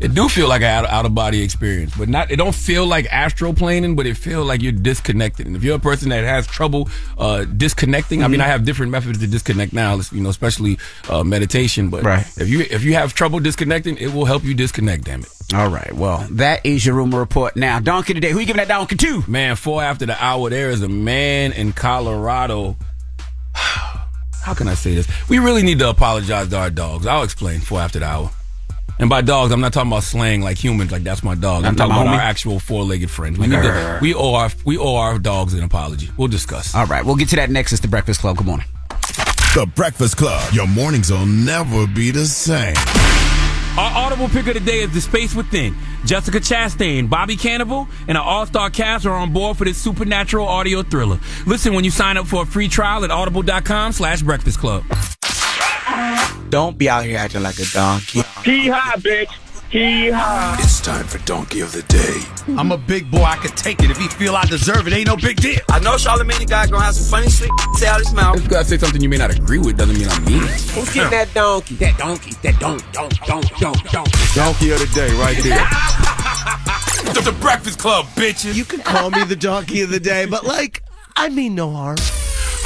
it 0.00 0.12
do 0.14 0.28
feel 0.28 0.48
like 0.48 0.62
an 0.62 0.86
out, 0.86 1.06
of 1.06 1.14
body 1.14 1.42
experience, 1.42 1.96
but 1.96 2.08
not. 2.08 2.30
It 2.30 2.36
don't 2.36 2.54
feel 2.54 2.86
like 2.86 3.06
astral 3.06 3.54
planing, 3.54 3.96
but 3.96 4.06
it 4.06 4.16
feel 4.16 4.44
like 4.44 4.60
you're 4.62 4.72
disconnected. 4.72 5.46
And 5.46 5.56
if 5.56 5.62
you're 5.62 5.76
a 5.76 5.80
person 5.80 6.08
that 6.10 6.24
has 6.24 6.46
trouble 6.46 6.88
uh, 7.16 7.44
disconnecting, 7.44 8.22
I 8.22 8.28
mean, 8.28 8.40
I 8.40 8.46
have 8.46 8.64
different 8.64 8.92
methods 8.92 9.18
to 9.20 9.26
disconnect 9.26 9.72
now. 9.72 10.00
You 10.12 10.20
know, 10.20 10.30
especially 10.30 10.78
uh, 11.08 11.24
meditation. 11.24 11.88
But 11.88 12.02
Right. 12.04 12.26
if 12.38 12.48
you 12.48 12.60
if 12.60 12.82
you 12.84 12.94
have 12.94 13.14
trouble 13.14 13.40
disconnecting, 13.40 13.96
it 13.98 14.12
will 14.12 14.24
help 14.24 14.44
you 14.44 14.54
disconnect. 14.54 15.04
Damn 15.04 15.20
it. 15.20 15.28
All 15.54 15.68
right. 15.68 15.92
Well, 15.92 16.26
that 16.32 16.64
is 16.64 16.84
your 16.84 16.96
rumor 16.96 17.18
report. 17.18 17.54
Now, 17.56 17.78
donkey 17.80 18.14
today. 18.14 18.30
Who 18.30 18.40
you 18.40 18.46
giving 18.46 18.58
that 18.58 18.68
donkey 18.68 18.96
to? 18.96 19.22
Man, 19.28 19.56
four 19.56 19.82
after 19.82 20.06
the 20.06 20.22
hour, 20.22 20.50
there 20.50 20.70
is 20.70 20.82
a 20.82 20.88
man 20.88 21.52
in 21.52 21.72
Colorado. 21.72 22.76
How 23.54 24.52
can 24.54 24.68
I 24.68 24.74
say 24.74 24.94
this? 24.94 25.08
We 25.28 25.38
really 25.38 25.62
need 25.62 25.78
to 25.78 25.88
apologize 25.88 26.48
to 26.48 26.58
our 26.58 26.70
dogs. 26.70 27.06
I'll 27.06 27.22
explain 27.22 27.60
four 27.60 27.80
after 27.80 27.98
the 28.00 28.06
hour. 28.06 28.30
And 28.98 29.10
by 29.10 29.22
dogs, 29.22 29.52
I'm 29.52 29.60
not 29.60 29.72
talking 29.72 29.90
about 29.90 30.04
slang 30.04 30.40
like 30.40 30.56
humans, 30.56 30.92
like 30.92 31.02
that's 31.02 31.22
my 31.22 31.34
dog. 31.34 31.64
I'm 31.64 31.74
Not 31.74 31.88
talking 31.88 31.96
my 31.96 32.02
about 32.02 32.14
our 32.14 32.20
actual 32.20 32.60
four-legged 32.60 33.10
friends. 33.10 33.38
We 33.38 33.48
need 33.48 33.62
to, 33.62 33.98
we 34.00 34.14
owe 34.14 34.34
our 34.34 34.50
we 34.64 34.78
owe 34.78 34.96
our 34.96 35.18
dogs 35.18 35.52
an 35.54 35.64
apology. 35.64 36.10
We'll 36.16 36.28
discuss. 36.28 36.74
All 36.74 36.86
right. 36.86 37.04
We'll 37.04 37.16
get 37.16 37.28
to 37.30 37.36
that 37.36 37.50
next. 37.50 37.72
It's 37.72 37.82
the 37.82 37.88
Breakfast 37.88 38.20
Club. 38.20 38.36
Good 38.36 38.46
morning. 38.46 38.66
The 39.54 39.70
Breakfast 39.74 40.16
Club. 40.16 40.52
Your 40.52 40.66
mornings 40.66 41.10
will 41.10 41.26
never 41.26 41.86
be 41.88 42.12
the 42.12 42.24
same. 42.26 42.74
Our 43.76 44.06
audible 44.06 44.28
pick 44.28 44.46
of 44.46 44.54
the 44.54 44.60
day 44.60 44.80
is 44.80 44.92
The 44.94 45.00
Space 45.00 45.34
Within. 45.34 45.74
Jessica 46.04 46.38
Chastain, 46.38 47.10
Bobby 47.10 47.36
Cannavale, 47.36 47.88
and 48.02 48.10
an 48.10 48.16
all-star 48.18 48.70
cast 48.70 49.04
are 49.04 49.14
on 49.14 49.32
board 49.32 49.56
for 49.56 49.64
this 49.64 49.76
supernatural 49.78 50.46
audio 50.46 50.84
thriller. 50.84 51.18
Listen 51.44 51.74
when 51.74 51.82
you 51.82 51.90
sign 51.90 52.16
up 52.16 52.26
for 52.28 52.42
a 52.42 52.46
free 52.46 52.68
trial 52.68 53.04
at 53.04 53.10
audible.com 53.10 53.90
slash 53.90 54.22
breakfast 54.22 54.60
club. 54.60 54.84
Don't 56.54 56.78
be 56.78 56.88
out 56.88 57.04
here 57.04 57.18
acting 57.18 57.42
like 57.42 57.58
a 57.58 57.64
donkey. 57.72 58.22
Hee 58.44 58.68
haw, 58.68 58.94
bitch. 58.98 59.26
Hee 59.70 60.10
haw. 60.10 60.56
It's 60.60 60.80
time 60.80 61.04
for 61.04 61.18
Donkey 61.26 61.62
of 61.62 61.72
the 61.72 61.82
Day. 61.82 62.54
I'm 62.56 62.70
a 62.70 62.78
big 62.78 63.10
boy. 63.10 63.24
I 63.24 63.34
could 63.34 63.56
take 63.56 63.82
it. 63.82 63.90
If 63.90 63.96
he 63.96 64.06
feel 64.06 64.36
I 64.36 64.44
deserve 64.44 64.86
it, 64.86 64.92
ain't 64.92 65.08
no 65.08 65.16
big 65.16 65.40
deal. 65.40 65.58
I 65.68 65.80
know 65.80 65.96
Charlemagne 65.96 66.46
guy 66.46 66.68
gonna 66.68 66.84
have 66.84 66.94
some 66.94 67.10
funny 67.10 67.28
shit 67.28 67.50
say 67.74 67.88
out 67.88 67.98
his 67.98 68.14
mouth. 68.14 68.36
If 68.36 68.44
you 68.44 68.50
gotta 68.50 68.66
say 68.66 68.78
something 68.78 69.02
you 69.02 69.08
may 69.08 69.16
not 69.16 69.36
agree 69.36 69.58
with, 69.58 69.76
doesn't 69.76 69.98
mean 69.98 70.06
I 70.08 70.20
mean 70.20 70.44
it. 70.44 70.60
Who's 70.70 70.94
getting 70.94 71.10
that 71.10 71.34
donkey? 71.34 71.74
That 71.74 71.98
donkey. 71.98 72.34
That 72.44 72.60
donk, 72.60 72.92
donk, 72.92 73.18
donk, 73.26 73.58
donk, 73.58 73.90
donk. 73.90 74.08
Donkey 74.36 74.70
of 74.70 74.78
the 74.78 74.90
day, 74.94 75.12
right 75.14 75.36
there. 75.42 75.58
The, 77.14 77.20
the 77.32 77.36
Breakfast 77.40 77.80
Club, 77.80 78.06
bitches. 78.14 78.54
You 78.54 78.64
can 78.64 78.78
call 78.78 79.10
me 79.10 79.24
the 79.24 79.34
donkey 79.34 79.80
of 79.80 79.90
the 79.90 79.98
day, 79.98 80.24
but 80.26 80.44
like, 80.44 80.84
I 81.16 81.30
mean 81.30 81.56
no 81.56 81.72
harm. 81.72 81.96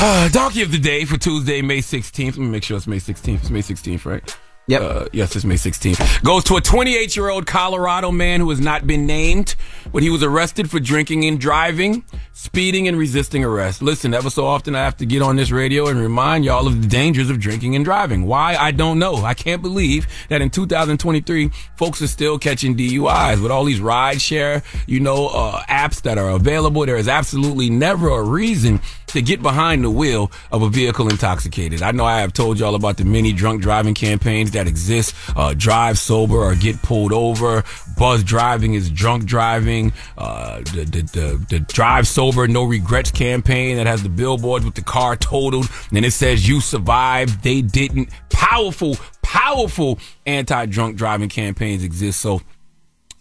Uh, 0.01 0.29
donkey 0.29 0.63
of 0.63 0.71
the 0.71 0.79
day 0.79 1.05
for 1.05 1.17
Tuesday, 1.17 1.61
May 1.61 1.79
16th. 1.79 2.27
Let 2.27 2.39
me 2.39 2.47
make 2.47 2.63
sure 2.63 2.77
it's 2.77 2.87
May 2.87 2.99
16th. 2.99 3.41
It's 3.41 3.51
May 3.51 3.63
16th, 3.63 4.05
right? 4.05 4.39
Yep. 4.69 4.83
Uh, 4.83 5.07
yes, 5.13 5.35
it's 5.35 5.47
May 5.47 5.55
16th. 5.55 6.23
Goes 6.23 6.45
to 6.45 6.57
a 6.57 6.61
28 6.61 7.17
year 7.17 7.31
old 7.31 7.47
Colorado 7.47 8.13
man 8.13 8.39
who 8.39 8.51
has 8.51 8.61
not 8.61 8.87
been 8.87 9.07
named, 9.07 9.57
but 9.93 10.03
he 10.03 10.11
was 10.11 10.23
arrested 10.23 10.71
for 10.71 10.79
drinking 10.79 11.25
and 11.25 11.41
driving, 11.41 12.05
speeding, 12.33 12.87
and 12.87 12.99
resisting 12.99 13.43
arrest. 13.43 13.81
Listen, 13.81 14.13
ever 14.13 14.29
so 14.29 14.47
often 14.47 14.75
I 14.77 14.85
have 14.85 14.99
to 14.99 15.07
get 15.07 15.23
on 15.23 15.37
this 15.37 15.51
radio 15.51 15.89
and 15.89 15.99
remind 15.99 16.45
y'all 16.45 16.67
of 16.67 16.83
the 16.83 16.87
dangers 16.87 17.31
of 17.31 17.41
drinking 17.41 17.77
and 17.77 17.85
driving. 17.85 18.27
Why? 18.27 18.57
I 18.57 18.71
don't 18.71 18.99
know. 18.99 19.17
I 19.17 19.33
can't 19.33 19.63
believe 19.63 20.07
that 20.29 20.43
in 20.43 20.51
2023, 20.51 21.51
folks 21.77 22.03
are 22.03 22.07
still 22.07 22.39
catching 22.39 22.77
DUIs 22.77 23.43
with 23.43 23.51
all 23.51 23.65
these 23.65 23.81
ride 23.81 24.21
share, 24.21 24.63
you 24.87 25.01
know, 25.01 25.29
uh, 25.29 25.63
apps 25.63 26.03
that 26.03 26.19
are 26.19 26.31
available. 26.31 26.85
There 26.85 26.99
is 26.99 27.09
absolutely 27.09 27.71
never 27.71 28.11
a 28.11 28.23
reason 28.23 28.81
to 29.09 29.23
get 29.23 29.43
behind 29.43 29.85
the 29.85 29.91
wheel 29.91 30.31
of 30.53 30.63
a 30.63 30.69
vehicle 30.69 31.09
intoxicated. 31.09 31.83
I 31.83 31.93
know 31.93 32.05
I 32.05 32.21
have 32.21 32.33
told 32.33 32.59
y'all 32.59 32.75
about 32.75 32.97
the 32.97 33.05
many 33.05 33.33
drunk 33.33 33.63
driving 33.63 33.95
campaigns 33.95 34.53
that 34.53 34.67
exist. 34.67 35.15
Uh, 35.37 35.55
drive 35.57 35.99
sober 35.99 36.37
or 36.37 36.55
get 36.55 36.81
pulled 36.83 37.13
over. 37.13 37.65
Buzz 37.97 38.23
driving 38.23 38.75
is 38.75 38.91
drunk 38.91 39.25
driving. 39.25 39.93
Uh, 40.17 40.59
the, 40.59 40.85
the, 40.85 41.03
the, 41.03 41.47
the 41.49 41.61
drive 41.61 42.07
sober, 42.07 42.47
no 42.49 42.65
regrets 42.65 43.11
campaign 43.11 43.77
that 43.77 43.87
has 43.87 44.03
the 44.03 44.09
billboards 44.09 44.65
with 44.65 44.75
the 44.75 44.83
car 44.83 45.17
totaled. 45.17 45.69
And 45.93 46.05
it 46.05 46.13
says 46.13 46.47
you 46.49 46.61
survived. 46.61 47.43
They 47.43 47.63
didn't. 47.63 48.11
Powerful, 48.31 48.97
powerful 49.23 49.99
anti-drunk 50.27 50.97
driving 50.97 51.29
campaigns 51.29 51.83
exist. 51.83 52.21
So 52.21 52.41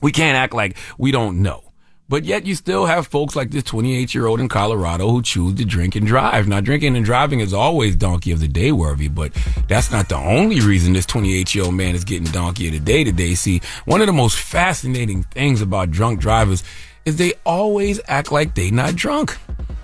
we 0.02 0.12
can't 0.12 0.38
act 0.38 0.54
like 0.54 0.78
we 0.98 1.12
don't 1.12 1.42
know. 1.42 1.64
But 2.10 2.24
yet 2.24 2.46
you 2.46 2.56
still 2.56 2.86
have 2.86 3.06
folks 3.06 3.36
like 3.36 3.52
this 3.52 3.64
28 3.64 4.16
year 4.16 4.28
old 4.28 4.40
in 4.40 4.48
Colorado 4.48 5.10
who 5.10 5.22
choose 5.22 5.56
to 5.56 5.66
drink 5.66 5.96
and 5.98 6.08
drive. 6.08 6.48
Now 6.48 6.62
drinking 6.62 6.96
and 6.96 7.04
driving 7.04 7.42
is 7.42 7.54
always 7.54 7.98
donkey 7.98 8.32
of 8.32 8.40
the 8.40 8.48
day 8.48 8.72
worthy, 8.72 9.10
but 9.10 9.34
that's 9.68 9.92
not 9.92 10.08
the 10.08 10.16
only 10.16 10.62
reason 10.62 10.94
this 10.94 11.06
28 11.06 11.54
year 11.54 11.66
old 11.66 11.74
man 11.74 11.96
is 11.96 12.06
getting 12.06 12.32
donkey 12.32 12.68
of 12.68 12.74
the 12.74 12.80
day 12.80 13.04
today. 13.04 13.36
See, 13.36 13.62
one 13.84 14.00
of 14.00 14.08
the 14.08 14.14
most 14.14 14.38
fascinating 14.38 15.24
things 15.24 15.62
about 15.62 15.92
drunk 15.92 16.22
drivers 16.22 16.64
is 17.04 17.18
they 17.18 17.34
always 17.46 18.00
act 18.08 18.32
like 18.32 18.56
they 18.56 18.72
not 18.72 18.96
drunk. 18.96 19.38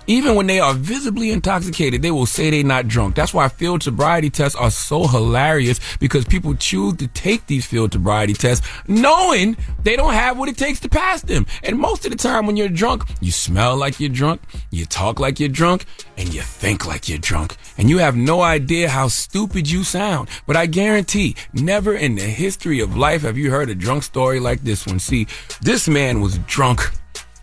Even 0.06 0.34
when 0.34 0.46
they 0.46 0.60
are 0.60 0.74
visibly 0.74 1.30
intoxicated, 1.30 2.02
they 2.02 2.10
will 2.10 2.26
say 2.26 2.50
they're 2.50 2.64
not 2.64 2.88
drunk. 2.88 3.14
That's 3.14 3.32
why 3.32 3.48
field 3.48 3.82
sobriety 3.82 4.30
tests 4.30 4.58
are 4.58 4.70
so 4.70 5.06
hilarious 5.06 5.80
because 5.98 6.24
people 6.24 6.54
choose 6.54 6.96
to 6.98 7.06
take 7.08 7.46
these 7.46 7.64
field 7.64 7.92
sobriety 7.92 8.34
tests 8.34 8.66
knowing 8.86 9.56
they 9.82 9.96
don't 9.96 10.12
have 10.12 10.38
what 10.38 10.48
it 10.48 10.58
takes 10.58 10.80
to 10.80 10.88
pass 10.88 11.22
them. 11.22 11.46
And 11.62 11.78
most 11.78 12.04
of 12.04 12.10
the 12.10 12.18
time 12.18 12.46
when 12.46 12.56
you're 12.56 12.68
drunk, 12.68 13.04
you 13.20 13.30
smell 13.30 13.76
like 13.76 13.98
you're 13.98 14.10
drunk, 14.10 14.42
you 14.70 14.84
talk 14.84 15.20
like 15.20 15.40
you're 15.40 15.48
drunk, 15.48 15.86
and 16.16 16.32
you 16.32 16.42
think 16.42 16.86
like 16.86 17.08
you're 17.08 17.18
drunk. 17.18 17.56
And 17.78 17.88
you 17.88 17.98
have 17.98 18.16
no 18.16 18.42
idea 18.42 18.88
how 18.88 19.08
stupid 19.08 19.70
you 19.70 19.84
sound. 19.84 20.28
But 20.46 20.56
I 20.56 20.66
guarantee, 20.66 21.36
never 21.52 21.94
in 21.94 22.14
the 22.14 22.22
history 22.22 22.80
of 22.80 22.96
life 22.96 23.22
have 23.22 23.38
you 23.38 23.50
heard 23.50 23.70
a 23.70 23.74
drunk 23.74 24.02
story 24.02 24.40
like 24.40 24.62
this 24.62 24.86
one. 24.86 24.98
See, 24.98 25.26
this 25.62 25.88
man 25.88 26.20
was 26.20 26.38
drunk 26.38 26.90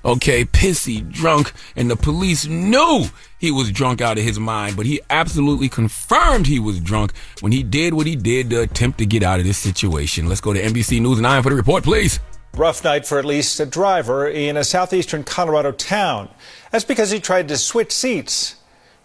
okay, 0.04 0.46
pissy, 0.46 1.08
drunk, 1.10 1.54
and 1.76 1.90
the 1.90 1.96
police 1.96 2.46
knew 2.46 3.06
he 3.40 3.52
was 3.52 3.72
drunk 3.72 4.02
out 4.02 4.18
of 4.18 4.24
his 4.24 4.40
mind, 4.40 4.76
but 4.78 4.86
he 4.86 5.02
absolutely 5.10 5.70
confirmed 5.70 6.48
he 6.48 6.60
was 6.60 6.80
drunk 6.80 7.14
when 7.42 7.52
he 7.52 7.64
did 7.64 7.94
what 7.94 8.08
he 8.08 8.16
did 8.16 8.50
to 8.50 8.62
attempt 8.62 8.98
to 9.00 9.06
get 9.06 9.24
out 9.24 9.40
of 9.40 9.46
this 9.46 9.58
situation. 9.58 10.28
Let's 10.28 10.42
go 10.42 10.54
to 10.54 10.62
NBC 10.62 11.02
News 11.02 11.20
9 11.20 11.44
for 11.44 11.50
the 11.50 11.56
report, 11.56 11.84
please. 11.84 12.20
Rough 12.56 12.84
night 12.84 13.08
for 13.08 13.18
at 13.18 13.26
least 13.26 13.60
a 13.60 13.66
driver 13.66 14.28
in 14.28 14.58
a 14.58 14.64
southeastern 14.64 15.24
Colorado 15.24 15.72
town. 15.72 16.30
That's 16.70 16.84
because 16.84 17.10
he 17.10 17.20
tried 17.20 17.48
to 17.48 17.58
switch 17.58 17.92
seats 17.92 18.56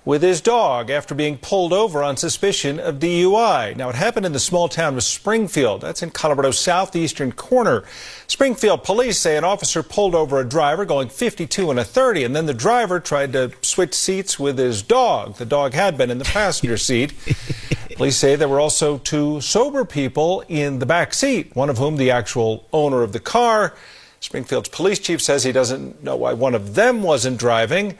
with 0.07 0.23
his 0.23 0.41
dog 0.41 0.89
after 0.89 1.17
being 1.17 1.37
pulled 1.37 1.73
over 1.73 2.03
on 2.03 2.17
suspicion 2.17 2.79
of 2.79 3.01
DUI. 3.01 3.77
Now, 3.77 3.89
it 3.91 3.97
happened 3.97 4.25
in 4.25 4.33
the 4.33 4.39
small 4.39 4.69
town 4.69 4.95
of 4.95 5.03
Springfield. 5.03 5.81
That's 5.81 6.01
in 6.01 6.11
Colorado's 6.11 6.61
southeastern 6.61 7.33
corner. 7.33 7.83
Springfield 8.29 8.85
police 8.85 9.19
say 9.19 9.37
an 9.37 9.43
officer 9.43 9.83
pulled 9.83 10.15
over 10.15 10.39
a 10.39 10.49
driver 10.49 10.85
going 10.85 11.09
52 11.09 11.71
and 11.73 11.81
a 11.81 11.85
30, 11.85 12.23
and 12.23 12.37
then 12.37 12.47
the 12.47 12.55
driver 12.55 13.01
tried 13.01 13.33
to 13.33 13.53
switch 13.63 13.95
seats 13.95 14.39
with 14.39 14.57
his 14.57 14.81
dog. 14.81 15.35
The 15.35 15.45
dog 15.45 15.75
had 15.75 15.99
been 15.99 16.11
in 16.11 16.19
the 16.19 16.25
passenger 16.25 16.77
seat. 16.77 17.13
Police 17.97 18.17
say 18.17 18.37
there 18.37 18.49
were 18.49 18.61
also 18.61 18.99
two 18.99 19.41
sober 19.41 19.85
people 19.85 20.45
in 20.49 20.79
the 20.79 20.87
back 20.87 21.15
seat, 21.15 21.57
one 21.57 21.69
of 21.69 21.79
whom 21.79 21.97
the 21.97 22.13
actual 22.13 22.69
owner 22.73 23.03
of 23.03 23.13
the 23.13 23.21
car. 23.21 23.75
Springfield's 24.21 24.69
police 24.69 24.99
chief 24.99 25.21
says 25.21 25.45
he 25.45 25.53
doesn't 25.53 26.03
know 26.05 26.17
why 26.17 26.33
one 26.33 26.55
of 26.55 26.75
them 26.75 27.03
wasn't 27.03 27.39
driving. 27.39 27.97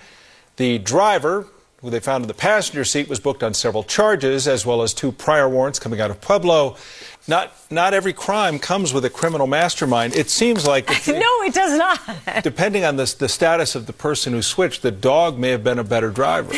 The 0.57 0.79
driver, 0.79 1.47
who 1.81 1.91
they 1.91 2.01
found 2.01 2.25
in 2.25 2.29
the 2.29 2.35
passenger 2.35 2.85
seat, 2.85 3.09
was 3.09 3.21
booked 3.21 3.43
on 3.43 3.53
several 3.55 3.83
charges, 3.85 4.49
as 4.49 4.65
well 4.65 4.83
as 4.83 4.95
two 4.95 5.13
prior 5.13 5.49
warrants 5.49 5.79
coming 5.79 6.01
out 6.01 6.11
of 6.11 6.21
Pueblo. 6.21 6.77
Not, 7.29 7.53
not 7.71 7.93
every 7.93 8.13
crime 8.13 8.59
comes 8.59 8.95
with 8.95 9.05
a 9.05 9.11
criminal 9.11 9.47
mastermind. 9.47 10.17
It 10.17 10.31
seems 10.31 10.67
like, 10.67 10.91
if- 10.91 11.09
no, 11.09 11.43
it 11.43 11.53
does 11.53 11.79
not. 11.79 12.01
depending 12.43 12.85
on 12.85 12.97
the, 12.97 13.15
the 13.19 13.29
status 13.29 13.75
of 13.75 13.87
the 13.87 13.93
person 13.93 14.33
who 14.33 14.43
switched, 14.43 14.83
the 14.83 14.91
dog 14.91 15.39
may 15.39 15.51
have 15.51 15.63
been 15.63 15.79
a 15.79 15.85
better 15.85 16.11
driver. 16.11 16.55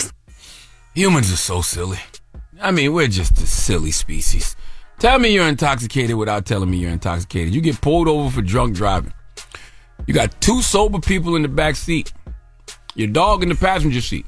Humans 0.94 1.32
are 1.32 1.36
so 1.36 1.62
silly. 1.62 1.98
I 2.60 2.70
mean, 2.70 2.92
we're 2.92 3.08
just 3.08 3.38
a 3.38 3.46
silly 3.46 3.92
species. 3.92 4.56
Tell 4.98 5.18
me 5.18 5.32
you're 5.32 5.46
intoxicated 5.46 6.16
without 6.16 6.44
telling 6.44 6.70
me 6.70 6.78
you're 6.78 6.90
intoxicated. 6.90 7.54
You 7.54 7.60
get 7.60 7.80
pulled 7.80 8.08
over 8.08 8.30
for 8.30 8.42
drunk 8.42 8.74
driving. 8.74 9.12
You 10.06 10.14
got 10.14 10.40
two 10.40 10.60
sober 10.62 10.98
people 11.00 11.36
in 11.36 11.42
the 11.42 11.48
back 11.48 11.76
seat. 11.76 12.12
Your 12.94 13.08
dog 13.08 13.42
in 13.42 13.48
the 13.48 13.54
passenger 13.54 14.00
seat. 14.00 14.26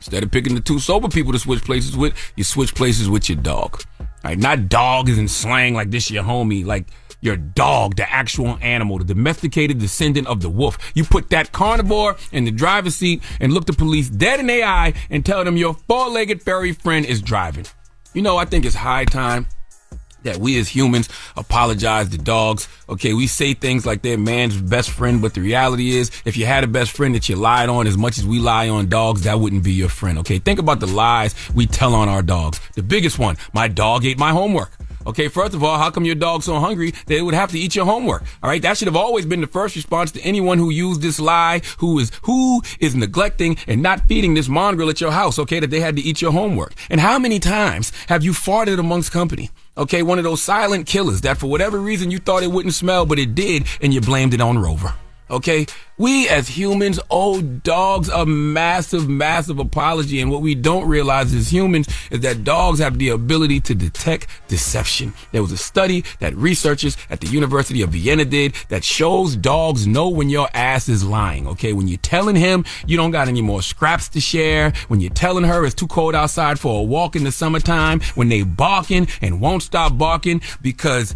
Instead 0.00 0.22
of 0.22 0.30
picking 0.30 0.54
the 0.54 0.60
two 0.62 0.78
sober 0.78 1.08
people 1.08 1.30
to 1.30 1.38
switch 1.38 1.62
places 1.62 1.94
with, 1.94 2.14
you 2.34 2.42
switch 2.42 2.74
places 2.74 3.10
with 3.10 3.28
your 3.28 3.36
dog. 3.36 3.82
Like 4.24 4.38
not 4.38 4.70
dog 4.70 5.10
is 5.10 5.18
in 5.18 5.28
slang 5.28 5.74
like 5.74 5.90
this 5.90 6.10
your 6.10 6.24
homie, 6.24 6.64
like 6.64 6.86
your 7.20 7.36
dog, 7.36 7.96
the 7.96 8.10
actual 8.10 8.56
animal, 8.62 8.96
the 8.96 9.04
domesticated 9.04 9.78
descendant 9.78 10.26
of 10.26 10.40
the 10.40 10.48
wolf. 10.48 10.78
You 10.94 11.04
put 11.04 11.28
that 11.30 11.52
carnivore 11.52 12.16
in 12.32 12.44
the 12.44 12.50
driver's 12.50 12.96
seat 12.96 13.22
and 13.40 13.52
look 13.52 13.66
the 13.66 13.74
police 13.74 14.08
dead 14.08 14.40
in 14.40 14.46
the 14.46 14.64
eye 14.64 14.94
and 15.10 15.24
tell 15.24 15.44
them 15.44 15.58
your 15.58 15.74
four-legged 15.74 16.42
furry 16.42 16.72
friend 16.72 17.04
is 17.04 17.20
driving. 17.20 17.66
You 18.14 18.22
know, 18.22 18.38
I 18.38 18.46
think 18.46 18.64
it's 18.64 18.74
high 18.74 19.04
time 19.04 19.46
that 20.22 20.38
we 20.38 20.58
as 20.58 20.68
humans 20.68 21.08
apologize 21.36 22.08
to 22.10 22.18
dogs. 22.18 22.68
Okay, 22.88 23.14
we 23.14 23.26
say 23.26 23.54
things 23.54 23.86
like 23.86 24.02
they're 24.02 24.18
man's 24.18 24.60
best 24.60 24.90
friend, 24.90 25.22
but 25.22 25.34
the 25.34 25.40
reality 25.40 25.96
is, 25.96 26.10
if 26.24 26.36
you 26.36 26.46
had 26.46 26.64
a 26.64 26.66
best 26.66 26.92
friend 26.92 27.14
that 27.14 27.28
you 27.28 27.36
lied 27.36 27.68
on 27.68 27.86
as 27.86 27.96
much 27.96 28.18
as 28.18 28.26
we 28.26 28.38
lie 28.38 28.68
on 28.68 28.88
dogs, 28.88 29.22
that 29.22 29.38
wouldn't 29.38 29.64
be 29.64 29.72
your 29.72 29.88
friend. 29.88 30.18
Okay, 30.18 30.38
think 30.38 30.58
about 30.58 30.80
the 30.80 30.86
lies 30.86 31.34
we 31.54 31.66
tell 31.66 31.94
on 31.94 32.08
our 32.08 32.22
dogs. 32.22 32.60
The 32.74 32.82
biggest 32.82 33.18
one, 33.18 33.36
my 33.52 33.68
dog 33.68 34.04
ate 34.04 34.18
my 34.18 34.30
homework. 34.30 34.72
Okay, 35.06 35.28
first 35.28 35.54
of 35.54 35.64
all, 35.64 35.78
how 35.78 35.90
come 35.90 36.04
your 36.04 36.14
dog's 36.14 36.44
so 36.44 36.58
hungry 36.58 36.90
that 37.06 37.16
it 37.16 37.22
would 37.22 37.34
have 37.34 37.50
to 37.52 37.58
eat 37.58 37.74
your 37.74 37.86
homework? 37.86 38.22
All 38.42 38.50
right, 38.50 38.60
that 38.62 38.76
should 38.76 38.88
have 38.88 38.96
always 38.96 39.24
been 39.24 39.40
the 39.40 39.46
first 39.46 39.74
response 39.74 40.12
to 40.12 40.20
anyone 40.20 40.58
who 40.58 40.70
used 40.70 41.00
this 41.00 41.18
lie, 41.18 41.62
who 41.78 41.98
is 41.98 42.12
who 42.22 42.62
is 42.80 42.94
neglecting 42.94 43.56
and 43.66 43.82
not 43.82 44.06
feeding 44.08 44.34
this 44.34 44.48
mongrel 44.48 44.90
at 44.90 45.00
your 45.00 45.12
house. 45.12 45.38
Okay, 45.38 45.60
that 45.60 45.70
they 45.70 45.80
had 45.80 45.96
to 45.96 46.02
eat 46.02 46.20
your 46.20 46.32
homework. 46.32 46.74
And 46.90 47.00
how 47.00 47.18
many 47.18 47.38
times 47.38 47.92
have 48.08 48.22
you 48.22 48.32
farted 48.32 48.78
amongst 48.78 49.12
company? 49.12 49.50
Okay, 49.76 50.02
one 50.02 50.18
of 50.18 50.24
those 50.24 50.42
silent 50.42 50.86
killers 50.86 51.22
that 51.22 51.38
for 51.38 51.46
whatever 51.46 51.78
reason 51.78 52.10
you 52.10 52.18
thought 52.18 52.42
it 52.42 52.50
wouldn't 52.50 52.74
smell, 52.74 53.06
but 53.06 53.18
it 53.18 53.34
did, 53.34 53.66
and 53.80 53.94
you 53.94 54.00
blamed 54.00 54.34
it 54.34 54.40
on 54.40 54.58
Rover. 54.58 54.94
Okay, 55.30 55.66
we 55.96 56.28
as 56.28 56.48
humans 56.48 56.98
owe 57.08 57.40
dogs 57.40 58.08
a 58.08 58.26
massive, 58.26 59.08
massive 59.08 59.60
apology. 59.60 60.20
And 60.20 60.30
what 60.30 60.42
we 60.42 60.56
don't 60.56 60.88
realize 60.88 61.32
as 61.32 61.52
humans 61.52 61.88
is 62.10 62.20
that 62.20 62.42
dogs 62.42 62.80
have 62.80 62.98
the 62.98 63.10
ability 63.10 63.60
to 63.60 63.74
detect 63.74 64.26
deception. 64.48 65.12
There 65.30 65.42
was 65.42 65.52
a 65.52 65.56
study 65.56 66.04
that 66.18 66.34
researchers 66.34 66.96
at 67.10 67.20
the 67.20 67.28
University 67.28 67.82
of 67.82 67.90
Vienna 67.90 68.24
did 68.24 68.54
that 68.70 68.82
shows 68.82 69.36
dogs 69.36 69.86
know 69.86 70.08
when 70.08 70.30
your 70.30 70.48
ass 70.52 70.88
is 70.88 71.04
lying. 71.04 71.46
Okay, 71.46 71.74
when 71.74 71.86
you're 71.86 71.98
telling 71.98 72.34
him 72.34 72.64
you 72.86 72.96
don't 72.96 73.12
got 73.12 73.28
any 73.28 73.42
more 73.42 73.62
scraps 73.62 74.08
to 74.08 74.20
share, 74.20 74.72
when 74.88 75.00
you're 75.00 75.12
telling 75.12 75.44
her 75.44 75.64
it's 75.64 75.74
too 75.74 75.86
cold 75.86 76.14
outside 76.14 76.58
for 76.58 76.80
a 76.80 76.82
walk 76.82 77.14
in 77.14 77.22
the 77.22 77.32
summertime, 77.32 78.00
when 78.16 78.30
they 78.30 78.42
barking 78.42 79.06
and 79.20 79.40
won't 79.40 79.62
stop 79.62 79.96
barking 79.96 80.40
because 80.60 81.14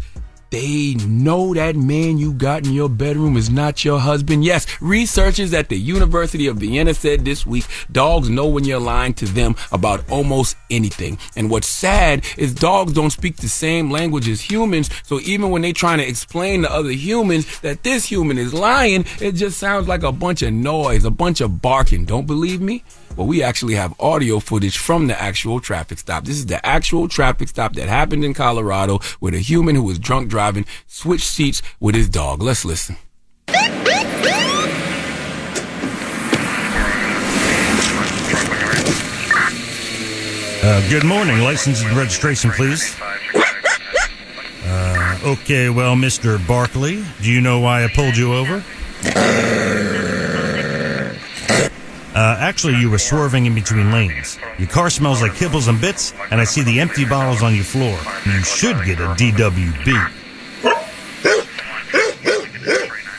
they 0.49 0.95
know 1.07 1.53
that 1.53 1.75
man 1.75 2.17
you 2.17 2.33
got 2.33 2.65
in 2.65 2.73
your 2.73 2.89
bedroom 2.89 3.37
is 3.37 3.49
not 3.49 3.83
your 3.83 3.99
husband. 3.99 4.43
Yes, 4.43 4.65
researchers 4.81 5.53
at 5.53 5.69
the 5.69 5.77
University 5.77 6.47
of 6.47 6.57
Vienna 6.57 6.93
said 6.93 7.25
this 7.25 7.45
week 7.45 7.65
dogs 7.91 8.29
know 8.29 8.47
when 8.47 8.63
you're 8.63 8.79
lying 8.79 9.13
to 9.15 9.25
them 9.25 9.55
about 9.71 10.09
almost 10.09 10.57
anything. 10.69 11.17
And 11.35 11.49
what's 11.49 11.67
sad 11.67 12.25
is 12.37 12.53
dogs 12.53 12.93
don't 12.93 13.09
speak 13.09 13.37
the 13.37 13.49
same 13.49 13.91
language 13.91 14.27
as 14.27 14.41
humans. 14.41 14.89
So 15.03 15.19
even 15.21 15.49
when 15.49 15.61
they're 15.61 15.73
trying 15.73 15.99
to 15.99 16.07
explain 16.07 16.61
to 16.61 16.71
other 16.71 16.91
humans 16.91 17.59
that 17.61 17.83
this 17.83 18.05
human 18.05 18.37
is 18.37 18.53
lying, 18.53 19.05
it 19.19 19.33
just 19.33 19.57
sounds 19.57 19.87
like 19.87 20.03
a 20.03 20.11
bunch 20.11 20.41
of 20.41 20.53
noise, 20.53 21.05
a 21.05 21.11
bunch 21.11 21.41
of 21.41 21.61
barking. 21.61 22.05
Don't 22.05 22.27
believe 22.27 22.61
me? 22.61 22.83
Well, 23.15 23.27
we 23.27 23.41
actually 23.41 23.75
have 23.75 23.99
audio 23.99 24.39
footage 24.39 24.77
from 24.77 25.07
the 25.07 25.19
actual 25.19 25.61
traffic 25.61 25.99
stop. 25.99 26.25
This 26.25 26.35
is 26.35 26.47
the 26.47 26.63
actual 26.65 27.07
traffic 27.07 27.47
stop 27.47 27.73
that 27.75 27.87
happened 27.87 28.25
in 28.25 28.33
Colorado 28.33 28.99
with 29.21 29.33
a 29.33 29.39
human 29.39 29.75
who 29.75 29.83
was 29.83 29.99
drunk 29.99 30.29
driving 30.29 30.65
switched 30.85 31.27
seats 31.27 31.61
with 31.79 31.95
his 31.95 32.09
dog. 32.09 32.41
Let's 32.41 32.65
listen. 32.65 32.97
Uh, 40.67 40.89
good 40.89 41.05
morning. 41.05 41.39
License 41.39 41.83
and 41.83 41.95
registration, 41.95 42.51
please. 42.51 42.99
Uh, 44.65 45.19
okay, 45.23 45.69
well, 45.69 45.95
Mr. 45.95 46.45
Barkley, 46.47 47.05
do 47.21 47.31
you 47.31 47.39
know 47.39 47.59
why 47.59 47.85
I 47.85 47.87
pulled 47.87 48.17
you 48.17 48.33
over? 48.33 48.63
Uh, 52.15 52.37
actually, 52.39 52.77
you 52.77 52.89
were 52.89 52.97
swerving 52.97 53.45
in 53.45 53.53
between 53.53 53.91
lanes. 53.91 54.39
Your 54.57 54.69
car 54.69 54.89
smells 54.89 55.21
like 55.21 55.33
kibbles 55.33 55.67
and 55.67 55.81
bits, 55.81 56.13
and 56.31 56.39
I 56.39 56.45
see 56.45 56.63
the 56.63 56.79
empty 56.79 57.03
bottles 57.03 57.43
on 57.43 57.53
your 57.53 57.65
floor. 57.65 57.99
You 58.25 58.41
should 58.41 58.77
get 58.85 59.01
a 59.01 59.07
DWB. 59.15 60.11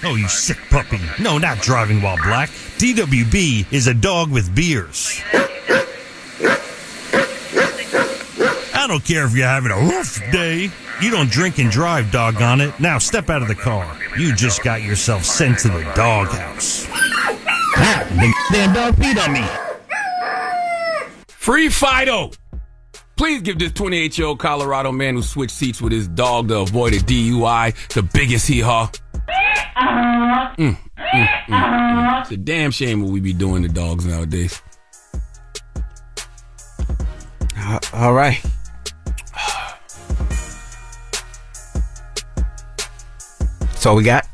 Oh, 0.02 0.14
you 0.14 0.28
sick 0.28 0.56
puppy. 0.70 1.01
No, 1.20 1.36
not 1.36 1.59
driving 1.59 2.01
while 2.01 2.16
black. 2.16 2.48
DWB 2.78 3.70
is 3.70 3.86
a 3.86 3.93
dog 3.93 4.31
with 4.31 4.55
beers. 4.55 5.20
I 8.74 8.86
don't 8.89 9.05
care 9.05 9.27
if 9.27 9.35
you're 9.35 9.47
having 9.47 9.73
a 9.73 9.89
rough 9.89 10.18
day. 10.32 10.70
You 11.02 11.10
don't 11.10 11.28
drink 11.28 11.59
and 11.59 11.70
drive, 11.70 12.10
doggone 12.10 12.62
it. 12.62 12.81
Now 12.81 12.97
step 12.97 13.28
out 13.28 13.43
of 13.43 13.48
the 13.48 13.55
car. 13.55 13.98
You 14.16 14.35
just 14.35 14.62
got 14.62 14.81
yourself 14.81 15.24
sent 15.24 15.59
to 15.60 15.68
the 15.68 15.82
doghouse. 15.94 16.86
The 17.77 18.35
damn 18.51 18.73
dog 18.73 18.94
peed 18.97 19.23
on 19.23 19.32
me. 19.32 19.44
Free 21.28 21.69
Fido! 21.69 22.31
Please 23.16 23.43
give 23.43 23.59
this 23.59 23.73
28 23.73 24.19
year 24.19 24.27
old 24.28 24.39
Colorado 24.39 24.93
man 24.93 25.15
who 25.15 25.23
switched 25.23 25.55
seats 25.55 25.81
with 25.81 25.93
his 25.93 26.09
dog 26.09 26.48
to 26.48 26.59
avoid 26.61 26.93
a 26.94 26.98
DUI 26.98 27.74
the 27.94 28.03
biggest 28.03 28.48
hee 28.48 28.61
haw. 28.61 28.90
Mm, 29.77 30.57
mm, 30.57 30.78
mm, 30.97 31.27
mm. 31.47 32.23
It's 32.23 32.31
a 32.31 32.36
damn 32.36 32.70
shame 32.70 33.03
what 33.03 33.11
we 33.11 33.20
be 33.20 33.32
doing 33.32 33.62
to 33.62 33.69
dogs 33.69 34.07
nowadays. 34.07 34.61
Uh, 37.59 37.78
all 37.93 38.12
right. 38.12 38.43
That's 43.61 43.86
all 43.86 43.97
we 43.97 44.05
got. 44.05 44.27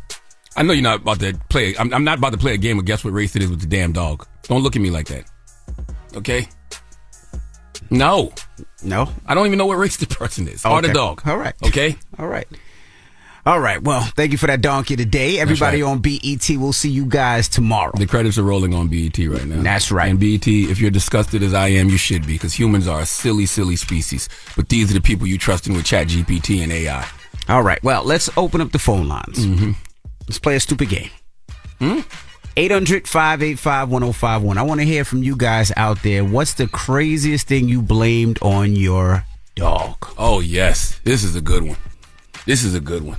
I 0.57 0.62
know 0.62 0.73
you're 0.73 0.83
not 0.83 1.01
about 1.01 1.20
to 1.20 1.39
play. 1.49 1.74
I'm, 1.77 1.93
I'm 1.95 2.05
not 2.05 2.19
about 2.19 2.33
to 2.33 2.39
play 2.39 2.55
a 2.55 2.59
game 2.59 2.79
of 2.79 2.85
guess 2.85 3.05
what 3.05 3.12
race 3.12 3.35
it 3.37 3.43
is 3.43 3.51
with 3.51 3.61
the 3.61 3.66
damn 3.66 3.93
dog. 3.93 4.27
Don't 4.43 4.62
look 4.62 4.77
at 4.77 4.83
me 4.83 4.91
like 4.91 5.07
that. 5.09 5.24
Okay? 6.15 6.49
No. 7.91 8.33
No. 8.83 9.09
I 9.27 9.35
don't 9.35 9.47
even 9.47 9.59
know 9.59 9.66
what 9.66 9.77
race 9.77 9.97
the 9.97 10.07
person 10.07 10.49
is. 10.49 10.65
Or 10.65 10.83
the 10.83 10.93
dog. 10.93 11.23
All 11.27 11.37
right. 11.37 11.55
Okay? 11.65 11.97
All 12.19 12.27
right. 12.27 12.47
All 13.45 13.59
right. 13.59 13.83
Well, 13.83 14.03
thank 14.03 14.31
you 14.31 14.39
for 14.39 14.47
that 14.47 14.61
donkey 14.61 14.95
today. 14.95 15.41
Everybody 15.41 15.83
right. 15.83 15.91
on 15.91 15.99
BET, 15.99 16.49
we'll 16.51 16.73
see 16.73 16.91
you 16.91 17.07
guys 17.07 17.49
tomorrow. 17.49 17.93
The 17.97 18.07
credits 18.07 18.39
are 18.39 18.45
rolling 18.45 18.73
on 18.73 18.87
BET 18.87 19.19
right 19.19 19.45
now. 19.45 19.62
That's 19.62 19.91
right. 19.91 20.11
And 20.11 20.20
BET, 20.20 20.47
if 20.47 20.79
you're 20.79 20.93
disgusted 20.93 21.43
as 21.43 21.53
I 21.53 21.69
am, 21.69 21.89
you 21.89 21.97
should 21.97 22.24
be, 22.24 22.35
because 22.35 22.55
humans 22.55 22.87
are 22.87 23.01
a 23.01 23.07
silly, 23.07 23.47
silly 23.47 23.74
species. 23.74 24.29
But 24.55 24.69
these 24.69 24.91
are 24.91 24.95
the 24.95 25.01
people 25.01 25.27
you 25.27 25.39
trust 25.39 25.66
in 25.66 25.74
with 25.74 25.85
Chat 25.85 26.07
GPT 26.07 26.62
and 26.62 26.70
AI. 26.70 27.09
All 27.49 27.62
right. 27.62 27.83
Well, 27.83 28.05
let's 28.05 28.31
open 28.37 28.61
up 28.61 28.70
the 28.70 28.79
phone 28.79 29.09
lines. 29.09 29.45
Mm-hmm. 29.45 29.73
Let's 30.33 30.39
play 30.39 30.57
a 30.57 30.61
stupid 30.61 30.89
game. 30.89 31.11
Hmm? 31.79 32.01
800 32.57 33.07
585 33.07 33.91
1051. 33.91 34.57
I 34.57 34.63
want 34.63 34.81
to 34.81 34.87
hear 34.87 35.05
from 35.05 35.23
you 35.23 35.37
guys 35.37 35.71
out 35.77 36.03
there. 36.03 36.25
What's 36.25 36.55
the 36.55 36.67
craziest 36.69 37.47
thing 37.47 37.69
you 37.69 37.83
blamed 37.83 38.39
on 38.41 38.75
your 38.75 39.27
dog? 39.57 39.97
Oh, 40.17 40.41
yes. 40.41 40.99
This 41.05 41.23
is 41.23 41.37
a 41.37 41.43
good 41.43 41.65
one. 41.65 41.77
This 42.47 42.65
is 42.65 42.75
a 42.75 42.81
good 42.81 43.03
one. 43.03 43.19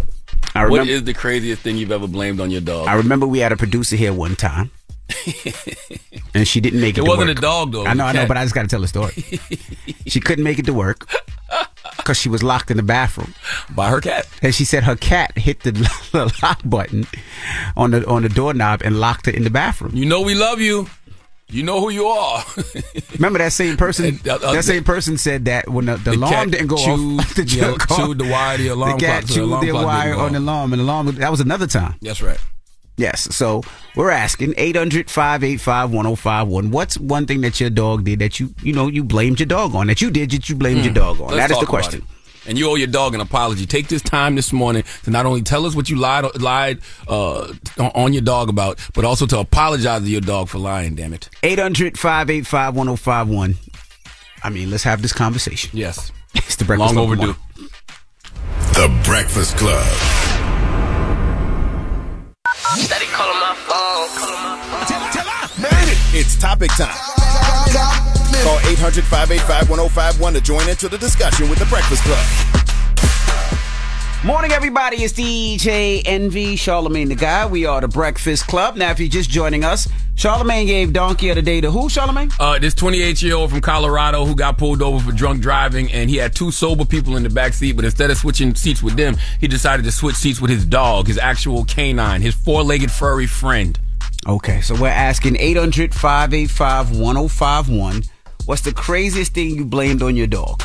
I 0.55 0.63
remember- 0.63 0.91
is 0.91 1.03
the 1.03 1.13
craziest 1.13 1.61
thing 1.61 1.77
you've 1.77 1.91
ever 1.91 2.07
blamed 2.07 2.41
on 2.41 2.49
your 2.49 2.61
dog? 2.61 2.87
I 2.87 2.95
remember 2.95 3.27
we 3.27 3.37
had 3.37 3.51
a 3.51 3.57
producer 3.57 3.95
here 3.95 4.11
one 4.11 4.35
time. 4.35 4.71
and 6.33 6.47
she 6.47 6.61
didn't 6.61 6.81
make 6.81 6.97
it. 6.97 7.01
It 7.01 7.07
wasn't 7.07 7.27
work. 7.27 7.37
a 7.37 7.41
dog, 7.41 7.73
though. 7.73 7.85
I 7.85 7.93
know, 7.93 8.05
I 8.05 8.13
know, 8.13 8.25
but 8.25 8.37
I 8.37 8.43
just 8.43 8.55
got 8.55 8.63
to 8.63 8.67
tell 8.67 8.81
the 8.81 8.87
story. 8.87 9.13
she 10.07 10.19
couldn't 10.19 10.43
make 10.43 10.57
it 10.57 10.65
to 10.65 10.73
work 10.73 11.07
because 11.97 12.17
she 12.17 12.29
was 12.29 12.43
locked 12.43 12.69
in 12.71 12.77
the 12.77 12.83
bathroom 12.83 13.33
by 13.75 13.89
her 13.89 14.01
cat. 14.01 14.27
And 14.41 14.53
she 14.53 14.65
said 14.65 14.83
her 14.83 14.95
cat 14.95 15.37
hit 15.37 15.61
the, 15.61 15.71
the 16.11 16.33
lock 16.41 16.59
button 16.65 17.05
on 17.75 17.91
the 17.91 18.05
on 18.07 18.23
the 18.23 18.29
doorknob 18.29 18.81
and 18.83 18.99
locked 18.99 19.25
her 19.27 19.31
in 19.31 19.43
the 19.43 19.49
bathroom. 19.49 19.91
You 19.95 20.05
know 20.05 20.21
we 20.21 20.35
love 20.35 20.59
you. 20.61 20.87
You 21.49 21.61
know 21.61 21.79
who 21.81 21.89
you 21.91 22.07
are. 22.07 22.43
Remember 23.13 23.37
that 23.37 23.51
same 23.53 23.77
person? 23.77 24.19
Uh, 24.27 24.33
uh, 24.35 24.53
that 24.53 24.63
same 24.63 24.83
person 24.83 25.17
said 25.19 25.45
that 25.45 25.69
when 25.69 25.85
the, 25.85 25.97
the, 25.97 26.11
The 26.11 26.17
alarm 26.17 26.49
didn't 26.49 26.67
go 26.67 26.77
chewed 26.77 27.19
off, 27.19 27.35
the, 27.35 27.43
the- 27.43 27.95
chewed 27.95 28.17
the 28.17 28.27
wire, 28.27 28.57
the 28.57 28.67
alarm 28.69 28.97
the 28.97 29.05
cat 29.05 29.25
clock, 29.25 29.27
so 29.29 29.33
the 29.33 29.33
chewed 29.35 29.43
alarm 29.49 29.65
the 29.67 29.73
wire 29.85 30.15
on 30.15 30.33
the 30.33 30.39
alarm, 30.39 30.73
and 30.73 30.79
the 30.79 30.83
alarm 30.85 31.07
that 31.15 31.29
was 31.29 31.41
another 31.41 31.67
time. 31.67 31.93
That's 32.01 32.21
right. 32.23 32.39
Yes. 32.97 33.35
So 33.35 33.63
we're 33.95 34.11
asking 34.11 34.53
800 34.57 35.09
585 35.09 35.91
1051. 35.91 36.71
What's 36.71 36.97
one 36.97 37.25
thing 37.25 37.41
that 37.41 37.59
your 37.59 37.69
dog 37.71 38.03
did 38.03 38.19
that 38.19 38.39
you, 38.39 38.53
you 38.61 38.73
know, 38.73 38.87
you 38.87 39.03
blamed 39.03 39.39
your 39.39 39.47
dog 39.47 39.73
on? 39.75 39.87
That 39.87 40.01
you 40.01 40.11
did 40.11 40.31
that 40.31 40.47
you 40.49 40.55
blamed 40.55 40.85
your 40.85 40.93
dog 40.93 41.19
on? 41.19 41.29
Hmm. 41.29 41.35
Let's 41.35 41.49
that 41.49 41.51
is 41.55 41.59
the 41.59 41.65
question. 41.65 42.01
it. 42.01 42.07
And 42.45 42.57
you 42.57 42.69
owe 42.69 42.75
your 42.75 42.87
dog 42.87 43.15
an 43.15 43.21
apology. 43.21 43.65
Take 43.65 43.87
this 43.87 44.01
time 44.01 44.35
this 44.35 44.51
morning 44.51 44.83
to 45.03 45.09
not 45.11 45.25
only 45.25 45.41
tell 45.43 45.65
us 45.65 45.75
what 45.75 45.89
you 45.89 45.95
lied 45.95 46.25
lied 46.41 46.79
uh, 47.07 47.53
on- 47.79 47.91
on 47.95 48.13
your 48.13 48.21
dog 48.21 48.49
about, 48.49 48.79
but 48.93 49.05
also 49.05 49.25
to 49.27 49.39
apologize 49.39 50.01
to 50.03 50.09
your 50.09 50.19
dog 50.21 50.49
for 50.49 50.57
lying. 50.59 50.93
Damn 50.93 51.13
it. 51.13 51.29
800 51.41 51.97
585 51.97 52.75
1051. 52.75 53.55
I 54.43 54.49
mean, 54.49 54.69
let's 54.69 54.83
have 54.83 55.01
this 55.01 55.13
conversation. 55.13 55.71
Yes. 55.73 56.11
It's 56.35 56.55
the 56.57 56.65
breakfast 56.65 56.95
Long 56.95 57.07
Club 57.15 57.19
overdue. 57.19 57.39
The 58.73 59.01
Breakfast 59.05 59.55
Club. 59.55 60.22
Steady 62.75 63.05
calling 63.05 63.39
my 63.39 63.55
phone. 63.67 64.09
It's 66.15 66.35
topic 66.35 66.69
time. 66.71 66.95
Call 68.43 68.59
800 68.69 69.03
585 69.03 69.69
1051 69.69 70.33
to 70.33 70.41
join 70.41 70.69
into 70.69 70.89
the 70.89 70.97
discussion 70.97 71.49
with 71.49 71.59
The 71.59 71.65
Breakfast 71.65 72.03
Club. 72.03 72.62
Morning, 74.25 74.53
everybody. 74.53 75.03
It's 75.03 75.11
DJ 75.11 76.01
Envy, 76.05 76.55
Charlemagne 76.55 77.09
the 77.09 77.15
God. 77.15 77.51
We 77.51 77.65
are 77.65 77.81
the 77.81 77.89
Breakfast 77.89 78.47
Club. 78.47 78.77
Now, 78.77 78.89
if 78.89 78.97
you're 78.97 79.09
just 79.09 79.29
joining 79.29 79.65
us, 79.65 79.89
Charlemagne 80.15 80.65
gave 80.65 80.93
Donkey 80.93 81.27
of 81.27 81.35
the 81.35 81.41
Day 81.41 81.59
to 81.59 81.69
who, 81.69 81.89
Charlemagne? 81.89 82.31
Uh, 82.39 82.57
this 82.57 82.73
28 82.73 83.21
year 83.21 83.35
old 83.35 83.49
from 83.49 83.59
Colorado 83.59 84.23
who 84.23 84.33
got 84.33 84.57
pulled 84.57 84.81
over 84.81 85.03
for 85.03 85.11
drunk 85.11 85.41
driving, 85.41 85.91
and 85.91 86.09
he 86.09 86.15
had 86.15 86.33
two 86.33 86.51
sober 86.51 86.85
people 86.85 87.17
in 87.17 87.23
the 87.23 87.29
back 87.29 87.51
seat. 87.51 87.75
But 87.75 87.83
instead 87.83 88.11
of 88.11 88.17
switching 88.17 88.55
seats 88.55 88.81
with 88.81 88.95
them, 88.95 89.17
he 89.41 89.49
decided 89.49 89.83
to 89.83 89.91
switch 89.91 90.15
seats 90.15 90.39
with 90.39 90.51
his 90.51 90.65
dog, 90.65 91.07
his 91.07 91.17
actual 91.17 91.65
canine, 91.65 92.21
his 92.21 92.33
four 92.33 92.63
legged 92.63 92.91
furry 92.91 93.27
friend. 93.27 93.77
Okay, 94.25 94.61
so 94.61 94.73
we're 94.73 94.87
asking 94.87 95.35
800 95.37 95.93
585 95.93 96.97
1051. 96.97 98.03
What's 98.45 98.61
the 98.61 98.71
craziest 98.71 99.33
thing 99.33 99.49
you 99.49 99.65
blamed 99.65 100.01
on 100.01 100.15
your 100.15 100.27
dog? 100.27 100.63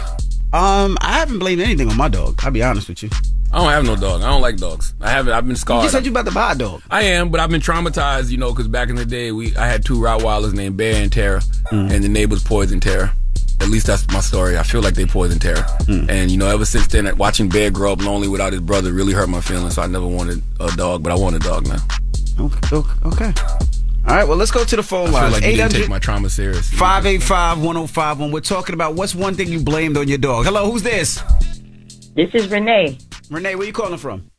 Um, 0.53 0.97
I 1.01 1.13
haven't 1.19 1.39
blamed 1.39 1.61
anything 1.61 1.89
on 1.91 1.97
my 1.97 2.09
dog. 2.09 2.41
I'll 2.43 2.51
be 2.51 2.63
honest 2.63 2.89
with 2.89 3.03
you. 3.03 3.11
I 3.53 3.59
don't 3.59 3.71
have 3.71 3.85
no 3.85 3.97
dog. 3.97 4.23
I 4.23 4.27
don't 4.29 4.43
like 4.43 4.57
dogs. 4.59 4.95
I 5.01 5.11
haven't. 5.11 5.33
I've 5.33 5.47
been 5.47 5.57
scarred. 5.57 5.85
You 5.85 5.91
said 5.91 6.05
you 6.05 6.11
about 6.11 6.27
to 6.27 6.33
buy 6.33 6.53
a 6.53 6.55
dog. 6.55 6.83
I 6.91 7.03
am, 7.03 7.31
but 7.31 7.41
I've 7.41 7.49
been 7.51 7.61
traumatized, 7.63 8.31
you 8.31 8.37
know, 8.37 8.51
because 8.53 8.69
back 8.69 8.89
in 8.91 8.97
the 8.97 9.05
day, 9.07 9.33
we 9.33 9.57
I 9.57 9.67
had 9.67 9.85
two 9.85 9.95
Rottweilers 9.99 10.53
named 10.55 10.77
Bear 10.77 11.03
and 11.03 11.11
Tara, 11.13 11.41
Mm. 11.71 11.91
and 11.93 12.05
the 12.05 12.09
neighbors 12.09 12.43
poisoned 12.45 12.83
Tara. 12.83 13.13
At 13.61 13.69
least 13.71 13.87
that's 13.87 14.07
my 14.09 14.21
story. 14.21 14.57
I 14.59 14.63
feel 14.63 14.81
like 14.83 14.95
they 14.95 15.05
poisoned 15.07 15.41
Tara, 15.43 15.63
Mm. 15.87 16.09
and 16.11 16.31
you 16.31 16.37
know, 16.37 16.47
ever 16.47 16.65
since 16.67 16.87
then, 16.89 17.15
watching 17.17 17.49
Bear 17.49 17.71
grow 17.71 17.93
up 17.93 18.03
lonely 18.03 18.29
without 18.29 18.53
his 18.53 18.61
brother 18.63 18.93
really 18.93 19.13
hurt 19.15 19.29
my 19.29 19.41
feelings. 19.41 19.75
So 19.75 19.83
I 19.83 19.87
never 19.87 20.07
wanted 20.07 20.43
a 20.61 20.71
dog, 20.77 21.03
but 21.03 21.13
I 21.13 21.17
want 21.17 21.37
a 21.37 21.39
dog 21.41 21.67
now. 21.67 21.79
Okay. 22.41 22.77
okay. 23.07 23.33
All 24.09 24.15
right, 24.15 24.27
well, 24.27 24.39
let's 24.39 24.51
go 24.51 24.65
to 24.65 24.75
the 24.75 24.83
phone 24.83 25.15
I 25.15 25.25
feel 25.25 25.31
like 25.33 25.45
you 25.45 25.53
didn't 25.53 25.73
take 25.73 25.89
my 25.91 25.99
trauma 25.99 26.31
serious. 26.31 26.71
585 26.71 27.59
1051. 27.61 28.33
We're 28.33 28.41
talking 28.41 28.73
about 28.73 28.95
what's 28.95 29.15
one 29.15 29.35
thing 29.35 29.49
you 29.49 29.61
blamed 29.61 29.99
on 29.99 30.09
your 30.09 30.17
dog. 30.17 30.47
Hello, 30.47 30.71
who's 30.71 30.83
this? 30.83 31.23
This 32.17 32.31
is 32.33 32.49
Renee. 32.49 32.97
Renee, 33.31 33.55
where 33.55 33.67
you 33.67 33.73
calling 33.75 33.99
from? 33.99 34.31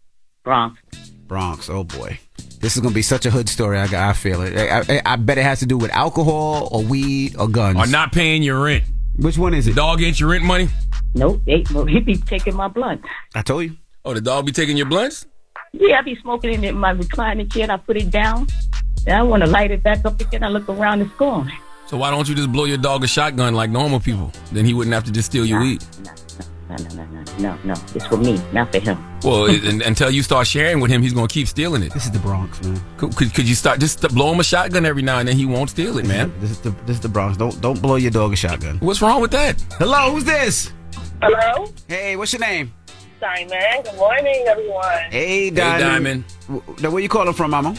Bronx. 0.44 0.82
Bronx. 1.28 1.70
Oh, 1.70 1.84
boy. 1.84 2.20
This 2.60 2.78
is 2.78 2.82
going 2.82 2.94
to 2.94 2.96
be 2.96 3.04
such 3.04 3.28
a 3.28 3.30
hood 3.30 3.48
story. 3.48 3.78
I, 3.78 4.10
I 4.10 4.14
feel 4.14 4.42
it. 4.42 4.58
I, 4.58 4.80
I, 4.80 5.02
I 5.06 5.16
bet 5.18 5.38
it 5.38 5.44
has 5.44 5.60
to 5.60 5.68
do 5.68 5.78
with 5.78 5.92
alcohol 5.92 6.68
or 6.72 6.84
weed 6.84 7.36
or 7.38 7.48
guns. 7.48 7.78
Or 7.78 7.86
not 7.86 8.12
paying 8.12 8.42
your 8.42 8.64
rent. 8.64 8.86
Which 9.18 9.38
one 9.38 9.54
is 9.54 9.68
it? 9.68 9.76
Dog 9.76 10.02
ain't 10.02 10.20
your 10.20 10.30
rent 10.30 10.44
money? 10.44 10.70
Nope, 11.14 11.44
they, 11.46 11.64
well, 11.72 11.86
he 11.86 12.00
be 12.00 12.16
taking 12.16 12.56
my 12.56 12.70
blunt. 12.70 13.02
I 13.36 13.44
told 13.44 13.66
you. 13.66 13.78
Oh, 14.04 14.16
the 14.16 14.22
dog 14.22 14.48
be 14.48 14.52
taking 14.52 14.78
your 14.78 14.88
blunts? 14.88 15.28
Yeah, 15.74 16.00
I 16.00 16.02
be 16.02 16.16
smoking 16.24 16.64
in 16.64 16.76
my 16.76 16.90
reclining 16.90 17.50
chair 17.50 17.64
and 17.64 17.72
I 17.72 17.78
put 17.78 17.98
it 17.98 18.10
down. 18.10 18.48
And 19.06 19.16
I 19.16 19.24
want 19.24 19.44
to 19.44 19.50
light 19.50 19.72
it 19.72 19.84
back 19.84 20.06
up 20.06 20.20
again. 20.20 20.44
I 20.44 20.50
look 20.50 20.70
around, 20.70 21.02
it's 21.02 21.14
gone. 21.14 21.52
So 21.88 21.98
why 21.98 22.12
don't 22.12 22.30
you 22.30 22.36
just 22.36 22.52
blow 22.52 22.66
your 22.66 22.78
dog 22.78 23.04
a 23.04 23.08
shotgun 23.08 23.56
like 23.56 23.72
normal 23.72 24.00
people? 24.00 24.32
Then 24.52 24.66
he 24.66 24.74
wouldn't 24.74 24.94
have 24.94 25.06
to 25.06 25.12
just 25.12 25.28
steal 25.28 25.46
your 25.46 25.60
weed. 25.60 25.84
No, 26.70 26.76
no, 26.76 26.90
no, 26.90 27.06
no, 27.06 27.24
no, 27.40 27.58
no. 27.64 27.74
It's 27.96 28.06
for 28.06 28.18
me, 28.18 28.40
not 28.54 28.72
for 28.72 28.80
him. 28.80 29.04
Well, 29.24 29.46
it, 29.46 29.64
and, 29.64 29.82
until 29.82 30.12
you 30.12 30.22
start 30.22 30.46
sharing 30.46 30.80
with 30.80 30.92
him, 30.92 31.02
he's 31.02 31.14
gonna 31.14 31.28
keep 31.28 31.48
stealing 31.48 31.82
it. 31.82 31.92
This 31.92 32.06
is 32.06 32.12
the 32.12 32.20
Bronx, 32.20 32.62
man. 32.62 32.80
Could, 32.98 33.16
could, 33.16 33.34
could 33.34 33.50
you 33.50 33.56
start 33.56 33.80
just 33.80 34.08
blow 34.10 34.32
him 34.32 34.40
a 34.40 34.44
shotgun 34.44 34.86
every 34.86 35.02
now 35.02 35.18
and 35.18 35.28
then? 35.28 35.36
He 35.36 35.48
won't 35.48 35.72
steal 35.72 35.98
it, 35.98 36.06
man. 36.06 36.32
This 36.40 36.52
is 36.52 36.60
the 36.60 36.70
this 36.86 36.98
is 36.98 37.00
the 37.00 37.10
Bronx. 37.10 37.38
Don't 37.38 37.60
don't 37.60 37.82
blow 37.82 37.96
your 37.96 38.12
dog 38.12 38.34
a 38.34 38.36
shotgun. 38.36 38.78
What's 38.82 39.02
wrong 39.02 39.20
with 39.20 39.32
that? 39.32 39.60
Hello, 39.80 40.12
who's 40.12 40.26
this? 40.26 40.72
Hello? 41.24 41.74
Hey, 41.88 42.16
what's 42.16 42.34
your 42.34 42.42
name? 42.42 42.72
Diamond. 43.20 43.86
Good 43.86 43.96
morning, 43.96 44.46
everyone. 44.48 44.84
Hey, 45.10 45.50
Diamond. 45.50 46.26
Hey, 46.38 46.54
Diamond. 46.54 46.82
Now, 46.84 46.92
where 46.92 47.02
you 47.02 47.10
calling 47.10 47.34
from, 47.34 47.50
Mama? 47.52 47.76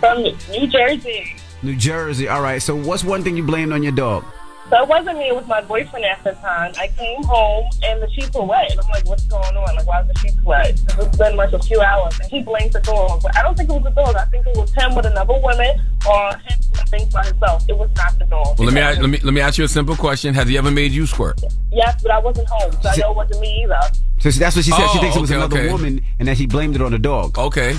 From 0.00 0.22
New 0.22 0.66
Jersey. 0.66 1.34
New 1.62 1.76
Jersey. 1.76 2.28
All 2.28 2.42
right. 2.42 2.60
So, 2.62 2.76
what's 2.76 3.02
one 3.04 3.22
thing 3.22 3.36
you 3.36 3.42
blamed 3.42 3.72
on 3.72 3.82
your 3.82 3.92
dog? 3.92 4.24
So 4.68 4.82
it 4.82 4.88
wasn't 4.88 5.18
me, 5.18 5.28
it 5.28 5.36
was 5.36 5.46
my 5.46 5.60
boyfriend 5.60 6.04
at 6.04 6.24
the 6.24 6.32
time. 6.32 6.72
I 6.76 6.88
came 6.88 7.22
home 7.22 7.64
and 7.84 8.02
the 8.02 8.10
sheets 8.10 8.34
were 8.34 8.42
wet. 8.44 8.72
And 8.72 8.80
I'm 8.80 8.90
like, 8.90 9.06
what's 9.06 9.24
going 9.26 9.56
on? 9.56 9.76
Like, 9.76 9.86
why 9.86 10.00
is 10.02 10.08
the 10.08 10.18
sheets 10.18 10.42
wet? 10.42 10.70
It's 10.98 11.16
been 11.16 11.36
like 11.36 11.52
a 11.52 11.60
few 11.60 11.80
hours. 11.80 12.18
And 12.20 12.28
he 12.28 12.42
blamed 12.42 12.72
the 12.72 12.80
dog. 12.80 13.22
But 13.22 13.36
I 13.36 13.42
don't 13.44 13.56
think 13.56 13.70
it 13.70 13.74
was 13.74 13.84
the 13.84 13.90
dog. 13.90 14.16
I 14.16 14.24
think 14.24 14.44
it 14.44 14.56
was 14.56 14.74
him 14.74 14.96
with 14.96 15.06
another 15.06 15.34
woman 15.34 15.80
or 16.10 16.30
him 16.30 16.58
doing 16.72 16.86
things 16.88 17.14
by 17.14 17.24
himself. 17.26 17.64
It 17.68 17.78
was 17.78 17.90
not 17.94 18.18
the 18.18 18.24
dog. 18.24 18.58
Well, 18.58 18.66
let 18.66 18.74
me 18.74 18.80
ask, 18.80 18.98
let 18.98 19.08
me 19.08 19.18
let 19.22 19.32
me 19.34 19.40
ask 19.40 19.56
you 19.56 19.62
a 19.64 19.68
simple 19.68 19.94
question. 19.94 20.34
Has 20.34 20.48
he 20.48 20.58
ever 20.58 20.72
made 20.72 20.90
you 20.90 21.06
squirt? 21.06 21.40
Yes, 21.70 22.02
but 22.02 22.10
I 22.10 22.18
wasn't 22.18 22.48
home, 22.48 22.72
so 22.82 22.88
I 22.88 22.96
know 22.96 23.12
it 23.12 23.16
wasn't 23.16 23.40
me 23.42 23.62
either. 23.62 23.80
So 24.18 24.30
that's 24.30 24.56
what 24.56 24.64
she 24.64 24.72
said. 24.72 24.88
she 24.90 24.98
Oh, 24.98 25.00
thinks 25.00 25.14
it 25.14 25.18
oh, 25.18 25.20
was 25.20 25.30
okay, 25.30 25.38
another 25.38 25.58
okay. 25.60 25.70
woman, 25.72 26.04
and 26.18 26.26
that 26.26 26.38
he 26.38 26.46
blamed 26.48 26.74
it 26.74 26.82
on 26.82 26.90
the 26.90 26.98
dog. 26.98 27.38
Okay. 27.38 27.76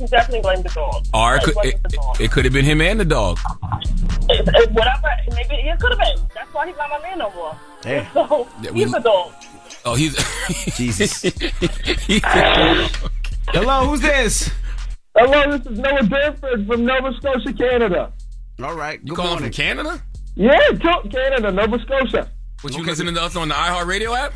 He 0.00 0.06
definitely 0.06 0.40
blamed 0.40 0.64
the 0.64 0.70
dog. 0.70 1.04
Or 1.12 1.36
it 1.36 1.42
It 1.42 1.44
could, 1.44 1.56
wasn't 1.56 1.74
it, 1.74 1.82
the 1.82 1.88
dog. 1.90 2.20
it 2.20 2.30
could 2.30 2.44
have 2.46 2.54
been 2.54 2.64
him 2.64 2.80
and 2.80 2.98
the 2.98 3.04
dog. 3.04 3.38
It- 4.30 4.48
it- 4.48 4.70
Whatever, 4.72 5.08
maybe 5.34 5.56
it 5.56 5.78
could 5.78 5.90
have 5.90 5.98
been. 5.98 6.26
That's 6.34 6.52
why 6.54 6.66
he's 6.66 6.76
not 6.76 6.88
my 6.90 6.98
man 7.00 7.18
no 7.18 7.30
more. 7.34 7.56
Yeah. 7.84 8.08
So 8.14 8.48
Yeah, 8.62 8.70
we- 8.70 8.84
he's 8.84 8.94
a 8.94 9.00
dog. 9.00 9.32
Oh, 9.84 9.94
he's 9.94 10.14
Jesus. 10.76 11.22
Hello, 13.52 13.86
who's 13.86 14.00
this? 14.00 14.50
Hello, 15.16 15.56
this 15.58 15.66
is 15.72 15.78
Noah 15.78 16.02
Danford 16.04 16.66
from 16.66 16.84
Nova 16.86 17.12
Scotia, 17.18 17.52
Canada. 17.52 18.12
All 18.62 18.74
right. 18.74 19.00
You 19.04 19.14
calling 19.14 19.38
from 19.38 19.50
Canada? 19.50 20.02
Yeah, 20.34 20.56
to- 20.70 21.08
Canada, 21.10 21.50
Nova 21.50 21.78
Scotia. 21.80 22.30
Was 22.62 22.76
you 22.76 22.84
listening 22.84 23.14
to 23.14 23.22
us 23.22 23.36
on 23.36 23.48
the 23.48 23.54
iHeartRadio 23.54 24.16
app? 24.16 24.32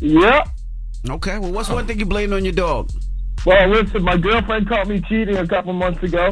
Yep. 0.00 0.48
Okay. 1.10 1.38
Well, 1.38 1.52
what's 1.52 1.68
one 1.68 1.86
thing 1.86 1.98
you 1.98 2.06
blamed 2.06 2.32
on 2.32 2.44
your 2.44 2.52
dog? 2.54 2.90
Well, 3.44 3.68
listen, 3.68 4.02
my 4.02 4.16
girlfriend 4.16 4.68
caught 4.68 4.88
me 4.88 5.00
cheating 5.02 5.36
a 5.36 5.46
couple 5.46 5.74
months 5.74 6.02
ago, 6.02 6.30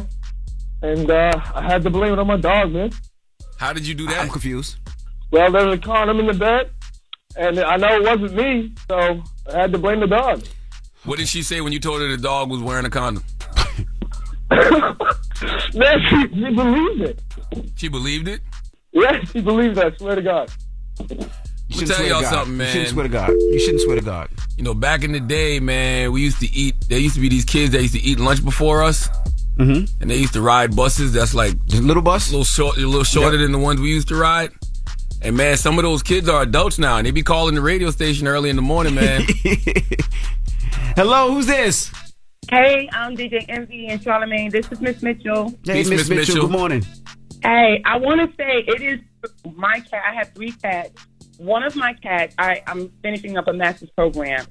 and 0.81 1.11
uh, 1.11 1.33
I 1.55 1.63
had 1.63 1.83
to 1.83 1.91
blame 1.91 2.15
it 2.15 2.19
on 2.19 2.27
my 2.27 2.39
dog, 2.39 2.73
man. 2.73 2.91
How 3.59 3.73
did 3.73 3.87
you 3.87 3.95
do 3.95 4.07
that? 4.07 4.19
I'm 4.19 4.31
confused. 4.31 4.77
Well, 5.31 5.53
there 5.53 5.67
was 5.67 5.79
a 5.79 5.81
condom 5.81 6.21
in 6.21 6.27
the 6.27 6.35
bed, 6.35 6.71
and 7.37 7.61
I 7.61 7.77
know 7.77 7.97
it 7.97 8.03
wasn't 8.03 8.35
me, 8.35 8.75
so 8.89 9.23
I 9.53 9.61
had 9.61 9.73
to 9.73 9.79
blame 9.79 10.01
the 10.01 10.07
dog. 10.07 10.43
What 11.05 11.19
did 11.19 11.29
she 11.29 11.43
say 11.43 11.61
when 11.61 11.73
you 11.73 11.81
told 11.81 12.01
her 12.01 12.09
the 12.09 12.17
dog 12.17 12.51
was 12.51 12.61
wearing 12.61 12.87
a 12.87 12.91
condom? 12.91 13.25
Man, 15.75 15.99
she, 16.09 16.29
she 16.35 16.55
believed 16.55 17.01
it. 17.03 17.23
She 17.77 17.89
believed 17.89 18.29
it? 18.29 18.41
Yeah, 18.93 19.23
she 19.25 19.41
believed 19.41 19.77
that. 19.77 19.95
I 19.95 19.97
swear 19.97 20.17
to 20.17 20.23
God. 20.23 20.51
You 21.73 21.79
Let 21.79 21.81
me 21.81 21.87
shouldn't 21.87 21.89
tell 21.89 21.97
swear 21.97 22.09
to 22.09 22.15
y'all 22.15 22.23
God. 22.23 22.47
something, 22.47 22.61
You 22.61 22.67
shouldn't 22.67 22.89
swear 22.91 23.03
to 23.05 23.09
God. 23.09 23.31
You 23.31 23.59
shouldn't 23.59 23.81
swear 23.81 23.97
to 23.97 24.03
God. 24.03 24.29
You 24.59 24.65
know, 24.65 24.75
back 24.75 25.05
in 25.05 25.13
the 25.13 25.21
day, 25.21 25.59
man, 25.59 26.13
we 26.13 26.21
used 26.21 26.39
to 26.41 26.47
eat. 26.53 26.75
There 26.89 26.99
used 26.99 27.15
to 27.15 27.21
be 27.23 27.31
these 27.31 27.47
kids 27.47 27.73
that 27.73 27.81
used 27.81 27.95
to 27.95 28.01
eat 28.01 28.21
lunch 28.21 28.45
before 28.45 28.83
us, 28.83 29.09
mm-hmm. 29.57 29.85
and 30.03 30.11
they 30.11 30.17
used 30.17 30.35
to 30.35 30.43
ride 30.43 30.77
buses. 30.77 31.15
That's 31.15 31.35
like 31.35 31.55
little 31.69 32.03
bus, 32.03 32.29
a 32.29 32.33
little 32.33 32.45
short, 32.45 32.77
a 32.77 32.81
little 32.81 33.05
shorter 33.05 33.39
than 33.39 33.53
the 33.53 33.59
ones 33.59 33.81
we 33.81 33.89
used 33.89 34.09
to 34.09 34.17
ride. 34.17 34.51
And 35.23 35.35
man, 35.35 35.57
some 35.57 35.79
of 35.79 35.85
those 35.85 36.03
kids 36.03 36.29
are 36.29 36.43
adults 36.43 36.79
now, 36.79 36.99
and 36.99 37.07
they 37.07 37.11
be 37.11 37.23
calling 37.23 37.55
the 37.55 37.63
radio 37.63 37.91
station 37.91 38.27
early 38.27 38.51
in 38.51 38.57
the 38.57 38.63
morning, 38.63 38.95
man. 38.95 39.23
Hello, 40.95 41.33
who's 41.33 41.47
this? 41.47 41.91
Hey, 42.51 42.87
I'm 42.93 43.17
DJ 43.17 43.47
Envy 43.49 43.87
and 43.87 44.03
Charlemagne. 44.03 44.51
This 44.51 44.71
is 44.71 44.83
Miss 44.83 45.01
Mitchell. 45.01 45.59
Hey, 45.65 45.85
Miss 45.85 46.11
Mitchell. 46.11 46.43
Good 46.43 46.51
morning. 46.51 46.85
Hey, 47.43 47.81
I 47.87 47.97
want 47.97 48.21
to 48.21 48.37
say 48.37 48.65
it 48.67 48.83
is 48.83 49.01
my 49.57 49.81
cat. 49.81 50.03
I 50.07 50.15
have 50.15 50.33
three 50.35 50.53
cats. 50.53 51.07
One 51.43 51.65
of 51.65 51.75
my 51.75 51.93
cats, 51.95 52.37
I, 52.39 52.63
I'm 52.69 52.89
finishing 53.03 53.37
up 53.37 53.49
a 53.49 53.53
master's 53.53 53.91
program. 53.91 54.47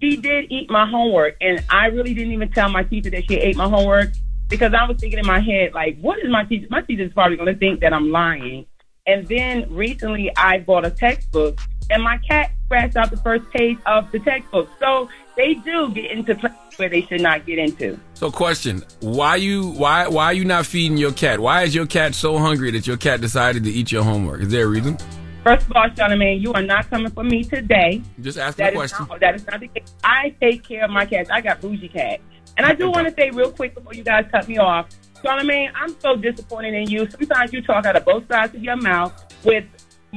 She 0.00 0.16
did 0.16 0.50
eat 0.50 0.68
my 0.68 0.90
homework, 0.90 1.36
and 1.40 1.62
I 1.70 1.86
really 1.86 2.14
didn't 2.14 2.32
even 2.32 2.50
tell 2.50 2.68
my 2.68 2.82
teacher 2.82 3.10
that 3.10 3.30
she 3.30 3.36
ate 3.36 3.54
my 3.56 3.68
homework 3.68 4.10
because 4.48 4.74
I 4.74 4.84
was 4.84 4.96
thinking 4.96 5.20
in 5.20 5.26
my 5.26 5.38
head, 5.38 5.72
like, 5.72 6.00
what 6.00 6.18
is 6.18 6.28
my 6.28 6.42
teacher? 6.42 6.66
My 6.68 6.80
teacher's 6.80 7.12
probably 7.12 7.36
going 7.36 7.54
to 7.54 7.56
think 7.56 7.78
that 7.82 7.92
I'm 7.92 8.10
lying. 8.10 8.66
And 9.06 9.28
then 9.28 9.72
recently, 9.72 10.36
I 10.36 10.58
bought 10.58 10.84
a 10.84 10.90
textbook, 10.90 11.60
and 11.90 12.02
my 12.02 12.18
cat 12.28 12.50
scratched 12.64 12.96
out 12.96 13.12
the 13.12 13.18
first 13.18 13.48
page 13.52 13.78
of 13.86 14.10
the 14.10 14.18
textbook. 14.18 14.68
So 14.80 15.08
they 15.36 15.54
do 15.54 15.92
get 15.92 16.10
into 16.10 16.34
places 16.34 16.58
where 16.76 16.88
they 16.88 17.02
should 17.02 17.20
not 17.20 17.46
get 17.46 17.60
into. 17.60 18.00
So, 18.14 18.32
question: 18.32 18.82
Why 18.98 19.36
you 19.36 19.70
why 19.70 20.08
why 20.08 20.24
are 20.24 20.32
you 20.32 20.44
not 20.44 20.66
feeding 20.66 20.96
your 20.96 21.12
cat? 21.12 21.38
Why 21.38 21.62
is 21.62 21.72
your 21.72 21.86
cat 21.86 22.16
so 22.16 22.38
hungry 22.38 22.72
that 22.72 22.84
your 22.84 22.96
cat 22.96 23.20
decided 23.20 23.62
to 23.62 23.70
eat 23.70 23.92
your 23.92 24.02
homework? 24.02 24.40
Is 24.40 24.48
there 24.48 24.64
a 24.64 24.68
reason? 24.68 24.98
First 25.44 25.66
of 25.66 25.72
all, 25.74 25.88
Charlemagne, 25.96 26.40
you 26.40 26.52
are 26.52 26.62
not 26.62 26.88
coming 26.88 27.10
for 27.10 27.24
me 27.24 27.42
today. 27.42 28.00
Just 28.20 28.38
ask 28.38 28.56
That 28.58 28.70
the 28.70 28.76
question. 28.76 29.06
not, 29.08 29.18
that 29.20 29.34
is 29.34 29.46
not 29.46 29.58
the 29.58 29.66
case. 29.68 29.92
I 30.04 30.34
take 30.40 30.62
care 30.62 30.84
of 30.84 30.90
my 30.90 31.04
cats. 31.04 31.30
I 31.30 31.40
got 31.40 31.60
bougie 31.60 31.88
cats. 31.88 32.22
And 32.56 32.64
I 32.64 32.74
do 32.74 32.90
want 32.90 33.08
to 33.08 33.14
say 33.14 33.30
real 33.30 33.50
quick 33.50 33.74
before 33.74 33.92
you 33.94 34.04
guys 34.04 34.26
cut 34.30 34.46
me 34.46 34.58
off, 34.58 34.86
Charlemagne, 35.20 35.72
I'm 35.74 35.98
so 36.00 36.14
disappointed 36.14 36.74
in 36.74 36.88
you. 36.88 37.08
Sometimes 37.10 37.52
you 37.52 37.60
talk 37.62 37.86
out 37.86 37.96
of 37.96 38.04
both 38.04 38.28
sides 38.28 38.54
of 38.54 38.62
your 38.62 38.76
mouth 38.76 39.12
with 39.44 39.64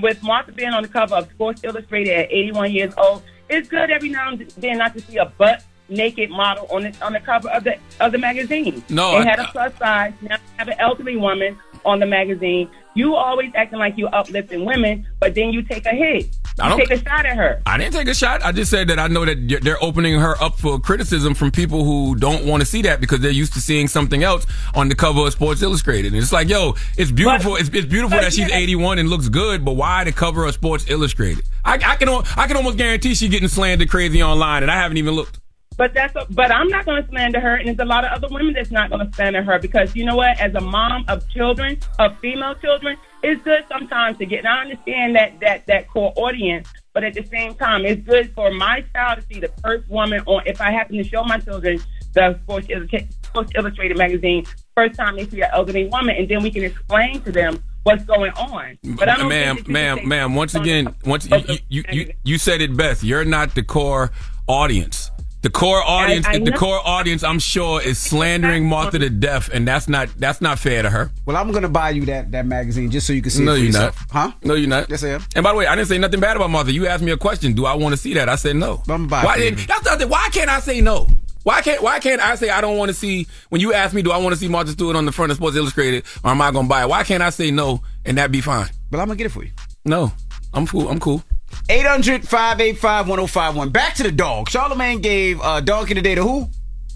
with 0.02 0.22
Martha 0.22 0.52
being 0.52 0.72
on 0.74 0.84
the 0.84 0.90
cover 0.90 1.16
of 1.16 1.30
Sports 1.32 1.62
Illustrated 1.64 2.14
at 2.14 2.32
81 2.32 2.72
years 2.74 2.94
old. 2.98 3.24
It's 3.50 3.70
good 3.70 3.90
every 3.90 4.10
now 4.10 4.30
and 4.30 4.42
then 4.58 4.78
not 4.78 4.94
to 4.94 5.00
see 5.00 5.18
a 5.18 5.26
butt 5.26 5.64
naked 5.90 6.30
model 6.30 6.68
on 6.72 6.84
the 6.84 6.94
on 7.06 7.14
the 7.14 7.20
cover 7.20 7.50
of 7.50 7.64
the 7.64 7.78
of 8.00 8.12
the 8.12 8.18
magazine. 8.18 8.84
No, 8.90 9.12
they 9.12 9.18
I- 9.20 9.24
had 9.30 9.40
a 9.40 9.46
plus 9.52 9.74
size. 9.78 10.14
Now 10.22 10.38
they 10.38 10.44
have 10.58 10.68
an 10.68 10.76
elderly 10.80 11.16
woman 11.18 11.58
on 11.86 12.00
the 12.00 12.06
magazine. 12.06 12.70
You 12.96 13.16
always 13.16 13.52
acting 13.56 13.78
like 13.78 13.98
you 13.98 14.08
uplifting 14.08 14.64
women, 14.66 15.06
but 15.20 15.36
then 15.36 15.50
you 15.50 15.62
take 15.62 15.86
a 15.86 15.90
hit. 15.90 16.30
I 16.58 16.70
You 16.72 16.78
don't- 16.78 16.88
take 16.88 16.92
a 17.02 17.04
shot 17.04 17.26
at 17.26 17.36
her. 17.36 17.62
I 17.66 17.78
didn't 17.78 17.94
take 17.94 18.08
a 18.08 18.14
shot. 18.16 18.42
I 18.44 18.54
just 18.54 18.72
said 18.72 18.88
that 18.88 18.98
I 18.98 19.08
know 19.08 19.26
that 19.26 19.60
they're 19.62 19.82
opening 19.84 20.18
her 20.18 20.42
up 20.42 20.58
for 20.58 20.80
criticism 20.80 21.34
from 21.36 21.52
people 21.52 21.84
who 21.84 22.16
don't 22.16 22.46
want 22.46 22.62
to 22.62 22.66
see 22.66 22.82
that 22.84 23.02
because 23.02 23.20
they're 23.20 23.32
used 23.32 23.52
to 23.54 23.60
seeing 23.60 23.90
something 23.90 24.24
else 24.24 24.48
on 24.74 24.88
the 24.88 24.96
cover 24.96 25.20
of 25.28 25.34
Sports 25.34 25.62
Illustrated. 25.62 26.14
And 26.14 26.22
it's 26.24 26.32
like, 26.32 26.48
yo, 26.48 26.76
it's 26.98 27.12
beautiful. 27.12 27.58
it's, 27.58 27.68
it's 27.74 27.86
beautiful 27.86 28.18
that 28.18 28.32
she's 28.34 28.50
81 28.50 28.98
and 29.00 29.10
looks 29.10 29.28
good, 29.28 29.66
but 29.66 29.74
why 29.74 30.06
the 30.06 30.14
cover 30.14 30.46
of 30.46 30.54
Sports 30.54 30.86
Illustrated? 30.90 31.44
I, 31.66 31.74
I 31.74 31.96
can 31.98 32.08
I 32.38 32.48
can 32.48 32.56
almost 32.56 32.78
guarantee 32.78 33.14
she's 33.16 33.30
getting 33.30 33.50
slandered 33.50 33.90
crazy 33.90 34.24
online, 34.24 34.64
and 34.64 34.72
I 34.72 34.76
haven't 34.78 34.98
even 34.98 35.14
looked. 35.16 35.40
But 35.78 35.94
that's 35.94 36.16
a, 36.16 36.26
but 36.30 36.52
I'm 36.52 36.70
not 36.70 36.86
going 36.86 37.04
to 37.04 37.10
slander 37.10 37.40
her, 37.40 37.56
and 37.56 37.68
there's 37.68 37.80
a 37.80 37.86
lot 37.86 38.06
of 38.06 38.12
other 38.12 38.34
women 38.34 38.54
that's 38.54 38.72
not 38.72 38.90
going 38.90 39.06
to 39.06 39.14
slander 39.14 39.44
her 39.44 39.60
because 39.60 39.96
you 39.96 40.06
know 40.06 40.16
what? 40.16 40.40
As 40.40 40.54
a 40.56 40.62
mom 40.62 41.04
of 41.08 41.28
children, 41.30 41.80
of 42.00 42.18
female 42.20 42.56
children, 42.56 42.98
it's 43.24 43.42
good 43.44 43.66
sometimes 43.68 44.18
to 44.20 44.26
get. 44.26 44.40
And 44.40 44.48
I 44.48 44.62
understand 44.62 45.16
that 45.16 45.40
that 45.42 45.68
that 45.68 45.90
core 45.90 46.14
audience, 46.16 46.70
but 46.94 47.04
at 47.04 47.14
the 47.14 47.26
same 47.26 47.56
time, 47.56 47.86
it's 47.86 48.02
good 48.04 48.34
for 48.34 48.52
my 48.52 48.86
child 48.94 49.20
to 49.20 49.26
see 49.34 49.40
the 49.40 49.52
first 49.62 49.90
woman 49.90 50.22
on. 50.26 50.44
If 50.46 50.62
I 50.62 50.72
happen 50.72 50.96
to 50.98 51.04
show 51.04 51.24
my 51.24 51.40
children 51.40 51.80
the 52.14 52.40
Sports, 52.44 52.68
Illustrated, 52.70 53.14
Sports 53.26 53.52
Illustrated 53.56 53.98
magazine, 53.98 54.46
first 54.76 54.96
time 54.98 55.18
they 55.18 55.28
see 55.28 55.42
an 55.42 55.50
elderly 55.52 55.88
woman, 55.88 56.16
and 56.16 56.30
then 56.30 56.42
we 56.42 56.52
can 56.52 56.64
explain 56.64 57.22
to 57.22 57.32
them 57.32 57.62
what's 57.84 58.06
going 58.06 58.32
on. 58.32 58.78
But 58.98 59.10
I 59.10 59.18
don't 59.18 59.28
ma'am, 59.28 59.56
think 59.56 59.68
that 59.68 59.72
you 59.72 59.74
ma'am, 59.74 60.08
ma'am. 60.08 60.36
Once 60.36 60.56
again, 60.56 60.96
once 61.04 61.28
you, 61.28 61.38
you, 61.38 61.58
you, 61.68 61.84
you, 61.92 62.14
you 62.24 62.38
said 62.38 62.62
it 62.62 62.76
best. 62.78 63.04
You're 63.04 63.26
not 63.26 63.56
the 63.56 63.64
core 63.64 64.12
audience. 64.48 65.12
The 65.46 65.52
core 65.52 65.84
audience, 65.84 66.26
I 66.26 66.40
the 66.40 66.50
know. 66.50 66.58
core 66.58 66.82
audience, 66.84 67.24
I'm 67.24 67.38
sure, 67.38 67.80
is 67.80 68.00
slandering 68.00 68.68
Martha 68.68 68.98
to 68.98 69.12
death, 69.12 69.48
and 69.54 69.68
that's 69.68 69.88
not 69.88 70.10
that's 70.18 70.42
not 70.42 70.58
fair 70.58 70.82
to 70.82 70.90
her. 70.90 71.12
Well, 71.28 71.38
I'm 71.38 71.52
gonna 71.52 71.70
buy 71.70 71.92
you 71.92 72.04
that 72.08 72.32
that 72.32 72.48
magazine 72.48 72.90
just 72.90 73.06
so 73.06 73.14
you 73.14 73.22
can 73.22 73.30
see 73.30 73.44
no, 73.44 73.54
it 73.54 73.58
for 73.58 73.64
you're 73.64 73.72
not. 73.72 73.96
Huh? 74.10 74.32
No, 74.42 74.56
you're 74.56 74.68
not. 74.68 74.90
Yes, 74.90 75.04
I 75.04 75.10
am. 75.10 75.24
And 75.36 75.44
by 75.44 75.52
the 75.52 75.58
way, 75.60 75.68
I 75.68 75.76
didn't 75.76 75.90
say 75.90 76.00
nothing 76.00 76.20
bad 76.20 76.36
about 76.36 76.50
Martha. 76.50 76.72
You 76.72 76.88
asked 76.88 77.04
me 77.04 77.12
a 77.12 77.18
question. 77.18 77.54
Do 77.54 77.68
I 77.68 77.76
want 77.76 77.94
to 77.94 77.98
see 77.98 78.16
that? 78.16 78.28
I 78.28 78.38
said 78.38 78.56
no. 78.56 78.82
I'm 78.90 79.06
buy 79.06 79.22
it 79.22 79.26
Why 79.26 79.34
for 79.34 79.40
you. 79.40 79.52
didn't? 79.52 79.68
That's 79.68 79.86
nothing. 79.86 80.10
Why 80.10 80.30
can't 80.32 80.50
I 80.50 80.62
say 80.62 80.82
no? 80.82 81.08
Why 81.44 81.62
can't 81.62 81.84
Why 81.84 82.00
can't 82.00 82.22
I 82.22 82.34
say 82.34 82.50
I 82.50 82.60
don't 82.60 82.80
want 82.80 82.90
to 82.90 82.96
see? 82.96 83.28
When 83.50 83.62
you 83.62 83.72
ask 83.72 83.94
me, 83.94 84.02
do 84.02 84.12
I 84.12 84.18
want 84.18 84.34
to 84.34 84.40
see 84.40 84.48
Martha 84.48 84.72
Stewart 84.72 84.96
on 84.96 85.06
the 85.06 85.12
front 85.12 85.30
of 85.32 85.38
Sports 85.38 85.56
Illustrated, 85.56 86.06
or 86.24 86.32
am 86.32 86.42
I 86.42 86.50
gonna 86.50 86.68
buy 86.68 86.82
it? 86.82 86.90
Why 86.90 87.04
can't 87.04 87.22
I 87.22 87.30
say 87.30 87.52
no 87.52 87.84
and 88.04 88.18
that 88.18 88.32
be 88.32 88.42
fine? 88.42 88.68
But 88.90 89.00
I'm 89.00 89.06
gonna 89.06 89.18
get 89.18 89.28
it 89.28 89.32
for 89.32 89.44
you. 89.44 89.52
No, 89.86 90.12
I'm 90.56 90.66
cool. 90.66 90.90
I'm 90.90 91.00
cool. 91.00 91.24
800 91.70 92.28
585 92.28 93.08
1051. 93.08 93.70
Back 93.70 93.96
to 93.96 94.04
the 94.04 94.12
dog. 94.12 94.50
Charlemagne 94.50 95.02
gave 95.02 95.42
uh, 95.42 95.62
Dog 95.62 95.92
in 95.92 95.98
the 95.98 96.02
Day 96.02 96.16
to 96.16 96.24
who? 96.24 96.50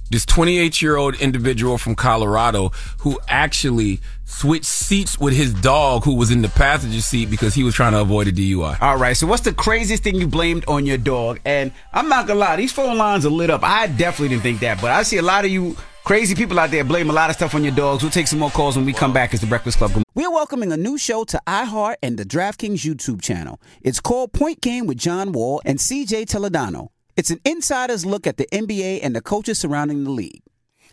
this 0.09 0.25
28 0.25 0.81
year 0.81 0.97
old 0.97 1.15
individual 1.15 1.77
from 1.77 1.95
Colorado 1.95 2.71
who 2.99 3.19
actually 3.27 3.99
switched 4.25 4.65
seats 4.65 5.19
with 5.19 5.33
his 5.33 5.53
dog 5.53 6.03
who 6.03 6.15
was 6.15 6.31
in 6.31 6.41
the 6.41 6.49
passenger 6.49 7.01
seat 7.01 7.29
because 7.29 7.53
he 7.53 7.63
was 7.63 7.75
trying 7.75 7.93
to 7.93 8.01
avoid 8.01 8.27
a 8.27 8.31
DUI. 8.31 8.81
All 8.81 8.97
right. 8.97 9.15
So, 9.15 9.27
what's 9.27 9.43
the 9.43 9.53
craziest 9.53 10.03
thing 10.03 10.15
you 10.15 10.27
blamed 10.27 10.65
on 10.67 10.85
your 10.85 10.97
dog? 10.97 11.39
And 11.45 11.71
I'm 11.93 12.09
not 12.09 12.27
gonna 12.27 12.39
lie, 12.39 12.55
these 12.55 12.71
phone 12.71 12.97
lines 12.97 13.25
are 13.25 13.29
lit 13.29 13.49
up. 13.49 13.63
I 13.63 13.87
definitely 13.87 14.29
didn't 14.29 14.43
think 14.43 14.59
that, 14.61 14.81
but 14.81 14.91
I 14.91 15.03
see 15.03 15.17
a 15.17 15.21
lot 15.21 15.45
of 15.45 15.51
you 15.51 15.75
crazy 16.03 16.35
people 16.35 16.59
out 16.59 16.71
there 16.71 16.83
blame 16.83 17.09
a 17.09 17.13
lot 17.13 17.29
of 17.29 17.35
stuff 17.35 17.55
on 17.55 17.63
your 17.63 17.73
dogs. 17.75 18.03
We'll 18.03 18.11
take 18.11 18.27
some 18.27 18.39
more 18.39 18.49
calls 18.49 18.75
when 18.75 18.85
we 18.85 18.93
come 18.93 19.13
back 19.13 19.33
as 19.33 19.41
the 19.41 19.47
Breakfast 19.47 19.77
Club. 19.77 19.91
We're 20.15 20.31
welcoming 20.31 20.71
a 20.71 20.77
new 20.77 20.97
show 20.97 21.23
to 21.25 21.41
iHeart 21.47 21.95
and 22.01 22.17
the 22.17 22.25
DraftKings 22.25 22.85
YouTube 22.85 23.21
channel. 23.21 23.59
It's 23.81 23.99
called 23.99 24.33
Point 24.33 24.61
Game 24.61 24.87
with 24.87 24.97
John 24.97 25.31
Wall 25.31 25.61
and 25.65 25.79
CJ 25.79 26.25
Toledano. 26.25 26.89
It's 27.15 27.31
an 27.31 27.39
insider's 27.43 28.05
look 28.05 28.25
at 28.25 28.37
the 28.37 28.47
NBA 28.51 28.99
and 29.03 29.15
the 29.15 29.21
coaches 29.21 29.59
surrounding 29.59 30.03
the 30.03 30.11
league. 30.11 30.41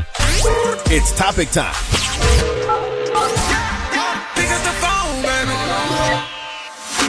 It's 0.00 1.12
topic 1.16 1.50
time. 1.50 1.74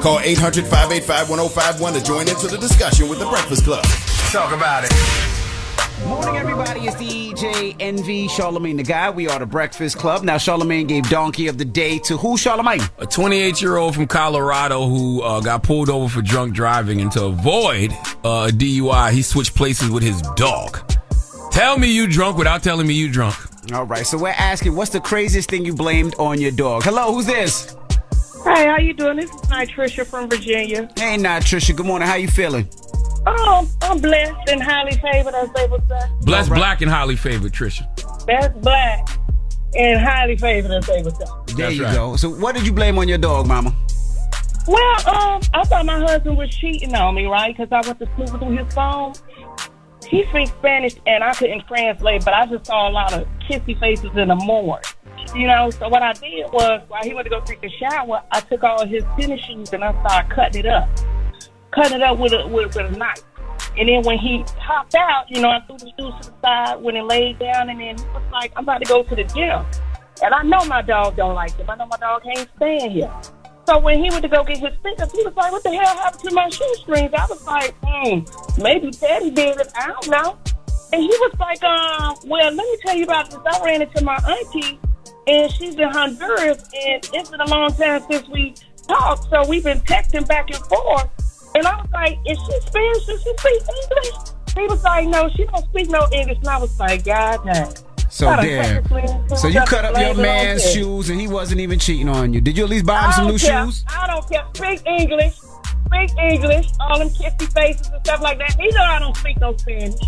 Call 0.01 0.19
800 0.19 0.65
585 0.65 1.29
1051 1.29 1.93
to 1.93 2.03
join 2.03 2.27
into 2.27 2.47
the 2.47 2.57
discussion 2.57 3.07
with 3.07 3.19
the 3.19 3.25
Breakfast 3.25 3.63
Club. 3.63 3.85
Talk 4.31 4.53
about 4.53 4.83
it. 4.83 4.91
Morning, 6.05 6.35
everybody. 6.35 6.81
It's 6.81 6.97
DJ 6.97 7.77
Envy 7.79 8.27
Charlemagne 8.27 8.75
the 8.75 8.83
God. 8.83 9.15
We 9.15 9.29
are 9.29 9.39
the 9.39 9.45
Breakfast 9.45 9.97
Club. 9.97 10.23
Now, 10.23 10.37
Charlemagne 10.37 10.87
gave 10.87 11.09
Donkey 11.09 11.47
of 11.47 11.57
the 11.57 11.63
Day 11.63 11.99
to 11.99 12.17
who, 12.17 12.35
Charlemagne? 12.37 12.81
A 12.97 13.05
28 13.05 13.61
year 13.61 13.77
old 13.77 13.95
from 13.95 14.07
Colorado 14.07 14.85
who 14.87 15.21
uh, 15.21 15.39
got 15.39 15.63
pulled 15.63 15.89
over 15.89 16.09
for 16.09 16.21
drunk 16.21 16.53
driving 16.53 16.99
and 16.99 17.11
to 17.13 17.25
avoid 17.25 17.93
uh, 18.25 18.49
a 18.49 18.51
DUI, 18.51 19.11
he 19.11 19.21
switched 19.21 19.55
places 19.55 19.89
with 19.89 20.03
his 20.03 20.21
dog. 20.35 20.93
Tell 21.53 21.77
me 21.77 21.87
you 21.87 22.07
drunk 22.07 22.39
without 22.39 22.63
telling 22.63 22.87
me 22.87 22.95
you 22.95 23.11
drunk. 23.11 23.35
All 23.73 23.85
right, 23.85 24.07
so 24.07 24.17
we're 24.17 24.29
asking, 24.29 24.75
what's 24.75 24.89
the 24.89 24.99
craziest 24.99 25.51
thing 25.51 25.63
you 25.63 25.75
blamed 25.75 26.15
on 26.17 26.41
your 26.41 26.49
dog? 26.49 26.81
Hello, 26.83 27.13
who's 27.13 27.27
this? 27.27 27.75
Hey, 28.43 28.65
how 28.65 28.79
you 28.79 28.91
doing? 28.91 29.17
This 29.17 29.29
is 29.29 29.49
my 29.51 29.63
Trisha 29.67 30.03
from 30.03 30.31
Virginia. 30.31 30.89
Hey, 30.97 31.15
now, 31.15 31.37
Trisha. 31.37 31.75
Good 31.75 31.85
morning. 31.85 32.07
How 32.07 32.15
you 32.15 32.27
feeling? 32.27 32.67
Oh, 33.27 33.69
I'm 33.83 33.99
blessed 33.99 34.49
and 34.49 34.63
highly 34.63 34.93
favored, 34.93 35.35
as 35.35 35.51
they 35.53 35.67
would 35.67 35.87
say. 35.87 35.99
Blessed, 36.21 36.49
black, 36.49 36.81
and 36.81 36.89
highly 36.89 37.15
favored, 37.15 37.53
Trisha. 37.53 37.85
That's 38.25 38.57
black 38.57 39.07
and 39.75 40.01
highly 40.01 40.37
favored, 40.37 40.71
as 40.71 40.87
they 40.87 41.03
would 41.03 41.15
say. 41.15 41.25
There 41.55 41.69
you 41.69 41.83
go. 41.83 42.15
So, 42.15 42.29
what 42.31 42.55
did 42.55 42.65
you 42.65 42.73
blame 42.73 42.97
on 42.97 43.07
your 43.07 43.19
dog, 43.19 43.45
Mama? 43.45 43.75
Well, 44.67 45.07
um, 45.07 45.41
I 45.53 45.63
thought 45.65 45.85
my 45.85 45.99
husband 45.99 46.35
was 46.35 46.49
cheating 46.49 46.95
on 46.95 47.13
me, 47.13 47.25
right? 47.27 47.55
Because 47.55 47.71
I 47.71 47.87
went 47.87 47.99
to 47.99 48.07
school 48.07 48.39
through 48.39 48.57
his 48.57 48.73
phone. 48.73 49.13
He 50.13 50.23
speaks 50.27 50.51
Spanish, 50.51 50.93
and 51.07 51.23
I 51.23 51.33
couldn't 51.33 51.65
translate, 51.65 52.23
but 52.23 52.35
I 52.35 52.45
just 52.45 52.67
saw 52.67 52.87
a 52.87 52.91
lot 52.91 53.13
of 53.13 53.27
kissy 53.49 53.79
faces 53.79 54.11
in 54.15 54.27
the 54.27 54.35
morgue. 54.35 54.83
You 55.33 55.47
know, 55.47 55.71
so 55.71 55.89
what 55.89 56.03
I 56.03 56.13
did 56.13 56.51
was, 56.51 56.83
while 56.87 57.01
he 57.01 57.15
went 57.15 57.25
to 57.25 57.31
go 57.31 57.41
take 57.41 57.63
a 57.63 57.69
shower, 57.69 58.21
I 58.31 58.41
took 58.41 58.63
all 58.63 58.85
his 58.85 59.03
tennis 59.19 59.41
shoes 59.41 59.73
and 59.73 59.83
I 59.83 59.91
started 60.01 60.29
cutting 60.29 60.65
it 60.65 60.67
up. 60.67 60.87
Cutting 61.71 61.97
it 61.97 62.03
up 62.03 62.19
with 62.19 62.31
a, 62.31 62.47
with, 62.47 62.75
with 62.75 62.93
a 62.93 62.95
knife. 62.95 63.23
And 63.75 63.89
then 63.89 64.03
when 64.03 64.19
he 64.19 64.45
popped 64.59 64.93
out, 64.93 65.31
you 65.31 65.41
know, 65.41 65.49
I 65.49 65.61
threw 65.61 65.79
the 65.79 65.91
shoes 65.97 66.13
to 66.21 66.29
the 66.29 66.41
side, 66.43 66.75
went 66.75 66.95
and 66.95 67.07
laid 67.07 67.39
down, 67.39 67.71
and 67.71 67.79
then 67.79 67.97
he 67.97 68.03
was 68.13 68.21
like, 68.31 68.53
I'm 68.55 68.65
about 68.65 68.83
to 68.83 68.85
go 68.85 69.01
to 69.01 69.15
the 69.15 69.23
gym. 69.23 69.65
And 70.23 70.31
I 70.31 70.43
know 70.43 70.63
my 70.65 70.83
dog 70.83 71.15
don't 71.15 71.33
like 71.33 71.57
him. 71.57 71.67
I 71.67 71.75
know 71.75 71.87
my 71.87 71.97
dog 71.97 72.21
can't 72.21 72.47
stand 72.57 72.91
here. 72.91 73.11
So 73.65 73.79
when 73.79 74.03
he 74.03 74.09
went 74.09 74.23
to 74.23 74.29
go 74.29 74.43
get 74.43 74.57
his 74.57 74.77
stickers, 74.79 75.11
he 75.11 75.23
was 75.23 75.33
like, 75.35 75.51
what 75.51 75.63
the 75.63 75.71
hell 75.71 75.97
happened 75.97 76.23
to 76.29 76.35
my 76.35 76.49
shoestrings? 76.49 77.13
I 77.13 77.25
was 77.29 77.45
like, 77.45 77.73
hmm, 77.83 78.61
maybe 78.61 78.91
Teddy 78.91 79.31
did 79.31 79.59
it. 79.59 79.71
I 79.75 79.87
don't 79.87 80.09
know. 80.09 80.37
And 80.91 81.01
he 81.01 81.07
was 81.07 81.33
like, 81.39 81.59
uh, 81.63 82.15
well, 82.25 82.53
let 82.53 82.55
me 82.55 82.77
tell 82.85 82.95
you 82.95 83.05
about 83.05 83.29
this. 83.31 83.39
I 83.45 83.63
ran 83.63 83.81
into 83.81 84.03
my 84.03 84.15
auntie, 84.27 84.79
and 85.27 85.51
she's 85.51 85.75
in 85.75 85.89
Honduras, 85.89 86.69
and 86.73 87.09
it's 87.13 87.29
been 87.29 87.41
a 87.41 87.47
long 87.47 87.73
time 87.73 88.03
since 88.11 88.27
we 88.29 88.53
talked, 88.87 89.29
so 89.29 89.47
we've 89.47 89.63
been 89.63 89.79
texting 89.81 90.27
back 90.27 90.49
and 90.49 90.63
forth. 90.65 91.09
And 91.55 91.65
I 91.65 91.77
was 91.77 91.89
like, 91.93 92.19
is 92.25 92.37
she 92.37 92.67
Spanish? 92.67 93.05
Does 93.05 93.23
she 93.23 93.33
speak 93.37 93.61
English? 93.81 94.33
He 94.55 94.67
was 94.67 94.83
like, 94.83 95.07
no, 95.07 95.29
she 95.29 95.45
don't 95.45 95.65
speak 95.65 95.89
no 95.89 96.07
English. 96.11 96.37
And 96.39 96.47
I 96.47 96.57
was 96.57 96.79
like, 96.79 97.05
God 97.05 97.39
damn. 97.45 97.71
So 98.13 98.27
Gotta 98.27 98.47
damn. 98.47 99.35
So 99.35 99.47
you 99.47 99.59
cut 99.61 99.85
up 99.85 99.97
your 99.99 100.13
blame 100.13 100.25
it 100.25 100.29
on 100.29 100.45
man's 100.45 100.71
shoes 100.71 101.09
and 101.09 101.19
he 101.19 101.27
wasn't 101.27 101.61
even 101.61 101.79
cheating 101.79 102.07
on 102.07 102.31
you. 102.31 102.41
Did 102.41 102.55
you 102.55 102.63
at 102.63 102.69
least 102.69 102.85
buy 102.85 103.05
him 103.05 103.11
some 103.11 103.25
new 103.25 103.39
care. 103.39 103.65
shoes? 103.65 103.83
I 103.89 104.05
don't 104.05 104.29
care. 104.29 104.45
Speak 104.53 104.85
English. 104.85 105.33
Speak 105.87 106.11
English. 106.19 106.67
All 106.79 106.99
them 106.99 107.09
kissy 107.09 107.51
faces 107.51 107.87
and 107.87 108.05
stuff 108.05 108.21
like 108.21 108.37
that. 108.37 108.55
He 108.59 108.67
know 108.67 108.83
I 108.83 108.99
don't 108.99 109.17
speak 109.17 109.39
no 109.39 109.57
Spanish. 109.57 109.99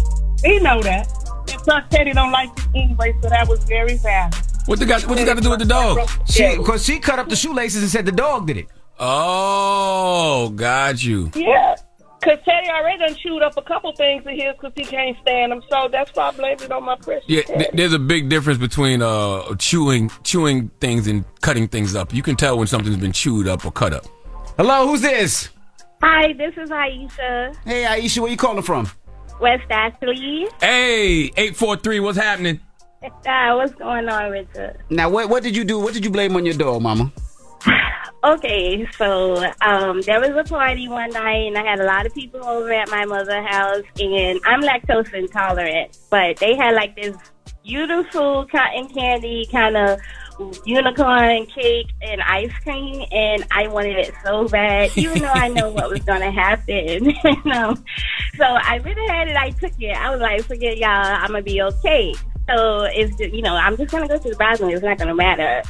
He 0.43 0.59
know 0.59 0.83
that. 0.83 1.11
And 1.51 1.61
plus, 1.63 1.83
Teddy 1.89 2.13
don't 2.13 2.31
like 2.31 2.55
me 2.73 2.83
anyway, 2.83 3.15
so 3.23 3.29
that 3.29 3.47
was 3.47 3.63
very 3.63 3.97
bad. 3.97 4.35
What 4.67 4.77
the 4.77 4.85
got? 4.85 5.07
What 5.07 5.17
you 5.17 5.25
got 5.25 5.37
to 5.37 5.41
do 5.41 5.49
with 5.49 5.59
the 5.59 5.65
dog? 5.65 6.07
She, 6.29 6.57
cause 6.57 6.85
she 6.85 6.99
cut 6.99 7.17
up 7.17 7.27
the 7.27 7.35
shoelaces 7.35 7.81
and 7.81 7.89
said 7.89 8.05
the 8.05 8.11
dog 8.11 8.45
did 8.45 8.57
it. 8.57 8.67
Oh, 8.99 10.49
got 10.49 11.03
you. 11.03 11.31
Yeah. 11.33 11.75
Because 12.19 12.39
Teddy 12.45 12.69
already 12.69 12.97
done 12.99 13.15
chewed 13.15 13.43
up 13.43 13.55
a 13.57 13.61
couple 13.61 13.91
things 13.95 14.25
of 14.25 14.31
his 14.31 14.53
because 14.59 14.71
he 14.75 14.83
can't 14.83 15.15
stand 15.21 15.51
them. 15.51 15.61
So 15.69 15.87
that's 15.91 16.09
why 16.15 16.29
I 16.29 16.31
blame 16.31 16.57
it 16.59 16.71
on 16.71 16.83
my 16.83 16.95
precious 16.95 17.25
Yeah, 17.27 17.41
Teddy. 17.43 17.59
th- 17.59 17.71
there's 17.73 17.93
a 17.93 17.99
big 17.99 18.29
difference 18.29 18.57
between 18.59 19.01
uh 19.01 19.53
chewing 19.55 20.09
chewing 20.23 20.69
things 20.79 21.07
and 21.07 21.23
cutting 21.41 21.67
things 21.67 21.95
up. 21.95 22.13
You 22.13 22.23
can 22.23 22.35
tell 22.35 22.57
when 22.57 22.67
something's 22.67 22.97
been 22.97 23.11
chewed 23.11 23.47
up 23.47 23.65
or 23.65 23.71
cut 23.71 23.93
up. 23.93 24.05
Hello, 24.57 24.87
who's 24.87 25.01
this? 25.01 25.49
Hi, 26.01 26.33
this 26.33 26.53
is 26.57 26.69
Aisha, 26.69 27.55
Hey, 27.65 27.83
Aisha, 27.83 28.19
where 28.19 28.29
you 28.31 28.37
calling 28.37 28.61
from? 28.63 28.89
West 29.41 29.63
Ashley. 29.69 30.47
Hey, 30.61 31.31
eight 31.37 31.55
four 31.55 31.75
three. 31.77 31.99
What's 31.99 32.17
happening? 32.17 32.59
Uh, 33.03 33.53
what's 33.55 33.73
going 33.75 34.07
on, 34.09 34.31
Richard? 34.31 34.77
Now, 34.89 35.09
what 35.09 35.29
what 35.29 35.43
did 35.43 35.55
you 35.55 35.63
do? 35.63 35.79
What 35.79 35.93
did 35.93 36.03
you 36.05 36.09
blame 36.11 36.35
on 36.35 36.45
your 36.45 36.55
dog, 36.55 36.81
Mama? 36.81 37.11
Okay, 38.25 38.87
so 38.97 39.35
um, 39.61 40.01
there 40.01 40.19
was 40.19 40.31
a 40.31 40.43
party 40.49 40.87
one 40.87 41.11
night, 41.11 41.45
and 41.45 41.55
I 41.59 41.63
had 41.63 41.79
a 41.79 41.85
lot 41.85 42.07
of 42.07 42.15
people 42.15 42.43
over 42.43 42.73
at 42.73 42.89
my 42.89 43.05
mother's 43.05 43.45
house, 43.45 43.83
and 43.99 44.39
I'm 44.47 44.61
lactose 44.61 45.13
intolerant, 45.13 45.99
but 46.09 46.37
they 46.37 46.55
had 46.55 46.73
like 46.73 46.95
this 46.95 47.15
beautiful 47.63 48.47
cotton 48.47 48.87
candy 48.87 49.47
kind 49.51 49.77
of 49.77 49.99
unicorn 50.65 51.45
cake 51.45 51.91
and 52.01 52.19
ice 52.23 52.51
cream, 52.63 53.05
and 53.11 53.45
I 53.51 53.67
wanted 53.67 53.97
it 53.97 54.15
so 54.23 54.47
bad, 54.47 54.97
even 54.97 55.19
though 55.19 55.27
I 55.27 55.47
know 55.49 55.69
what 55.69 55.91
was 55.91 55.99
going 56.05 56.21
to 56.21 56.31
happen. 56.31 57.05
you 57.23 57.43
know? 57.45 57.75
So 58.37 58.43
I 58.43 58.79
went 58.83 58.97
ahead 59.07 59.27
and 59.27 59.37
I 59.37 59.51
took 59.51 59.73
it. 59.79 59.95
I 59.95 60.09
was 60.09 60.19
like, 60.19 60.43
forget 60.45 60.77
y'all, 60.77 60.89
I'm 60.89 61.29
going 61.29 61.43
to 61.43 61.51
be 61.51 61.61
okay. 61.61 62.15
So 62.49 62.83
it's, 62.85 63.19
you 63.19 63.41
know, 63.41 63.55
I'm 63.55 63.77
just 63.77 63.91
going 63.91 64.07
to 64.07 64.09
go 64.09 64.21
to 64.21 64.29
the 64.29 64.35
bathroom. 64.35 64.71
It's 64.71 64.83
not 64.83 64.97
going 64.97 65.09
to 65.09 65.15
matter. 65.15 65.61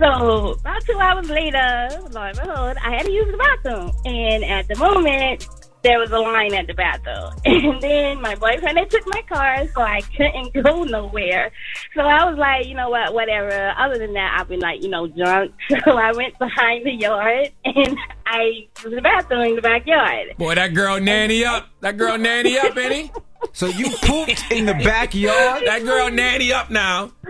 So 0.00 0.52
about 0.52 0.82
two 0.86 0.98
hours 0.98 1.28
later, 1.28 1.88
lo 2.10 2.22
and 2.22 2.38
behold, 2.38 2.76
I 2.82 2.90
had 2.96 3.04
to 3.04 3.12
use 3.12 3.30
the 3.30 3.36
bathroom. 3.36 3.92
And 4.06 4.42
at 4.44 4.66
the 4.66 4.76
moment, 4.76 5.46
there 5.82 5.98
was 5.98 6.10
a 6.10 6.18
line 6.18 6.54
at 6.54 6.66
the 6.66 6.72
bathroom. 6.72 7.34
And 7.44 7.82
then 7.82 8.20
my 8.22 8.34
boyfriend 8.34 8.78
had 8.78 8.90
took 8.90 9.06
my 9.06 9.22
car, 9.28 9.66
so 9.74 9.82
I 9.82 10.00
couldn't 10.16 10.54
go 10.64 10.84
nowhere. 10.84 11.52
So 11.94 12.00
I 12.00 12.24
was 12.30 12.38
like, 12.38 12.66
you 12.66 12.74
know 12.74 12.88
what, 12.88 13.12
whatever. 13.12 13.74
Other 13.78 13.98
than 13.98 14.14
that, 14.14 14.38
I've 14.40 14.48
been 14.48 14.60
like, 14.60 14.82
you 14.82 14.88
know, 14.88 15.06
drunk. 15.06 15.52
So 15.84 15.92
I 15.96 16.12
went 16.12 16.38
behind 16.38 16.84
the 16.86 16.92
yard 16.92 17.50
and 17.64 17.96
I 18.26 18.68
was 18.82 18.86
in 18.86 18.96
the 18.96 19.02
bathroom 19.02 19.42
in 19.42 19.56
the 19.56 19.62
backyard. 19.62 20.34
Boy, 20.38 20.54
that 20.54 20.74
girl 20.74 21.00
nanny 21.00 21.44
up. 21.44 21.68
That 21.80 21.96
girl 21.96 22.16
nanny 22.16 22.58
up, 22.58 22.76
ain't 22.76 22.92
he? 22.92 23.10
So 23.52 23.66
you 23.66 23.90
pooped 24.02 24.50
in 24.50 24.66
the 24.66 24.74
backyard? 24.74 25.62
That 25.66 25.82
girl 25.84 26.10
nanny 26.10 26.52
up 26.52 26.70
now. 26.70 27.12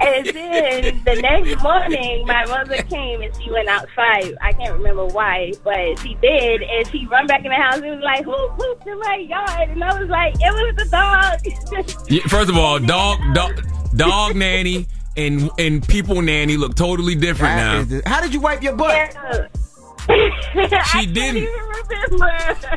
And 0.00 0.26
then 0.26 1.02
the 1.04 1.20
next 1.22 1.62
morning, 1.62 2.26
my 2.26 2.44
mother 2.46 2.82
came 2.82 3.22
and 3.22 3.34
she 3.40 3.50
went 3.50 3.68
outside. 3.68 4.34
I 4.42 4.52
can't 4.52 4.74
remember 4.74 5.06
why, 5.06 5.52
but 5.62 5.98
she 6.00 6.14
did. 6.20 6.62
And 6.62 6.86
she 6.88 7.06
run 7.06 7.26
back 7.26 7.44
in 7.44 7.50
the 7.50 7.56
house 7.56 7.76
and 7.76 7.86
was 7.86 8.02
like, 8.02 8.24
who 8.24 8.34
pooped 8.50 8.86
in 8.86 8.98
my 8.98 9.16
yard? 9.16 9.70
And 9.70 9.82
I 9.82 9.98
was 9.98 10.08
like, 10.08 10.34
it 10.34 10.52
was 10.52 10.74
the 10.76 10.88
dog. 10.90 12.28
First 12.28 12.50
of 12.50 12.56
all, 12.58 12.78
dog, 12.80 13.18
dog, 13.34 13.62
dog 13.96 14.36
nanny 14.36 14.86
and 15.16 15.50
and 15.58 15.86
people 15.86 16.20
nanny 16.20 16.56
look 16.56 16.74
totally 16.74 17.14
different 17.14 17.56
now. 17.90 18.00
How 18.06 18.20
did 18.20 18.34
you 18.34 18.40
wipe 18.40 18.62
your 18.62 18.74
butt? 18.74 18.90
Yeah. 18.92 19.46
She 20.92 21.06
didn't. 21.06 21.48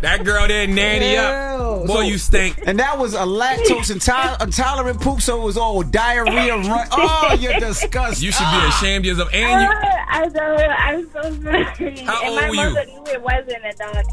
That 0.02 0.22
girl 0.24 0.48
didn't 0.48 0.76
nanny 0.76 1.18
up. 1.18 1.86
Boy, 1.86 1.94
So- 1.94 2.02
you 2.02 2.18
stink. 2.18 2.60
And 2.66 2.80
that 2.80 2.98
was 2.98 3.14
a 3.14 3.20
lactose 3.20 3.92
intoler- 3.92 4.42
intolerant 4.42 5.02
poop, 5.02 5.22
so 5.22 5.42
it 5.42 5.46
was 5.46 5.58
all 5.58 5.82
diarrhea. 5.84 6.56
Run- 6.58 6.88
oh, 6.92 7.38
you're 7.40 7.60
disgusting. 7.60 8.26
You 8.26 8.32
should 8.32 8.50
be 8.52 8.68
ashamed 8.70 9.06
of 9.06 9.10
yourself. 9.18 9.30
And 9.34 9.62
you, 9.62 9.68
I 10.10 10.26
know. 10.28 10.56
I'm 10.56 11.10
so 11.12 11.44
sorry. 11.44 11.98
How 12.06 12.22
and 12.24 12.30
old 12.32 12.42
my 12.42 12.50
were 12.50 12.56
you? 12.56 12.62
mother 12.64 12.86
knew 12.86 13.04
it 13.08 13.22
wasn't 13.22 13.66
a 13.66 13.74
dog. 13.78 14.06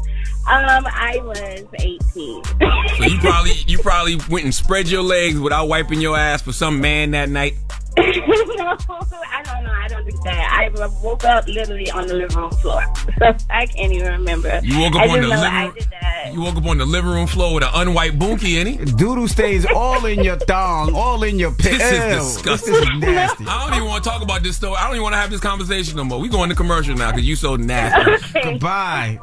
Um, 0.47 0.85
I 0.87 1.17
was 1.23 1.65
18. 1.79 2.43
so 2.43 3.03
you 3.05 3.17
probably 3.19 3.51
you 3.67 3.79
probably 3.79 4.17
went 4.29 4.45
and 4.45 4.53
spread 4.53 4.87
your 4.87 5.01
legs 5.01 5.39
without 5.39 5.67
wiping 5.67 5.99
your 6.01 6.15
ass 6.15 6.41
for 6.43 6.53
some 6.53 6.79
man 6.81 7.11
that 7.11 7.29
night. 7.29 7.53
No, 7.97 8.03
I 8.07 9.41
don't 9.43 9.63
know. 9.63 9.71
I 9.71 9.87
don't 9.87 10.05
do 10.09 10.17
that. 10.23 10.69
I 10.73 10.87
woke 11.01 11.23
up 11.23 11.47
literally 11.47 11.89
on 11.91 12.07
the 12.07 12.13
living 12.15 12.37
room 12.37 12.51
floor, 12.51 12.83
so 13.19 13.35
I 13.49 13.65
can't 13.65 13.93
even 13.93 14.11
remember. 14.11 14.59
You 14.63 14.79
woke 14.79 14.95
up 14.95 15.01
I 15.01 15.07
on 15.07 15.21
the 15.21 15.27
living 15.27 15.53
room. 15.53 16.33
You 16.33 16.41
woke 16.41 16.55
up 16.55 16.65
on 16.65 16.77
the 16.77 16.85
living 16.85 17.11
room 17.11 17.27
floor 17.27 17.53
with 17.53 17.63
an 17.63 17.69
unwiped 17.73 18.19
bunkie 18.19 18.59
in 18.59 18.67
it. 18.67 18.97
Doodle 18.97 19.27
stays 19.27 19.65
all 19.65 20.05
in 20.05 20.23
your 20.23 20.37
thong, 20.37 20.93
all 20.93 21.23
in 21.23 21.39
your 21.39 21.51
pit. 21.51 21.79
This 21.79 21.91
is 21.91 22.35
disgusting. 22.35 22.73
This 22.73 22.83
is 22.83 22.99
nasty. 22.99 23.45
I 23.47 23.65
don't 23.67 23.75
even 23.77 23.87
want 23.87 24.03
to 24.03 24.09
talk 24.09 24.21
about 24.21 24.43
this 24.43 24.57
story. 24.57 24.75
I 24.77 24.85
don't 24.85 24.93
even 24.95 25.03
want 25.03 25.13
to 25.13 25.19
have 25.19 25.29
this 25.29 25.39
conversation 25.41 25.95
no 25.97 26.03
more. 26.03 26.19
We 26.19 26.29
going 26.29 26.49
to 26.49 26.55
commercial 26.55 26.95
now 26.95 27.11
because 27.11 27.27
you 27.27 27.35
so 27.35 27.55
nasty. 27.55 28.39
Goodbye. 28.43 29.19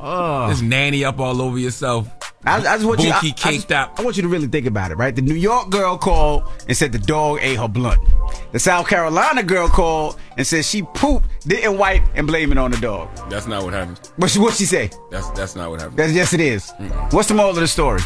Oh. 0.00 0.48
This 0.48 0.62
nanny 0.62 1.04
up 1.04 1.20
all 1.20 1.40
over 1.40 1.58
yourself. 1.58 2.08
I, 2.46 2.58
I 2.58 2.60
just 2.76 2.84
want 2.84 3.00
you. 3.00 3.10
I, 3.10 3.18
I 3.18 3.52
just- 3.54 3.72
I 3.72 4.02
want 4.02 4.16
you 4.16 4.22
to 4.22 4.28
really 4.28 4.48
think 4.48 4.66
about 4.66 4.90
it, 4.90 4.96
right? 4.96 5.14
The 5.14 5.22
New 5.22 5.34
York 5.34 5.70
girl 5.70 5.96
called 5.96 6.44
and 6.68 6.76
said 6.76 6.92
the 6.92 6.98
dog 6.98 7.38
ate 7.40 7.56
her 7.58 7.68
The 8.52 8.58
South 8.58 8.88
Carolina 8.88 9.42
girl 9.42 9.68
called 9.68 10.18
and 10.36 10.46
said 10.46 10.64
she 10.64 10.82
pooped, 10.82 11.28
didn't 11.46 11.76
wipe, 11.78 12.02
and 12.14 12.26
blame 12.26 12.52
it 12.52 12.58
on 12.58 12.70
the 12.70 12.76
dog. 12.78 13.08
That's 13.28 13.46
not 13.46 13.64
what 13.64 13.72
happens. 13.72 13.98
What 14.16 14.30
she, 14.30 14.38
what 14.38 14.54
she 14.54 14.64
say? 14.64 14.90
That's 15.10 15.28
that's 15.30 15.56
not 15.56 15.70
what 15.70 15.80
happens. 15.80 15.96
That's, 15.96 16.12
yes, 16.12 16.32
it 16.32 16.40
is. 16.40 16.72
What's 17.10 17.28
the 17.28 17.34
moral 17.34 17.50
of 17.50 17.56
the 17.56 17.68
story? 17.68 18.00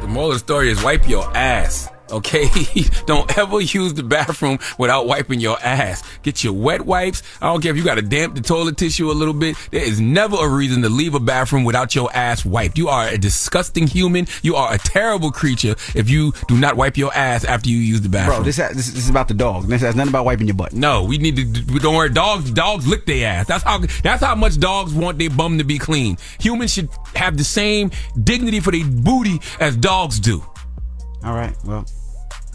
The 0.00 0.08
moral 0.08 0.30
of 0.30 0.34
the 0.36 0.38
story 0.40 0.70
is 0.70 0.82
wipe 0.82 1.08
your 1.08 1.24
ass. 1.36 1.88
Okay, 2.10 2.48
don't 3.06 3.36
ever 3.38 3.60
use 3.60 3.94
the 3.94 4.02
bathroom 4.02 4.58
without 4.78 5.06
wiping 5.06 5.40
your 5.40 5.58
ass. 5.60 6.02
Get 6.22 6.42
your 6.42 6.52
wet 6.52 6.82
wipes. 6.82 7.22
I 7.40 7.46
don't 7.46 7.60
care 7.60 7.70
if 7.70 7.76
you 7.76 7.84
got 7.84 7.96
to 7.96 8.02
damp 8.02 8.34
the 8.34 8.40
toilet 8.40 8.76
tissue 8.76 9.10
a 9.10 9.12
little 9.12 9.34
bit. 9.34 9.56
There 9.70 9.82
is 9.82 10.00
never 10.00 10.36
a 10.36 10.48
reason 10.48 10.82
to 10.82 10.88
leave 10.88 11.14
a 11.14 11.20
bathroom 11.20 11.64
without 11.64 11.94
your 11.94 12.10
ass 12.14 12.44
wiped. 12.44 12.78
You 12.78 12.88
are 12.88 13.08
a 13.08 13.18
disgusting 13.18 13.86
human. 13.86 14.26
You 14.42 14.56
are 14.56 14.72
a 14.72 14.78
terrible 14.78 15.30
creature 15.30 15.74
if 15.94 16.08
you 16.08 16.32
do 16.46 16.56
not 16.56 16.76
wipe 16.76 16.96
your 16.96 17.12
ass 17.14 17.44
after 17.44 17.68
you 17.68 17.78
use 17.78 18.00
the 18.00 18.08
bathroom. 18.08 18.38
Bro, 18.38 18.44
this, 18.44 18.56
ha- 18.56 18.68
this, 18.68 18.90
this 18.90 19.04
is 19.04 19.10
about 19.10 19.28
the 19.28 19.34
dog. 19.34 19.66
This 19.66 19.82
has 19.82 19.94
nothing 19.94 20.10
about 20.10 20.24
wiping 20.24 20.46
your 20.46 20.56
butt. 20.56 20.72
No, 20.72 21.04
we 21.04 21.18
need 21.18 21.36
to. 21.36 21.72
We 21.72 21.78
don't 21.80 21.94
worry. 21.94 22.08
Dogs, 22.08 22.50
dogs 22.50 22.86
lick 22.86 23.06
their 23.06 23.28
ass. 23.28 23.46
That's 23.46 23.64
how. 23.64 23.78
That's 24.02 24.22
how 24.22 24.34
much 24.34 24.58
dogs 24.58 24.94
want 24.94 25.18
their 25.18 25.30
bum 25.30 25.58
to 25.58 25.64
be 25.64 25.78
clean. 25.78 26.16
Humans 26.40 26.72
should 26.72 26.88
have 27.14 27.36
the 27.36 27.44
same 27.44 27.90
dignity 28.22 28.60
for 28.60 28.70
their 28.70 28.84
booty 28.84 29.40
as 29.60 29.76
dogs 29.76 30.20
do. 30.20 30.42
All 31.24 31.34
right, 31.34 31.54
well. 31.64 31.84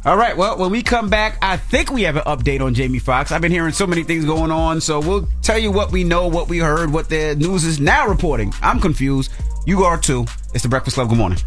All 0.05 0.17
right, 0.17 0.35
well, 0.35 0.57
when 0.57 0.69
we 0.69 0.83
come 0.83 1.09
back, 1.09 1.37
I 1.41 1.55
think 1.55 1.89
we 1.89 2.01
have 2.01 2.17
an 2.17 2.23
update 2.23 2.59
on 2.59 2.73
Jamie 2.73 2.99
Foxx. 2.99 3.31
I've 3.31 3.39
been 3.39 3.53
hearing 3.53 3.71
so 3.71 3.87
many 3.87 4.03
things 4.03 4.25
going 4.25 4.51
on, 4.51 4.81
so 4.81 4.99
we'll 4.99 5.29
tell 5.41 5.57
you 5.57 5.71
what 5.71 5.93
we 5.93 6.03
know, 6.03 6.27
what 6.27 6.49
we 6.49 6.57
heard, 6.57 6.91
what 6.91 7.07
the 7.07 7.35
news 7.35 7.63
is 7.63 7.79
now 7.79 8.09
reporting. 8.09 8.53
I'm 8.61 8.81
confused. 8.81 9.31
You 9.65 9.85
are 9.85 9.97
too. 9.97 10.25
It's 10.53 10.63
the 10.63 10.69
Breakfast 10.69 10.95
Club. 10.95 11.07
Good 11.07 11.17
morning. 11.17 11.39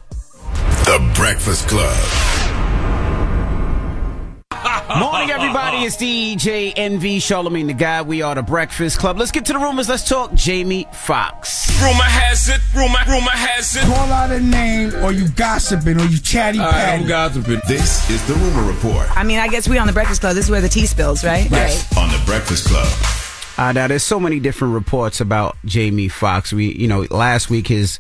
The 0.85 1.13
Breakfast 1.15 1.69
Club. 1.69 2.36
Morning, 4.89 5.31
everybody. 5.33 5.79
It's 5.79 5.97
DJ 5.97 6.73
Envy 6.77 7.19
Charlemagne 7.19 7.67
the 7.67 7.75
God. 7.75 8.07
We 8.07 8.23
are 8.23 8.37
the 8.37 8.43
Breakfast 8.43 9.01
Club. 9.01 9.19
Let's 9.19 9.33
get 9.33 9.45
to 9.47 9.53
the 9.53 9.59
rumors. 9.59 9.89
Let's 9.89 10.09
talk 10.09 10.33
Jamie 10.35 10.87
Foxx. 10.93 11.69
Rumor 11.83 12.05
has 12.05 12.49
it, 12.49 12.61
rumor, 12.73 13.01
rumor 13.09 13.33
has 13.33 13.75
it. 13.75 13.83
Call 13.83 14.13
out 14.13 14.31
a 14.31 14.39
name, 14.39 14.95
or 15.05 15.11
you 15.11 15.29
gossiping, 15.31 16.01
or 16.01 16.05
you 16.05 16.19
chatty 16.19 16.59
patty. 16.59 17.05
gossiping. 17.05 17.61
This 17.67 18.09
is 18.09 18.25
the 18.29 18.35
Rumor 18.35 18.63
Report 18.63 19.09
I 19.17 19.25
mean, 19.25 19.41
I 19.41 19.49
guess 19.49 19.69
we 19.69 19.77
on 19.77 19.89
the 19.89 19.93
Breakfast 19.93 20.21
Club. 20.21 20.37
This 20.37 20.45
is 20.45 20.51
where 20.53 20.61
the 20.61 20.69
tea 20.69 20.87
spills, 20.87 21.25
right? 21.25 21.47
on 21.97 22.09
the 22.09 22.23
Breakfast 22.25 22.69
Club. 22.69 22.87
Uh, 23.59 23.73
now, 23.73 23.89
there's 23.89 24.05
so 24.05 24.21
many 24.21 24.39
different 24.39 24.73
reports 24.75 25.21
about 25.21 25.57
Jamie 25.65 26.09
Foxx. 26.09 26.53
We, 26.53 26.73
you 26.73 26.87
know, 26.87 27.07
last 27.11 27.51
week 27.51 27.67
his 27.67 27.99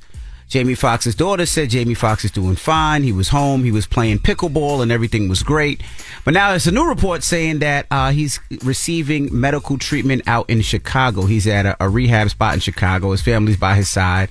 Jamie 0.49 0.75
Foxx's 0.75 1.15
daughter 1.15 1.45
said 1.45 1.71
Jamie 1.71 1.95
Foxx 1.95 2.25
is 2.25 2.31
doing 2.31 2.55
fine. 2.55 3.03
He 3.03 3.13
was 3.13 3.29
home. 3.29 3.65
He 3.65 3.73
was 3.73 3.87
playing 3.87 4.21
pickleball 4.21 4.81
and 4.81 4.93
everything 4.93 5.29
was 5.29 5.43
great. 5.43 5.83
But 6.25 6.35
now 6.35 6.51
there's 6.51 6.67
a 6.67 6.73
new 6.73 6.89
report 6.89 7.25
saying 7.25 7.59
that 7.61 7.87
uh, 7.91 8.13
he's 8.13 8.39
receiving 8.63 9.29
medical 9.39 9.77
treatment 9.77 10.23
out 10.27 10.49
in 10.49 10.61
Chicago. 10.61 11.27
He's 11.27 11.47
at 11.47 11.67
a, 11.67 11.77
a 11.81 11.89
rehab 11.89 12.31
spot 12.31 12.55
in 12.55 12.61
Chicago. 12.61 13.11
His 13.11 13.23
family's 13.23 13.57
by 13.57 13.75
his 13.75 13.91
side, 13.91 14.31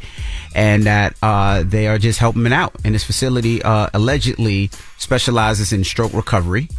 and 0.54 0.84
that 0.84 1.16
uh, 1.22 1.64
they 1.64 1.88
are 1.88 1.98
just 1.98 2.20
helping 2.20 2.46
him 2.46 2.54
out. 2.54 2.74
And 2.86 2.96
his 2.96 3.04
facility 3.04 3.62
uh, 3.62 3.90
allegedly 3.94 4.70
specializes 4.98 5.74
in 5.74 5.84
stroke 5.84 6.14
recovery 6.14 6.70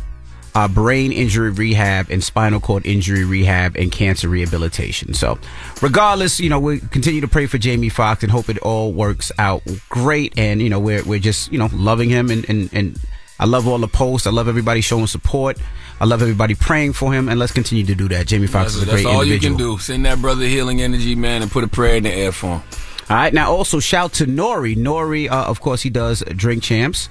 uh, 0.56 0.66
brain 0.66 1.12
injury 1.12 1.50
rehab 1.50 2.08
and 2.08 2.24
spinal 2.24 2.60
cord 2.60 2.86
injury 2.86 3.26
rehab 3.26 3.76
and 3.76 3.92
cancer 3.92 4.26
rehabilitation. 4.26 5.12
So, 5.12 5.38
regardless, 5.82 6.40
you 6.40 6.48
know, 6.48 6.58
we 6.58 6.80
continue 6.80 7.20
to 7.20 7.28
pray 7.28 7.44
for 7.44 7.58
Jamie 7.58 7.90
Foxx 7.90 8.22
and 8.22 8.32
hope 8.32 8.48
it 8.48 8.56
all 8.60 8.90
works 8.94 9.30
out 9.38 9.62
great. 9.90 10.32
And, 10.38 10.62
you 10.62 10.70
know, 10.70 10.80
we're, 10.80 11.04
we're 11.04 11.18
just, 11.18 11.52
you 11.52 11.58
know, 11.58 11.68
loving 11.74 12.08
him 12.08 12.30
and, 12.30 12.48
and, 12.48 12.70
and 12.72 12.98
I 13.38 13.44
love 13.44 13.68
all 13.68 13.76
the 13.76 13.86
posts. 13.86 14.26
I 14.26 14.30
love 14.30 14.48
everybody 14.48 14.80
showing 14.80 15.06
support. 15.06 15.58
I 16.00 16.06
love 16.06 16.22
everybody 16.22 16.54
praying 16.54 16.94
for 16.94 17.12
him. 17.12 17.28
And 17.28 17.38
let's 17.38 17.52
continue 17.52 17.84
to 17.84 17.94
do 17.94 18.08
that. 18.08 18.26
Jamie 18.26 18.46
Foxx 18.46 18.76
is 18.76 18.82
a 18.82 18.86
great 18.86 19.00
individual. 19.00 19.12
that's 19.12 19.28
all 19.28 19.34
you 19.34 19.38
can 19.38 19.58
do. 19.58 19.76
Send 19.76 20.06
that 20.06 20.22
brother 20.22 20.46
healing 20.46 20.80
energy, 20.80 21.14
man, 21.14 21.42
and 21.42 21.50
put 21.50 21.64
a 21.64 21.68
prayer 21.68 21.96
in 21.96 22.04
the 22.04 22.12
air 22.12 22.32
for 22.32 22.46
him. 22.46 22.62
All 23.10 23.16
right. 23.16 23.34
Now, 23.34 23.52
also 23.52 23.78
shout 23.78 24.14
to 24.14 24.24
Nori. 24.24 24.74
Nori, 24.74 25.30
uh, 25.30 25.44
of 25.44 25.60
course, 25.60 25.82
he 25.82 25.90
does 25.90 26.24
Drink 26.34 26.62
Champs 26.62 27.10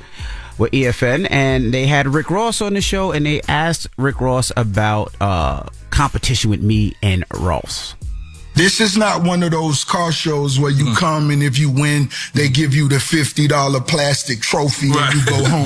with 0.58 0.72
EFN, 0.72 1.28
and 1.30 1.74
they 1.74 1.88
had 1.88 2.08
Rick 2.08 2.30
Ross 2.30 2.62
on 2.62 2.74
the 2.74 2.82
show, 2.82 3.12
and 3.12 3.26
they 3.26 3.42
asked 3.48 3.88
Rick 3.98 4.22
Ross 4.22 4.52
about 4.56 5.14
uh, 5.20 5.64
competition 5.90 6.50
with 6.50 6.62
me 6.62 6.96
and 7.02 7.24
Ross. 7.34 7.96
This 8.56 8.80
is 8.80 8.98
not 8.98 9.24
one 9.24 9.44
of 9.44 9.52
those 9.52 9.84
car 9.84 10.14
shows 10.14 10.58
where 10.58 10.72
you 10.72 10.94
come 10.96 11.30
and 11.30 11.44
if 11.44 11.60
you 11.60 11.70
win, 11.70 12.10
they 12.34 12.48
give 12.48 12.74
you 12.74 12.88
the 12.88 12.96
$50 12.96 13.86
plastic 13.86 14.40
trophy 14.40 14.92
and 14.96 15.14
you 15.14 15.26
go 15.26 15.44
home. 15.44 15.66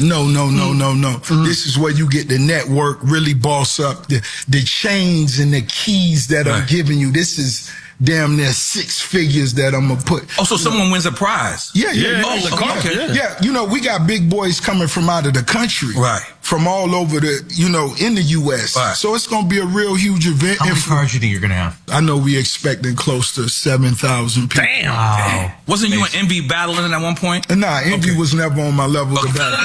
no, 0.08 0.24
no, 0.24 0.48
no, 0.48 0.72
no, 0.72 0.94
no. 0.94 1.16
This 1.44 1.66
is 1.66 1.76
where 1.76 1.90
you 1.90 2.08
get 2.08 2.28
the 2.28 2.38
network, 2.38 2.98
really 3.02 3.34
boss 3.34 3.80
up 3.80 4.06
the, 4.06 4.24
the 4.48 4.62
chains 4.62 5.40
and 5.40 5.52
the 5.52 5.62
keys 5.62 6.28
that 6.28 6.46
I'm 6.46 6.68
giving 6.68 7.00
you. 7.00 7.10
This 7.10 7.36
is 7.36 7.68
damn 8.02 8.36
near 8.36 8.52
six 8.52 9.00
figures 9.00 9.54
that 9.54 9.74
I'm 9.74 9.88
gonna 9.88 10.00
put. 10.00 10.24
Oh, 10.38 10.44
so 10.44 10.56
someone 10.56 10.90
wins 10.90 11.06
a 11.06 11.12
prize? 11.12 11.70
Yeah, 11.74 11.92
yeah, 11.92 12.08
Yeah. 12.10 12.16
yeah. 12.18 12.22
Oh, 12.26 12.40
the 12.48 12.56
car, 12.56 12.78
okay. 12.78 12.94
yeah. 12.94 13.12
yeah. 13.12 13.38
you 13.42 13.52
know, 13.52 13.64
we 13.64 13.80
got 13.80 14.06
big 14.06 14.30
boys 14.30 14.60
coming 14.60 14.88
from 14.88 15.08
out 15.08 15.26
of 15.26 15.34
the 15.34 15.42
country. 15.42 15.94
Right. 15.96 16.22
From 16.40 16.66
all 16.66 16.94
over 16.94 17.20
the, 17.20 17.44
you 17.54 17.68
know, 17.68 17.94
in 18.00 18.14
the 18.14 18.22
U.S. 18.22 18.74
Right. 18.74 18.96
So 18.96 19.14
it's 19.14 19.26
going 19.26 19.42
to 19.42 19.48
be 19.50 19.58
a 19.58 19.66
real 19.66 19.94
huge 19.94 20.26
event. 20.26 20.58
How 20.58 20.64
many 20.64 20.76
And 20.76 20.82
for- 20.82 20.88
cars 20.90 21.12
you 21.12 21.20
think 21.20 21.30
you're 21.32 21.42
gonna 21.42 21.52
have? 21.54 21.78
I 21.88 22.00
know 22.00 22.16
we 22.16 22.38
expecting 22.38 22.96
close 22.96 23.34
to 23.34 23.48
7,000 23.50 24.48
people. 24.48 24.64
Damn. 24.64 24.94
Wow. 24.94 25.52
Wasn't 25.66 25.92
you 25.92 26.02
and 26.04 26.14
Envy 26.14 26.40
battling 26.48 26.90
at 26.90 27.00
one 27.02 27.16
point? 27.16 27.50
Uh, 27.50 27.54
nah, 27.56 27.80
Envy 27.84 28.16
was 28.16 28.32
never 28.32 28.62
on 28.62 28.74
my 28.74 28.86
level 28.86 29.16
to 29.18 29.26
battle. 29.34 29.58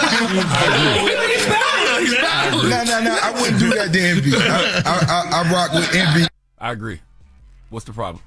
No, 2.69 2.83
no, 2.83 2.99
no. 3.01 3.17
I 3.21 3.31
wouldn't 3.39 3.59
do 3.59 3.69
that 3.75 3.91
to 3.93 3.99
Envy. 4.01 4.31
I, 4.35 4.81
I, 4.85 5.05
I, 5.07 5.41
I 5.43 5.51
rock 5.53 5.73
with 5.73 5.93
Envy. 5.95 6.27
I 6.59 6.71
agree. 6.71 6.99
What's 7.73 7.87
the 7.87 7.91
problem? 7.91 8.21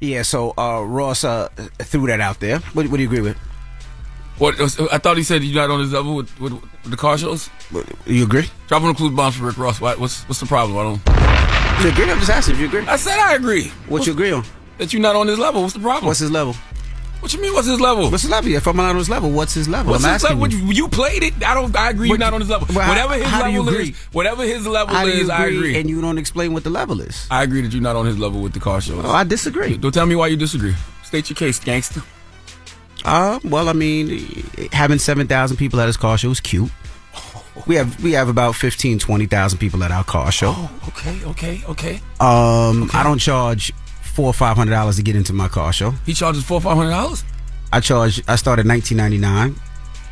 Yeah, 0.00 0.22
so 0.22 0.54
uh, 0.58 0.82
Ross 0.82 1.22
uh, 1.22 1.48
threw 1.78 2.08
that 2.08 2.20
out 2.20 2.40
there. 2.40 2.58
What, 2.74 2.88
what 2.88 2.96
do 2.96 3.02
you 3.04 3.08
agree 3.08 3.20
with? 3.20 3.36
What 4.38 4.60
I 4.92 4.98
thought 4.98 5.16
he 5.16 5.22
said 5.22 5.44
you're 5.44 5.54
not 5.54 5.72
on 5.72 5.78
his 5.78 5.92
level 5.92 6.16
with, 6.16 6.40
with, 6.40 6.52
with 6.52 6.90
the 6.90 6.96
car 6.96 7.16
shows. 7.16 7.48
You 8.06 8.24
agree? 8.24 8.50
Dropping 8.66 8.88
the 8.88 8.94
clues 8.94 9.14
bombs 9.14 9.36
for 9.36 9.44
Rick 9.44 9.56
Ross. 9.56 9.80
What, 9.80 10.00
what's 10.00 10.24
what's 10.24 10.40
the 10.40 10.46
problem? 10.46 10.76
I 10.78 10.82
don't. 10.82 11.84
You 11.84 11.90
agree? 11.90 12.10
I'm 12.10 12.18
just 12.18 12.30
asking 12.30 12.54
if 12.56 12.60
you 12.60 12.66
agree. 12.66 12.84
I 12.88 12.96
said 12.96 13.20
I 13.20 13.34
agree. 13.34 13.68
What 13.86 14.04
you 14.04 14.14
agree 14.14 14.32
on? 14.32 14.42
That 14.78 14.92
you're 14.92 15.00
not 15.00 15.14
on 15.14 15.28
his 15.28 15.38
level. 15.38 15.62
What's 15.62 15.74
the 15.74 15.80
problem? 15.80 16.06
What's 16.06 16.18
his 16.18 16.32
level? 16.32 16.56
What 17.22 17.32
you 17.32 17.40
mean? 17.40 17.54
What's 17.54 17.68
his 17.68 17.80
level? 17.80 18.10
What's 18.10 18.22
his 18.24 18.32
level? 18.32 18.52
If 18.52 18.66
I'm 18.66 18.76
not 18.76 18.90
on 18.90 18.96
his 18.96 19.08
level, 19.08 19.30
what's 19.30 19.54
his 19.54 19.68
level? 19.68 19.92
What's 19.92 20.04
I'm 20.04 20.14
his 20.14 20.24
level? 20.24 20.48
you. 20.48 20.72
You. 20.72 20.88
played 20.88 21.22
it. 21.22 21.34
I 21.46 21.54
don't. 21.54 21.74
I 21.76 21.90
agree. 21.90 22.08
You're 22.08 22.18
not 22.18 22.34
on 22.34 22.40
his 22.40 22.50
level. 22.50 22.66
Well, 22.74 22.88
whatever 22.88 23.14
his 23.14 23.32
level 23.32 23.68
is. 23.68 23.96
Whatever 24.10 24.42
his 24.42 24.66
level 24.66 24.92
How 24.92 25.06
is, 25.06 25.30
I 25.30 25.44
agree? 25.44 25.56
agree. 25.56 25.76
And 25.78 25.88
you 25.88 26.00
don't 26.00 26.18
explain 26.18 26.52
what 26.52 26.64
the 26.64 26.70
level 26.70 27.00
is. 27.00 27.28
I 27.30 27.44
agree 27.44 27.60
that 27.60 27.72
you're 27.72 27.80
not 27.80 27.94
on 27.94 28.06
his 28.06 28.18
level 28.18 28.40
with 28.42 28.54
the 28.54 28.58
car 28.58 28.80
shows. 28.80 29.04
Oh, 29.04 29.12
I 29.12 29.22
disagree. 29.22 29.76
Don't 29.76 29.92
tell 29.94 30.04
me 30.04 30.16
why 30.16 30.26
you 30.26 30.36
disagree. 30.36 30.74
State 31.04 31.30
your 31.30 31.36
case, 31.36 31.60
gangster. 31.60 32.02
Uh, 33.04 33.38
well, 33.44 33.68
I 33.68 33.72
mean, 33.72 34.44
having 34.72 34.98
7,000 34.98 35.56
people 35.56 35.80
at 35.80 35.86
his 35.86 35.96
car 35.96 36.18
show 36.18 36.30
is 36.32 36.40
cute. 36.40 36.72
We 37.66 37.76
have 37.76 38.02
we 38.02 38.12
have 38.12 38.28
about 38.28 38.56
15, 38.56 38.98
20,000 38.98 39.58
people 39.58 39.84
at 39.84 39.92
our 39.92 40.02
car 40.02 40.32
show. 40.32 40.54
Oh, 40.56 40.70
okay, 40.88 41.24
okay, 41.26 41.62
okay. 41.68 41.94
Um, 42.18 42.90
I 42.92 43.02
don't 43.04 43.18
charge 43.20 43.72
four 44.12 44.26
or 44.26 44.32
five 44.34 44.56
hundred 44.56 44.72
dollars 44.72 44.96
to 44.96 45.02
get 45.02 45.16
into 45.16 45.32
my 45.32 45.48
car 45.48 45.72
show. 45.72 45.90
He 46.06 46.14
charges 46.14 46.44
four, 46.44 46.58
or 46.58 46.60
five 46.60 46.76
hundred 46.76 46.90
dollars. 46.90 47.24
I 47.72 47.80
charge. 47.80 48.22
I 48.28 48.36
started 48.36 48.66
nineteen 48.66 48.98
ninety 48.98 49.18
nine 49.18 49.56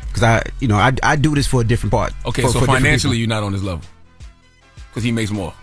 because 0.07 0.23
I, 0.23 0.43
you 0.59 0.67
know, 0.67 0.75
I, 0.75 0.91
I 1.03 1.15
do 1.15 1.35
this 1.35 1.47
for 1.47 1.61
a 1.61 1.63
different 1.63 1.91
part. 1.91 2.13
Okay, 2.25 2.41
for- 2.41 2.49
so 2.49 2.59
for 2.59 2.65
financially, 2.65 3.17
you're 3.17 3.27
not 3.29 3.43
on 3.43 3.53
his 3.53 3.63
level 3.63 3.81
because 4.89 5.03
he 5.03 5.11
makes 5.11 5.31
more. 5.31 5.53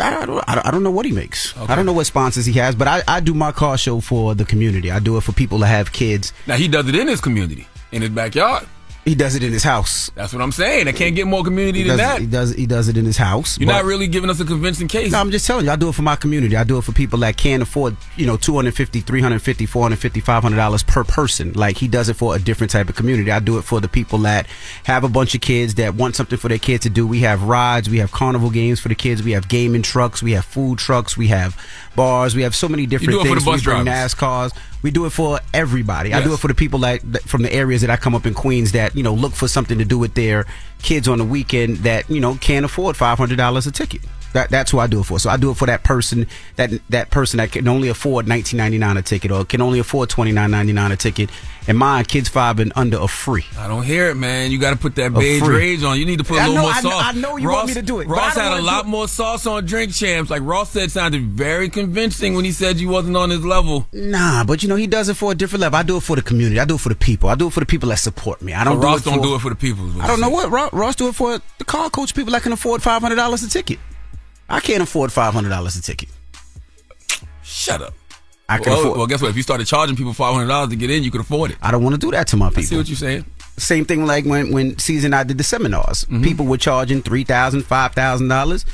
I 0.00 0.10
don't, 0.10 0.22
I 0.48 0.54
don't, 0.54 0.66
I 0.66 0.70
don't 0.70 0.84
know 0.84 0.92
what 0.92 1.06
he 1.06 1.10
makes. 1.12 1.56
I 1.58 1.74
don't 1.74 1.84
know 1.84 1.92
what 1.92 2.06
sponsors 2.06 2.46
he 2.46 2.52
has, 2.60 2.76
but 2.76 2.86
I, 2.86 3.02
I 3.08 3.18
do 3.18 3.34
my 3.34 3.50
car 3.50 3.76
show 3.76 3.98
for 3.98 4.32
the 4.36 4.44
community. 4.44 4.92
I 4.92 5.00
do 5.00 5.16
it 5.16 5.22
for 5.24 5.32
people 5.32 5.58
that 5.58 5.66
have 5.66 5.90
kids. 5.90 6.32
Now 6.46 6.54
he 6.54 6.68
does 6.68 6.86
it 6.88 6.94
in 6.94 7.08
his 7.08 7.20
community, 7.20 7.66
in 7.90 8.02
his 8.02 8.10
backyard. 8.12 8.64
He 9.08 9.14
does 9.14 9.34
it 9.34 9.42
in 9.42 9.52
his 9.52 9.62
house. 9.62 10.10
That's 10.14 10.34
what 10.34 10.42
I'm 10.42 10.52
saying. 10.52 10.86
I 10.86 10.92
can't 10.92 11.16
get 11.16 11.26
more 11.26 11.42
community 11.42 11.82
than 11.82 11.96
that. 11.96 12.20
he 12.20 12.26
does 12.26 12.54
he 12.54 12.66
does 12.66 12.88
it 12.88 12.98
in 12.98 13.06
his 13.06 13.16
house. 13.16 13.58
You're 13.58 13.66
but- 13.66 13.72
not 13.72 13.84
really 13.86 14.06
giving 14.06 14.28
us 14.28 14.38
a 14.38 14.44
convincing 14.44 14.86
case. 14.86 15.12
No, 15.12 15.18
I'm 15.18 15.30
just 15.30 15.46
telling 15.46 15.64
you, 15.64 15.70
I 15.70 15.76
do 15.76 15.88
it 15.88 15.94
for 15.94 16.02
my 16.02 16.14
community. 16.14 16.56
I 16.56 16.64
do 16.64 16.76
it 16.76 16.84
for 16.84 16.92
people 16.92 17.20
that 17.20 17.38
can't 17.38 17.62
afford, 17.62 17.96
you 18.16 18.26
know, 18.26 18.36
250 18.36 19.00
350 19.00 19.64
450 19.64 20.20
$500 20.20 20.86
per 20.86 21.04
person. 21.04 21.54
Like, 21.54 21.78
he 21.78 21.88
does 21.88 22.10
it 22.10 22.14
for 22.14 22.36
a 22.36 22.38
different 22.38 22.70
type 22.70 22.90
of 22.90 22.96
community. 22.96 23.30
I 23.30 23.38
do 23.38 23.56
it 23.56 23.62
for 23.62 23.80
the 23.80 23.88
people 23.88 24.18
that 24.20 24.46
have 24.84 25.04
a 25.04 25.08
bunch 25.08 25.34
of 25.34 25.40
kids 25.40 25.76
that 25.76 25.94
want 25.94 26.14
something 26.14 26.38
for 26.38 26.48
their 26.48 26.58
kids 26.58 26.82
to 26.82 26.90
do. 26.90 27.06
We 27.06 27.20
have 27.20 27.44
rides, 27.44 27.88
we 27.88 27.98
have 28.00 28.12
carnival 28.12 28.50
games 28.50 28.78
for 28.78 28.88
the 28.88 28.94
kids, 28.94 29.22
we 29.22 29.32
have 29.32 29.48
gaming 29.48 29.80
trucks, 29.80 30.22
we 30.22 30.32
have 30.32 30.44
food 30.44 30.78
trucks, 30.78 31.16
we 31.16 31.28
have 31.28 31.56
bars, 31.94 32.34
we 32.34 32.42
have 32.42 32.54
so 32.54 32.68
many 32.68 32.86
different 32.86 33.12
do 33.12 33.20
it 33.20 33.22
for 33.22 33.28
things. 33.34 33.44
the 33.44 33.50
bus 33.50 33.60
we 33.60 33.64
bring 33.72 33.84
drivers. 33.84 34.14
NASCARs. 34.14 34.56
We 34.82 34.90
do 34.90 35.06
it 35.06 35.10
for 35.10 35.40
everybody. 35.52 36.14
I 36.14 36.22
do 36.22 36.32
it 36.34 36.38
for 36.38 36.48
the 36.48 36.54
people 36.54 36.80
that, 36.80 37.00
that 37.12 37.22
from 37.22 37.42
the 37.42 37.52
areas 37.52 37.80
that 37.80 37.90
I 37.90 37.96
come 37.96 38.14
up 38.14 38.26
in 38.26 38.34
Queens 38.34 38.72
that, 38.72 38.94
you 38.94 39.02
know, 39.02 39.12
look 39.12 39.32
for 39.32 39.48
something 39.48 39.78
to 39.78 39.84
do 39.84 39.98
with 39.98 40.14
their 40.14 40.46
kids 40.82 41.08
on 41.08 41.18
the 41.18 41.24
weekend 41.24 41.78
that, 41.78 42.08
you 42.08 42.20
know, 42.20 42.36
can't 42.36 42.64
afford 42.64 42.94
$500 42.94 43.66
a 43.66 43.70
ticket. 43.72 44.02
That, 44.34 44.50
that's 44.50 44.70
who 44.70 44.78
I 44.78 44.86
do 44.86 45.00
it 45.00 45.04
for. 45.04 45.18
So 45.18 45.30
I 45.30 45.36
do 45.38 45.50
it 45.50 45.54
for 45.56 45.66
that 45.66 45.84
person 45.84 46.26
that 46.56 46.70
that 46.90 47.10
person 47.10 47.38
that 47.38 47.50
can 47.52 47.66
only 47.66 47.88
afford 47.88 48.28
nineteen 48.28 48.58
ninety 48.58 48.76
nine 48.78 48.96
a 48.98 49.02
ticket 49.02 49.30
or 49.30 49.44
can 49.44 49.62
only 49.62 49.78
afford 49.78 50.10
twenty 50.10 50.32
nine 50.32 50.50
ninety 50.50 50.72
nine 50.72 50.92
a 50.92 50.96
ticket. 50.96 51.30
And 51.66 51.76
mine, 51.76 52.04
kids 52.06 52.30
five 52.30 52.60
and 52.60 52.72
under 52.76 52.98
are 52.98 53.08
free. 53.08 53.44
I 53.58 53.68
don't 53.68 53.82
hear 53.82 54.08
it, 54.08 54.14
man. 54.14 54.50
You 54.50 54.58
got 54.58 54.70
to 54.70 54.76
put 54.76 54.94
that 54.96 55.08
A 55.08 55.10
beige 55.10 55.42
free. 55.42 55.54
rage 55.56 55.82
on. 55.82 55.98
You 55.98 56.06
need 56.06 56.16
to 56.18 56.24
put 56.24 56.38
a 56.38 56.40
I 56.40 56.46
little 56.46 56.54
know- 56.56 56.62
more 56.62 56.70
I 56.72 56.80
know- 56.80 56.90
sauce. 56.90 57.04
I 57.04 57.12
know 57.12 57.36
you 57.36 57.48
want 57.50 57.68
me 57.68 57.74
to 57.74 57.82
do 57.82 58.00
it, 58.00 58.08
Ross 58.08 58.34
had 58.36 58.58
a 58.58 58.62
lot 58.62 58.86
more 58.86 59.06
sauce 59.08 59.46
on 59.46 59.66
Drink 59.66 59.92
Champs. 59.92 60.30
Like 60.30 60.42
Ross 60.44 60.70
said, 60.70 60.90
sounded 60.90 61.24
very 61.24 61.68
convincing 61.68 62.34
when 62.34 62.44
he 62.46 62.52
said 62.52 62.78
you 62.78 62.88
wasn't 62.88 63.16
on 63.18 63.28
his 63.30 63.44
level. 63.44 63.86
Nah, 63.92 64.44
but 64.44 64.62
you 64.62 64.68
know 64.70 64.76
he 64.76 64.86
does 64.86 65.08
it 65.10 65.14
for 65.14 65.32
a 65.32 65.34
different 65.34 65.60
level. 65.60 65.78
I 65.78 65.82
do 65.82 65.98
it 65.98 66.02
for 66.02 66.16
the 66.16 66.22
community. 66.22 66.58
I 66.58 66.64
do 66.64 66.76
it 66.76 66.80
for 66.80 66.88
the 66.90 66.94
people. 66.94 67.28
I 67.28 67.34
do 67.34 67.48
it 67.48 67.52
for 67.52 67.60
the 67.60 67.66
people 67.66 67.90
that 67.90 67.98
support 67.98 68.40
me. 68.40 68.54
I 68.54 68.64
don't. 68.64 68.76
So 68.76 68.80
do 68.80 68.86
Ross 68.86 69.00
it 69.00 69.04
don't 69.04 69.22
do 69.22 69.34
it 69.34 69.40
for 69.40 69.50
the 69.50 69.56
people. 69.56 69.90
I 70.00 70.06
don't 70.06 70.20
know 70.20 70.30
what 70.30 70.50
Ross, 70.50 70.72
Ross 70.72 70.96
do 70.96 71.08
it 71.08 71.14
for 71.14 71.38
the 71.58 71.64
car 71.64 71.90
coach 71.90 72.14
people 72.14 72.32
that 72.32 72.42
can 72.42 72.52
afford 72.52 72.82
five 72.82 73.02
hundred 73.02 73.16
dollars 73.16 73.42
a 73.42 73.48
ticket. 73.50 73.78
I 74.48 74.60
can't 74.60 74.82
afford 74.82 75.12
five 75.12 75.34
hundred 75.34 75.50
dollars 75.50 75.76
a 75.76 75.82
ticket. 75.82 76.08
Shut 77.42 77.82
up. 77.82 77.94
I 78.48 78.58
can 78.58 78.72
well, 78.72 78.80
afford. 78.80 78.98
well, 78.98 79.06
guess 79.06 79.20
what? 79.20 79.28
If 79.28 79.36
you 79.36 79.42
started 79.42 79.66
charging 79.66 79.96
people 79.96 80.14
five 80.14 80.34
hundred 80.34 80.48
dollars 80.48 80.70
to 80.70 80.76
get 80.76 80.90
in, 80.90 81.02
you 81.02 81.10
could 81.10 81.20
afford 81.20 81.50
it. 81.50 81.58
I 81.60 81.70
don't 81.70 81.82
want 81.82 81.94
to 81.94 82.00
do 82.00 82.10
that 82.12 82.28
to 82.28 82.36
my 82.36 82.48
people. 82.48 82.62
I 82.62 82.66
see 82.66 82.76
what 82.76 82.88
you're 82.88 82.96
saying. 82.96 83.24
Same 83.58 83.84
thing 83.84 84.06
like 84.06 84.24
when 84.24 84.52
when 84.52 84.78
season 84.78 85.12
I 85.12 85.24
did 85.24 85.36
the 85.36 85.44
seminars. 85.44 86.04
Mm-hmm. 86.04 86.22
People 86.22 86.46
were 86.46 86.56
charging 86.56 87.02
three 87.02 87.24
thousand, 87.24 87.64
five 87.64 87.92
thousand 87.92 88.28
dollars. 88.28 88.64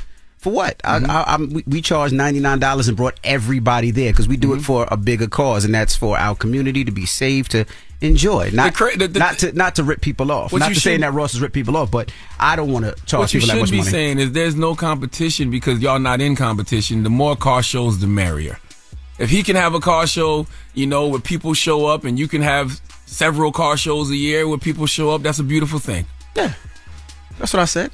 For 0.45 0.53
what? 0.53 0.77
Mm-hmm. 0.81 1.11
I, 1.11 1.23
I, 1.23 1.35
I'm, 1.35 1.63
we, 1.67 1.81
charged 1.81 2.13
ninety 2.13 2.39
nine 2.39 2.59
dollars 2.59 2.87
and 2.89 2.97
brought 2.99 3.19
everybody 3.25 3.91
there 3.91 4.13
because 4.13 4.29
we 4.29 4.37
do 4.37 4.49
Mm-hmm. 4.49 4.59
it 4.61 4.63
for 4.63 4.87
a 4.91 4.97
bigger 4.99 5.27
cause, 5.27 5.65
and 5.65 5.75
that's 5.75 5.97
for 5.97 6.19
our 6.19 6.35
community 6.35 6.85
to 6.85 6.93
be 6.93 7.07
saved, 7.07 7.53
to 7.53 7.65
enjoy, 8.03 8.51
not 8.53 8.75
cra- 8.75 8.95
the- 8.99 9.09
the- 9.09 9.19
not 9.19 9.39
to 9.39 9.53
not 9.55 9.77
to 9.77 9.83
rip 9.83 10.03
people 10.03 10.31
off. 10.31 10.53
What 10.53 10.59
Not 10.59 10.69
you 10.69 10.75
to 10.75 10.81
saying 10.83 11.01
that 11.01 11.15
Ross 11.15 11.33
has 11.33 11.41
ripped 11.41 11.55
people 11.55 11.79
off, 11.79 11.91
but 11.91 12.13
I 12.39 12.57
don't 12.57 12.71
want 12.71 12.85
to 12.85 12.93
charge 13.07 13.21
What 13.21 13.33
you 13.33 13.41
people 13.41 13.57
that 13.59 13.67
should 13.69 13.73
be 13.73 13.83
saying 13.85 14.19
is 14.19 14.33
there's 14.33 14.55
no 14.55 14.75
competition 14.75 15.51
because 15.51 15.81
y'all 15.81 15.99
not 15.99 16.21
in 16.21 16.37
competition. 16.37 17.05
The 17.05 17.11
more 17.11 17.37
car 17.37 17.63
shows, 17.63 18.01
the 18.01 18.07
merrier. 18.07 18.59
If 19.19 19.31
he 19.31 19.43
can 19.43 19.57
have 19.57 19.73
a 19.73 19.81
car 19.81 20.07
show, 20.07 20.47
you 20.75 20.87
know, 20.87 21.09
where 21.09 21.21
people 21.21 21.55
show 21.55 21.87
up, 21.87 22.05
and 22.05 22.19
you 22.19 22.29
can 22.29 22.43
have 22.43 22.83
several 23.07 23.51
car 23.51 23.79
shows 23.79 24.11
a 24.11 24.17
year 24.17 24.47
where 24.47 24.59
people 24.59 24.85
show 24.87 25.09
up, 25.09 25.23
that's 25.23 25.39
a 25.39 25.43
beautiful 25.45 25.79
thing. 25.79 26.05
Yeah, 26.37 26.53
that's 27.39 27.55
what 27.55 27.63
I 27.63 27.65
said. 27.65 27.91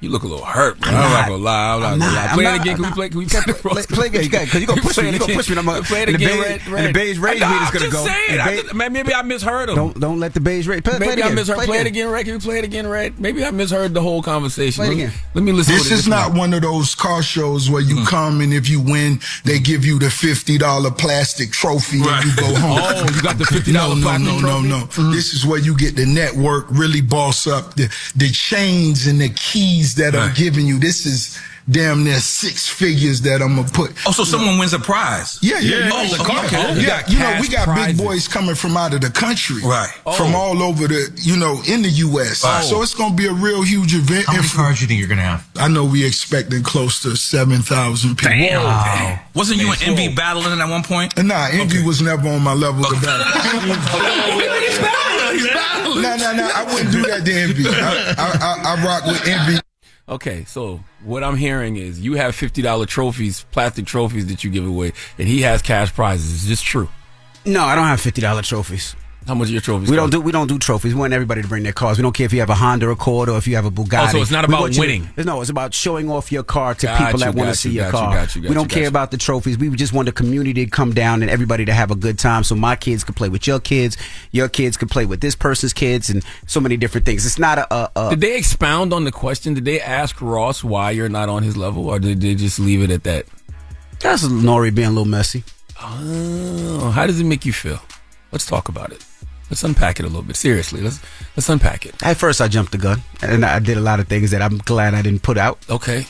You 0.00 0.10
look 0.10 0.24
a 0.24 0.26
little 0.26 0.44
hurt, 0.44 0.78
bro. 0.78 0.90
I'm 0.90 0.96
I'm, 0.96 1.02
not, 1.02 1.10
not. 1.10 1.28
gonna 1.28 1.42
lie. 1.42 1.74
I'm 1.74 1.80
not 1.80 1.92
I'm 1.94 1.98
gonna 1.98 2.12
not. 2.12 2.16
lie. 2.16 2.26
I'm 2.26 2.34
Play 2.34 2.44
not. 2.44 2.54
it 2.56 2.60
again. 2.60 2.76
Can 2.76 2.84
we 2.84 2.90
play? 2.92 3.08
Can 3.08 3.18
we 3.18 3.26
play? 3.26 3.42
Play, 3.54 3.82
play 3.84 4.06
again. 4.08 4.44
Because 4.44 4.60
you 4.60 4.66
gonna 4.66 4.80
push 4.82 4.98
me. 4.98 5.10
You 5.10 5.18
gonna 5.18 5.34
push 5.34 5.48
me. 5.50 5.56
I'm 5.56 5.64
gonna 5.64 5.82
Play 5.86 6.02
it 6.02 6.08
again. 6.10 6.28
beige- 6.28 6.68
Red, 6.68 6.84
and 6.84 6.88
the 6.88 6.92
beige 6.98 7.18
rage 7.18 7.42
I, 7.42 7.50
meter's 7.50 7.70
gonna 7.80 7.90
go. 7.92 8.04
saying. 8.04 8.30
And 8.30 8.40
I 8.42 8.50
beige- 8.50 8.62
just- 8.64 8.74
man, 8.74 8.92
maybe 8.92 9.14
I 9.14 9.22
misheard 9.22 9.70
him. 9.70 9.76
Don't 9.76 9.98
don't 9.98 10.20
let 10.20 10.34
the 10.34 10.40
beige 10.40 10.68
rage. 10.68 10.84
Play, 10.84 10.98
play 10.98 11.06
Maybe 11.08 11.22
it 11.22 11.26
I 11.26 11.30
misheard. 11.30 11.56
Play, 11.58 11.78
it 11.78 11.80
again. 11.80 11.86
again, 11.86 12.08
Red. 12.10 12.24
Can 12.26 12.34
we 12.34 12.40
play 12.40 12.58
it 12.58 12.64
again, 12.64 12.86
Red? 12.86 13.18
Maybe 13.18 13.42
I 13.44 13.50
misheard 13.50 13.94
the 13.94 14.02
whole 14.02 14.22
conversation. 14.22 14.84
Play 14.84 14.88
let, 14.88 14.96
me, 14.96 15.02
again. 15.04 15.14
let 15.34 15.44
me 15.44 15.52
listen. 15.52 15.74
This 15.74 15.88
to 15.88 15.94
is 15.94 16.06
not 16.06 16.34
one 16.34 16.52
of 16.52 16.60
those 16.60 16.94
car 16.94 17.22
shows 17.22 17.70
where 17.70 17.80
you 17.82 17.96
mm. 17.96 18.06
come 18.06 18.42
and 18.42 18.52
if 18.52 18.68
you 18.68 18.80
win, 18.80 19.18
they 19.44 19.58
give 19.58 19.86
you 19.86 19.98
the 19.98 20.10
fifty 20.10 20.58
dollar 20.58 20.90
plastic 20.90 21.52
trophy 21.52 22.00
and 22.02 22.24
you 22.24 22.36
go 22.36 22.54
home. 22.54 22.76
Oh, 22.86 23.06
you 23.14 23.22
got 23.22 23.38
the 23.38 23.44
$50 23.44 23.72
no, 23.72 23.94
no, 23.94 24.16
no, 24.18 24.38
no, 24.38 24.60
no. 24.60 24.84
Mm. 24.86 25.12
This 25.12 25.32
is 25.32 25.46
where 25.46 25.58
you 25.58 25.74
get 25.76 25.96
the 25.96 26.04
network, 26.06 26.66
really 26.70 27.00
boss 27.00 27.46
up 27.46 27.74
the 27.74 27.88
the 28.14 28.28
chains 28.30 29.06
and 29.06 29.20
the 29.20 29.28
keys 29.30 29.85
that 29.94 30.14
I'm 30.14 30.34
giving 30.34 30.66
you. 30.66 30.78
This 30.78 31.06
is 31.06 31.38
damn 31.68 32.04
near 32.04 32.20
six 32.20 32.68
figures 32.68 33.20
that 33.22 33.42
I'm 33.42 33.56
gonna 33.56 33.68
put. 33.68 33.90
Oh, 34.06 34.12
so 34.12 34.22
someone 34.22 34.56
wins 34.58 34.72
a 34.72 34.78
prize. 34.78 35.36
Yeah, 35.42 35.58
yeah, 35.58 35.78
Yeah, 35.78 35.84
yeah. 35.86 35.90
oh, 35.94 36.02
yeah, 36.02 36.16
the 36.16 36.24
car 36.24 36.44
yeah. 36.44 36.48
show. 36.48 36.70
You 36.74 36.80
Yeah, 36.82 36.86
got 37.02 37.10
you 37.10 37.18
know, 37.18 37.38
we 37.40 37.48
got 37.48 37.64
prizes. 37.64 37.96
big 37.96 38.06
boys 38.06 38.28
coming 38.28 38.54
from 38.54 38.76
out 38.76 38.94
of 38.94 39.00
the 39.00 39.10
country, 39.10 39.62
Right. 39.64 39.88
From 40.16 40.34
Oh. 40.34 40.38
all 40.38 40.62
over 40.62 40.86
the, 40.86 41.10
you 41.16 41.36
know, 41.36 41.60
in 41.66 41.82
the 41.82 41.88
U.S. 42.06 42.42
Oh. 42.46 42.60
So 42.62 42.82
it's 42.82 42.94
gonna 42.94 43.14
be 43.16 43.26
a 43.26 43.32
real 43.32 43.62
huge 43.62 43.94
event. 43.94 44.26
How 44.26 44.34
many 44.34 44.44
And 44.44 44.52
cars 44.52 44.80
you 44.80 44.86
think 44.86 45.00
you're 45.00 45.08
gonna 45.08 45.22
have? 45.22 45.44
I 45.58 45.66
know 45.66 45.84
we 45.84 46.04
expecting 46.06 46.62
close 46.62 47.00
to 47.02 47.16
seven 47.16 47.62
thousand 47.62 48.16
people. 48.18 48.62
Wow. 48.62 49.18
Wasn't 49.34 49.58
you 49.60 49.72
and 49.72 49.82
Envy 49.82 50.14
battling 50.14 50.60
at 50.60 50.68
one 50.68 50.84
point? 50.84 51.16
Nah, 51.22 51.48
Envy 51.50 51.82
was 51.82 52.00
never 52.00 52.28
on 52.28 52.42
my 52.42 52.52
level 52.54 52.84
to 52.84 52.94
battle. 53.00 53.26
No, 55.96 56.16
no, 56.16 56.32
no. 56.32 56.50
I 56.54 56.64
wouldn't 56.72 56.92
do 56.92 57.02
that 57.02 57.24
to 57.24 57.32
Envy. 57.32 57.64
I, 57.66 58.14
I, 58.18 58.36
I, 58.40 58.74
I 58.76 58.84
rock 58.84 59.04
with 59.06 59.26
Envy. 59.26 59.58
Okay, 60.08 60.44
so 60.44 60.80
what 61.02 61.24
I'm 61.24 61.36
hearing 61.36 61.76
is 61.76 61.98
you 62.00 62.14
have 62.14 62.34
fifty 62.36 62.62
dollar 62.62 62.86
trophies, 62.86 63.44
plastic 63.50 63.86
trophies 63.86 64.26
that 64.28 64.44
you 64.44 64.50
give 64.50 64.66
away, 64.66 64.92
and 65.18 65.26
he 65.26 65.42
has 65.42 65.62
cash 65.62 65.92
prizes. 65.92 66.32
Is 66.32 66.48
this 66.48 66.62
true? 66.62 66.88
No, 67.44 67.64
I 67.64 67.74
don't 67.74 67.86
have 67.86 68.00
fifty 68.00 68.20
dollar 68.20 68.42
trophies. 68.42 68.94
How 69.26 69.34
much 69.34 69.48
are 69.48 69.52
your 69.52 69.60
trophies? 69.60 69.90
We 69.90 69.96
don't 69.96 70.10
do 70.10 70.20
we 70.20 70.30
don't 70.30 70.46
do 70.46 70.56
trophies. 70.58 70.94
We 70.94 71.00
want 71.00 71.12
everybody 71.12 71.42
to 71.42 71.48
bring 71.48 71.64
their 71.64 71.72
cars. 71.72 71.98
We 71.98 72.02
don't 72.02 72.14
care 72.14 72.26
if 72.26 72.32
you 72.32 72.38
have 72.40 72.50
a 72.50 72.54
Honda 72.54 72.88
Accord 72.90 73.28
or 73.28 73.36
if 73.38 73.48
you 73.48 73.56
have 73.56 73.64
a 73.64 73.70
Bugatti. 73.72 74.08
Oh, 74.08 74.12
so 74.12 74.22
it's 74.22 74.30
not 74.30 74.46
We 74.46 74.54
about 74.54 74.60
want 74.60 74.74
you 74.76 74.80
winning. 74.80 75.08
no, 75.16 75.40
it's 75.40 75.50
about 75.50 75.74
showing 75.74 76.08
off 76.08 76.30
your 76.30 76.44
car 76.44 76.74
to 76.74 76.86
Got 76.86 76.98
people 77.04 77.20
that 77.20 77.34
want 77.34 77.50
to 77.50 77.56
see 77.56 77.70
you, 77.70 77.76
your 77.76 77.86
you, 77.86 77.90
car. 77.90 78.14
got 78.14 78.36
you, 78.36 78.42
got 78.42 78.48
we 78.48 78.54
don't 78.54 78.64
you, 78.70 78.74
care 78.74 78.82
you. 78.84 78.88
about 78.88 79.10
the 79.10 79.16
trophies. 79.16 79.58
We 79.58 79.68
just 79.70 79.92
want 79.92 80.06
the 80.06 80.12
community 80.12 80.64
to 80.64 80.70
come 80.70 80.94
down 80.94 81.22
and 81.22 81.30
everybody 81.30 81.64
to 81.64 81.72
have 81.72 81.90
a 81.90 81.96
good 81.96 82.18
time. 82.20 82.44
So 82.44 82.54
my 82.54 82.76
kids 82.76 83.02
could 83.02 83.16
play 83.16 83.28
with 83.28 83.48
your 83.48 83.58
kids, 83.58 83.96
your 84.30 84.48
kids 84.48 84.76
could 84.76 84.90
play 84.90 85.06
with 85.06 85.20
this 85.20 85.34
person's 85.34 85.72
kids, 85.72 86.08
and 86.08 86.22
so 86.46 86.60
many 86.60 86.76
different 86.76 87.04
things. 87.04 87.26
It's 87.26 87.38
not 87.38 87.58
a. 87.58 87.74
a, 87.74 87.90
a 87.96 88.10
Did 88.10 88.20
they 88.20 88.36
expound 88.38 88.92
on 88.92 89.02
the 89.04 89.12
question? 89.12 89.54
Did 89.54 89.64
they 89.64 89.80
ask 89.80 90.20
Ross 90.20 90.62
why 90.62 90.92
you're 90.92 91.08
not 91.08 91.28
on 91.28 91.42
his 91.42 91.56
level, 91.56 91.88
or 91.88 91.98
did 91.98 92.20
they 92.20 92.36
just 92.36 92.58
leave 92.60 92.80
it 92.82 92.90
at 92.90 93.02
that? 93.04 93.26
that's 93.98 94.22
Nori 94.24 94.72
being 94.72 94.88
a 94.88 94.90
little 94.90 95.04
messy. 95.04 95.42
Oh, 95.82 96.90
how 96.94 97.06
does 97.06 97.18
it 97.20 97.24
make 97.24 97.44
you 97.44 97.52
feel? 97.52 97.80
Let's 98.32 98.46
talk 98.46 98.68
about 98.68 98.92
it. 98.92 99.04
Let's 99.50 99.62
unpack 99.62 100.00
it 100.00 100.04
a 100.04 100.08
little 100.08 100.22
bit. 100.22 100.36
Seriously, 100.36 100.80
let's 100.80 101.00
let's 101.36 101.48
unpack 101.48 101.86
it. 101.86 101.94
At 102.02 102.16
first, 102.16 102.40
I 102.40 102.48
jumped 102.48 102.72
the 102.72 102.78
gun, 102.78 103.02
and 103.22 103.44
I 103.44 103.58
did 103.60 103.76
a 103.76 103.80
lot 103.80 104.00
of 104.00 104.08
things 104.08 104.32
that 104.32 104.42
I'm 104.42 104.58
glad 104.58 104.94
I 104.94 105.02
didn't 105.02 105.22
put 105.22 105.38
out. 105.38 105.58
Okay. 105.70 106.06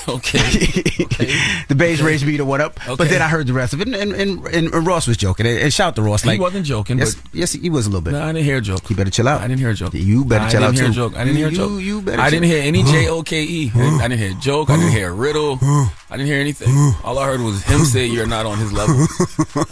Okay. 0.08 0.38
okay. 0.38 1.26
the 1.68 1.74
Bays 1.76 2.02
raised 2.02 2.22
rage 2.22 2.24
meter 2.24 2.44
went 2.44 2.62
up, 2.62 2.78
but 2.86 3.08
then 3.08 3.22
I 3.22 3.28
heard 3.28 3.46
the 3.46 3.52
rest 3.52 3.72
of 3.72 3.80
it, 3.80 3.86
and, 3.88 3.94
and, 3.94 4.12
and, 4.12 4.46
and 4.74 4.86
Ross 4.86 5.06
was 5.06 5.16
joking. 5.16 5.46
And, 5.46 5.58
and 5.60 5.72
shout 5.72 5.94
to 5.96 6.02
Ross, 6.02 6.24
Like, 6.26 6.34
He 6.34 6.40
wasn't 6.40 6.66
joking, 6.66 6.98
Yes, 6.98 7.14
but- 7.14 7.34
yes, 7.34 7.52
he 7.52 7.70
was 7.70 7.86
a 7.86 7.88
little 7.90 8.00
bit. 8.02 8.12
No, 8.12 8.22
I 8.22 8.32
didn't 8.32 8.44
hear 8.44 8.56
a 8.56 8.60
joke. 8.60 8.88
You 8.90 8.96
better 8.96 9.10
chill 9.10 9.28
out. 9.28 9.40
I 9.40 9.46
didn't 9.46 9.60
hear 9.60 9.70
a 9.70 9.74
joke. 9.74 9.94
You 9.94 10.24
better 10.24 10.44
I 10.44 10.50
chill 10.50 10.60
didn't 10.60 10.74
out 10.74 10.74
hear 10.74 10.84
too. 10.86 10.90
a 10.90 10.94
joke. 10.94 11.16
I 11.16 11.24
didn't 11.24 11.36
hear 11.36 11.48
a 11.48 11.50
joke. 11.52 11.80
you 11.80 12.02
better 12.02 12.20
I 12.20 12.30
didn't 12.30 12.46
hear 12.46 12.62
any 12.62 12.82
J 12.82 13.08
O 13.08 13.22
K 13.22 13.42
E. 13.44 13.72
I 13.74 14.08
didn't 14.08 14.18
hear 14.18 14.30
a 14.32 14.40
joke. 14.40 14.70
I 14.70 14.76
didn't 14.76 14.92
hear 14.92 15.10
a 15.10 15.14
riddle. 15.14 15.58
I 15.62 15.88
didn't 16.16 16.26
hear 16.26 16.40
anything. 16.40 16.68
All 17.04 17.18
I 17.18 17.26
heard 17.26 17.40
was 17.40 17.62
him 17.62 17.80
say 17.80 18.06
you're 18.06 18.26
not 18.26 18.44
on 18.46 18.58
his 18.58 18.72
level. 18.72 18.96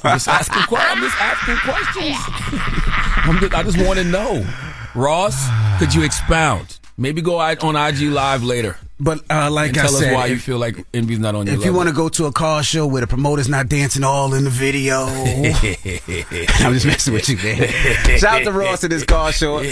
I'm 0.05 0.15
just 0.19 0.29
asking. 0.29 0.63
I'm 0.79 1.01
just 1.01 1.17
asking 1.21 1.57
questions. 1.57 3.41
Just, 3.41 3.55
I 3.55 3.63
just 3.63 3.79
want 3.87 3.99
to 3.99 4.05
know, 4.05 4.47
Ross. 4.95 5.37
Could 5.79 5.95
you 5.95 6.03
expound? 6.03 6.79
Maybe 6.97 7.21
go 7.23 7.41
out 7.41 7.63
on 7.65 7.77
IG 7.77 8.03
Live 8.11 8.43
later. 8.45 8.77
But 9.01 9.25
uh, 9.31 9.51
like 9.51 9.71
I 9.71 9.83
tell 9.83 9.89
said, 9.89 10.13
us 10.13 10.15
why 10.15 10.27
you 10.27 10.39
feel 10.39 10.59
like 10.59 10.85
Envy's 10.93 11.19
not 11.19 11.35
on 11.35 11.47
your 11.47 11.57
If 11.57 11.65
you 11.65 11.73
want 11.73 11.89
to 11.89 11.95
go 11.95 12.11
to 12.11 12.27
a 12.27 12.33
car 12.33 12.63
show 12.63 12.87
where 12.87 13.01
the 13.01 13.07
promoter's 13.07 13.49
not 13.49 13.69
dancing 13.69 14.05
all 14.05 14.35
in 14.35 14.45
the 14.45 14.51
video, 14.51 15.05
I'm 15.07 16.75
just 16.75 16.85
messing 16.87 17.15
with 17.15 17.29
you, 17.29 17.37
man. 17.39 18.19
Shout 18.19 18.41
out 18.41 18.45
to 18.45 18.53
Ross 18.53 18.85
and 18.85 18.93
his 18.93 19.05
car 19.05 19.33
show. 19.33 19.65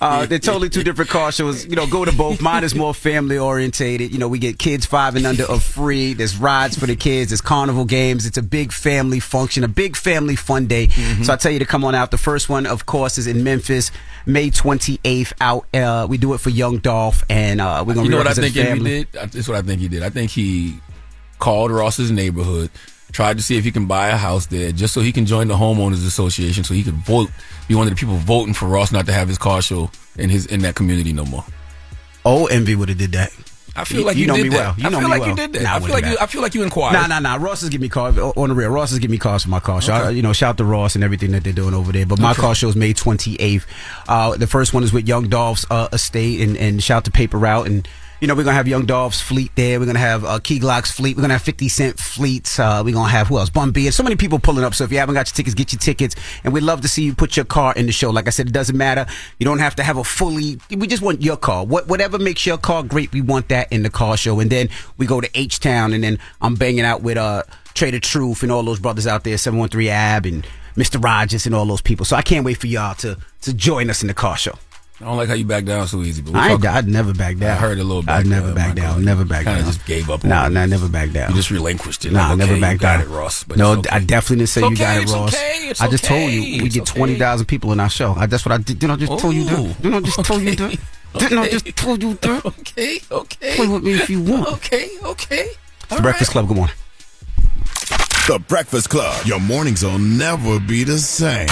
Uh, 0.00 0.24
they're 0.26 0.38
totally 0.38 0.70
two 0.70 0.82
different 0.82 1.10
car 1.10 1.30
shows. 1.30 1.66
You 1.66 1.76
know, 1.76 1.86
go 1.86 2.06
to 2.06 2.12
both. 2.12 2.40
Mine 2.40 2.64
is 2.64 2.74
more 2.74 2.94
family 2.94 3.36
orientated. 3.36 4.12
You 4.12 4.18
know, 4.18 4.28
we 4.28 4.38
get 4.38 4.58
kids 4.58 4.86
five 4.86 5.14
and 5.14 5.26
under 5.26 5.44
are 5.50 5.60
free. 5.60 6.14
There's 6.14 6.38
rides 6.38 6.78
for 6.78 6.86
the 6.86 6.96
kids. 6.96 7.30
There's 7.30 7.42
carnival 7.42 7.84
games. 7.84 8.24
It's 8.24 8.38
a 8.38 8.42
big 8.42 8.72
family 8.72 9.20
function, 9.20 9.62
a 9.64 9.68
big 9.68 9.94
family 9.94 10.36
fun 10.36 10.66
day. 10.66 10.86
Mm-hmm. 10.86 11.24
So 11.24 11.34
I 11.34 11.36
tell 11.36 11.52
you 11.52 11.58
to 11.58 11.66
come 11.66 11.84
on 11.84 11.94
out. 11.94 12.10
The 12.10 12.18
first 12.18 12.48
one, 12.48 12.66
of 12.66 12.86
course, 12.86 13.18
is 13.18 13.26
in 13.26 13.44
Memphis, 13.44 13.90
May 14.24 14.50
28th. 14.50 15.32
Out. 15.40 15.66
Uh, 15.74 16.06
we 16.08 16.16
do 16.16 16.32
it 16.32 16.38
for 16.38 16.50
Young 16.50 16.78
Dolph, 16.78 17.24
and 17.28 17.60
uh, 17.60 17.84
we're 17.86 17.94
gonna 17.94 18.04
You 18.04 18.10
know 18.10 18.18
what 18.18 18.26
I 18.26 18.30
represent 18.30 18.53
think 18.62 18.68
family. 18.76 18.96
Envy 18.98 19.08
did? 19.12 19.34
Is 19.34 19.48
what 19.48 19.56
I 19.58 19.62
think 19.62 19.80
he 19.80 19.88
did. 19.88 20.02
I 20.02 20.10
think 20.10 20.30
he 20.30 20.78
called 21.38 21.70
Ross's 21.70 22.10
neighborhood, 22.10 22.70
tried 23.12 23.36
to 23.36 23.42
see 23.42 23.56
if 23.58 23.64
he 23.64 23.70
can 23.70 23.86
buy 23.86 24.08
a 24.08 24.16
house 24.16 24.46
there, 24.46 24.72
just 24.72 24.94
so 24.94 25.00
he 25.00 25.12
can 25.12 25.26
join 25.26 25.48
the 25.48 25.54
homeowners 25.56 26.06
association, 26.06 26.64
so 26.64 26.74
he 26.74 26.82
could 26.82 26.94
vote, 26.94 27.28
be 27.68 27.74
one 27.74 27.86
of 27.86 27.92
the 27.92 27.98
people 27.98 28.16
voting 28.16 28.54
for 28.54 28.66
Ross 28.66 28.92
not 28.92 29.06
to 29.06 29.12
have 29.12 29.28
his 29.28 29.38
car 29.38 29.60
show 29.62 29.90
in 30.16 30.30
his 30.30 30.46
in 30.46 30.60
that 30.62 30.74
community 30.74 31.12
no 31.12 31.24
more. 31.24 31.44
Oh, 32.24 32.46
Envy 32.46 32.74
would 32.74 32.88
have 32.88 32.98
did 32.98 33.12
that. 33.12 33.30
I 33.76 33.82
feel 33.84 34.06
like 34.06 34.16
you, 34.16 34.28
know 34.28 34.36
did 34.36 34.44
me 34.44 34.48
that. 34.50 34.56
well. 34.56 34.74
You 34.78 34.86
I 34.86 34.88
know 34.90 34.98
feel 35.00 35.08
me 35.08 35.12
like 35.14 35.20
well. 35.22 35.28
you 35.30 35.34
did 35.36 35.52
that. 35.54 35.62
Nah, 35.64 35.74
I 35.74 35.80
feel 35.80 35.88
like 35.90 36.04
you. 36.06 36.16
I 36.20 36.26
feel 36.26 36.42
like 36.42 36.54
you 36.54 36.62
inquired. 36.62 36.92
Nah, 36.92 37.06
nah, 37.08 37.18
nah. 37.18 37.44
Ross 37.44 37.64
is 37.64 37.70
giving 37.70 37.82
me 37.82 37.88
calls 37.88 38.16
on 38.16 38.48
the 38.50 38.54
real. 38.54 38.68
Ross 38.70 38.92
is 38.92 39.00
giving 39.00 39.10
me 39.10 39.18
calls 39.18 39.42
for 39.42 39.48
my 39.50 39.58
car 39.58 39.82
show. 39.82 39.92
I- 39.94 40.10
you 40.10 40.22
know, 40.22 40.32
shout 40.32 40.50
out 40.50 40.56
to 40.58 40.64
Ross 40.64 40.94
and 40.94 41.02
everything 41.02 41.32
that 41.32 41.42
they're 41.42 41.52
doing 41.52 41.74
over 41.74 41.90
there. 41.90 42.06
But 42.06 42.20
my 42.20 42.30
Okay. 42.30 42.40
car 42.40 42.54
show 42.54 42.68
is 42.68 42.76
May 42.76 42.94
28th. 42.94 43.64
Uh, 44.06 44.36
the 44.36 44.46
first 44.46 44.72
one 44.74 44.84
is 44.84 44.92
with 44.92 45.08
Young 45.08 45.28
Dolph's 45.28 45.66
uh, 45.72 45.88
estate, 45.92 46.40
and, 46.40 46.56
and 46.56 46.80
shout 46.84 46.98
out 46.98 47.04
to 47.06 47.10
Paper 47.10 47.36
Route. 47.36 47.66
And 47.66 47.88
you 48.24 48.28
know, 48.28 48.34
we're 48.34 48.44
gonna 48.44 48.56
have 48.56 48.66
Young 48.66 48.86
Dolph's 48.86 49.20
fleet 49.20 49.52
there. 49.54 49.78
We're 49.78 49.84
gonna 49.84 49.98
have 49.98 50.24
uh, 50.24 50.38
Key 50.38 50.58
Glock's 50.58 50.90
fleet. 50.90 51.14
We're 51.14 51.20
gonna 51.20 51.34
have 51.34 51.42
50 51.42 51.68
Cent 51.68 51.98
fleets. 51.98 52.58
Uh, 52.58 52.80
we're 52.82 52.94
gonna 52.94 53.10
have 53.10 53.28
who 53.28 53.36
else? 53.36 53.50
Bun 53.50 53.70
B. 53.70 53.84
And 53.84 53.92
so 53.92 54.02
many 54.02 54.16
people 54.16 54.38
pulling 54.38 54.64
up. 54.64 54.74
So 54.74 54.84
if 54.84 54.90
you 54.90 54.96
haven't 54.96 55.14
got 55.14 55.28
your 55.28 55.34
tickets, 55.34 55.52
get 55.52 55.74
your 55.74 55.78
tickets. 55.78 56.16
And 56.42 56.50
we'd 56.50 56.62
love 56.62 56.80
to 56.80 56.88
see 56.88 57.02
you 57.02 57.14
put 57.14 57.36
your 57.36 57.44
car 57.44 57.74
in 57.74 57.84
the 57.84 57.92
show. 57.92 58.08
Like 58.08 58.26
I 58.26 58.30
said, 58.30 58.46
it 58.48 58.52
doesn't 58.52 58.78
matter. 58.78 59.04
You 59.38 59.44
don't 59.44 59.58
have 59.58 59.76
to 59.76 59.82
have 59.82 59.98
a 59.98 60.04
fully. 60.04 60.58
We 60.70 60.86
just 60.86 61.02
want 61.02 61.20
your 61.20 61.36
car. 61.36 61.66
What 61.66 61.86
whatever 61.86 62.18
makes 62.18 62.46
your 62.46 62.56
car 62.56 62.82
great, 62.82 63.12
we 63.12 63.20
want 63.20 63.50
that 63.50 63.70
in 63.70 63.82
the 63.82 63.90
car 63.90 64.16
show. 64.16 64.40
And 64.40 64.48
then 64.50 64.70
we 64.96 65.04
go 65.04 65.20
to 65.20 65.28
H 65.34 65.60
Town, 65.60 65.92
and 65.92 66.02
then 66.02 66.18
I'm 66.40 66.54
banging 66.54 66.86
out 66.86 67.02
with 67.02 67.18
uh 67.18 67.42
Trae 67.74 67.90
tha 67.90 68.00
Truth 68.00 68.42
and 68.42 68.50
all 68.50 68.62
those 68.62 68.80
brothers 68.80 69.06
out 69.06 69.24
there, 69.24 69.36
713 69.36 69.90
Ab 69.90 70.24
and 70.24 70.46
Mr. 70.78 71.04
Rogers 71.04 71.44
and 71.44 71.54
all 71.54 71.66
those 71.66 71.82
people. 71.82 72.06
So 72.06 72.16
I 72.16 72.22
can't 72.22 72.46
wait 72.46 72.56
for 72.56 72.68
y'all 72.68 72.94
to 72.94 73.18
to 73.42 73.52
join 73.52 73.90
us 73.90 74.00
in 74.00 74.08
the 74.08 74.14
car 74.14 74.38
show. 74.38 74.54
I 75.04 75.08
don't 75.08 75.18
like 75.18 75.28
how 75.28 75.34
you 75.34 75.44
back 75.44 75.66
down 75.66 75.86
so 75.86 76.00
easy. 76.00 76.22
But 76.22 76.32
we'll 76.32 76.40
I 76.42 76.50
ain't, 76.52 76.62
talk- 76.62 76.74
I'd 76.76 76.88
never 76.88 77.12
back 77.12 77.36
down. 77.36 77.50
I 77.50 77.60
heard 77.60 77.78
a 77.78 77.84
little 77.84 78.00
bit. 78.02 78.08
I'd 78.10 78.26
never 78.26 78.54
back 78.54 78.74
down. 78.74 79.04
Never 79.04 79.22
back 79.26 79.44
Kind 79.44 79.58
down. 79.58 79.68
of 79.68 79.74
just 79.74 79.86
gave 79.86 80.08
up. 80.08 80.24
on 80.24 80.30
Nah, 80.30 80.48
nah, 80.48 80.64
never 80.64 80.88
back 80.88 81.10
down. 81.10 81.28
You 81.28 81.36
just 81.36 81.50
relinquished 81.50 82.06
it. 82.06 82.12
Nah, 82.12 82.30
Like, 82.30 82.38
never 82.38 82.52
okay, 82.52 82.60
back 82.62 82.72
you 82.72 82.78
got 82.78 82.96
down. 83.00 83.06
it, 83.06 83.14
Ross. 83.14 83.44
But 83.44 83.58
no, 83.58 83.72
okay. 83.72 83.90
I 83.90 83.98
definitely 83.98 84.36
didn't 84.38 84.48
say 84.48 84.62
It's 84.62 84.70
you 84.70 84.76
got 84.78 84.88
okay, 84.88 84.98
it, 84.98 85.02
it's 85.02 85.12
Ross. 85.12 85.34
okay, 85.34 85.58
it's 85.68 85.80
I 85.82 85.88
just 85.90 86.04
told 86.04 86.32
you 86.32 86.62
we 86.62 86.68
get 86.70 86.82
okay. 86.90 86.98
twenty 86.98 87.16
thousand 87.18 87.46
people 87.46 87.70
in 87.72 87.80
our 87.80 87.90
show. 87.90 88.14
I, 88.14 88.24
that's 88.24 88.46
what 88.46 88.52
I 88.52 88.56
did. 88.56 88.78
Didn't 88.78 88.92
I 88.92 88.96
just 88.96 89.20
told 89.20 89.34
you 89.34 89.44
that? 89.44 89.58
Ooh. 89.58 89.74
Didn't 89.82 89.94
I 89.94 90.00
just 90.00 90.24
told 90.24 90.40
you 90.40 90.54
that? 90.56 90.78
Didn't 91.18 91.38
I 91.38 91.48
just 91.50 91.76
told 91.76 92.02
you 92.02 92.14
that? 92.14 92.44
Okay, 92.46 92.98
okay. 93.12 93.56
Play 93.56 93.68
with 93.68 93.84
me 93.84 93.92
if 93.96 94.08
you 94.08 94.22
want. 94.22 94.48
Okay, 94.54 94.88
okay. 95.02 95.48
It's 95.90 96.00
Breakfast 96.00 96.30
Club. 96.30 96.48
Good 96.48 96.56
morning. 96.56 96.74
The 98.26 98.42
Breakfast 98.48 98.88
Club. 98.88 99.26
Your 99.26 99.38
mornings 99.38 99.84
will 99.84 99.98
never 99.98 100.58
be 100.58 100.82
the 100.82 100.96
same. 100.98 101.46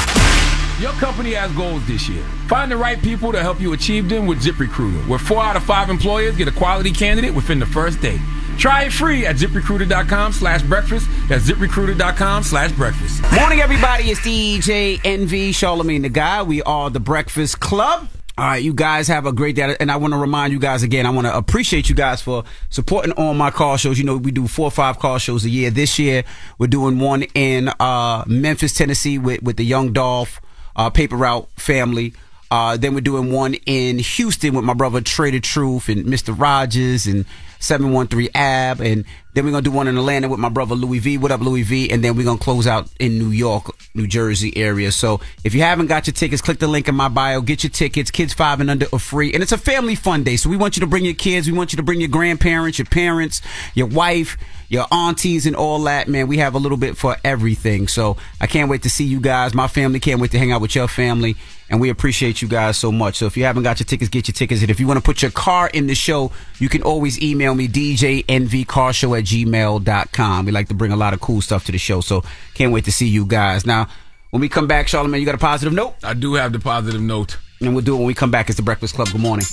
Your 0.81 0.93
company 0.93 1.33
has 1.35 1.53
goals 1.53 1.87
this 1.87 2.09
year. 2.09 2.23
Find 2.49 2.71
the 2.71 2.77
right 2.77 3.01
people 3.01 3.31
to 3.33 3.41
help 3.41 3.61
you 3.61 3.73
achieve 3.73 4.09
them 4.09 4.27
with 4.27 4.43
ZipRecruiter, 4.43 5.07
where 5.07 5.19
four 5.19 5.43
out 5.43 5.55
of 5.55 5.63
five 5.63 5.91
employers 5.91 6.37
get 6.37 6.49
a 6.49 6.53
quality 6.53 6.91
candidate 6.91 7.35
within 7.35 7.59
the 7.59 7.67
first 7.67 8.01
day. 8.01 8.19
Try 8.59 8.85
it 8.85 8.93
free 8.93 9.25
at 9.27 9.37
ziprecruiter.com 9.37 10.33
slash 10.33 10.63
breakfast. 10.63 11.07
That's 11.29 11.49
ziprecruiter.com 11.49 12.43
slash 12.43 12.73
breakfast. 12.73 13.23
Morning, 13.35 13.61
everybody. 13.61 14.11
It's 14.11 14.21
DJ 14.21 15.01
Envy 15.05 15.53
Charlemagne 15.53 16.03
the 16.03 16.09
God. 16.09 16.49
We 16.49 16.63
are 16.63 16.91
the 16.91 17.01
Breakfast 17.01 17.61
Club. 17.61 18.09
All 18.39 18.47
right, 18.47 18.63
you 18.63 18.73
guys 18.73 19.09
have 19.09 19.27
a 19.27 19.33
great 19.33 19.57
day. 19.57 19.77
And 19.79 19.91
I 19.91 19.97
want 19.97 20.15
to 20.15 20.19
remind 20.19 20.53
you 20.53 20.59
guys 20.59 20.83
again, 20.83 21.07
I 21.07 21.11
want 21.11 21.27
to 21.27 21.37
appreciate 21.37 21.89
you 21.89 21.95
guys 21.95 22.23
for 22.23 22.45
supporting 22.71 23.13
all 23.13 23.35
my 23.35 23.51
car 23.51 23.79
shows. 23.79 23.99
You 23.99 24.05
know, 24.05 24.17
we 24.17 24.31
do 24.33 24.49
four 24.49 24.67
or 24.67 24.71
five 24.71 24.99
car 24.99 25.19
shows 25.19 25.45
a 25.45 25.51
year. 25.51 25.71
This 25.71 25.99
year, 25.99 26.25
we're 26.59 26.67
doing 26.67 26.99
one 26.99 27.25
in 27.35 27.69
uh, 27.79 28.25
Memphis, 28.27 28.73
Tennessee 28.73 29.19
with, 29.19 29.43
with 29.43 29.57
the 29.59 29.65
Young 29.65 29.93
Dolph 29.93 30.41
uh, 30.77 30.91
Paper 30.91 31.17
Route 31.17 31.49
family. 31.57 32.15
Uh, 32.51 32.77
then 32.77 32.93
we're 32.93 33.01
doing 33.01 33.33
one 33.33 33.55
in 33.65 33.99
Houston 33.99 34.55
with 34.55 34.63
my 34.63 34.75
brother 34.75 35.01
Trae 35.01 35.33
tha 35.33 35.41
Truth 35.41 35.89
and 35.89 36.05
Mr. 36.05 36.39
Rogers 36.39 37.07
and 37.07 37.25
713 37.61 38.29
Ab. 38.35 38.83
And 38.83 39.07
then 39.33 39.47
we're 39.47 39.53
going 39.53 39.65
to 39.65 39.71
do 39.71 39.75
one 39.75 39.89
in 39.89 39.97
Atlanta 39.97 40.29
with 40.29 40.39
my 40.39 40.51
brother 40.51 40.75
Louis 40.75 40.99
V. 40.99 41.17
What 41.17 41.33
up, 41.33 41.41
Louis 41.41 41.63
V? 41.63 41.91
And 41.91 42.05
then 42.05 42.15
we're 42.15 42.25
going 42.25 42.37
to 42.37 42.45
close 42.45 42.67
out 42.67 42.91
in 43.01 43.19
New 43.19 43.31
York, 43.31 43.75
New 43.95 44.07
Jersey 44.07 44.55
area. 44.55 44.93
So 44.93 45.21
if 45.45 45.55
you 45.55 45.63
haven't 45.63 45.87
got 45.87 46.07
your 46.07 46.13
tickets, 46.13 46.43
click 46.43 46.59
the 46.59 46.67
link 46.67 46.89
in 46.89 46.95
my 46.95 47.09
bio. 47.09 47.41
Get 47.41 47.65
your 47.65 47.71
tickets. 47.71 48.11
Kids 48.11 48.35
five 48.35 48.61
and 48.61 48.69
under 48.69 48.87
are 48.93 48.99
free. 48.99 49.33
And 49.33 49.43
it's 49.43 49.53
a 49.53 49.59
family 49.59 49.95
fun 49.95 50.23
day. 50.23 50.37
So 50.37 50.51
we 50.51 50.59
want 50.59 50.77
you 50.77 50.81
to 50.81 50.87
bring 50.87 51.07
your 51.07 51.15
kids. 51.15 51.51
We 51.51 51.57
want 51.57 51.73
you 51.73 51.79
to 51.79 51.83
bring 51.83 52.01
your 52.01 52.11
grandparents, 52.11 52.79
your 52.79 52.87
parents, 52.87 53.41
your 53.75 53.87
wife, 53.87 54.37
your 54.73 54.87
aunties, 54.91 55.45
and 55.45 55.55
all 55.55 55.83
that, 55.83 56.09
man. 56.09 56.29
We 56.29 56.39
have 56.39 56.55
a 56.55 56.59
little 56.59 56.79
bit 56.79 56.97
for 56.97 57.15
everything. 57.23 57.89
So 57.89 58.17
I 58.41 58.47
can't 58.47 58.71
wait 58.71 58.85
to 58.85 58.91
see 58.91 59.05
you 59.05 59.21
guys. 59.21 59.53
My 59.53 59.69
family 59.69 60.01
can't 60.01 60.19
wait 60.19 60.31
to 60.31 60.39
hang 60.39 60.51
out 60.51 60.63
with 60.63 60.75
your 60.75 60.89
family. 60.89 61.37
And 61.69 61.79
we 61.79 61.91
appreciate 61.91 62.41
you 62.41 62.49
guys 62.49 62.79
so 62.79 62.91
much. 62.91 63.17
So 63.17 63.27
if 63.27 63.37
you 63.37 63.45
haven't 63.45 63.65
got 63.65 63.81
your 63.81 63.85
tickets, 63.85 64.09
get 64.09 64.29
your 64.29 64.33
tickets. 64.33 64.63
And 64.63 64.71
if 64.71 64.81
you 64.81 64.87
want 64.87 64.97
to 64.97 65.05
put 65.05 65.21
your 65.21 65.31
car 65.31 65.69
in 65.69 65.89
the 65.89 65.95
show, 65.95 66.33
you 66.59 66.71
can 66.71 66.83
always 66.83 67.21
email 67.21 67.55
me, 67.55 67.69
djnvcarshow 67.69 69.19
at 69.19 69.25
gmail.com. 69.25 70.47
We 70.47 70.53
like 70.53 70.69
to 70.69 70.75
bring 70.75 70.93
a 70.93 70.97
lot 70.97 71.13
of 71.13 71.21
cool 71.21 71.43
stuff 71.43 71.67
to 71.67 71.73
the 71.73 71.79
show. 71.79 72.01
So 72.01 72.25
can't 72.55 72.73
wait 72.73 72.87
to 72.87 72.93
see 72.93 73.07
you 73.07 73.27
guys. 73.27 73.67
Now, 73.67 73.89
when 74.31 74.41
we 74.41 74.49
come 74.49 74.67
back, 74.67 74.89
Charlemagne, 74.89 75.21
you 75.21 75.27
got 75.27 75.35
a 75.35 75.39
positive 75.39 75.75
note? 75.75 75.97
I 76.03 76.15
do 76.15 76.33
have 76.35 76.55
the 76.55 76.59
positive 76.59 77.03
note. 77.03 77.37
And 77.61 77.75
we'll 77.75 77.85
do 77.85 77.95
it 77.95 77.99
when 77.99 78.07
we 78.07 78.15
come 78.15 78.31
back. 78.31 78.49
It's 78.49 78.57
the 78.57 78.63
Breakfast 78.63 78.95
Club. 78.95 79.09
Good 79.11 79.21
morning. 79.21 79.45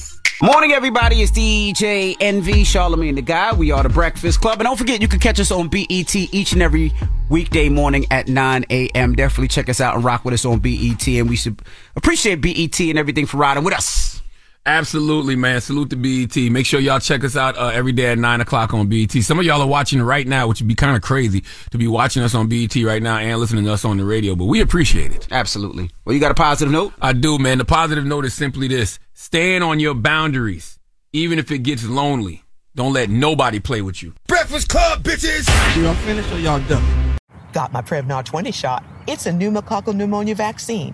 Morning, 0.42 0.72
everybody. 0.72 1.22
It's 1.22 1.34
DJ 1.34 2.16
Envy, 2.22 2.64
Charlemagne 2.64 3.16
the 3.16 3.22
God. 3.22 3.58
We 3.58 3.72
are 3.72 3.84
the 3.84 3.90
Breakfast 3.90 4.40
Club. 4.40 4.60
And 4.60 4.68
don't 4.68 4.78
forget, 4.78 5.02
you 5.02 5.10
can 5.10 5.20
catch 5.20 5.38
us 5.38 5.52
on 5.52 5.68
BET 5.68 6.16
each 6.16 6.54
and 6.54 6.62
every 6.62 6.94
weekday 7.28 7.68
morning 7.68 8.06
at 8.10 8.30
9 8.30 8.66
a.m. 8.70 9.16
Definitely 9.16 9.50
check 9.50 9.68
us 9.68 9.82
out 9.82 9.96
and 9.96 10.04
rock 10.06 10.24
with 10.24 10.34
us 10.34 10.46
on 10.46 10.60
BET. 10.60 11.06
And 11.10 11.28
we 11.28 11.36
should 11.36 11.62
appreciate 11.98 12.40
BET 12.40 12.80
and 12.80 12.98
everything 12.98 13.26
for 13.26 13.36
riding 13.36 13.66
with 13.66 13.74
us. 13.74 14.19
Absolutely, 14.70 15.36
man. 15.36 15.60
Salute 15.62 15.90
to 15.90 15.96
BET. 15.96 16.36
Make 16.52 16.64
sure 16.64 16.80
y'all 16.80 17.00
check 17.00 17.24
us 17.24 17.36
out 17.36 17.58
uh, 17.58 17.70
every 17.70 17.92
day 17.92 18.12
at 18.12 18.20
9 18.20 18.42
o'clock 18.42 18.72
on 18.72 18.88
BET. 18.88 19.12
Some 19.12 19.40
of 19.40 19.46
y'all 19.46 19.64
are 19.64 19.68
watching 19.68 20.00
right 20.00 20.28
now, 20.28 20.48
which 20.48 20.62
would 20.62 20.68
be 20.68 20.76
kind 20.76 20.96
of 20.96 21.02
crazy 21.02 21.44
to 21.72 21.80
be 21.80 21.88
watching 21.88 22.22
us 22.22 22.36
on 22.36 22.48
BET 22.48 22.76
right 22.76 23.02
now 23.02 23.18
and 23.18 23.40
listening 23.40 23.66
to 23.66 23.74
us 23.74 23.84
on 23.84 23.98
the 23.98 24.06
radio, 24.06 24.36
but 24.36 24.46
we 24.46 24.62
appreciate 24.62 25.12
it. 25.12 25.28
Absolutely. 25.32 25.90
Well, 26.06 26.14
you 26.14 26.20
got 26.20 26.30
a 26.30 26.36
positive 26.36 26.72
note? 26.72 26.94
I 27.02 27.14
do, 27.14 27.40
man. 27.40 27.58
The 27.58 27.66
positive 27.66 28.06
note 28.06 28.26
is 28.26 28.36
simply 28.36 28.68
this 28.68 29.00
stand 29.16 29.64
on 29.64 29.80
your 29.80 29.96
boundaries, 29.96 30.78
even 31.14 31.40
if 31.40 31.50
it 31.50 31.64
gets 31.64 31.84
lonely. 31.88 32.44
Don't 32.76 32.94
let 32.94 33.10
nobody 33.10 33.60
play 33.60 33.82
with 33.82 34.04
you. 34.04 34.14
Breakfast 34.28 34.70
Club, 34.70 35.02
bitches! 35.02 35.48
Y'all 35.82 35.96
finished 35.96 36.32
or 36.32 36.38
y'all 36.38 36.62
done? 36.70 37.18
Got 37.54 37.74
my 37.74 37.82
Prevnar 37.82 38.24
20 38.24 38.52
shot. 38.52 38.86
It's 39.08 39.26
a 39.26 39.32
pneumococcal 39.32 39.96
pneumonia 39.96 40.36
vaccine. 40.36 40.94